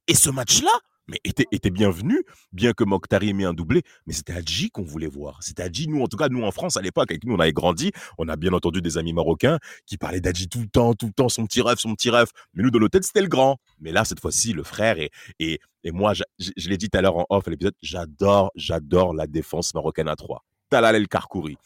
Et 0.07 0.15
ce 0.15 0.29
match-là, 0.29 0.71
mais 1.07 1.19
était, 1.23 1.45
était 1.51 1.69
bienvenu, 1.69 2.23
bien 2.51 2.73
que 2.73 2.83
Mokhtari 2.83 3.29
ait 3.29 3.33
mis 3.33 3.43
un 3.43 3.53
doublé, 3.53 3.83
mais 4.05 4.13
c'était 4.13 4.33
Hadji 4.33 4.71
qu'on 4.71 4.83
voulait 4.83 5.07
voir. 5.07 5.41
C'était 5.43 5.63
Hadji, 5.63 5.87
nous, 5.87 6.01
en 6.01 6.07
tout 6.07 6.17
cas, 6.17 6.29
nous 6.29 6.43
en 6.43 6.51
France, 6.51 6.77
à 6.77 6.81
l'époque, 6.81 7.11
avec 7.11 7.25
nous, 7.25 7.35
on 7.35 7.39
avait 7.39 7.53
grandi, 7.53 7.91
on 8.17 8.27
a 8.27 8.35
bien 8.35 8.53
entendu 8.53 8.81
des 8.81 8.97
amis 8.97 9.13
marocains 9.13 9.59
qui 9.85 9.97
parlaient 9.97 10.21
d'Adji 10.21 10.47
tout 10.47 10.59
le 10.59 10.67
temps, 10.67 10.93
tout 10.93 11.07
le 11.07 11.13
temps, 11.13 11.29
son 11.29 11.45
petit 11.45 11.61
rêve, 11.61 11.77
son 11.77 11.93
petit 11.95 12.09
rêve. 12.09 12.27
Mais 12.53 12.63
nous, 12.63 12.71
dans 12.71 12.87
têtes, 12.87 13.03
c'était 13.03 13.21
le 13.21 13.27
grand. 13.27 13.57
Mais 13.79 13.91
là, 13.91 14.05
cette 14.05 14.19
fois-ci, 14.19 14.53
le 14.53 14.63
frère 14.63 14.97
et, 15.39 15.59
moi, 15.91 16.13
je, 16.13 16.23
l'ai 16.69 16.77
dit 16.77 16.89
tout 16.89 16.97
à 16.97 17.01
l'heure 17.01 17.17
en 17.17 17.25
off 17.29 17.47
à 17.47 17.51
l'épisode, 17.51 17.73
j'adore, 17.81 18.51
j'adore 18.55 19.13
la 19.13 19.27
défense 19.27 19.73
marocaine 19.73 20.07
à 20.07 20.15
3. 20.15 20.43
Talal 20.69 20.95
El 20.95 21.07
Karkouri, 21.07 21.57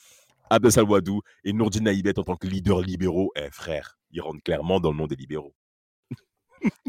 Abdel 0.50 0.84
Wadou 0.84 1.22
et 1.44 1.54
Nourdine 1.54 1.84
Naïbet 1.84 2.18
en 2.18 2.24
tant 2.24 2.36
que 2.36 2.48
leader 2.48 2.82
libéraux. 2.82 3.32
Eh, 3.36 3.50
frère, 3.52 3.98
ils 4.12 4.22
rentrent 4.22 4.42
clairement 4.44 4.80
dans 4.80 4.92
le 4.92 4.98
monde 4.98 5.10
des 5.10 5.16
libéraux. 5.16 5.54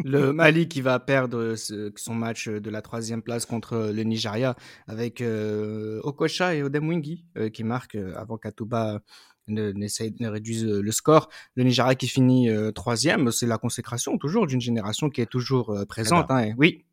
Le 0.04 0.32
Mali 0.32 0.68
qui 0.68 0.80
va 0.80 0.98
perdre 1.00 1.54
ce- 1.56 1.92
son 1.96 2.14
match 2.14 2.48
de 2.48 2.70
la 2.70 2.82
troisième 2.82 3.22
place 3.22 3.46
contre 3.46 3.90
le 3.94 4.02
Nigeria 4.02 4.54
avec 4.86 5.20
euh, 5.20 6.00
Okocha 6.04 6.54
et 6.54 6.62
Odemwingi 6.62 7.24
euh, 7.36 7.48
qui 7.48 7.64
marquent 7.64 7.96
euh, 7.96 8.14
avant 8.16 8.36
qu'Atouba 8.36 9.00
ne, 9.48 10.28
réduise 10.28 10.64
euh, 10.64 10.80
le 10.82 10.92
score. 10.92 11.28
Le 11.54 11.64
Nigeria 11.64 11.94
qui 11.94 12.08
finit 12.08 12.50
euh, 12.50 12.72
troisième, 12.72 13.30
c'est 13.30 13.46
la 13.46 13.58
consécration 13.58 14.18
toujours 14.18 14.46
d'une 14.46 14.60
génération 14.60 15.08
qui 15.10 15.20
est 15.20 15.30
toujours 15.30 15.70
euh, 15.70 15.84
présente. 15.84 16.30
hein, 16.30 16.44
et- 16.48 16.54
oui, 16.58 16.84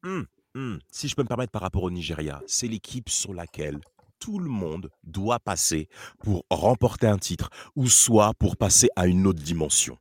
Hmm, 0.55 0.75
si 0.91 1.07
je 1.07 1.15
peux 1.15 1.23
me 1.23 1.27
permettre 1.27 1.51
par 1.51 1.63
rapport 1.63 1.81
au 1.81 1.89
Nigeria, 1.89 2.39
c'est 2.45 2.67
l'équipe 2.67 3.09
sur 3.09 3.33
laquelle 3.33 3.79
tout 4.19 4.37
le 4.37 4.49
monde 4.49 4.91
doit 5.03 5.39
passer 5.39 5.89
pour 6.19 6.45
remporter 6.51 7.07
un 7.07 7.17
titre 7.17 7.49
ou 7.75 7.87
soit 7.87 8.33
pour 8.35 8.55
passer 8.55 8.87
à 8.95 9.07
une 9.07 9.25
autre 9.25 9.41
dimension. 9.41 9.97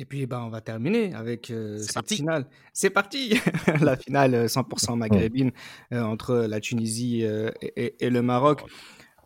Et 0.00 0.06
puis, 0.06 0.24
ben, 0.24 0.40
on 0.40 0.48
va 0.48 0.62
terminer 0.62 1.12
avec 1.14 1.50
euh, 1.50 1.76
cette 1.76 1.92
parti. 1.92 2.16
finale. 2.16 2.46
C'est 2.72 2.88
parti 2.88 3.34
La 3.82 3.98
finale 3.98 4.34
euh, 4.34 4.46
100% 4.46 4.96
maghrébine 4.96 5.52
euh, 5.92 6.00
entre 6.02 6.34
la 6.48 6.58
Tunisie 6.58 7.22
euh, 7.26 7.50
et, 7.60 8.08
le 8.08 8.22
Maroc. 8.22 8.62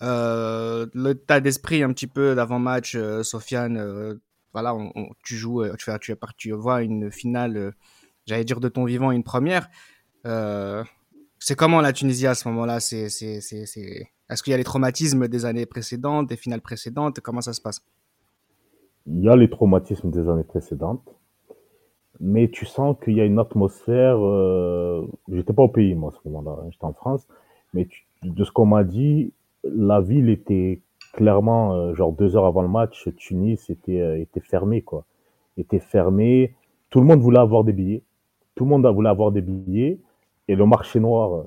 Euh, 0.03 0.87
le 0.93 1.15
tas 1.15 1.39
d'esprit 1.39 1.85
un 1.85 1.93
petit 1.93 2.09
peu 2.09 2.35
d'avant-match, 2.35 2.97
euh, 2.97 3.23
Sofiane, 3.23 3.77
euh, 3.77 4.15
voilà, 4.53 4.75
on- 4.75 4.91
on- 4.97 5.11
tu 5.25 5.37
joues, 5.37 5.63
euh, 5.63 5.77
tu, 5.79 5.85
fais- 5.85 5.99
tu, 6.01 6.11
es- 6.11 6.17
tu 6.37 6.51
vois 6.51 6.83
une 6.83 7.13
finale, 7.13 7.57
euh, 7.57 7.71
j'allais 8.27 8.45
dire 8.45 8.59
de 8.59 8.69
ton 8.69 8.85
vivant, 8.85 9.13
une 9.13 9.23
première. 9.23 9.69
Euh, 10.27 10.83
c'est 11.39 11.55
comment 11.55 11.81
la 11.83 11.93
Tunisie 11.93 12.27
à 12.27 12.35
ce 12.35 12.49
moment-là? 12.49 12.81
C'est, 12.81 13.11
c'est, 13.11 13.41
c'est... 13.41 14.09
Est-ce 14.29 14.43
qu'il 14.43 14.51
y 14.51 14.55
a 14.55 14.57
les 14.57 14.65
traumatismes 14.65 15.29
des 15.29 15.45
années 15.45 15.67
précédentes, 15.67 16.27
des 16.29 16.37
finales 16.37 16.63
précédentes? 16.63 17.21
Comment 17.21 17.43
ça 17.43 17.53
se 17.53 17.61
passe? 17.61 17.81
Il 19.07 19.21
y 19.21 19.29
a 19.29 19.37
les 19.37 19.51
traumatismes 19.51 20.11
des 20.11 20.29
années 20.29 20.45
précédentes, 20.45 21.15
mais 22.21 22.49
tu 22.49 22.65
sens 22.65 22.97
qu'il 23.03 23.15
y 23.15 23.21
a 23.21 23.25
une 23.25 23.39
atmosphère. 23.39 24.19
Euh... 24.19 25.07
J'étais 25.31 25.53
pas 25.53 25.63
au 25.63 25.69
pays, 25.69 25.95
moi, 25.95 26.11
à 26.11 26.13
ce 26.13 26.29
moment-là, 26.29 26.59
hein, 26.63 26.69
j'étais 26.71 26.85
en 26.85 26.93
France, 26.93 27.27
mais 27.75 27.89
de 28.23 28.45
ce 28.45 28.53
qu'on 28.53 28.67
m'a 28.67 28.85
dit, 28.85 29.33
la 29.65 30.01
ville 30.01 30.31
était 30.31 30.81
clairement, 31.13 31.75
euh, 31.75 31.95
genre 31.95 32.13
deux 32.13 32.37
heures 32.37 32.47
avant 32.47 32.63
le 32.63 32.69
match, 32.69 33.09
Tunis 33.17 33.71
était, 33.71 34.01
euh, 34.01 34.21
était 34.21 34.41
fermé, 34.41 34.83
quoi. 34.83 35.05
Était 35.57 35.79
fermé. 35.79 36.55
Tout 36.91 37.01
le 37.01 37.07
monde 37.07 37.21
voulait 37.21 37.39
avoir 37.39 37.65
des 37.65 37.73
billets. 37.73 38.03
Tout 38.55 38.65
le 38.65 38.71
monde 38.71 38.87
voulait 38.87 39.09
avoir 39.09 39.33
des 39.33 39.41
billets. 39.41 39.99
Et 40.49 40.57
le 40.57 40.67
marché 40.67 41.01
noir, 41.01 41.35
euh, 41.35 41.45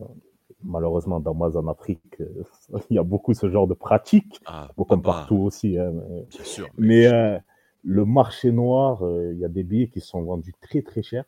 malheureusement, 0.64 1.20
dans 1.20 1.34
moi, 1.34 1.55
en 1.58 1.68
Afrique, 1.68 2.01
euh, 2.20 2.43
il 2.89 2.95
y 2.95 2.99
a 2.99 3.03
beaucoup 3.03 3.34
ce 3.34 3.49
genre 3.49 3.68
de 3.68 3.74
pratiques, 3.74 4.39
Ah, 4.45 4.70
comme 4.76 5.01
papa, 5.01 5.20
partout 5.20 5.38
aussi. 5.38 5.78
hein, 5.78 5.91
mais- 5.93 6.22
bien 6.30 6.43
sûr. 6.43 6.68
mais 6.78 7.08
euh, 7.08 7.38
le 7.84 8.05
marché 8.05 8.51
noir, 8.51 9.03
euh, 9.05 9.32
il 9.34 9.39
y 9.39 9.45
a 9.45 9.49
des 9.49 9.64
billets 9.64 9.88
qui 9.88 10.01
sont 10.01 10.22
vendus 10.24 10.53
très 10.62 10.82
très 10.82 11.01
cher. 11.03 11.24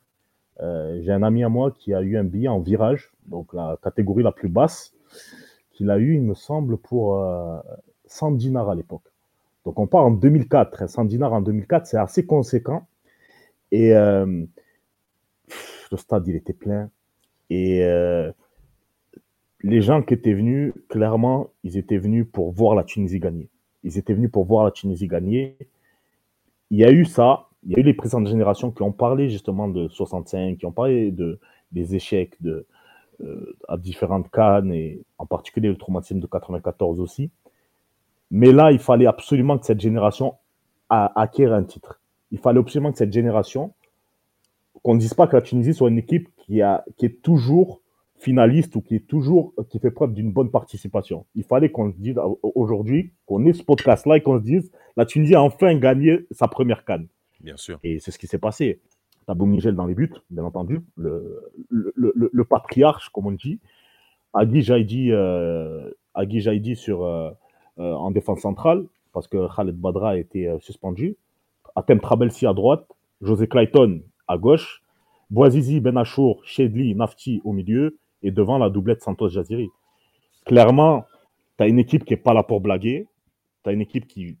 J'ai 0.62 1.10
un 1.12 1.22
ami 1.22 1.42
à 1.42 1.48
moi 1.48 1.70
qui 1.70 1.94
a 1.94 2.02
eu 2.02 2.18
un 2.18 2.24
billet 2.24 2.48
en 2.48 2.60
virage, 2.60 3.10
donc 3.28 3.54
la 3.54 3.78
catégorie 3.82 4.22
la 4.22 4.30
plus 4.32 4.50
basse, 4.50 4.92
qu'il 5.72 5.90
a 5.90 5.96
eu, 5.98 6.16
il 6.16 6.22
me 6.22 6.34
semble, 6.34 6.76
pour 6.76 7.16
euh, 7.16 7.58
100 8.04 8.32
dinars 8.32 8.68
à 8.68 8.74
l'époque. 8.74 9.04
Donc 9.64 9.78
on 9.78 9.86
part 9.86 10.04
en 10.04 10.10
2004. 10.10 10.82
hein, 10.82 10.86
100 10.86 11.06
dinars 11.06 11.32
en 11.32 11.40
2004, 11.40 11.86
c'est 11.86 11.96
assez 11.96 12.26
conséquent. 12.26 12.86
Et 13.72 13.94
euh, 13.96 14.44
le 15.90 15.96
stade, 15.96 16.26
il 16.28 16.36
était 16.36 16.52
plein. 16.52 16.90
Et 17.48 17.82
euh, 17.84 18.30
les 19.62 19.82
gens 19.82 20.02
qui 20.02 20.14
étaient 20.14 20.32
venus, 20.32 20.72
clairement, 20.88 21.50
ils 21.64 21.76
étaient 21.76 21.98
venus 21.98 22.26
pour 22.30 22.50
voir 22.52 22.74
la 22.74 22.84
Tunisie 22.84 23.20
gagner. 23.20 23.48
Ils 23.84 23.98
étaient 23.98 24.14
venus 24.14 24.30
pour 24.30 24.44
voir 24.44 24.64
la 24.64 24.70
Tunisie 24.70 25.06
gagner. 25.06 25.56
Il 26.70 26.78
y 26.78 26.84
a 26.84 26.90
eu 26.90 27.04
ça. 27.04 27.48
Il 27.64 27.72
y 27.72 27.76
a 27.76 27.80
eu 27.80 27.82
les 27.82 27.94
précédentes 27.94 28.28
générations 28.28 28.70
qui 28.70 28.82
ont 28.82 28.92
parlé 28.92 29.28
justement 29.28 29.68
de 29.68 29.88
65, 29.88 30.58
qui 30.58 30.66
ont 30.66 30.72
parlé 30.72 31.10
de, 31.10 31.38
des 31.72 31.94
échecs 31.94 32.40
de, 32.40 32.66
euh, 33.20 33.54
à 33.68 33.76
différentes 33.76 34.30
cannes 34.30 34.72
et 34.72 35.02
en 35.18 35.26
particulier 35.26 35.68
le 35.68 35.76
traumatisme 35.76 36.20
de 36.20 36.26
94 36.26 37.00
aussi. 37.00 37.30
Mais 38.30 38.52
là, 38.52 38.72
il 38.72 38.78
fallait 38.78 39.06
absolument 39.06 39.58
que 39.58 39.66
cette 39.66 39.80
génération 39.80 40.36
acquiert 40.88 41.52
un 41.52 41.64
titre. 41.64 42.00
Il 42.32 42.38
fallait 42.38 42.60
absolument 42.60 42.92
que 42.92 42.98
cette 42.98 43.12
génération, 43.12 43.74
qu'on 44.82 44.94
ne 44.94 45.00
dise 45.00 45.14
pas 45.14 45.26
que 45.26 45.36
la 45.36 45.42
Tunisie 45.42 45.74
soit 45.74 45.90
une 45.90 45.98
équipe 45.98 46.28
qui, 46.36 46.62
a, 46.62 46.84
qui 46.96 47.06
est 47.06 47.22
toujours 47.22 47.80
finaliste 48.20 48.76
ou 48.76 48.80
qui 48.82 48.94
est 48.96 49.06
toujours 49.06 49.52
qui 49.70 49.78
fait 49.78 49.90
preuve 49.90 50.12
d'une 50.14 50.30
bonne 50.30 50.50
participation. 50.50 51.26
Il 51.34 51.44
fallait 51.44 51.70
qu'on 51.70 51.90
se 51.92 51.96
dise 51.96 52.18
au- 52.18 52.38
aujourd'hui, 52.54 53.12
qu'on 53.26 53.44
ait 53.46 53.52
ce 53.52 53.62
podcast-là 53.62 54.18
et 54.18 54.20
qu'on 54.20 54.38
se 54.38 54.44
dise 54.44 54.70
la 54.96 55.06
Tunisie 55.06 55.34
a 55.34 55.42
enfin 55.42 55.74
gagné 55.76 56.26
sa 56.30 56.46
première 56.48 56.84
canne. 56.84 57.06
Bien 57.40 57.56
sûr. 57.56 57.78
Et 57.82 57.98
c'est 57.98 58.10
ce 58.10 58.18
qui 58.18 58.26
s'est 58.26 58.38
passé. 58.38 58.80
T'as 59.26 59.34
Boumigel 59.34 59.74
dans 59.74 59.86
les 59.86 59.94
buts, 59.94 60.12
bien 60.30 60.44
entendu, 60.44 60.80
le, 60.96 61.42
le, 61.68 61.92
le- 61.96 62.30
le 62.32 62.44
patriarche, 62.44 63.08
comme 63.10 63.26
on 63.26 63.32
dit. 63.32 63.58
Agui 64.34 64.62
Jaidi, 64.62 65.10
euh, 65.12 65.90
Agui 66.14 66.40
Jaidi 66.40 66.76
sur, 66.76 67.04
euh, 67.04 67.30
euh, 67.78 67.92
en 67.94 68.10
défense 68.10 68.40
centrale, 68.40 68.86
parce 69.12 69.28
que 69.28 69.46
Khaled 69.54 69.76
Badra 69.76 70.10
a 70.10 70.16
été 70.16 70.48
euh, 70.48 70.58
suspendu. 70.60 71.16
Atem 71.76 72.00
Trabelsi 72.00 72.46
à 72.46 72.52
droite, 72.52 72.86
José 73.22 73.46
Clayton 73.46 74.00
à 74.28 74.36
gauche, 74.38 74.82
Bouazizi, 75.30 75.80
Benachour, 75.80 76.42
Shedli, 76.44 76.94
Nafti 76.96 77.40
au 77.44 77.52
milieu, 77.52 77.96
et 78.22 78.30
devant 78.30 78.58
la 78.58 78.70
doublette 78.70 79.02
Santos 79.02 79.30
Jaziri. 79.30 79.70
Clairement, 80.44 81.04
tu 81.58 81.64
as 81.64 81.68
une 81.68 81.78
équipe 81.78 82.04
qui 82.04 82.12
n'est 82.12 82.20
pas 82.20 82.34
là 82.34 82.42
pour 82.42 82.60
blaguer, 82.60 83.06
tu 83.62 83.70
as 83.70 83.72
une 83.72 83.80
équipe 83.80 84.06
qui, 84.06 84.36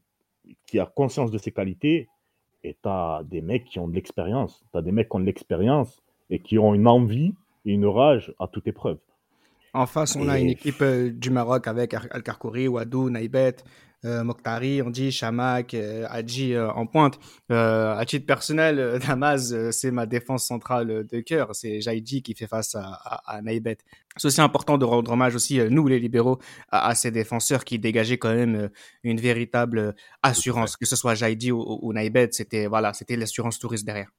qui 0.66 0.78
a 0.78 0.86
conscience 0.86 1.30
de 1.30 1.38
ses 1.38 1.52
qualités, 1.52 2.08
et 2.62 2.74
tu 2.74 2.88
as 2.88 3.22
des 3.24 3.40
mecs 3.40 3.64
qui 3.64 3.78
ont 3.78 3.88
de 3.88 3.94
l'expérience. 3.94 4.62
Tu 4.72 4.78
as 4.78 4.82
des 4.82 4.92
mecs 4.92 5.08
qui 5.08 5.16
ont 5.16 5.20
de 5.20 5.24
l'expérience 5.24 6.02
et 6.28 6.40
qui 6.40 6.58
ont 6.58 6.74
une 6.74 6.86
envie 6.86 7.32
et 7.64 7.72
une 7.72 7.86
rage 7.86 8.34
à 8.38 8.46
toute 8.46 8.66
épreuve. 8.66 8.98
En 9.72 9.86
face, 9.86 10.16
on 10.16 10.28
a 10.28 10.38
une 10.38 10.48
équipe 10.50 10.82
euh, 10.82 11.10
du 11.10 11.30
Maroc 11.30 11.68
avec 11.68 11.94
Al- 11.94 12.08
Al-Karkouri, 12.10 12.66
Wadou, 12.68 13.08
Naïbet, 13.08 13.56
Mokhtari, 14.04 14.82
on 14.82 14.90
dit 14.90 15.12
Chamak, 15.12 15.74
euh, 15.74 16.06
Hadji 16.08 16.54
euh, 16.54 16.70
en 16.72 16.86
pointe. 16.86 17.18
Euh, 17.50 17.94
à 17.96 18.04
titre 18.06 18.26
personnel, 18.26 18.78
euh, 18.78 18.98
Damas, 19.06 19.52
euh, 19.52 19.70
c'est 19.72 19.90
ma 19.90 20.06
défense 20.06 20.44
centrale 20.46 21.06
de 21.06 21.20
cœur. 21.20 21.54
C'est 21.54 21.80
Jaïdi 21.80 22.22
qui 22.22 22.34
fait 22.34 22.46
face 22.46 22.74
à, 22.74 22.82
à, 22.84 23.36
à 23.36 23.42
Naïbet. 23.42 23.78
C'est 24.16 24.26
aussi 24.28 24.40
important 24.40 24.78
de 24.78 24.84
rendre 24.84 25.12
hommage 25.12 25.34
aussi, 25.34 25.60
euh, 25.60 25.68
nous 25.70 25.86
les 25.86 25.98
libéraux, 26.00 26.38
à, 26.70 26.88
à 26.88 26.94
ces 26.94 27.10
défenseurs 27.10 27.64
qui 27.64 27.78
dégageaient 27.78 28.18
quand 28.18 28.34
même 28.34 28.54
euh, 28.56 28.68
une 29.04 29.20
véritable 29.20 29.78
euh, 29.78 29.92
assurance. 30.22 30.76
Que 30.76 30.86
ce 30.86 30.96
soit 30.96 31.14
Jaïdi 31.14 31.52
ou, 31.52 31.60
ou, 31.60 31.78
ou 31.82 31.92
Naïbet, 31.92 32.28
c'était 32.32 32.66
voilà, 32.66 32.92
c'était 32.94 33.16
l'assurance 33.16 33.58
touriste 33.58 33.84
derrière. 33.84 34.10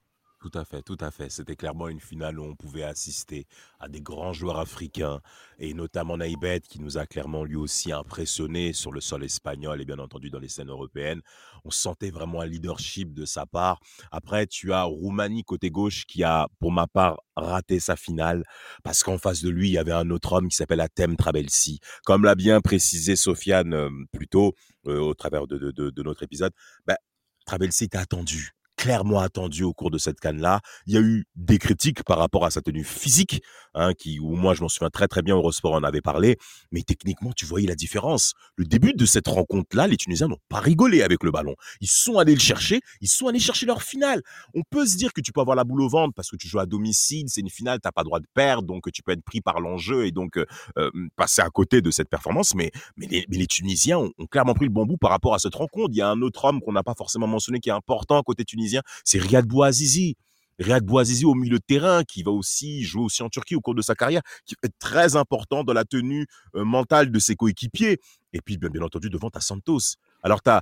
Tout 0.41 0.49
à 0.55 0.65
fait, 0.65 0.81
tout 0.81 0.97
à 0.99 1.11
fait. 1.11 1.29
C'était 1.29 1.55
clairement 1.55 1.87
une 1.87 1.99
finale 1.99 2.39
où 2.39 2.43
on 2.43 2.55
pouvait 2.55 2.81
assister 2.81 3.45
à 3.79 3.87
des 3.87 4.01
grands 4.01 4.33
joueurs 4.33 4.57
africains 4.57 5.21
et 5.59 5.75
notamment 5.75 6.17
Naïbet 6.17 6.61
qui 6.61 6.81
nous 6.81 6.97
a 6.97 7.05
clairement 7.05 7.43
lui 7.43 7.57
aussi 7.57 7.91
impressionné 7.91 8.73
sur 8.73 8.91
le 8.91 9.01
sol 9.01 9.23
espagnol 9.23 9.79
et 9.79 9.85
bien 9.85 9.99
entendu 9.99 10.31
dans 10.31 10.39
les 10.39 10.47
scènes 10.47 10.71
européennes. 10.71 11.21
On 11.63 11.69
sentait 11.69 12.09
vraiment 12.09 12.41
un 12.41 12.47
leadership 12.47 13.13
de 13.13 13.23
sa 13.23 13.45
part. 13.45 13.81
Après, 14.11 14.47
tu 14.47 14.73
as 14.73 14.81
Roumanie 14.81 15.43
côté 15.43 15.69
gauche 15.69 16.05
qui 16.07 16.23
a, 16.23 16.47
pour 16.59 16.71
ma 16.71 16.87
part, 16.87 17.21
raté 17.35 17.79
sa 17.79 17.95
finale 17.95 18.43
parce 18.83 19.03
qu'en 19.03 19.19
face 19.19 19.43
de 19.43 19.49
lui, 19.51 19.69
il 19.69 19.73
y 19.73 19.77
avait 19.77 19.91
un 19.91 20.09
autre 20.09 20.33
homme 20.33 20.49
qui 20.49 20.55
s'appelle 20.55 20.81
Atem 20.81 21.17
Trabelsi. 21.17 21.81
Comme 22.03 22.23
l'a 22.23 22.33
bien 22.33 22.61
précisé 22.61 23.15
Sofiane 23.15 23.75
euh, 23.75 23.91
plus 24.11 24.27
tôt 24.27 24.55
euh, 24.87 24.99
au 24.99 25.13
travers 25.13 25.45
de, 25.45 26.01
notre 26.01 26.23
épisode, 26.23 26.53
bah, 26.87 26.97
Trabelsi 27.45 27.83
était 27.83 27.99
attendu 27.99 28.55
clairement 28.81 29.19
attendu 29.19 29.61
au 29.63 29.73
cours 29.73 29.91
de 29.91 29.99
cette 29.99 30.19
canne-là. 30.19 30.59
Il 30.87 30.95
y 30.95 30.97
a 30.97 31.01
eu 31.01 31.25
des 31.35 31.59
critiques 31.59 32.03
par 32.03 32.17
rapport 32.17 32.45
à 32.45 32.49
sa 32.49 32.61
tenue 32.61 32.83
physique, 32.83 33.43
hein, 33.75 33.93
qui, 33.93 34.19
où 34.19 34.35
moi 34.35 34.55
je 34.55 34.61
m'en 34.63 34.69
souviens 34.69 34.89
très 34.89 35.07
très 35.07 35.21
bien, 35.21 35.35
Eurosport 35.35 35.73
en 35.73 35.83
avait 35.83 36.01
parlé, 36.01 36.37
mais 36.71 36.81
techniquement 36.81 37.31
tu 37.31 37.45
voyais 37.45 37.67
la 37.67 37.75
différence. 37.75 38.33
Le 38.55 38.65
début 38.65 38.93
de 38.93 39.05
cette 39.05 39.27
rencontre-là, 39.27 39.85
les 39.85 39.97
Tunisiens 39.97 40.29
n'ont 40.29 40.39
pas 40.49 40.59
rigolé 40.59 41.03
avec 41.03 41.23
le 41.23 41.29
ballon. 41.29 41.53
Ils 41.79 41.91
sont 41.91 42.17
allés 42.17 42.33
le 42.33 42.39
chercher, 42.39 42.81
ils 43.01 43.07
sont 43.07 43.27
allés 43.27 43.37
chercher 43.37 43.67
leur 43.67 43.83
finale. 43.83 44.23
On 44.55 44.63
peut 44.67 44.87
se 44.87 44.97
dire 44.97 45.13
que 45.13 45.21
tu 45.21 45.31
peux 45.31 45.41
avoir 45.41 45.55
la 45.55 45.63
boule 45.63 45.83
au 45.83 45.87
ventre 45.87 46.15
parce 46.15 46.31
que 46.31 46.35
tu 46.35 46.47
joues 46.47 46.59
à 46.59 46.65
domicile, 46.65 47.25
c'est 47.27 47.41
une 47.41 47.51
finale, 47.51 47.79
t'as 47.83 47.91
pas 47.91 48.01
le 48.01 48.05
droit 48.05 48.19
de 48.19 48.27
perdre, 48.33 48.63
donc 48.63 48.91
tu 48.91 49.03
peux 49.03 49.11
être 49.11 49.23
pris 49.23 49.41
par 49.41 49.59
l'enjeu 49.59 50.07
et 50.07 50.11
donc 50.11 50.37
euh, 50.37 50.45
euh, 50.79 50.89
passer 51.17 51.43
à 51.43 51.49
côté 51.49 51.81
de 51.81 51.91
cette 51.91 52.09
performance. 52.09 52.55
Mais, 52.55 52.71
mais, 52.97 53.07
les, 53.29 53.45
Tunisiens 53.45 53.99
ont, 53.99 54.11
ont 54.17 54.25
clairement 54.25 54.55
pris 54.55 54.65
le 54.65 54.71
bon 54.71 54.87
bout 54.87 54.97
par 54.97 55.11
rapport 55.11 55.35
à 55.35 55.39
cette 55.39 55.53
rencontre. 55.53 55.89
Il 55.91 55.97
y 55.97 56.01
a 56.01 56.09
un 56.09 56.23
autre 56.23 56.45
homme 56.45 56.61
qu'on 56.61 56.71
n'a 56.71 56.81
pas 56.81 56.95
forcément 56.97 57.27
mentionné 57.27 57.59
qui 57.59 57.69
est 57.69 57.73
important 57.73 58.23
côté 58.23 58.43
tunisien, 58.43 58.70
c'est 59.03 59.19
Riyad 59.19 59.45
Bouazizi. 59.45 60.15
Riyad 60.59 60.83
Bouazizi 60.83 61.25
au 61.25 61.33
milieu 61.33 61.57
de 61.57 61.63
terrain, 61.65 62.03
qui 62.03 62.23
va 62.23 62.31
aussi 62.31 62.83
jouer 62.83 63.03
aussi 63.03 63.23
en 63.23 63.29
Turquie 63.29 63.55
au 63.55 63.61
cours 63.61 63.75
de 63.75 63.81
sa 63.81 63.95
carrière, 63.95 64.21
qui 64.45 64.55
est 64.63 64.71
très 64.79 65.15
important 65.15 65.63
dans 65.63 65.73
la 65.73 65.85
tenue 65.85 66.27
euh, 66.55 66.63
mentale 66.63 67.11
de 67.11 67.19
ses 67.19 67.35
coéquipiers. 67.35 67.99
Et 68.33 68.41
puis, 68.41 68.57
bien, 68.57 68.69
bien 68.69 68.83
entendu, 68.83 69.09
devant, 69.09 69.29
t'as 69.29 69.41
Santos. 69.41 69.95
Alors, 70.23 70.41
t'as 70.41 70.61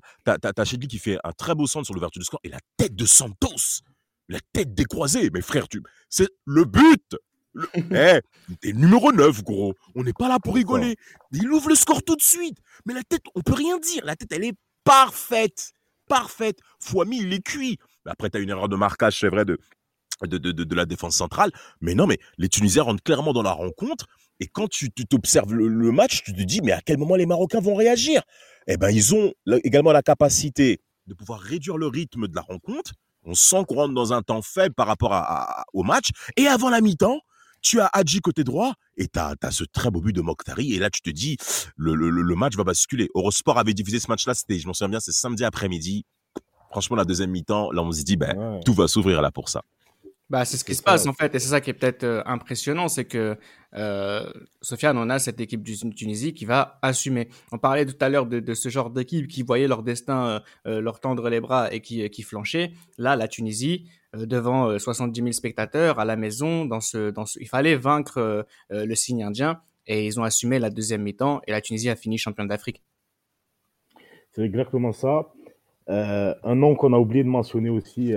Chedli 0.63 0.87
qui 0.87 0.99
fait 0.99 1.17
un 1.23 1.33
très 1.33 1.53
beau 1.53 1.67
centre 1.67 1.85
sur 1.85 1.93
l'ouverture 1.93 2.19
du 2.19 2.25
score, 2.25 2.39
et 2.43 2.49
la 2.49 2.59
tête 2.77 2.95
de 2.95 3.05
Santos, 3.05 3.81
la 4.29 4.39
tête 4.53 4.73
décroisée, 4.73 5.29
mais 5.33 5.41
frère, 5.41 5.67
tu, 5.67 5.81
c'est 6.09 6.29
le 6.45 6.63
but 6.63 7.15
le... 7.53 7.67
Eh, 7.91 8.21
t'es 8.61 8.73
numéro 8.73 9.11
9, 9.11 9.43
gros. 9.43 9.73
On 9.95 10.03
n'est 10.03 10.13
pas 10.13 10.29
là 10.29 10.39
pour 10.39 10.55
rigoler. 10.55 10.95
Il 11.31 11.51
ouvre 11.51 11.69
le 11.69 11.75
score 11.75 12.03
tout 12.03 12.15
de 12.15 12.21
suite. 12.21 12.57
Mais 12.85 12.93
la 12.93 13.03
tête, 13.03 13.23
on 13.35 13.41
peut 13.41 13.53
rien 13.53 13.79
dire. 13.79 14.05
La 14.05 14.15
tête, 14.15 14.31
elle 14.31 14.43
est 14.43 14.57
parfaite. 14.83 15.71
Parfaite. 16.07 16.59
Fouami, 16.79 17.19
il 17.21 17.33
est 17.33 17.43
cuit. 17.43 17.77
Après, 18.05 18.29
tu 18.29 18.37
as 18.37 18.41
une 18.41 18.49
erreur 18.49 18.69
de 18.69 18.75
marquage, 18.75 19.19
c'est 19.19 19.29
vrai, 19.29 19.45
de, 19.45 19.57
de, 20.25 20.37
de, 20.37 20.51
de, 20.51 20.75
la 20.75 20.85
défense 20.85 21.15
centrale. 21.15 21.51
Mais 21.81 21.95
non, 21.95 22.07
mais 22.07 22.17
les 22.37 22.49
Tunisiens 22.49 22.83
rentrent 22.83 23.03
clairement 23.03 23.33
dans 23.33 23.43
la 23.43 23.51
rencontre. 23.51 24.07
Et 24.39 24.47
quand 24.47 24.67
tu 24.69 24.89
t'observes 24.91 25.53
le, 25.53 25.91
match, 25.91 26.23
tu 26.23 26.33
te 26.33 26.41
dis, 26.41 26.61
mais 26.61 26.71
à 26.71 26.81
quel 26.81 26.97
moment 26.97 27.15
les 27.15 27.25
Marocains 27.25 27.59
vont 27.59 27.75
réagir? 27.75 28.21
Eh 28.67 28.77
ben, 28.77 28.89
ils 28.89 29.13
ont 29.15 29.33
également 29.63 29.91
la 29.91 30.01
capacité 30.01 30.79
de 31.07 31.13
pouvoir 31.13 31.39
réduire 31.39 31.77
le 31.77 31.87
rythme 31.87 32.27
de 32.27 32.35
la 32.35 32.41
rencontre. 32.41 32.93
On 33.23 33.33
sent 33.33 33.65
qu'on 33.67 33.75
rentre 33.75 33.93
dans 33.93 34.13
un 34.13 34.21
temps 34.21 34.41
faible 34.41 34.75
par 34.75 34.87
rapport 34.87 35.11
au 35.73 35.83
match. 35.83 36.09
Et 36.37 36.47
avant 36.47 36.69
la 36.69 36.79
mi-temps, 36.79 37.19
tu 37.61 37.81
as 37.81 37.87
Hadji 37.87 38.21
côté 38.21 38.45
droit 38.45 38.75
et 38.95 39.07
tu 39.07 39.19
as, 39.19 39.35
ce 39.51 39.65
très 39.65 39.91
beau 39.91 39.99
but 39.99 40.13
de 40.13 40.21
Mokhtari. 40.21 40.73
Et 40.73 40.79
là, 40.79 40.89
tu 40.89 41.01
te 41.01 41.09
dis, 41.09 41.35
le, 41.75 41.95
le, 41.95 42.09
le 42.09 42.35
match 42.35 42.55
va 42.55 42.63
basculer. 42.63 43.09
Eurosport 43.15 43.57
avait 43.57 43.73
diffusé 43.73 43.99
ce 43.99 44.07
match-là, 44.07 44.33
je 44.33 44.67
m'en 44.67 44.73
souviens 44.73 44.89
bien, 44.89 44.99
c'est 45.01 45.11
samedi 45.11 45.43
après-midi. 45.43 46.05
Franchement, 46.69 46.95
la 46.95 47.05
deuxième 47.05 47.31
mi-temps, 47.31 47.71
là, 47.71 47.81
on 47.81 47.91
se 47.91 48.03
dit, 48.03 48.17
ben, 48.17 48.37
ouais. 48.37 48.59
tout 48.65 48.73
va 48.73 48.87
s'ouvrir 48.87 49.21
là 49.21 49.31
pour 49.31 49.49
ça. 49.49 49.63
Bah, 50.29 50.45
c'est 50.45 50.57
ce 50.57 50.63
qui 50.63 50.75
se 50.75 50.83
passe 50.83 51.07
en 51.07 51.13
fait, 51.13 51.33
et 51.33 51.39
c'est 51.39 51.49
ça 51.49 51.59
qui 51.59 51.71
est 51.71 51.73
peut-être 51.73 52.03
euh, 52.03 52.21
impressionnant, 52.27 52.87
c'est 52.87 53.05
que 53.05 53.35
euh, 53.73 54.31
Sofiane, 54.61 54.95
on 54.99 55.09
a 55.09 55.17
cette 55.17 55.41
équipe 55.41 55.63
du 55.63 55.75
Tunisie 55.95 56.35
qui 56.35 56.45
va 56.45 56.77
assumer. 56.83 57.29
On 57.51 57.57
parlait 57.57 57.83
tout 57.83 57.97
à 57.99 58.09
l'heure 58.09 58.27
de, 58.27 58.39
de, 58.39 58.53
ce 58.53 58.69
genre 58.69 58.91
d'équipe 58.91 59.27
qui 59.27 59.41
voyait 59.41 59.67
leur 59.67 59.81
destin 59.81 60.43
euh, 60.67 60.81
leur 60.81 60.99
tendre 60.99 61.29
les 61.29 61.39
bras 61.39 61.73
et 61.73 61.81
qui, 61.81 62.07
qui 62.11 62.21
flanchait. 62.21 62.73
Là, 62.99 63.15
la 63.15 63.27
Tunisie, 63.27 63.89
euh, 64.15 64.25
devant 64.25 64.77
70 64.77 65.19
000 65.19 65.31
spectateurs 65.31 65.99
à 65.99 66.05
la 66.05 66.15
maison, 66.15 66.65
dans 66.65 66.81
ce, 66.81 67.11
dans 67.11 67.25
ce, 67.25 67.39
il 67.39 67.47
fallait 67.47 67.75
vaincre 67.75 68.17
euh, 68.17 68.43
le 68.69 68.95
signe 68.95 69.23
indien 69.23 69.61
et 69.85 70.05
ils 70.05 70.19
ont 70.19 70.23
assumé 70.23 70.59
la 70.59 70.69
deuxième 70.69 71.03
mi-temps 71.03 71.41
et 71.47 71.51
la 71.51 71.61
Tunisie 71.61 71.89
a 71.89 71.95
fini 71.95 72.17
championne 72.17 72.47
d'Afrique. 72.47 72.81
C'est 74.31 74.43
exactement 74.43 74.93
ça. 74.93 75.27
Euh, 75.89 76.35
un 76.43 76.55
nom 76.55 76.75
qu'on 76.75 76.93
a 76.93 76.99
oublié 76.99 77.23
de 77.23 77.29
mentionner 77.29 77.69
aussi, 77.69 78.13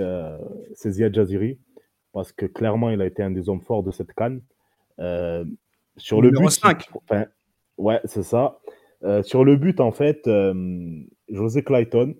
c'est 0.75 0.91
Ziad 0.91 1.13
Jaziri 1.13 1.59
parce 2.13 2.31
que 2.31 2.45
clairement, 2.45 2.91
il 2.91 3.01
a 3.01 3.05
été 3.05 3.21
un 3.23 3.31
des 3.31 3.49
hommes 3.49 3.61
forts 3.61 3.83
de 3.83 3.91
cette 3.91 4.13
canne. 4.13 4.41
Euh, 4.99 5.43
sur 5.97 6.21
le 6.21 6.29
but, 6.29 6.49
5. 6.49 6.89
Enfin, 6.93 7.25
ouais, 7.77 7.99
c'est 8.05 8.23
ça. 8.23 8.59
Euh, 9.03 9.21
sur 9.23 9.43
le 9.43 9.57
but, 9.57 9.81
en 9.81 9.91
fait, 9.91 10.27
euh, 10.27 11.03
José 11.29 11.63
Clayton, 11.63 12.15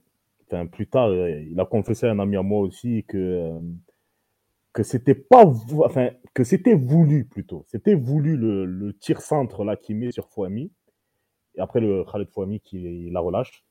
enfin, 0.48 0.66
plus 0.66 0.88
tard, 0.88 1.10
euh, 1.10 1.30
il 1.30 1.60
a 1.60 1.66
confessé 1.66 2.08
à 2.08 2.12
un 2.12 2.20
ami 2.20 2.36
à 2.36 2.42
moi 2.42 2.60
aussi 2.60 3.06
que 3.08 3.18
euh, 3.18 3.60
que 4.74 4.82
c'était 4.82 5.14
pas, 5.16 5.46
enfin, 5.84 6.10
que 6.34 6.44
c'était 6.44 6.74
voulu 6.74 7.26
plutôt. 7.26 7.64
C'était 7.68 7.94
voulu 7.94 8.36
le, 8.36 8.66
le 8.66 8.94
tir 8.94 9.22
centre 9.22 9.64
là 9.64 9.76
qui 9.76 9.94
met 9.94 10.12
sur 10.12 10.28
Fouami. 10.30 10.72
Et 11.56 11.62
après 11.62 11.80
le 11.80 12.04
Khaled 12.04 12.28
Fouami 12.32 12.60
qui 12.60 13.12
la 13.12 13.20
relâche 13.20 13.64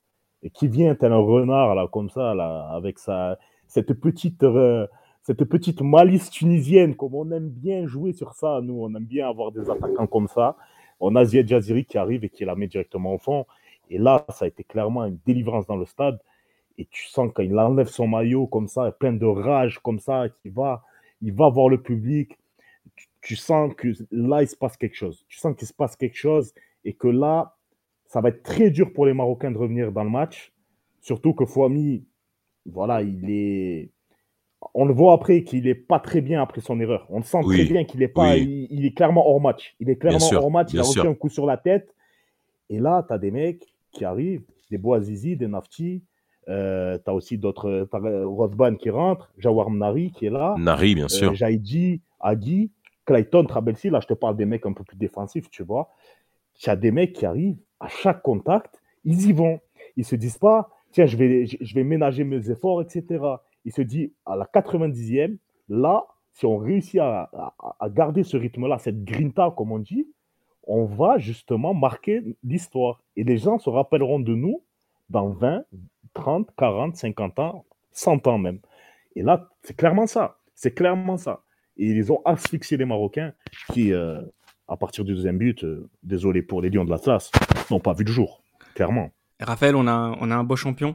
et 0.42 0.50
qui 0.50 0.68
vient 0.68 0.94
tel 0.94 1.12
renard 1.12 1.74
là 1.74 1.88
comme 1.90 2.10
ça 2.10 2.34
là 2.34 2.68
avec 2.72 2.98
sa 2.98 3.38
cette 3.66 3.92
petite 3.94 4.42
euh, 4.42 4.86
cette 5.22 5.44
petite 5.44 5.80
malice 5.82 6.30
tunisienne, 6.30 6.96
comme 6.96 7.14
on 7.14 7.30
aime 7.30 7.48
bien 7.48 7.86
jouer 7.86 8.12
sur 8.12 8.34
ça, 8.34 8.60
nous, 8.60 8.82
on 8.82 8.92
aime 8.94 9.04
bien 9.04 9.28
avoir 9.28 9.52
des 9.52 9.70
attaquants 9.70 10.08
comme 10.08 10.26
ça. 10.26 10.56
On 10.98 11.14
a 11.14 11.24
Ziad 11.24 11.46
Jaziri 11.46 11.84
qui 11.84 11.96
arrive 11.96 12.24
et 12.24 12.28
qui 12.28 12.44
la 12.44 12.56
met 12.56 12.66
directement 12.66 13.14
au 13.14 13.18
fond. 13.18 13.46
Et 13.88 13.98
là, 13.98 14.24
ça 14.30 14.46
a 14.46 14.48
été 14.48 14.64
clairement 14.64 15.04
une 15.04 15.18
délivrance 15.24 15.66
dans 15.66 15.76
le 15.76 15.86
stade. 15.86 16.18
Et 16.76 16.86
tu 16.86 17.06
sens 17.06 17.30
quand 17.32 17.42
il 17.42 17.56
enlève 17.56 17.86
son 17.86 18.08
maillot 18.08 18.48
comme 18.48 18.66
ça, 18.66 18.90
plein 18.90 19.12
de 19.12 19.26
rage 19.26 19.78
comme 19.78 20.00
ça, 20.00 20.28
qu'il 20.40 20.50
va, 20.50 20.82
il 21.20 21.32
va 21.32 21.48
voir 21.50 21.68
le 21.68 21.80
public. 21.80 22.36
Tu, 22.96 23.06
tu 23.20 23.36
sens 23.36 23.72
que 23.76 23.88
là, 24.10 24.42
il 24.42 24.48
se 24.48 24.56
passe 24.56 24.76
quelque 24.76 24.96
chose. 24.96 25.24
Tu 25.28 25.38
sens 25.38 25.54
qu'il 25.56 25.68
se 25.68 25.74
passe 25.74 25.94
quelque 25.94 26.16
chose 26.16 26.52
et 26.84 26.94
que 26.94 27.06
là, 27.06 27.56
ça 28.12 28.20
va 28.20 28.28
être 28.28 28.42
très 28.42 28.70
dur 28.70 28.92
pour 28.92 29.06
les 29.06 29.14
Marocains 29.14 29.50
de 29.50 29.56
revenir 29.56 29.90
dans 29.90 30.04
le 30.04 30.10
match. 30.10 30.52
Surtout 31.00 31.32
que 31.32 31.46
Fouami, 31.46 32.04
voilà, 32.66 33.00
il 33.02 33.30
est 33.30 33.90
on 34.74 34.84
le 34.84 34.92
voit 34.92 35.14
après 35.14 35.42
qu'il 35.42 35.66
est 35.66 35.74
pas 35.74 35.98
très 35.98 36.20
bien 36.20 36.40
après 36.42 36.60
son 36.60 36.78
erreur. 36.78 37.06
On 37.08 37.16
le 37.18 37.24
sent 37.24 37.40
Oui. 37.44 37.56
très 37.56 37.64
bien 37.72 37.84
qu'il 37.84 38.02
est 38.02 38.08
pas, 38.08 38.34
Oui. 38.34 38.66
il, 38.70 38.78
il 38.80 38.84
est 38.86 38.92
clairement 38.94 39.26
hors 39.26 39.40
match. 39.40 39.74
Il 39.80 39.88
est 39.90 39.96
clairement 39.96 40.18
sûr, 40.20 40.44
hors 40.44 40.50
match. 40.50 40.68
Il 40.74 40.78
a 40.78 40.82
reçu 40.82 41.00
sûr. 41.00 41.08
un 41.10 41.14
coup 41.14 41.30
sur 41.30 41.46
la 41.46 41.56
tête. 41.56 41.94
Et 42.68 42.78
là, 42.78 43.02
tu 43.08 43.12
as 43.14 43.18
des 43.18 43.30
mecs 43.30 43.64
qui 43.92 44.04
arrivent, 44.04 44.44
des 44.70 44.78
Boazizi, 44.78 45.36
des 45.36 45.48
Nafti. 45.48 46.02
Euh, 46.48 46.98
tu 47.02 47.10
as 47.10 47.14
aussi 47.14 47.38
d'autres, 47.38 47.86
euh, 47.94 48.26
Rothban 48.26 48.74
qui 48.76 48.90
rentre, 48.90 49.32
Jawar 49.38 49.70
Mnari 49.70 50.10
qui 50.12 50.26
est 50.26 50.30
là, 50.30 50.54
Nari, 50.58 50.94
bien 50.94 51.08
sûr. 51.08 51.30
euh, 51.30 51.34
Jaïdi, 51.34 52.00
Agui, 52.20 52.70
Clayton, 53.06 53.44
Trabelsi. 53.44 53.90
Là, 53.90 54.00
je 54.00 54.06
te 54.06 54.14
parle 54.14 54.36
des 54.36 54.44
mecs 54.46 54.66
un 54.66 54.72
peu 54.74 54.84
plus 54.84 54.96
défensifs, 54.96 55.48
tu 55.50 55.62
vois. 55.64 55.88
Tu 56.54 56.68
as 56.70 56.76
des 56.76 56.90
mecs 56.92 57.14
qui 57.14 57.26
arrivent 57.26 57.58
à 57.82 57.88
chaque 57.88 58.22
contact, 58.22 58.80
ils 59.04 59.28
y 59.28 59.32
vont. 59.32 59.60
Ils 59.96 60.04
se 60.04 60.16
disent 60.16 60.38
pas, 60.38 60.70
tiens, 60.90 61.06
je 61.06 61.16
vais, 61.16 61.84
ménager 61.84 62.24
mes 62.24 62.50
efforts, 62.50 62.80
etc 62.82 63.36
il 63.64 63.72
se 63.72 63.82
dit 63.82 64.12
à 64.26 64.36
la 64.36 64.44
90e, 64.44 65.36
là, 65.68 66.04
si 66.32 66.46
on 66.46 66.56
réussit 66.56 67.00
à 67.00 67.30
garder 67.90 68.22
ce 68.22 68.36
rythme-là, 68.36 68.78
cette 68.78 69.04
grinta, 69.04 69.52
comme 69.56 69.72
on 69.72 69.78
dit, 69.78 70.08
on 70.64 70.84
va 70.84 71.18
justement 71.18 71.74
marquer 71.74 72.22
l'histoire. 72.42 73.02
Et 73.16 73.24
les 73.24 73.36
gens 73.36 73.58
se 73.58 73.68
rappelleront 73.68 74.20
de 74.20 74.34
nous 74.34 74.62
dans 75.10 75.28
20, 75.28 75.64
30, 76.14 76.48
40, 76.56 76.96
50 76.96 77.38
ans, 77.38 77.64
100 77.92 78.26
ans 78.26 78.38
même. 78.38 78.60
Et 79.14 79.22
là, 79.22 79.48
c'est 79.62 79.76
clairement 79.76 80.06
ça. 80.06 80.38
C'est 80.54 80.72
clairement 80.72 81.16
ça. 81.16 81.42
Et 81.76 81.86
ils 81.86 82.12
ont 82.12 82.22
asphyxié 82.24 82.76
les 82.76 82.84
Marocains 82.84 83.32
qui, 83.72 83.92
euh, 83.92 84.22
à 84.68 84.76
partir 84.76 85.04
du 85.04 85.14
deuxième 85.14 85.38
but, 85.38 85.64
euh, 85.64 85.90
désolé 86.02 86.40
pour 86.40 86.62
les 86.62 86.70
Lions 86.70 86.84
de 86.84 86.90
l'Atlas, 86.90 87.30
n'ont 87.72 87.80
pas 87.80 87.92
vu 87.92 88.04
le 88.04 88.12
jour. 88.12 88.42
Clairement. 88.74 89.10
Raphaël, 89.40 89.74
on 89.76 89.86
a, 89.88 90.16
on 90.20 90.30
a 90.30 90.36
un 90.36 90.44
beau 90.44 90.56
champion? 90.56 90.94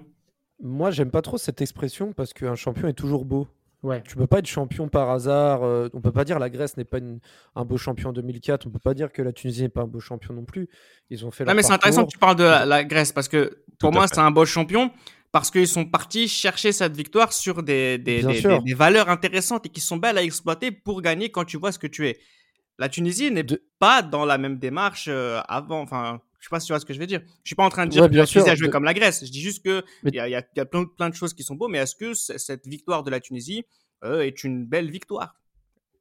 Moi, 0.62 0.90
j'aime 0.92 1.12
pas 1.12 1.22
trop 1.22 1.38
cette 1.38 1.62
expression 1.62 2.14
parce 2.14 2.34
qu'un 2.34 2.56
champion 2.56 2.88
est 2.88 2.94
toujours 2.94 3.26
beau. 3.26 3.48
Ouais. 3.84 4.02
Tu 4.08 4.16
peux 4.16 4.26
pas 4.26 4.40
être 4.40 4.48
champion 4.48 4.88
par 4.90 5.12
hasard. 5.12 5.64
euh, 5.64 5.88
on 5.94 6.02
peut 6.02 6.12
pas 6.12 6.24
dire 6.26 6.40
la 6.40 6.50
Grèce 6.50 6.78
n'est 6.78 6.84
pas 6.84 6.98
une- 6.98 7.20
un 7.56 7.64
beau 7.64 7.78
champion 7.78 8.10
en 8.10 8.14
2004. 8.14 8.66
On 8.66 8.72
peut 8.72 8.80
pas 8.80 8.96
dire 8.96 9.12
que 9.12 9.22
la 9.22 9.32
Tunisie 9.32 9.62
n'est 9.62 9.70
pas 9.70 9.82
un 9.82 9.88
beau 9.88 10.00
champion 10.00 10.34
non 10.34 10.46
plus. 10.46 10.68
Ils 11.12 11.26
ont 11.26 11.32
fait 11.32 11.44
Non, 11.44 11.50
leur 11.50 11.56
mais 11.58 11.62
c'est 11.64 11.74
intéressant 11.74 12.06
que 12.06 12.12
tu 12.12 12.18
parles 12.18 12.38
de 12.38 12.44
la, 12.44 12.66
la 12.66 12.84
Grèce 12.84 13.12
parce 13.12 13.28
que 13.28 13.64
pour 13.80 13.92
Tout 13.92 13.98
moi, 13.98 14.08
c'est 14.08 14.18
un 14.20 14.32
beau 14.32 14.46
champion 14.46 14.92
parce 15.32 15.52
qu'ils 15.52 15.68
sont 15.68 15.86
partis 15.86 16.28
chercher 16.28 16.72
cette 16.72 16.96
victoire 16.98 17.32
sur 17.34 17.62
des, 17.62 18.00
des, 18.00 18.20
Bien 18.20 18.30
des- 18.30 18.40
sûr. 18.42 18.58
des- 18.64 18.72
des 18.72 18.74
valeurs 18.74 19.10
intéressantes 19.10 19.68
et 19.68 19.70
qui 19.70 19.80
sont 19.82 19.98
belles 19.98 20.18
à 20.18 20.24
exploiter 20.24 20.72
pour 20.72 21.02
gagner 21.04 21.30
quand 21.30 21.46
tu 21.46 21.58
vois 21.58 21.72
ce 21.72 21.78
que 21.78 21.88
tu 21.88 22.08
es. 22.08 22.18
La 22.80 22.90
Tunisie 22.90 23.30
n'est 23.30 23.44
De- 23.44 23.62
pas 23.78 24.02
dans 24.02 24.26
la 24.26 24.40
même 24.40 24.58
démarche 24.58 25.06
euh, 25.08 25.40
avant. 25.48 25.82
Enfin, 25.82 26.20
sais 26.48 26.52
pas 26.52 26.60
si 26.60 26.68
tu 26.68 26.74
vois 26.74 26.80
ce 26.80 26.86
que 26.86 26.94
je 26.94 27.00
veux 27.00 27.08
dire. 27.08 27.22
Je 27.44 27.50
suis 27.50 27.56
pas 27.56 27.66
en 27.66 27.70
train 27.70 27.86
de 27.86 27.92
dire 27.92 28.04
Ouais, 28.04 28.10
que 28.10 28.16
la 28.16 28.26
Tunisie 28.26 28.50
a 28.50 28.56
joué 28.56 28.70
comme 28.70 28.84
la 28.84 28.94
Grèce. 28.94 29.26
Je 29.26 29.32
dis 29.32 29.42
juste 29.42 29.64
que 29.64 29.84
Mais- 30.04 30.12
il 30.12 30.16
y 30.16 30.20
a, 30.20 30.28
il 30.28 30.32
y 30.32 30.36
a- 30.36 30.44
il 30.56 30.58
y 30.58 30.62
a 30.62 30.66
plein, 30.66 30.86
plein 30.86 31.10
de 31.10 31.16
choses 31.16 31.34
qui 31.34 31.44
sont 31.44 31.56
beaux, 31.56 31.68
mais 31.68 31.78
est-ce 31.80 31.96
que 31.96 32.14
cette 32.14 32.68
victoire 32.68 33.04
de 33.04 33.12
la 33.12 33.20
Tunisie 33.20 33.66
euh, 34.04 34.22
est 34.22 34.44
une 34.44 34.66
belle 34.66 34.90
victoire? 34.92 35.36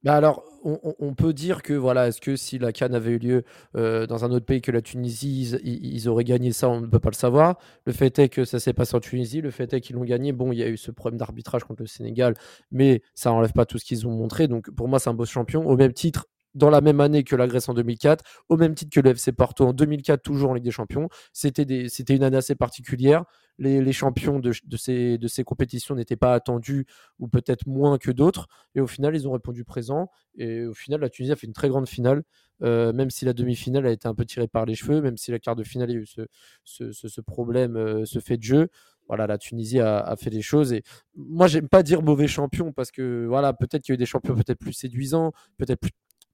Bah 0.03 0.15
alors, 0.15 0.45
on, 0.63 1.15
peut 1.15 1.33
dire 1.33 1.63
que 1.63 1.73
voilà, 1.73 2.07
est-ce 2.09 2.21
que 2.21 2.37
si 2.37 2.59
la 2.59 2.73
Cannes 2.73 2.95
avait 2.95 3.13
eu 3.13 3.19
lieu 3.19 3.45
euh, 3.77 4.07
dans 4.07 4.25
un 4.25 4.31
autre 4.31 4.45
pays 4.47 4.61
que 4.61 4.71
la 4.71 4.83
Tunisie, 4.83 5.51
ils- 5.65 5.85
ils 5.95 6.09
auraient 6.09 6.23
gagné 6.23 6.53
ça, 6.53 6.69
on 6.69 6.81
ne 6.81 6.87
peut 6.87 7.01
pas 7.01 7.11
le 7.11 7.17
savoir. 7.17 7.59
Le 7.87 7.93
fait 7.93 8.17
est 8.21 8.29
que 8.29 8.45
ça 8.45 8.61
s'est 8.61 8.73
passé 8.73 8.95
en 8.95 9.01
Tunisie, 9.01 9.41
le 9.41 9.51
fait 9.51 9.73
est 9.73 9.81
qu'ils 9.81 9.97
l'ont 9.97 10.05
gagné. 10.05 10.31
Bon, 10.33 10.53
il 10.53 10.59
y 10.59 10.63
a 10.63 10.69
eu 10.69 10.77
ce 10.77 10.93
problème 10.93 11.19
d'arbitrage 11.19 11.65
contre 11.65 11.83
le 11.83 11.89
Sénégal, 11.89 12.35
mais 12.71 13.03
ça 13.15 13.31
n'enlève 13.31 13.53
pas 13.53 13.65
tout 13.67 13.79
ce 13.79 13.85
qu'ils 13.85 14.07
ont 14.07 14.13
montré. 14.13 14.47
Donc 14.47 14.71
pour 14.71 14.87
moi, 14.87 15.01
c'est 15.01 15.11
un 15.11 15.15
beau 15.15 15.25
champion. 15.25 15.67
Au 15.67 15.77
même 15.77 15.93
titre, 15.93 16.27
dans 16.57 16.71
la 16.71 16.81
même 16.81 17.01
année 17.01 17.23
que 17.25 17.37
la 17.37 17.47
Grèce 17.47 17.69
en 17.69 17.75
2004, 17.75 18.25
au 18.49 18.57
même 18.57 18.75
titre 18.75 18.91
que 18.93 19.01
le 19.01 19.15
FC 19.15 19.33
Porto 19.33 19.65
en 19.67 19.73
2004, 19.73 20.23
toujours 20.23 20.51
en 20.51 20.55
Ligue 20.55 20.65
des 20.65 20.71
Champions. 20.71 21.09
C'était 21.33 21.65
des- 21.65 21.89
une 22.11 22.23
année 22.25 22.37
assez 22.37 22.55
particulière. 22.55 23.25
Les, 23.59 23.81
les 23.81 23.93
champions 23.93 24.39
de, 24.39 24.53
de 24.65 24.77
ces, 24.77 25.17
de 25.19 25.29
ces 25.29 25.43
compétitions 25.45 25.95
n'étaient 25.95 26.17
pas 26.17 26.35
attendus, 26.35 26.87
ou 27.19 27.29
peut-être 27.29 27.67
moins 27.67 27.97
que 27.99 28.11
d'autres. 28.11 28.49
Et 28.75 28.81
au 28.81 28.87
final, 28.87 29.15
ils 29.17 29.27
ont 29.29 29.33
répondu 29.33 29.65
présent. 29.65 30.11
Et 30.37 30.65
au 30.67 30.75
final, 30.75 31.01
la 31.01 31.09
Tunisie 31.09 31.33
a 31.33 31.37
fait 31.37 31.47
une 31.47 31.55
très 31.55 31.69
grande 31.69 31.89
finale, 31.89 32.23
euh, 32.63 32.93
même 32.93 33.11
si 33.11 33.25
la 33.25 33.33
demi-finale 33.33 33.87
a 33.87 33.91
été 33.93 34.09
un 34.09 34.15
peu 34.15 34.25
tirée 34.25 34.49
par 34.49 34.67
les 34.67 34.75
cheveux, 34.75 35.01
même 35.01 35.17
si 35.17 35.31
la 35.31 35.39
quart 35.39 35.57
de 35.57 35.65
finale, 35.65 35.91
a 35.91 35.95
eu 35.95 36.07
ce, 36.07 36.23
ce, 36.65 36.93
ce- 36.93 37.21
problème, 37.21 37.77
euh, 37.77 38.05
ce 38.05 38.19
fait 38.19 38.37
de 38.37 38.43
jeu. 38.43 38.69
Voilà, 39.09 39.27
la 39.27 39.39
Tunisie 39.39 39.79
a, 39.81 39.99
a 40.01 40.17
fait 40.17 40.31
les 40.31 40.43
choses. 40.43 40.73
Et 40.73 40.83
moi, 41.15 41.47
j'aime 41.47 41.69
pas 41.69 41.83
dire 41.83 42.03
mauvais 42.03 42.27
champion 42.27 42.73
parce 42.73 42.91
que 42.91 43.27
voilà, 43.29 43.53
peut-être 43.53 43.83
qu'il 43.85 43.93
y 43.93 43.95
a 43.95 43.97
eu 43.97 43.99
des 43.99 44.07
champions 44.07 44.35
peut-être 44.35 44.59
plus 44.59 44.73
séduisants, 44.73 45.33
peut-être 45.59 45.81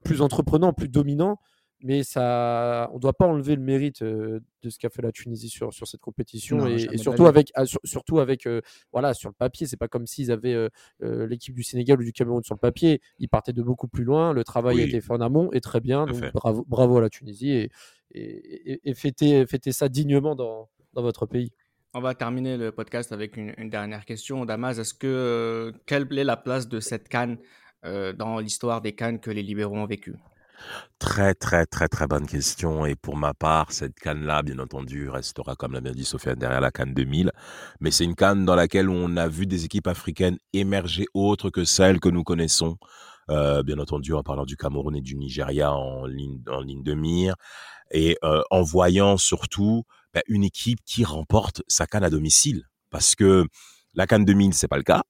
plus, 0.03 0.21
entreprenants, 0.21 0.73
plus 0.73 0.89
dominants. 0.89 1.39
Mais 1.85 2.03
ça, 2.03 2.87
on 2.93 2.95
ne 2.95 2.99
doit 3.01 3.11
pas 3.11 3.27
enlever 3.27 3.57
le 3.57 3.61
mérite 3.61 4.03
euh, 4.03 4.39
de 4.61 4.69
ce 4.69 4.79
qu'a 4.79 4.89
fait 4.89 5.01
la 5.01 5.11
Tunisie 5.11 5.49
sur, 5.49 5.73
sur 5.73 5.85
cette 5.85 5.99
compétition 5.99 6.55
Non, 6.55 6.67
et, 6.67 6.97
surtout 6.97 7.25
avec, 7.25 7.51
ah, 7.55 7.65
sur- 7.65 7.81
surtout 7.83 8.19
avec 8.19 8.47
euh, 8.47 8.61
voilà, 8.93 9.13
sur 9.13 9.27
le 9.29 9.33
papier. 9.33 9.67
C'est 9.67 9.75
pas 9.75 9.89
comme 9.89 10.07
s'ils 10.07 10.31
avaient 10.31 10.53
euh, 10.53 11.27
l'équipe 11.27 11.53
du 11.53 11.61
Sénégal 11.63 11.99
ou 11.99 12.03
du 12.05 12.13
Cameroun 12.13 12.41
sur 12.41 12.55
le 12.55 12.59
papier. 12.61 13.01
Ils 13.19 13.27
partaient 13.27 13.51
de 13.51 13.61
beaucoup 13.61 13.89
plus 13.89 14.05
loin. 14.05 14.31
Le 14.31 14.45
travail 14.45 14.75
a 14.77 14.83
Oui. 14.83 14.89
été 14.89 15.01
fait 15.01 15.11
en 15.11 15.19
amont 15.19 15.51
et 15.51 15.59
très 15.59 15.81
bien. 15.81 16.05
Donc 16.05 16.21
bravo, 16.31 16.63
bravo 16.69 16.97
à 16.99 17.01
la 17.01 17.09
Tunisie 17.09 17.51
et, 17.51 17.69
et, 18.13 18.79
et- 18.89 18.93
fêtez, 18.93 19.45
fêtez 19.45 19.73
ça 19.73 19.89
dignement 19.89 20.35
dans, 20.35 20.69
dans 20.93 21.01
votre 21.01 21.25
pays. 21.25 21.51
On 21.93 21.99
va 21.99 22.15
terminer 22.15 22.55
le 22.57 22.71
podcast 22.71 23.11
avec 23.11 23.35
une, 23.35 23.53
une 23.57 23.69
dernière 23.69 24.05
question. 24.05 24.45
Damas, 24.45 24.79
est-ce 24.79 24.93
que 24.93 25.73
quelle 25.85 26.07
est 26.17 26.23
la 26.23 26.37
place 26.37 26.69
de 26.69 26.79
cette 26.79 27.09
canne 27.09 27.37
dans 27.83 28.39
l'histoire 28.39 28.81
des 28.81 28.93
cannes 28.93 29.19
que 29.19 29.31
les 29.31 29.43
libéraux 29.43 29.77
ont 29.77 29.85
vécues? 29.85 30.15
Très, 30.99 31.33
très, 31.33 31.65
très, 31.65 31.87
très 31.87 32.07
bonne 32.07 32.25
question. 32.25 32.85
Et 32.85 32.95
pour 32.95 33.17
ma 33.17 33.33
part, 33.33 33.71
cette 33.71 33.95
canne-là, 33.99 34.41
bien 34.43 34.59
entendu, 34.59 35.09
restera, 35.09 35.55
comme 35.55 35.73
l'a 35.73 35.81
bien 35.81 35.91
dit 35.91 36.05
Sofiane, 36.05 36.35
derrière 36.35 36.61
la 36.61 36.71
canne 36.71 36.93
2000. 36.93 37.31
Mais 37.79 37.91
c'est 37.91 38.05
une 38.05 38.15
canne 38.15 38.45
dans 38.45 38.55
laquelle 38.55 38.89
on 38.89 39.17
a 39.17 39.27
vu 39.27 39.45
des 39.45 39.65
équipes 39.65 39.87
africaines 39.87 40.37
émerger 40.53 41.05
autres 41.13 41.49
que 41.49 41.65
celles 41.65 41.99
que 41.99 42.09
nous 42.09 42.23
connaissons. 42.23 42.77
Euh, 43.29 43.63
bien 43.63 43.79
entendu, 43.79 44.13
en 44.13 44.23
parlant 44.23 44.45
du 44.45 44.57
Cameroun 44.57 44.95
et 44.95 45.01
du 45.01 45.15
Nigeria 45.15 45.73
en 45.73 46.05
ligne, 46.05 46.41
en 46.49 46.61
ligne 46.61 46.83
de 46.83 46.93
mire. 46.93 47.35
Et 47.91 48.17
euh, 48.23 48.41
en 48.49 48.61
voyant 48.63 49.17
surtout 49.17 49.83
bah, 50.13 50.21
une 50.27 50.43
équipe 50.43 50.79
qui 50.85 51.03
remporte 51.03 51.61
sa 51.67 51.85
canne 51.85 52.03
à 52.03 52.09
domicile. 52.09 52.63
Parce 52.89 53.15
que 53.15 53.45
la 53.93 54.07
canne 54.07 54.25
2000, 54.25 54.53
c'est 54.53 54.67
pas 54.67 54.77
le 54.77 54.83
cas. 54.83 55.03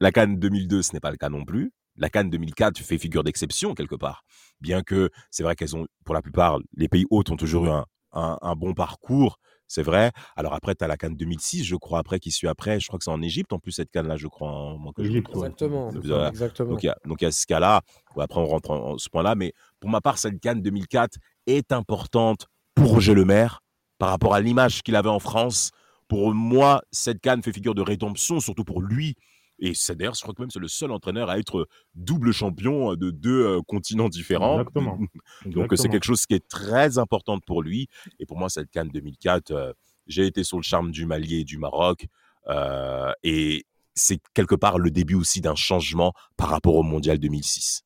La 0.00 0.10
canne 0.10 0.38
2002, 0.38 0.82
ce 0.82 0.92
n'est 0.94 1.00
pas 1.00 1.10
le 1.10 1.16
cas 1.16 1.28
non 1.28 1.44
plus. 1.44 1.72
La 2.02 2.10
canne 2.10 2.28
2004 2.30 2.78
fait 2.80 2.98
figure 2.98 3.24
d'exception 3.24 3.74
quelque 3.74 3.94
part 3.94 4.24
bien 4.60 4.82
que 4.82 5.10
c'est 5.30 5.42
vrai 5.42 5.56
qu'elles 5.56 5.74
ont, 5.74 5.86
pour 6.04 6.14
la 6.14 6.22
plupart, 6.22 6.58
les 6.76 6.88
pays 6.88 7.04
hôtes 7.10 7.30
ont 7.30 7.36
toujours 7.36 7.66
eu 7.66 7.70
un, 7.70 7.84
un- 8.12 8.38
un 8.42 8.54
bon 8.54 8.74
parcours, 8.74 9.38
c'est 9.66 9.82
vrai. 9.82 10.12
Alors 10.36 10.54
après, 10.54 10.74
tu 10.76 10.84
as 10.84 10.86
la 10.86 10.96
Cannes 10.96 11.16
2006, 11.16 11.64
je 11.64 11.74
crois, 11.74 11.98
après, 11.98 12.20
qui 12.20 12.30
suit 12.30 12.46
après. 12.46 12.78
Je 12.78 12.86
crois 12.86 12.98
que 12.98 13.04
c'est 13.04 13.10
en 13.10 13.22
Égypte, 13.22 13.52
en 13.52 13.58
plus, 13.58 13.72
cette 13.72 13.90
Canne-là, 13.90 14.16
je 14.16 14.28
crois. 14.28 14.48
en- 14.50 14.78
que 14.92 15.02
me 15.02 15.06
Égypte. 15.08 15.30
Exactement. 15.46 15.90
Exactement. 16.28 16.68
Donc 16.70 16.82
il 16.84 16.86
y 16.86 16.90
a, 16.90 17.28
y 17.28 17.32
ce 17.32 17.46
cas-là. 17.46 17.80
Après, 18.16 18.38
on 18.40 18.46
rentre 18.46 18.70
en, 18.70 18.90
en 18.92 18.98
ce 18.98 19.08
point-là. 19.08 19.34
Mais 19.34 19.52
pour 19.80 19.90
ma 19.90 20.00
part, 20.00 20.18
cette 20.18 20.38
Cannes 20.40 20.62
2004 20.62 21.18
est 21.46 21.72
importante 21.72 22.46
pour 22.76 22.90
Roger 22.92 23.14
Lemaire 23.14 23.62
par 23.98 24.10
rapport 24.10 24.34
à 24.34 24.40
l'image 24.40 24.82
qu'il 24.82 24.94
avait 24.94 25.08
en 25.08 25.18
France. 25.18 25.70
Pour 26.06 26.34
moi, 26.34 26.82
cette 26.92 27.20
Cannes 27.20 27.42
fait 27.42 27.52
figure 27.52 27.74
de 27.74 27.82
rédemption, 27.82 28.38
surtout 28.38 28.64
pour 28.64 28.80
lui. 28.82 29.16
Et 29.64 29.74
c'est 29.74 29.94
d'ailleurs, 29.94 30.14
je 30.14 30.22
crois 30.22 30.34
que 30.34 30.42
même 30.42 30.50
c'est 30.50 30.58
le 30.58 30.66
seul 30.66 30.90
entraîneur 30.90 31.30
à 31.30 31.38
être 31.38 31.68
double 31.94 32.32
champion 32.32 32.96
de 32.96 33.10
deux 33.10 33.46
euh, 33.46 33.60
continents 33.62 34.08
différents. 34.08 34.58
Exactement. 34.58 34.98
Donc 35.46 35.72
c'est 35.76 35.88
quelque 35.88 36.04
chose 36.04 36.26
qui 36.26 36.34
est 36.34 36.48
très 36.48 36.98
important 36.98 37.38
pour 37.38 37.62
lui. 37.62 37.88
Et 38.18 38.26
pour 38.26 38.36
moi, 38.36 38.50
cette 38.50 38.70
Cannes 38.70 38.90
2004, 38.92 39.52
euh, 39.52 39.72
j'ai 40.08 40.26
été 40.26 40.42
sur 40.42 40.56
le 40.56 40.64
charme 40.64 40.90
du 40.90 41.06
Mali 41.06 41.40
et 41.40 41.44
du 41.44 41.58
Maroc. 41.58 42.06
euh, 42.48 43.12
et 43.22 43.64
c'est 43.94 44.20
quelque 44.34 44.54
part 44.54 44.78
le 44.78 44.90
début 44.90 45.14
aussi 45.14 45.40
d'un 45.40 45.54
changement 45.54 46.12
par 46.36 46.48
rapport 46.48 46.74
au 46.74 46.82
Mondial 46.82 47.18
2006. 47.18 47.84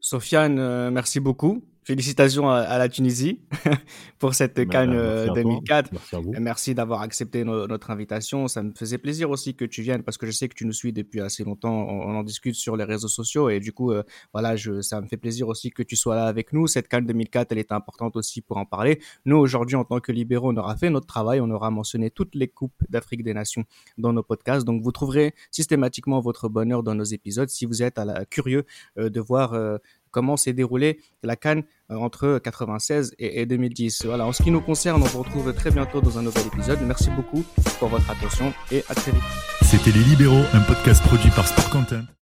Sofiane, 0.00 0.58
euh, 0.58 0.90
merci 0.90 1.20
beaucoup. 1.20 1.64
Félicitations 1.88 2.50
à, 2.50 2.56
à 2.58 2.76
la 2.76 2.90
Tunisie 2.90 3.40
pour 4.18 4.34
cette 4.34 4.58
Mais, 4.58 4.66
canne 4.66 4.92
euh, 4.92 5.24
merci 5.24 5.28
euh, 5.28 5.30
à 5.30 5.34
toi. 5.34 5.42
2004. 5.42 5.92
Merci 5.92 6.16
à 6.16 6.18
vous. 6.20 6.34
Et 6.34 6.38
Merci 6.40 6.74
d'avoir 6.74 7.00
accepté 7.00 7.44
no- 7.44 7.66
notre 7.66 7.90
invitation. 7.90 8.46
Ça 8.46 8.62
me 8.62 8.72
faisait 8.76 8.98
plaisir 8.98 9.30
aussi 9.30 9.54
que 9.54 9.64
tu 9.64 9.80
viennes 9.80 10.02
parce 10.02 10.18
que 10.18 10.26
je 10.26 10.32
sais 10.32 10.50
que 10.50 10.54
tu 10.54 10.66
nous 10.66 10.74
suis 10.74 10.92
depuis 10.92 11.22
assez 11.22 11.44
longtemps. 11.44 11.72
On, 11.88 12.10
on 12.10 12.14
en 12.18 12.22
discute 12.24 12.56
sur 12.56 12.76
les 12.76 12.84
réseaux 12.84 13.08
sociaux 13.08 13.48
et 13.48 13.58
du 13.58 13.72
coup, 13.72 13.90
euh, 13.92 14.02
voilà, 14.34 14.54
je, 14.54 14.82
ça 14.82 15.00
me 15.00 15.06
fait 15.06 15.16
plaisir 15.16 15.48
aussi 15.48 15.70
que 15.70 15.82
tu 15.82 15.96
sois 15.96 16.14
là 16.14 16.26
avec 16.26 16.52
nous. 16.52 16.66
Cette 16.66 16.88
canne 16.88 17.06
2004, 17.06 17.52
elle 17.52 17.58
est 17.58 17.72
importante 17.72 18.16
aussi 18.16 18.42
pour 18.42 18.58
en 18.58 18.66
parler. 18.66 19.00
Nous, 19.24 19.38
aujourd'hui, 19.38 19.76
en 19.76 19.84
tant 19.84 19.98
que 20.00 20.12
libéraux, 20.12 20.52
on 20.52 20.56
aura 20.58 20.76
fait 20.76 20.90
notre 20.90 21.06
travail. 21.06 21.40
On 21.40 21.48
aura 21.50 21.70
mentionné 21.70 22.10
toutes 22.10 22.34
les 22.34 22.48
coupes 22.48 22.82
d'Afrique 22.90 23.22
des 23.22 23.32
Nations 23.32 23.64
dans 23.96 24.12
nos 24.12 24.22
podcasts. 24.22 24.66
Donc, 24.66 24.82
vous 24.82 24.92
trouverez 24.92 25.34
systématiquement 25.50 26.20
votre 26.20 26.50
bonheur 26.50 26.82
dans 26.82 26.94
nos 26.94 27.04
épisodes 27.04 27.48
si 27.48 27.64
vous 27.64 27.82
êtes 27.82 27.98
à 27.98 28.04
la- 28.04 28.26
curieux 28.26 28.64
euh, 28.98 29.08
de 29.08 29.20
voir 29.20 29.54
euh, 29.54 29.78
comment 30.10 30.36
s'est 30.36 30.52
déroulée 30.52 31.00
la 31.22 31.36
canne 31.36 31.62
euh, 31.90 31.96
entre 31.96 32.38
96 32.42 33.14
et, 33.18 33.40
et 33.40 33.46
2010. 33.46 34.06
Voilà, 34.06 34.26
en 34.26 34.32
ce 34.32 34.42
qui 34.42 34.50
nous 34.50 34.60
concerne, 34.60 35.02
on 35.02 35.06
vous 35.06 35.22
retrouve 35.22 35.52
très 35.54 35.70
bientôt 35.70 36.00
dans 36.00 36.18
un 36.18 36.22
nouvel 36.22 36.46
épisode. 36.46 36.80
Merci 36.82 37.10
beaucoup 37.10 37.44
pour 37.78 37.88
votre 37.88 38.10
attention 38.10 38.52
et 38.70 38.84
à 38.88 38.94
très 38.94 39.12
vite. 39.12 39.22
C'était 39.62 39.90
Les 39.90 40.04
Libéraux, 40.04 40.44
un 40.54 40.60
podcast 40.60 41.02
produit 41.02 41.30
par 41.30 41.46
Sport 41.46 41.70
Content. 41.70 42.08